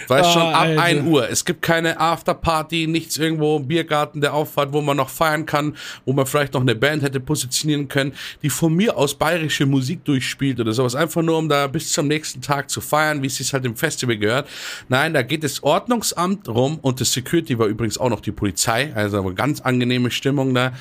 Weißt 0.07 0.31
schon, 0.31 0.41
ab 0.41 0.61
Alter. 0.61 0.81
1 0.81 1.07
Uhr. 1.07 1.29
Es 1.29 1.45
gibt 1.45 1.61
keine 1.61 1.99
Afterparty, 1.99 2.87
nichts 2.87 3.17
irgendwo 3.17 3.57
im 3.57 3.67
Biergarten 3.67 4.21
der 4.21 4.33
Auffahrt, 4.33 4.73
wo 4.73 4.81
man 4.81 4.97
noch 4.97 5.09
feiern 5.09 5.45
kann, 5.45 5.75
wo 6.05 6.13
man 6.13 6.25
vielleicht 6.25 6.53
noch 6.53 6.61
eine 6.61 6.75
Band 6.75 7.03
hätte 7.03 7.19
positionieren 7.19 7.87
können, 7.87 8.13
die 8.41 8.49
von 8.49 8.73
mir 8.73 8.97
aus 8.97 9.15
bayerische 9.15 9.65
Musik 9.65 10.03
durchspielt 10.05 10.59
oder 10.59 10.73
sowas. 10.73 10.95
Einfach 10.95 11.21
nur, 11.21 11.37
um 11.37 11.49
da 11.49 11.67
bis 11.67 11.91
zum 11.91 12.07
nächsten 12.07 12.41
Tag 12.41 12.69
zu 12.69 12.81
feiern, 12.81 13.21
wie 13.21 13.27
es 13.27 13.35
sich 13.35 13.53
halt 13.53 13.65
im 13.65 13.75
Festival 13.75 14.17
gehört. 14.17 14.47
Nein, 14.89 15.13
da 15.13 15.21
geht 15.21 15.43
das 15.43 15.63
Ordnungsamt 15.63 16.47
rum 16.47 16.79
und 16.81 17.01
das 17.01 17.11
Security 17.11 17.57
war 17.57 17.67
übrigens 17.67 17.97
auch 17.97 18.09
noch 18.09 18.21
die 18.21 18.31
Polizei, 18.31 18.91
also 18.95 19.21
eine 19.21 19.33
ganz 19.33 19.61
angenehme 19.61 20.11
Stimmung 20.11 20.53
da. 20.53 20.73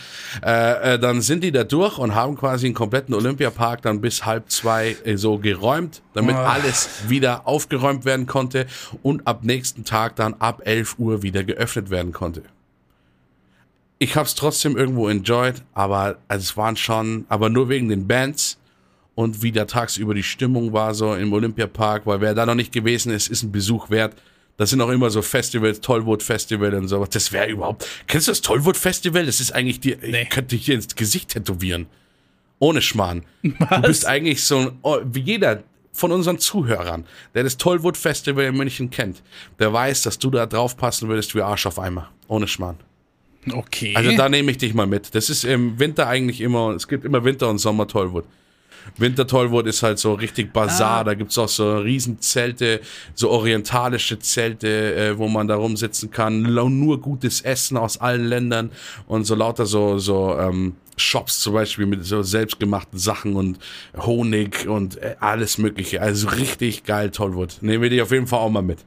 Äh, 0.45 0.95
äh, 0.95 0.99
dann 0.99 1.21
sind 1.23 1.45
die 1.45 1.53
da 1.53 1.65
durch 1.65 1.99
und 1.99 2.15
haben 2.15 2.37
quasi 2.37 2.67
einen 2.67 2.75
kompletten 2.75 3.15
Olympiapark 3.15 3.83
dann 3.83 4.01
bis 4.01 4.25
halb 4.25 4.51
zwei 4.51 4.97
äh, 5.05 5.17
so 5.17 5.39
geräumt, 5.39 6.03
damit 6.13 6.37
oh. 6.37 6.41
alles 6.41 6.89
wieder 7.09 7.47
aufgeräumt 7.47 8.05
werden 8.05 8.27
konnte 8.27 8.67
und 9.03 9.14
und 9.15 9.27
ab 9.27 9.45
nächsten 9.45 9.85
Tag 9.85 10.17
dann 10.17 10.35
ab 10.35 10.63
11 10.65 10.99
Uhr 10.99 11.23
wieder 11.23 11.45
geöffnet 11.45 11.89
werden 11.91 12.13
konnte. 12.13 12.43
Ich 13.99 14.17
habe 14.17 14.27
es 14.27 14.35
trotzdem 14.35 14.77
irgendwo 14.77 15.09
enjoyed, 15.09 15.63
aber 15.73 16.19
es 16.29 16.57
waren 16.57 16.77
schon, 16.77 17.25
aber 17.29 17.49
nur 17.49 17.69
wegen 17.69 17.89
den 17.89 18.09
Bands 18.09 18.59
und 19.15 19.43
wie 19.43 19.53
da 19.53 19.67
tagsüber 19.67 20.15
die 20.15 20.25
Stimmung 20.25 20.73
war 20.73 20.95
so 20.95 21.15
im 21.15 21.33
Olympiapark, 21.33 22.07
weil 22.07 22.21
wer 22.21 22.35
da 22.35 22.45
noch 22.45 22.57
nicht 22.57 22.73
gewesen 22.73 23.13
ist, 23.13 23.29
ist 23.29 23.45
ein 23.45 23.53
Besuch 23.53 23.89
wert. 23.89 24.17
Das 24.57 24.71
sind 24.71 24.81
auch 24.81 24.89
immer 24.89 25.11
so 25.11 25.23
Festivals, 25.23 25.81
Tollwood 25.81 26.23
Festival 26.23 26.75
und 26.75 26.89
sowas. 26.89 27.11
Das 27.11 27.33
wäre 27.33 27.49
überhaupt. 27.49 27.87
Kennst 28.09 28.27
du 28.27 28.33
das 28.33 28.41
Tollwood 28.41 28.77
Festival? 28.77 29.27
Das 29.27 29.41
ist 29.41 29.53
eigentlich 29.53 29.81
die. 29.81 29.97
Nee. 30.01 30.23
Ich 30.23 30.31
könnte 30.31 30.57
hier 30.57 30.75
ins 30.75 30.95
Gesicht 30.95 31.31
tätowieren. 31.31 31.87
Ohne 32.59 32.83
Schmarrn. 32.83 33.25
Was? 33.43 33.69
Du 33.69 33.83
bist 33.89 34.07
eigentlich 34.07 34.43
so 34.43 34.59
ein. 34.59 34.73
Oh, 34.83 34.99
wie 35.05 35.21
jeder, 35.21 35.63
von 35.95 36.13
unseren 36.13 36.39
Zuhörern, 36.39 37.07
der 37.35 37.45
das 37.45 37.57
Tollwood 37.57 37.97
Festival 37.97 38.45
in 38.45 38.57
München 38.57 38.91
kennt, 38.91 39.23
der 39.59 39.73
weiß, 39.73 40.03
dass 40.03 40.19
du 40.19 40.31
da 40.31 40.45
draufpassen 40.45 41.09
würdest 41.09 41.35
wie 41.35 41.41
Arsch 41.41 41.67
auf 41.67 41.79
Eimer. 41.79 42.11
Ohne 42.29 42.49
Schmarrn. 42.49 42.77
Okay. 43.51 43.95
Also 43.95 44.17
da 44.17 44.29
nehme 44.29 44.51
ich 44.51 44.59
dich 44.59 44.75
mal 44.75 44.87
mit. 44.87 45.15
Das 45.15 45.31
ist 45.31 45.45
im 45.45 45.79
Winter 45.79 46.09
eigentlich 46.09 46.41
immer, 46.41 46.71
es 46.71 46.89
gibt 46.89 47.05
immer 47.05 47.25
Winter 47.25 47.49
und 47.49 47.59
Sommer 47.59 47.87
Tollwood. 47.87 48.25
Winter 48.99 49.27
Tollwood 49.27 49.67
ist 49.67 49.83
halt 49.83 49.99
so 49.99 50.15
richtig 50.15 50.53
Bazar, 50.53 51.01
ah. 51.01 51.05
da 51.05 51.15
gibt's 51.15 51.39
auch 51.39 51.49
so 51.49 51.79
Riesenzelte, 51.79 52.81
so 53.15 53.31
orientalische 53.31 54.19
Zelte, 54.19 54.95
äh, 54.95 55.19
wo 55.19 55.29
man 55.29 55.49
da 55.49 55.57
rumsitzen 55.57 56.11
kann, 56.11 56.43
nur 56.43 57.01
gutes 57.01 57.41
Essen 57.41 57.77
aus 57.77 57.99
allen 57.99 58.25
Ländern 58.25 58.71
und 59.07 59.25
so 59.25 59.35
lauter 59.35 59.67
so, 59.67 59.99
so, 59.99 60.37
ähm, 60.39 60.77
Shops 60.97 61.41
zum 61.41 61.55
Beispiel 61.55 61.87
mit 61.87 62.05
so 62.05 62.23
selbstgemachten 62.23 62.99
Sachen 62.99 63.35
und 63.35 63.59
Honig 63.97 64.69
und 64.69 64.97
äh, 64.99 65.17
alles 65.19 65.59
Mögliche. 65.59 66.01
Also 66.01 66.29
richtig 66.29 66.85
geil, 66.85 67.11
Tollwood. 67.11 67.59
Nehmen 67.63 67.83
wir 67.83 67.91
die 67.91 68.01
auf 68.01 68.13
jeden 68.13 68.27
Fall 68.27 68.39
auch 68.39 68.51
mal 68.51 68.63
mit. 68.63 68.85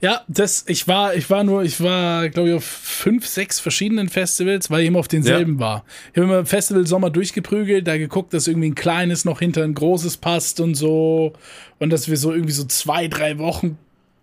Ja, 0.00 0.22
das, 0.28 0.64
ich 0.68 0.88
war, 0.88 1.14
ich 1.14 1.28
war 1.30 1.44
nur, 1.44 1.62
ich 1.62 1.80
war, 1.80 2.28
glaube 2.28 2.50
ich, 2.50 2.54
auf 2.54 2.64
fünf, 2.64 3.26
sechs 3.26 3.60
verschiedenen 3.60 4.08
Festivals, 4.08 4.70
weil 4.70 4.82
ich 4.82 4.88
immer 4.88 5.00
auf 5.00 5.08
denselben 5.08 5.54
ja. 5.54 5.60
war. 5.60 5.84
Ich 6.12 6.18
habe 6.20 6.32
immer 6.32 6.46
Festival 6.46 6.86
Sommer 6.86 7.10
durchgeprügelt, 7.10 7.86
da 7.86 7.96
geguckt, 7.96 8.32
dass 8.34 8.48
irgendwie 8.48 8.70
ein 8.70 8.74
kleines 8.74 9.24
noch 9.24 9.40
hinter 9.40 9.64
ein 9.64 9.74
großes 9.74 10.16
passt 10.18 10.60
und 10.60 10.74
so. 10.74 11.32
Und 11.78 11.90
dass 11.90 12.08
wir 12.08 12.16
so 12.16 12.32
irgendwie 12.32 12.52
so 12.52 12.64
zwei, 12.64 13.08
drei 13.08 13.38
Wochen 13.38 13.78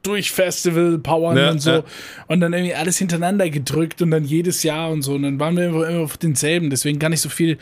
durch 0.06 0.32
Festival 0.32 1.00
powern 1.00 1.38
ja, 1.38 1.50
und 1.52 1.60
so. 1.60 1.72
Ja. 1.72 1.84
Und 2.28 2.40
dann 2.42 2.54
irgendwie 2.54 2.76
alles 2.76 2.98
hintereinander 2.98 3.50
gedrückt 3.50 4.02
und 4.02 4.12
dann 4.12 4.24
jedes 4.24 4.64
Jahr 4.64 4.92
und 4.92 5.02
so. 5.02 5.14
Und 5.16 5.24
dann 5.24 5.40
waren 5.40 5.58
wir 5.58 5.66
immer 5.66 6.04
auf 6.04 6.18
denselben. 6.18 6.70
Deswegen 6.70 7.00
gar 7.00 7.10
nicht 7.10 7.22
so 7.22 7.30
viel 7.30 7.58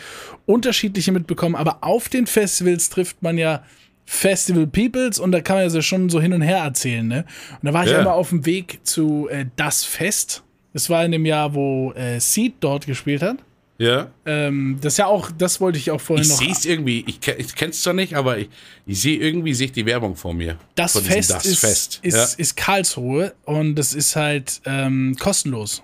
unterschiedliche 0.45 1.11
mitbekommen. 1.11 1.55
Aber 1.55 1.77
auf 1.81 2.09
den 2.09 2.27
Festivals 2.27 2.89
trifft 2.89 3.21
man 3.21 3.38
ja 3.38 3.63
Festival 4.06 4.68
Peoples 4.68 5.20
und 5.20 5.32
da 5.32 5.41
kann 5.41 5.58
man 5.58 5.70
ja 5.70 5.82
schon 5.82 6.10
so 6.10 6.22
hin 6.22 6.34
und 6.34 6.41
her 6.41 6.58
erzählen. 6.58 7.08
Ne? 7.08 7.26
Und 7.62 7.68
da 7.68 7.74
war 7.74 7.86
ich 7.86 7.91
ja. 7.91 8.01
immer 8.01 8.14
auf 8.14 8.30
dem 8.30 8.45
Weg 8.45 8.80
zu 8.84 9.28
äh, 9.30 9.45
Das 9.56 9.84
Fest. 9.84 10.43
Das 10.74 10.89
war 10.89 11.06
in 11.06 11.12
dem 11.12 11.26
Jahr, 11.26 11.54
wo 11.54 11.91
äh, 11.93 12.20
Seed 12.20 12.56
dort 12.60 12.86
gespielt 12.86 13.22
hat. 13.22 13.38
Ja. 13.78 14.12
Ähm, 14.26 14.78
das 14.82 14.97
ja 14.97 15.08
auch, 15.08 15.32
das 15.32 15.60
wollte 15.60 15.78
ich 15.78 15.91
auch 15.91 15.99
vorhin 15.99 16.24
ich 16.24 16.30
noch. 16.30 16.41
Ich 16.41 16.45
sehe 16.45 16.54
es 16.54 16.66
irgendwie, 16.66 17.04
ich, 17.08 17.20
ich 17.38 17.56
kenne 17.56 17.72
es 17.72 17.82
zwar 17.82 17.93
nicht, 17.93 18.16
aber 18.16 18.38
ich, 18.38 18.49
ich 18.86 19.01
sehe 19.01 19.18
irgendwie 19.18 19.54
sich 19.54 19.72
die 19.72 19.86
Werbung 19.86 20.16
vor 20.16 20.34
mir. 20.34 20.58
Das 20.76 20.97
Fest, 20.99 21.32
das 21.32 21.45
ist, 21.45 21.60
Fest. 21.60 21.99
Ist, 22.01 22.16
ja. 22.16 22.24
ist 22.38 22.56
Karlsruhe 22.56 23.34
und 23.45 23.76
das 23.76 23.93
ist 23.93 24.16
halt 24.16 24.62
ähm, 24.66 25.16
kostenlos. 25.20 25.84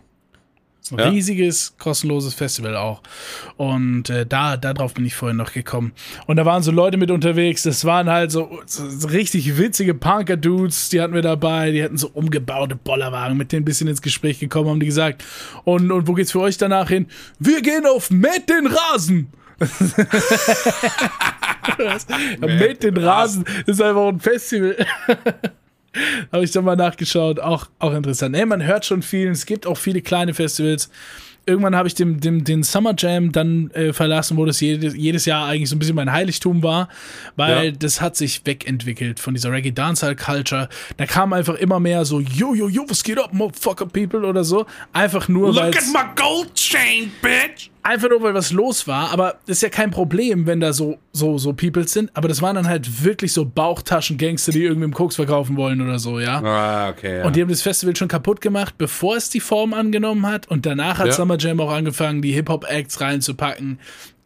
Ja. 0.98 1.10
riesiges, 1.10 1.76
kostenloses 1.78 2.34
Festival 2.34 2.76
auch. 2.76 3.02
Und 3.58 4.10
äh, 4.10 4.26
da, 4.26 4.58
darauf 4.58 4.94
bin 4.94 5.06
ich 5.06 5.16
vorhin 5.16 5.38
noch 5.38 5.54
gekommen. 5.54 5.94
Und 6.26 6.38
da 6.38 6.46
waren 6.46 6.64
so 6.64 6.72
Leute 6.72 6.98
mit 6.98 7.12
unterwegs, 7.12 7.64
das 7.64 7.86
waren 7.86 8.10
halt 8.10 8.32
so, 8.32 8.60
so 8.66 9.08
richtig 9.08 9.58
witzige 9.58 9.94
Punker-Dudes, 9.94 10.90
die 10.90 11.02
hatten 11.02 11.14
wir 11.14 11.22
dabei, 11.22 11.72
die 11.72 11.84
hatten 11.84 11.98
so 11.98 12.10
umgebaute 12.14 12.76
Bollerwagen, 12.76 13.38
mit 13.38 13.52
denen 13.52 13.62
ein 13.62 13.66
bisschen 13.66 13.88
ins 13.88 14.02
Gespräch 14.02 14.40
gekommen, 14.40 14.70
haben 14.70 14.80
die 14.80 14.86
gesagt, 14.86 15.24
und, 15.64 15.92
und 15.92 16.08
wo 16.08 16.14
geht's 16.14 16.32
für 16.32 16.40
euch 16.42 16.58
danach 16.58 16.90
hin? 16.90 17.08
Wir 17.40 17.62
gehen 17.62 17.86
auf 17.86 18.10
Matt 18.10 18.50
den 18.50 18.68
Rasen! 18.68 19.28
Matt 22.40 22.84
den 22.84 22.98
Rasen 22.98 23.44
ist 23.66 23.82
einfach 23.82 24.08
ein 24.08 24.20
Festival. 24.20 24.76
Habe 26.32 26.44
ich 26.44 26.52
dann 26.52 26.66
mal 26.66 26.76
nachgeschaut. 26.76 27.40
Auch, 27.40 27.68
auch 27.80 27.94
interessant. 27.94 28.36
Ey, 28.36 28.46
man 28.46 28.64
hört 28.64 28.86
schon 28.86 29.02
viel. 29.02 29.30
Es 29.30 29.45
gibt 29.45 29.66
auch 29.66 29.78
viele 29.78 30.02
kleine 30.02 30.34
Festivals. 30.34 30.90
Irgendwann 31.45 31.76
habe 31.76 31.88
ich 31.88 31.95
den, 31.95 32.20
den, 32.20 32.44
den 32.44 32.61
Summer 32.61 32.94
Jam 32.95 33.32
dann 33.32 33.72
äh, 33.72 33.91
verlassen, 33.91 34.38
wo 34.38 34.45
das 34.45 34.61
jedes, 34.61 34.95
jedes 34.95 35.26
Jahr 35.26 35.48
eigentlich 35.48 35.70
so 35.70 35.76
ein 35.76 35.80
bisschen 35.80 35.95
mein 35.95 36.11
Heiligtum 36.11 36.61
war, 36.61 36.90
weil 37.38 37.66
ja. 37.68 37.72
das 37.72 38.02
hat 38.02 38.16
sich 38.16 38.45
wegentwickelt 38.45 39.20
von 39.20 39.34
dieser 39.34 39.52
Reggae 39.52 39.72
Dancehall 39.72 40.16
Culture. 40.16 40.70
Da 40.98 41.07
kam 41.07 41.34
einfach 41.34 41.56
immer 41.56 41.80
mehr 41.80 42.06
so, 42.06 42.20
yo, 42.20 42.53
yo, 42.53 42.70
yo, 42.70 42.86
was 42.88 43.03
geht 43.03 43.18
ab, 43.18 43.34
motherfucker 43.34 43.88
people 43.88 44.26
oder 44.26 44.44
so. 44.44 44.68
Einfach 44.94 45.28
nur, 45.28 45.52
Look 45.52 45.76
at 45.76 45.88
my 45.91 46.03
gold 46.16 46.53
chain, 46.53 47.11
bitch! 47.24 47.72
Einfach 47.81 48.10
nur, 48.10 48.22
weil 48.22 48.34
was 48.34 48.51
los 48.51 48.88
war, 48.88 49.11
aber 49.11 49.38
das 49.45 49.57
ist 49.57 49.61
ja 49.61 49.69
kein 49.69 49.89
Problem, 49.89 50.45
wenn 50.45 50.60
da 50.60 50.73
so, 50.73 50.97
so, 51.14 51.38
so 51.38 51.53
Peoples 51.53 51.93
sind, 51.93 52.11
aber 52.14 52.27
das 52.27 52.41
waren 52.41 52.56
dann 52.56 52.68
halt 52.68 53.03
wirklich 53.03 53.31
so 53.31 53.45
Bauchtaschen-Gangster, 53.45 54.51
die 54.51 54.64
irgendwie 54.64 54.85
im 54.85 54.93
Koks 54.93 55.15
verkaufen 55.15 55.56
wollen 55.56 55.81
oder 55.81 55.97
so, 55.97 56.19
ja. 56.19 56.41
Ah, 56.43 56.89
okay. 56.89 57.19
Ja. 57.19 57.26
Und 57.26 57.35
die 57.35 57.41
haben 57.41 57.49
das 57.49 57.61
Festival 57.61 57.95
schon 57.95 58.10
kaputt 58.10 58.41
gemacht, 58.41 58.76
bevor 58.77 59.15
es 59.15 59.30
die 59.30 59.39
Form 59.39 59.73
angenommen 59.73 60.27
hat 60.27 60.47
und 60.49 60.65
danach 60.65 60.99
hat 60.99 61.07
ja. 61.07 61.14
Summer 61.14 61.38
Jam 61.38 61.60
auch 61.61 61.72
angefangen, 61.72 62.22
die 62.22 62.34
Hip-Hop-Acts 62.34 62.99
reinzupacken, 62.99 63.80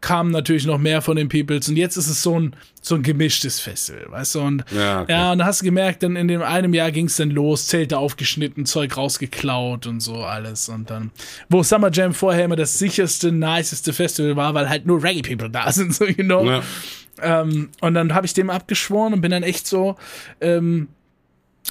kamen 0.03 0.31
natürlich 0.31 0.65
noch 0.65 0.77
mehr 0.77 1.01
von 1.01 1.15
den 1.15 1.30
Peoples 1.30 1.69
und 1.69 1.77
jetzt 1.77 1.95
ist 1.95 2.09
es 2.09 2.21
so 2.21 2.38
ein, 2.38 2.55
so 2.81 2.95
ein 2.95 3.03
gemischtes 3.03 3.61
Festival, 3.61 4.05
weißt 4.09 4.35
du? 4.35 4.41
Und 4.41 4.65
ja, 4.75 5.01
okay. 5.01 5.11
ja 5.13 5.31
und 5.31 5.43
hast 5.45 5.61
du 5.61 5.65
gemerkt, 5.65 6.03
dann 6.03 6.17
in 6.17 6.27
dem 6.27 6.41
einem 6.41 6.73
Jahr 6.73 6.91
ging 6.91 7.05
es 7.05 7.15
dann 7.15 7.31
los, 7.31 7.67
Zelte 7.67 7.97
aufgeschnitten, 7.97 8.65
Zeug 8.65 8.97
rausgeklaut 8.97 9.88
und 9.88 10.01
so 10.01 10.17
alles. 10.17 10.67
Und 10.67 10.89
dann, 10.89 11.11
wo 11.47 11.63
Summer 11.63 11.89
Jam 11.89 12.13
vorher 12.13 12.43
immer 12.43 12.57
das 12.57 12.77
sicherste, 12.77 13.31
niceste 13.31 13.93
Festival 13.93 14.35
war, 14.35 14.53
weil 14.53 14.67
halt 14.67 14.85
nur 14.85 15.01
Reggae-People 15.01 15.49
da 15.49 15.71
sind, 15.71 15.95
so 15.95 16.05
genau. 16.05 16.43
You 16.43 16.49
know? 16.49 16.61
ja. 17.21 17.41
ähm, 17.41 17.69
und 17.80 17.93
dann 17.93 18.13
habe 18.13 18.25
ich 18.25 18.34
dem 18.34 18.49
abgeschworen 18.49 19.13
und 19.13 19.21
bin 19.21 19.31
dann 19.31 19.43
echt 19.43 19.65
so, 19.65 19.95
ähm, 20.41 20.89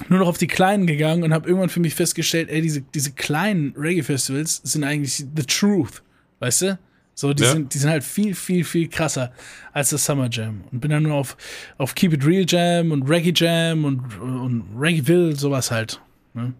nur 0.09 0.17
noch 0.17 0.27
auf 0.27 0.39
die 0.39 0.47
kleinen 0.47 0.87
gegangen 0.87 1.21
und 1.21 1.35
habe 1.35 1.47
irgendwann 1.47 1.69
für 1.69 1.79
mich 1.79 1.93
festgestellt, 1.93 2.49
ey, 2.49 2.63
diese, 2.63 2.81
diese 2.81 3.11
kleinen 3.11 3.75
Reggae-Festivals 3.77 4.61
sind 4.63 4.83
eigentlich 4.83 5.17
the 5.17 5.43
truth, 5.45 6.01
weißt 6.39 6.61
du? 6.63 6.79
So, 7.15 7.33
die, 7.33 7.43
ja. 7.43 7.51
sind, 7.51 7.73
die 7.73 7.77
sind 7.77 7.89
halt 7.89 8.03
viel, 8.03 8.33
viel, 8.33 8.63
viel 8.63 8.87
krasser 8.87 9.31
als 9.71 9.91
das 9.91 10.05
Summer 10.05 10.29
Jam. 10.31 10.63
Und 10.71 10.79
bin 10.79 10.89
dann 10.89 11.03
nur 11.03 11.13
auf, 11.13 11.37
auf 11.77 11.93
Keep 11.93 12.13
It 12.13 12.25
Real 12.25 12.45
Jam 12.47 12.91
und 12.91 13.07
Reggae 13.07 13.33
Jam 13.35 13.85
und, 13.85 14.19
und 14.19 14.65
Reggaeville, 14.77 15.35
sowas 15.35 15.69
halt. 15.69 16.01
Ne? 16.33 16.53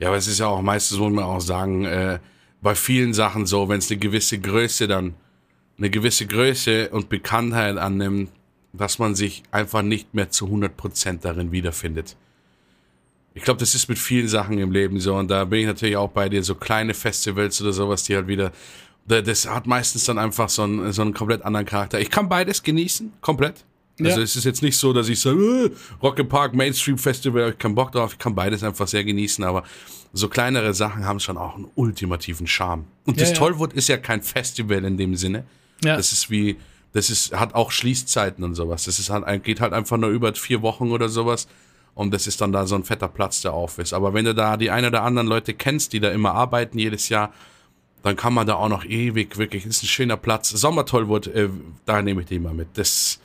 Ja, 0.00 0.08
aber 0.08 0.16
es 0.16 0.26
ist 0.26 0.40
ja 0.40 0.46
auch 0.46 0.62
meistens, 0.62 0.98
muss 0.98 1.12
man 1.12 1.24
auch 1.24 1.40
sagen, 1.40 1.84
äh, 1.84 2.18
bei 2.60 2.74
vielen 2.74 3.14
Sachen 3.14 3.46
so, 3.46 3.68
wenn 3.68 3.78
es 3.78 3.90
eine 3.90 3.98
gewisse 3.98 4.38
Größe 4.38 4.88
dann, 4.88 5.14
eine 5.78 5.90
gewisse 5.90 6.26
Größe 6.26 6.90
und 6.90 7.08
Bekanntheit 7.08 7.76
annimmt, 7.76 8.30
dass 8.72 8.98
man 8.98 9.14
sich 9.14 9.42
einfach 9.50 9.82
nicht 9.82 10.14
mehr 10.14 10.30
zu 10.30 10.46
100% 10.46 11.20
darin 11.20 11.52
wiederfindet. 11.52 12.16
Ich 13.34 13.42
glaube, 13.42 13.60
das 13.60 13.74
ist 13.74 13.88
mit 13.88 13.98
vielen 13.98 14.28
Sachen 14.28 14.58
im 14.58 14.72
Leben 14.72 15.00
so 15.00 15.14
und 15.14 15.30
da 15.30 15.44
bin 15.44 15.60
ich 15.60 15.66
natürlich 15.66 15.96
auch 15.96 16.10
bei 16.10 16.28
dir, 16.28 16.42
so 16.42 16.54
kleine 16.54 16.94
Festivals 16.94 17.60
oder 17.62 17.72
sowas, 17.72 18.04
die 18.04 18.14
halt 18.14 18.26
wieder, 18.26 18.52
das 19.06 19.48
hat 19.48 19.66
meistens 19.66 20.04
dann 20.04 20.18
einfach 20.18 20.48
so 20.48 20.62
einen, 20.62 20.92
so 20.92 21.02
einen 21.02 21.14
komplett 21.14 21.42
anderen 21.42 21.66
Charakter. 21.66 22.00
Ich 22.00 22.10
kann 22.10 22.28
beides 22.28 22.62
genießen, 22.62 23.12
komplett. 23.20 23.64
Also 24.00 24.18
ja. 24.18 24.22
es 24.22 24.36
ist 24.36 24.44
jetzt 24.44 24.62
nicht 24.62 24.78
so, 24.78 24.92
dass 24.92 25.08
ich 25.08 25.20
sage, 25.20 25.66
äh, 25.66 25.70
Rocket 26.02 26.28
Park, 26.28 26.54
Mainstream 26.54 26.98
Festival, 26.98 27.50
ich 27.50 27.58
keinen 27.58 27.74
Bock 27.74 27.92
drauf, 27.92 28.12
ich 28.12 28.18
kann 28.18 28.34
beides 28.34 28.62
einfach 28.62 28.88
sehr 28.88 29.04
genießen, 29.04 29.44
aber 29.44 29.64
so 30.12 30.28
kleinere 30.28 30.74
Sachen 30.74 31.04
haben 31.04 31.20
schon 31.20 31.36
auch 31.36 31.56
einen 31.56 31.68
ultimativen 31.74 32.46
Charme. 32.46 32.86
Und 33.04 33.16
ja, 33.16 33.20
das 33.20 33.30
ja. 33.30 33.36
Tollwood 33.36 33.72
ist 33.72 33.88
ja 33.88 33.98
kein 33.98 34.22
Festival 34.22 34.84
in 34.84 34.96
dem 34.96 35.14
Sinne. 35.16 35.44
Ja. 35.84 35.96
Das 35.96 36.12
ist 36.12 36.30
wie, 36.30 36.56
das 36.92 37.10
ist, 37.10 37.32
hat 37.32 37.54
auch 37.54 37.70
Schließzeiten 37.70 38.44
und 38.44 38.54
sowas. 38.54 38.84
Das 38.84 38.98
ist 38.98 39.10
halt, 39.10 39.44
geht 39.44 39.60
halt 39.60 39.72
einfach 39.72 39.96
nur 39.96 40.10
über 40.10 40.34
vier 40.34 40.62
Wochen 40.62 40.90
oder 40.90 41.08
sowas. 41.08 41.48
Und 41.94 42.12
das 42.14 42.26
ist 42.26 42.40
dann 42.40 42.52
da 42.52 42.66
so 42.66 42.74
ein 42.74 42.84
fetter 42.84 43.08
Platz, 43.08 43.42
der 43.42 43.52
auf 43.52 43.78
ist. 43.78 43.92
Aber 43.92 44.14
wenn 44.14 44.24
du 44.24 44.34
da 44.34 44.56
die 44.56 44.70
ein 44.70 44.84
oder 44.84 45.02
anderen 45.02 45.28
Leute 45.28 45.52
kennst, 45.52 45.92
die 45.92 46.00
da 46.00 46.10
immer 46.10 46.32
arbeiten 46.32 46.78
jedes 46.78 47.08
Jahr, 47.10 47.32
dann 48.02 48.16
kann 48.16 48.34
man 48.34 48.46
da 48.46 48.54
auch 48.54 48.68
noch 48.68 48.84
ewig, 48.84 49.38
wirklich, 49.38 49.64
ist 49.64 49.82
ein 49.82 49.86
schöner 49.86 50.16
Platz. 50.16 50.50
Sommertollwood, 50.50 51.28
äh, 51.28 51.48
da 51.86 52.02
nehme 52.02 52.22
ich 52.22 52.26
die 52.26 52.38
mal 52.38 52.54
mit. 52.54 52.68
Das 52.74 53.20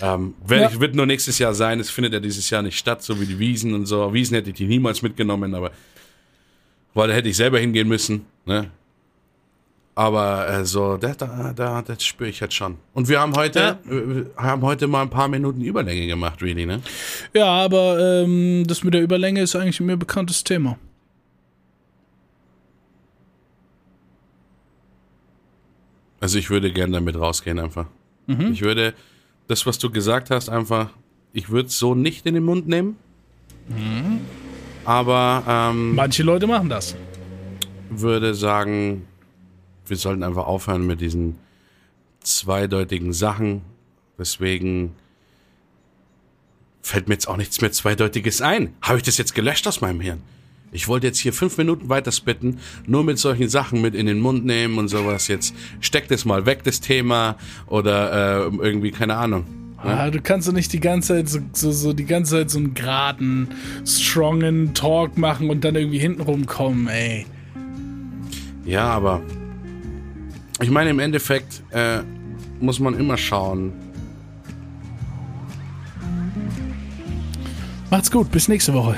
ähm, 0.00 0.34
ja. 0.48 0.80
wird 0.80 0.94
nur 0.94 1.06
nächstes 1.06 1.38
Jahr 1.38 1.54
sein. 1.54 1.80
Es 1.80 1.90
findet 1.90 2.12
ja 2.12 2.20
dieses 2.20 2.48
Jahr 2.50 2.62
nicht 2.62 2.78
statt, 2.78 3.02
so 3.02 3.20
wie 3.20 3.26
die 3.26 3.38
Wiesen 3.38 3.74
und 3.74 3.86
so. 3.86 4.12
Wiesen 4.14 4.34
hätte 4.34 4.50
ich 4.50 4.56
die 4.56 4.66
niemals 4.66 5.02
mitgenommen, 5.02 5.54
aber 5.54 5.72
weil 6.94 7.08
da 7.08 7.14
hätte 7.14 7.28
ich 7.28 7.36
selber 7.36 7.58
hingehen 7.58 7.88
müssen. 7.88 8.26
Ne? 8.46 8.70
Aber 9.94 10.48
äh, 10.48 10.64
so, 10.64 10.96
da, 10.96 11.14
da, 11.14 11.52
da, 11.54 11.82
das 11.82 12.02
spüre 12.02 12.30
ich 12.30 12.40
jetzt 12.40 12.54
schon. 12.54 12.78
Und 12.94 13.08
wir 13.08 13.20
haben 13.20 13.34
heute, 13.36 13.58
ja. 13.58 13.92
äh, 13.92 14.24
haben 14.36 14.62
heute 14.62 14.86
mal 14.86 15.02
ein 15.02 15.10
paar 15.10 15.28
Minuten 15.28 15.60
Überlänge 15.60 16.06
gemacht, 16.06 16.40
really, 16.40 16.64
ne? 16.64 16.80
Ja, 17.34 17.46
aber 17.46 18.22
ähm, 18.22 18.64
das 18.66 18.84
mit 18.84 18.94
der 18.94 19.02
Überlänge 19.02 19.42
ist 19.42 19.54
eigentlich 19.54 19.80
ein 19.80 19.86
mir 19.86 19.98
bekanntes 19.98 20.44
Thema. 20.44 20.78
Also 26.22 26.38
ich 26.38 26.50
würde 26.50 26.72
gerne 26.72 26.92
damit 26.92 27.16
rausgehen 27.16 27.58
einfach. 27.58 27.86
Mhm. 28.28 28.52
Ich 28.52 28.62
würde 28.62 28.94
das, 29.48 29.66
was 29.66 29.80
du 29.80 29.90
gesagt 29.90 30.30
hast, 30.30 30.48
einfach, 30.48 30.90
ich 31.32 31.50
würde 31.50 31.66
es 31.66 31.80
so 31.80 31.96
nicht 31.96 32.26
in 32.26 32.34
den 32.34 32.44
Mund 32.44 32.68
nehmen. 32.68 32.96
Mhm. 33.68 34.20
Aber 34.84 35.42
ähm, 35.48 35.96
manche 35.96 36.22
Leute 36.22 36.46
machen 36.46 36.68
das. 36.68 36.94
Würde 37.90 38.36
sagen, 38.36 39.04
wir 39.88 39.96
sollten 39.96 40.22
einfach 40.22 40.46
aufhören 40.46 40.86
mit 40.86 41.00
diesen 41.00 41.38
zweideutigen 42.20 43.12
Sachen. 43.12 43.62
Deswegen 44.16 44.94
fällt 46.82 47.08
mir 47.08 47.14
jetzt 47.14 47.26
auch 47.26 47.36
nichts 47.36 47.60
mehr 47.60 47.72
Zweideutiges 47.72 48.40
ein. 48.40 48.74
Habe 48.80 48.98
ich 48.98 49.02
das 49.02 49.18
jetzt 49.18 49.34
gelöscht 49.34 49.66
aus 49.66 49.80
meinem 49.80 50.00
Hirn? 50.00 50.22
Ich 50.74 50.88
wollte 50.88 51.06
jetzt 51.06 51.18
hier 51.18 51.34
fünf 51.34 51.58
Minuten 51.58 51.90
weiter 51.90 52.10
spitten, 52.12 52.58
nur 52.86 53.04
mit 53.04 53.18
solchen 53.18 53.50
Sachen 53.50 53.82
mit 53.82 53.94
in 53.94 54.06
den 54.06 54.20
Mund 54.20 54.46
nehmen 54.46 54.78
und 54.78 54.88
sowas. 54.88 55.28
Jetzt 55.28 55.54
steck 55.80 56.08
das 56.08 56.24
mal 56.24 56.46
weg, 56.46 56.64
das 56.64 56.80
Thema. 56.80 57.36
Oder 57.66 58.46
äh, 58.46 58.56
irgendwie, 58.56 58.90
keine 58.90 59.16
Ahnung. 59.16 59.44
Ne? 59.84 59.90
Ah, 59.90 60.10
du 60.10 60.22
kannst 60.22 60.48
doch 60.48 60.52
nicht 60.52 60.72
die 60.72 60.80
ganze 60.80 61.14
Zeit 61.14 61.28
so, 61.28 61.40
so, 61.52 61.72
so, 61.72 61.92
die 61.92 62.06
ganze 62.06 62.36
Zeit 62.36 62.50
so 62.50 62.58
einen 62.58 62.72
geraden, 62.72 63.48
strongen 63.86 64.72
Talk 64.72 65.18
machen 65.18 65.50
und 65.50 65.62
dann 65.62 65.74
irgendwie 65.74 65.98
hintenrum 65.98 66.46
kommen, 66.46 66.88
ey. 66.88 67.26
Ja, 68.64 68.84
aber 68.86 69.20
ich 70.62 70.70
meine, 70.70 70.90
im 70.90 71.00
Endeffekt 71.00 71.62
äh, 71.70 71.98
muss 72.60 72.78
man 72.78 72.98
immer 72.98 73.18
schauen. 73.18 73.72
Macht's 77.90 78.10
gut, 78.10 78.30
bis 78.30 78.48
nächste 78.48 78.72
Woche. 78.72 78.96